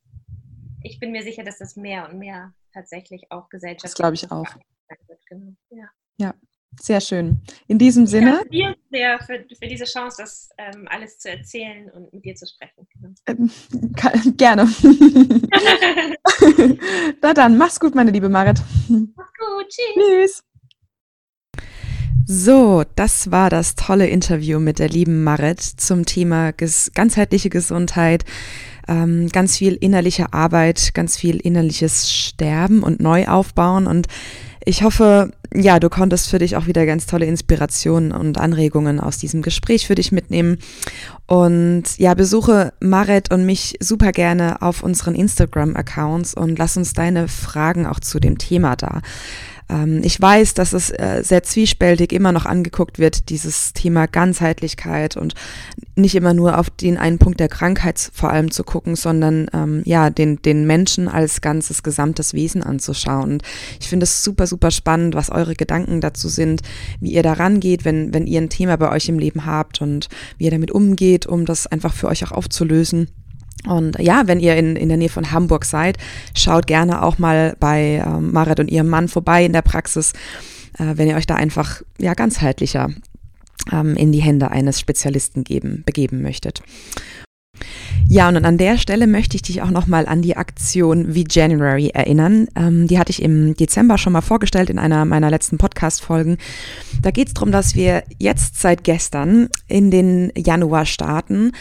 ich 0.82 0.98
bin 0.98 1.12
mir 1.12 1.22
sicher, 1.22 1.44
dass 1.44 1.58
das 1.58 1.76
mehr 1.76 2.08
und 2.08 2.18
mehr 2.18 2.52
tatsächlich 2.72 3.30
auch 3.30 3.48
Gesellschaft. 3.48 3.84
Das 3.84 3.94
glaube 3.94 4.14
ich 4.14 4.30
auch. 4.30 4.46
Genau. 5.28 5.54
Ja. 5.70 5.88
ja. 6.16 6.34
Sehr 6.80 7.00
schön. 7.00 7.38
In 7.66 7.78
diesem 7.78 8.04
ich 8.04 8.10
Sinne. 8.10 8.42
Vielen 8.48 8.74
sehr 8.90 9.18
für, 9.20 9.44
für 9.60 9.66
diese 9.66 9.84
Chance, 9.84 10.22
das 10.22 10.50
ähm, 10.56 10.86
alles 10.88 11.18
zu 11.18 11.28
erzählen 11.28 11.90
und 11.90 12.12
mit 12.12 12.24
dir 12.24 12.34
zu 12.34 12.46
sprechen. 12.46 12.86
Genau. 12.94 13.12
Ähm, 13.26 13.50
gerne. 14.36 14.62
Na 17.22 17.34
dann, 17.34 17.58
mach's 17.58 17.80
gut, 17.80 17.94
meine 17.94 18.12
liebe 18.12 18.28
Marit. 18.28 18.60
Mach's 18.88 19.32
gut. 19.38 19.68
Tschüss. 19.68 19.94
Tschüss. 19.94 20.44
So, 22.32 22.84
das 22.94 23.32
war 23.32 23.50
das 23.50 23.74
tolle 23.74 24.06
Interview 24.06 24.60
mit 24.60 24.78
der 24.78 24.88
lieben 24.88 25.24
Marit 25.24 25.60
zum 25.60 26.06
Thema 26.06 26.52
ges 26.52 26.92
ganzheitliche 26.94 27.50
Gesundheit, 27.50 28.24
ähm, 28.86 29.28
ganz 29.30 29.56
viel 29.56 29.74
innerliche 29.74 30.32
Arbeit, 30.32 30.94
ganz 30.94 31.16
viel 31.16 31.38
innerliches 31.38 32.12
Sterben 32.12 32.84
und 32.84 33.00
Neuaufbauen 33.00 33.88
und 33.88 34.06
ich 34.64 34.84
hoffe, 34.84 35.32
ja, 35.52 35.80
du 35.80 35.88
konntest 35.88 36.28
für 36.28 36.38
dich 36.38 36.54
auch 36.54 36.68
wieder 36.68 36.86
ganz 36.86 37.06
tolle 37.06 37.26
Inspirationen 37.26 38.12
und 38.12 38.38
Anregungen 38.38 39.00
aus 39.00 39.18
diesem 39.18 39.42
Gespräch 39.42 39.86
für 39.86 39.94
dich 39.94 40.12
mitnehmen. 40.12 40.58
Und 41.26 41.84
ja, 41.96 42.12
besuche 42.12 42.74
Maret 42.78 43.32
und 43.32 43.46
mich 43.46 43.76
super 43.80 44.12
gerne 44.12 44.60
auf 44.60 44.82
unseren 44.82 45.14
Instagram-Accounts 45.14 46.34
und 46.34 46.58
lass 46.58 46.76
uns 46.76 46.92
deine 46.92 47.26
Fragen 47.26 47.86
auch 47.86 48.00
zu 48.00 48.20
dem 48.20 48.36
Thema 48.36 48.76
da. 48.76 49.00
Ähm, 49.70 50.00
ich 50.02 50.20
weiß, 50.20 50.54
dass 50.54 50.72
es 50.72 50.90
äh, 50.90 51.22
sehr 51.22 51.42
zwiespältig 51.42 52.12
immer 52.12 52.32
noch 52.32 52.46
angeguckt 52.46 52.98
wird, 52.98 53.28
dieses 53.30 53.72
Thema 53.72 54.06
Ganzheitlichkeit 54.06 55.16
und 55.16 55.34
nicht 55.96 56.14
immer 56.14 56.34
nur 56.34 56.58
auf 56.58 56.70
den 56.70 56.96
einen 56.96 57.18
Punkt 57.18 57.40
der 57.40 57.48
Krankheit 57.48 58.10
vor 58.12 58.30
allem 58.30 58.50
zu 58.50 58.64
gucken, 58.64 58.96
sondern 58.96 59.48
ähm, 59.52 59.82
ja, 59.84 60.10
den, 60.10 60.42
den 60.42 60.66
Menschen 60.66 61.08
als 61.08 61.40
ganzes 61.40 61.82
gesamtes 61.82 62.34
Wesen 62.34 62.62
anzuschauen. 62.62 63.32
Und 63.32 63.42
ich 63.80 63.88
finde 63.88 64.04
es 64.04 64.24
super, 64.24 64.46
super 64.46 64.70
spannend, 64.70 65.14
was 65.14 65.30
eure 65.30 65.54
Gedanken 65.54 66.00
dazu 66.00 66.28
sind, 66.28 66.62
wie 67.00 67.12
ihr 67.12 67.22
daran 67.22 67.60
geht, 67.60 67.84
wenn, 67.84 68.12
wenn 68.12 68.26
ihr 68.26 68.40
ein 68.40 68.50
Thema 68.50 68.76
bei 68.76 68.90
euch 68.90 69.08
im 69.08 69.18
Leben 69.18 69.46
habt 69.46 69.80
und 69.80 70.08
wie 70.38 70.44
ihr 70.44 70.50
damit 70.50 70.70
umgeht, 70.70 71.26
um 71.26 71.44
das 71.44 71.66
einfach 71.66 71.92
für 71.92 72.08
euch 72.08 72.24
auch 72.24 72.32
aufzulösen. 72.32 73.08
Und 73.66 73.98
ja, 73.98 74.22
wenn 74.26 74.40
ihr 74.40 74.56
in, 74.56 74.76
in 74.76 74.88
der 74.88 74.98
Nähe 74.98 75.08
von 75.08 75.32
Hamburg 75.32 75.64
seid, 75.64 75.98
schaut 76.34 76.66
gerne 76.66 77.02
auch 77.02 77.18
mal 77.18 77.56
bei 77.60 78.02
ähm, 78.04 78.32
Marit 78.32 78.60
und 78.60 78.70
ihrem 78.70 78.88
Mann 78.88 79.08
vorbei 79.08 79.44
in 79.44 79.52
der 79.52 79.62
Praxis, 79.62 80.12
äh, 80.78 80.94
wenn 80.94 81.08
ihr 81.08 81.16
euch 81.16 81.26
da 81.26 81.34
einfach 81.34 81.82
ja 81.98 82.14
ganzheitlicher 82.14 82.88
ähm, 83.72 83.96
in 83.96 84.12
die 84.12 84.22
Hände 84.22 84.50
eines 84.50 84.80
Spezialisten 84.80 85.44
geben, 85.44 85.82
begeben 85.84 86.22
möchtet. 86.22 86.62
Ja, 88.08 88.28
und 88.28 88.44
an 88.44 88.58
der 88.58 88.78
Stelle 88.78 89.06
möchte 89.06 89.36
ich 89.36 89.42
dich 89.42 89.62
auch 89.62 89.70
nochmal 89.70 90.06
an 90.06 90.22
die 90.22 90.36
Aktion 90.36 91.14
wie 91.14 91.26
January 91.28 91.90
erinnern. 91.90 92.48
Ähm, 92.56 92.88
die 92.88 92.98
hatte 92.98 93.10
ich 93.10 93.22
im 93.22 93.54
Dezember 93.54 93.98
schon 93.98 94.12
mal 94.12 94.20
vorgestellt 94.20 94.70
in 94.70 94.78
einer 94.78 95.04
meiner 95.04 95.30
letzten 95.30 95.58
Podcast-Folgen. 95.58 96.38
Da 97.02 97.10
geht 97.10 97.28
es 97.28 97.34
darum, 97.34 97.52
dass 97.52 97.74
wir 97.74 98.02
jetzt 98.18 98.60
seit 98.60 98.82
gestern 98.82 99.48
in 99.68 99.90
den 99.90 100.32
Januar 100.36 100.86
starten 100.86 101.52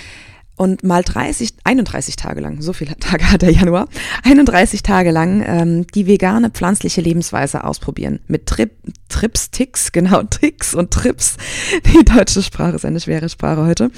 und 0.59 0.83
mal 0.83 1.03
30, 1.03 1.53
31 1.63 2.17
Tage 2.17 2.41
lang, 2.41 2.61
so 2.61 2.73
viele 2.73 2.97
Tage 2.97 3.31
hat 3.31 3.43
der 3.43 3.51
Januar, 3.51 3.87
31 4.25 4.83
Tage 4.83 5.11
lang 5.11 5.41
ähm, 5.47 5.87
die 5.95 6.05
vegane 6.05 6.49
pflanzliche 6.49 6.99
Lebensweise 6.99 7.63
ausprobieren. 7.63 8.19
Mit 8.27 8.45
Trip, 8.45 8.71
Trips, 9.07 9.51
Ticks, 9.51 9.91
genau, 9.93 10.23
Tricks 10.23 10.75
und 10.75 10.91
Trips. 10.91 11.37
Die 11.85 12.03
deutsche 12.03 12.43
Sprache 12.43 12.75
ist 12.75 12.83
eine 12.83 12.99
schwere 12.99 13.29
Sprache 13.29 13.65
heute. 13.65 13.89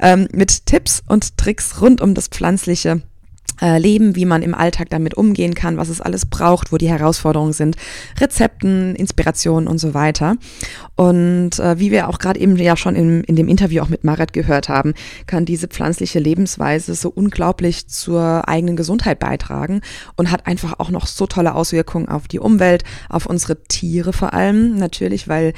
Ähm, 0.00 0.26
mit 0.32 0.66
Tipps 0.66 1.00
und 1.06 1.36
Tricks 1.36 1.80
rund 1.80 2.00
um 2.00 2.14
das 2.14 2.26
pflanzliche 2.26 3.02
äh, 3.60 3.78
leben, 3.78 4.16
wie 4.16 4.24
man 4.24 4.42
im 4.42 4.54
Alltag 4.54 4.90
damit 4.90 5.14
umgehen 5.14 5.54
kann, 5.54 5.76
was 5.76 5.88
es 5.88 6.00
alles 6.00 6.26
braucht, 6.26 6.72
wo 6.72 6.76
die 6.76 6.88
Herausforderungen 6.88 7.52
sind, 7.52 7.76
Rezepten, 8.18 8.94
Inspirationen 8.94 9.68
und 9.68 9.78
so 9.78 9.94
weiter. 9.94 10.36
Und 10.96 11.58
äh, 11.58 11.78
wie 11.78 11.90
wir 11.90 12.08
auch 12.08 12.18
gerade 12.18 12.40
eben 12.40 12.56
ja 12.56 12.76
schon 12.76 12.94
in, 12.94 13.24
in 13.24 13.36
dem 13.36 13.48
Interview 13.48 13.82
auch 13.82 13.88
mit 13.88 14.04
Marit 14.04 14.32
gehört 14.32 14.68
haben, 14.68 14.94
kann 15.26 15.44
diese 15.44 15.68
pflanzliche 15.68 16.18
Lebensweise 16.18 16.94
so 16.94 17.10
unglaublich 17.10 17.88
zur 17.88 18.48
eigenen 18.48 18.76
Gesundheit 18.76 19.18
beitragen 19.18 19.80
und 20.16 20.30
hat 20.30 20.46
einfach 20.46 20.78
auch 20.78 20.90
noch 20.90 21.06
so 21.06 21.26
tolle 21.26 21.54
Auswirkungen 21.54 22.08
auf 22.08 22.28
die 22.28 22.38
Umwelt, 22.38 22.84
auf 23.08 23.26
unsere 23.26 23.62
Tiere 23.64 24.12
vor 24.12 24.34
allem 24.34 24.76
natürlich, 24.76 25.28
weil 25.28 25.52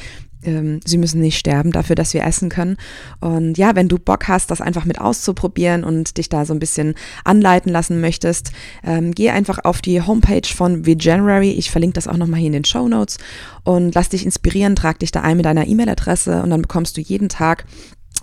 ähm, 0.45 0.81
sie 0.85 0.99
müssen 0.99 1.21
nicht 1.21 1.39
sterben 1.39 1.73
dafür, 1.73 1.97
dass 1.97 2.15
wir 2.15 2.25
essen 2.25 2.49
können. 2.49 2.77
Und 3.21 3.59
ja, 3.59 3.75
wenn 3.75 3.89
du 3.89 3.99
Bock 3.99 4.29
hast, 4.29 4.51
das 4.51 4.61
einfach 4.61 4.85
mit 4.85 5.01
auszuprobieren 5.01 5.85
und 5.85 6.17
dich 6.19 6.29
da 6.29 6.45
so 6.45 6.53
ein 6.53 6.59
bisschen 6.59 6.95
anleiten 7.25 7.73
lassen 7.73 8.01
möchtest, 8.01 8.53
ähm, 8.85 9.13
geh 9.13 9.31
einfach 9.31 9.61
auf 9.65 9.81
die 9.81 10.01
Homepage 10.03 10.49
von 10.49 10.87
Veganuary. 10.87 11.51
Ich 11.51 11.71
verlinke 11.71 11.95
das 11.95 12.09
auch 12.09 12.17
nochmal 12.17 12.41
hier 12.41 12.49
in 12.49 12.55
den 12.55 12.65
Show 12.65 12.89
Notes 12.89 13.19
und 13.65 13.95
lass 13.95 14.09
dich 14.09 14.25
inspirieren, 14.25 14.77
trag 14.77 14.99
dich 14.99 15.11
da 15.11 15.23
ein 15.23 15.37
mit 15.37 15.47
deiner 15.47 15.67
E-Mail-Adresse 15.67 16.43
und 16.43 16.51
dann 16.51 16.63
bekommst 16.63 16.97
du 16.97 17.01
jeden 17.01 17.29
Tag 17.29 17.65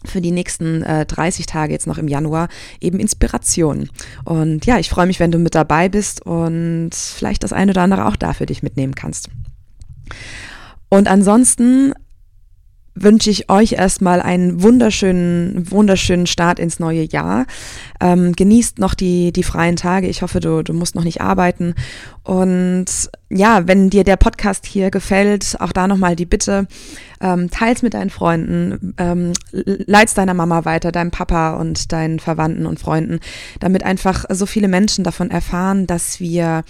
für 0.06 0.22
die 0.22 0.32
nächsten 0.32 0.84
äh, 0.84 1.06
30 1.06 1.46
Tage 1.46 1.74
jetzt 1.74 1.88
noch 1.88 1.98
im 1.98 2.08
Januar 2.08 2.48
eben 2.80 3.00
Inspiration. 3.00 3.90
Und 4.24 4.66
ja, 4.66 4.80
ich 4.80 4.90
freue 4.90 5.08
mich, 5.08 5.20
wenn 5.20 5.32
du 5.32 5.40
mit 5.40 5.56
dabei 5.56 5.90
bist 5.90 6.26
und 6.26 6.92
vielleicht 6.94 7.44
das 7.44 7.54
eine 7.54 7.72
oder 7.72 7.82
andere 7.82 8.06
auch 8.06 8.16
da 8.16 8.34
für 8.34 8.46
dich 8.46 8.64
mitnehmen 8.64 8.96
kannst. 8.96 9.30
Und 10.90 11.08
ansonsten 11.08 11.94
wünsche 13.02 13.30
ich 13.30 13.50
euch 13.50 13.74
erstmal 13.74 14.22
einen 14.22 14.62
wunderschönen, 14.62 15.70
wunderschönen 15.72 16.28
Start 16.28 16.60
ins 16.60 16.80
neue 16.80 17.04
Jahr. 17.04 17.46
Ähm, 18.00 18.34
genießt 18.34 18.80
noch 18.80 18.94
die, 18.94 19.32
die 19.32 19.44
freien 19.44 19.76
Tage. 19.76 20.08
Ich 20.08 20.22
hoffe, 20.22 20.40
du, 20.40 20.64
du 20.64 20.74
musst 20.74 20.96
noch 20.96 21.04
nicht 21.04 21.22
arbeiten. 21.22 21.76
Und 22.24 23.10
ja, 23.30 23.68
wenn 23.68 23.90
dir 23.90 24.04
der 24.04 24.18
Podcast 24.18 24.66
hier 24.66 24.90
gefällt, 24.90 25.56
auch 25.60 25.72
da 25.72 25.88
nochmal 25.88 26.16
die 26.16 26.26
Bitte, 26.26 26.68
ähm, 27.22 27.52
teils 27.52 27.84
mit 27.84 27.94
deinen 27.94 28.10
Freunden, 28.10 28.96
ähm, 28.98 29.34
leit's 29.52 30.16
deiner 30.16 30.34
Mama 30.34 30.66
weiter, 30.66 30.92
deinem 30.92 31.12
Papa 31.12 31.56
und 31.58 31.92
deinen 31.92 32.20
Verwandten 32.20 32.66
und 32.66 32.80
Freunden, 32.80 33.20
damit 33.60 33.84
einfach 33.84 34.26
so 34.30 34.46
viele 34.46 34.68
Menschen 34.68 35.04
davon 35.04 35.30
erfahren, 35.30 35.86
dass 35.86 36.20
wir 36.20 36.64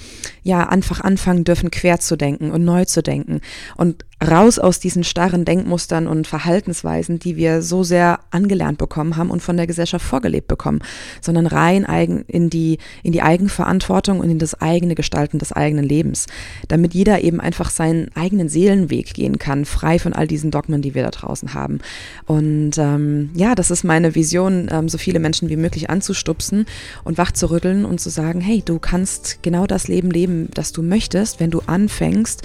ja 0.44 0.68
einfach 0.68 1.02
anfangen 1.02 1.45
dürfen, 1.45 1.72
quer 1.72 1.99
zu 1.99 2.18
denken 2.18 2.52
und 2.52 2.65
neu 2.65 2.86
zu 2.86 3.02
denken 3.02 3.41
und 3.77 4.03
raus 4.26 4.60
aus 4.60 4.80
diesen 4.80 5.03
starren 5.03 5.45
Denkmustern 5.45 6.07
und 6.07 6.27
Verhaltensweisen, 6.27 7.19
die 7.19 7.38
wir 7.38 7.61
so 7.61 7.84
sehr 7.84 8.19
angelernt 8.31 8.77
bekommen 8.77 9.15
haben 9.15 9.31
und 9.31 9.41
von 9.41 9.56
der 9.56 9.68
Gesellschaft 9.68 10.06
vorgelebt 10.06 10.48
bekommen, 10.48 10.81
sondern 11.22 11.48
rein 11.48 11.86
eigen 11.86 12.26
in 12.27 12.49
die, 12.49 12.80
in 13.02 13.14
die 13.14 13.22
Eigenverantwortung 13.22 14.19
und 14.19 14.30
in 14.30 14.40
das 14.40 14.60
eigene 14.60 14.95
Gestalten 14.95 15.40
des 15.40 15.53
eigenen 15.53 15.86
Lebens, 15.86 16.27
damit 16.68 16.94
jeder 16.94 17.24
eben 17.24 17.40
einfach 17.40 17.70
seinen 17.70 18.10
eigenen 18.16 18.50
Seelenweg 18.50 19.14
gehen 19.14 19.40
kann, 19.40 19.64
frei 19.64 20.00
von 20.00 20.12
all 20.12 20.28
diesen 20.28 20.52
Dogmen, 20.52 20.82
die 20.82 20.96
wir 20.96 21.04
da 21.04 21.12
draußen 21.12 21.54
haben. 21.54 21.80
Und 22.26 22.78
ähm, 22.78 23.30
ja, 23.34 23.56
das 23.56 23.72
ist 23.72 23.84
meine 23.84 24.16
Vision, 24.16 24.68
ähm, 24.70 24.90
so 24.90 24.98
viele 24.98 25.20
Menschen 25.20 25.50
wie 25.50 25.56
möglich 25.56 25.90
anzustupsen 25.90 26.66
und 27.06 27.18
wach 27.18 27.32
zu 27.32 27.50
rütteln 27.50 27.86
und 27.86 28.02
zu 28.02 28.10
sagen, 28.10 28.42
hey, 28.42 28.62
du 28.64 28.80
kannst 28.80 29.42
genau 29.44 29.66
das 29.66 29.88
Leben 29.88 30.12
leben, 30.12 30.50
das 30.54 30.74
du 30.74 30.82
möchtest, 30.82 31.40
wenn 31.40 31.52
du 31.52 31.62
anfängst, 31.66 32.42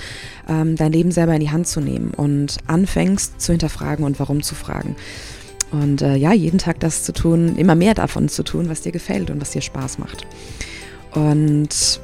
ähm, 0.49 0.77
dein 0.77 0.93
Leben 0.93 1.11
selber 1.11 1.35
in 1.35 1.41
die 1.41 1.51
Hand 1.51 1.65
anzunehmen 1.65 2.11
und 2.11 2.59
anfängst 2.67 3.41
zu 3.41 3.53
hinterfragen 3.53 4.05
und 4.05 4.21
warum 4.21 4.43
zu 4.43 4.55
fragen. 4.55 4.97
Und 5.73 6.03
äh, 6.03 6.15
ja, 6.15 6.35
jeden 6.35 6.59
Tag 6.59 6.79
das 6.81 7.05
zu 7.05 7.13
tun, 7.15 7.57
immer 7.57 7.75
mehr 7.75 7.95
davon 7.95 8.29
zu 8.29 8.43
tun, 8.43 8.69
was 8.69 8.83
dir 8.83 8.93
gefällt 8.93 9.31
und 9.31 9.41
was 9.41 9.53
dir 9.53 9.63
Spaß 9.63 9.99
macht. 9.99 10.27
Und 11.13 12.01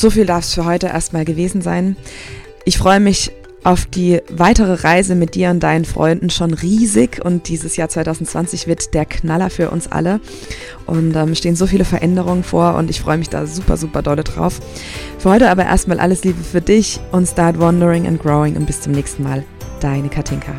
so 0.00 0.10
viel 0.10 0.26
darf 0.26 0.44
es 0.44 0.54
für 0.54 0.64
heute 0.64 0.86
erstmal 0.86 1.24
gewesen 1.24 1.60
sein. 1.62 1.96
Ich 2.64 2.78
freue 2.78 3.00
mich 3.00 3.32
auf 3.62 3.84
die 3.84 4.20
weitere 4.30 4.72
Reise 4.72 5.14
mit 5.14 5.34
dir 5.34 5.50
und 5.50 5.60
deinen 5.60 5.84
Freunden 5.84 6.30
schon 6.30 6.54
riesig 6.54 7.22
und 7.22 7.48
dieses 7.48 7.76
Jahr 7.76 7.90
2020 7.90 8.66
wird 8.66 8.94
der 8.94 9.04
Knaller 9.04 9.50
für 9.50 9.70
uns 9.70 9.86
alle 9.86 10.20
und 10.86 11.14
ähm, 11.14 11.34
stehen 11.34 11.56
so 11.56 11.66
viele 11.66 11.84
Veränderungen 11.84 12.42
vor 12.42 12.76
und 12.76 12.88
ich 12.88 13.00
freue 13.00 13.18
mich 13.18 13.28
da 13.28 13.46
super, 13.46 13.76
super 13.76 14.00
dolle 14.00 14.24
drauf. 14.24 14.60
Für 15.18 15.30
heute 15.30 15.50
aber 15.50 15.64
erstmal 15.64 16.00
alles 16.00 16.24
Liebe 16.24 16.42
für 16.42 16.62
dich 16.62 17.00
und 17.12 17.26
start 17.28 17.58
wandering 17.58 18.06
and 18.06 18.22
growing 18.22 18.56
und 18.56 18.66
bis 18.66 18.80
zum 18.80 18.92
nächsten 18.92 19.22
Mal. 19.22 19.44
Deine 19.80 20.08
Katinka. 20.08 20.54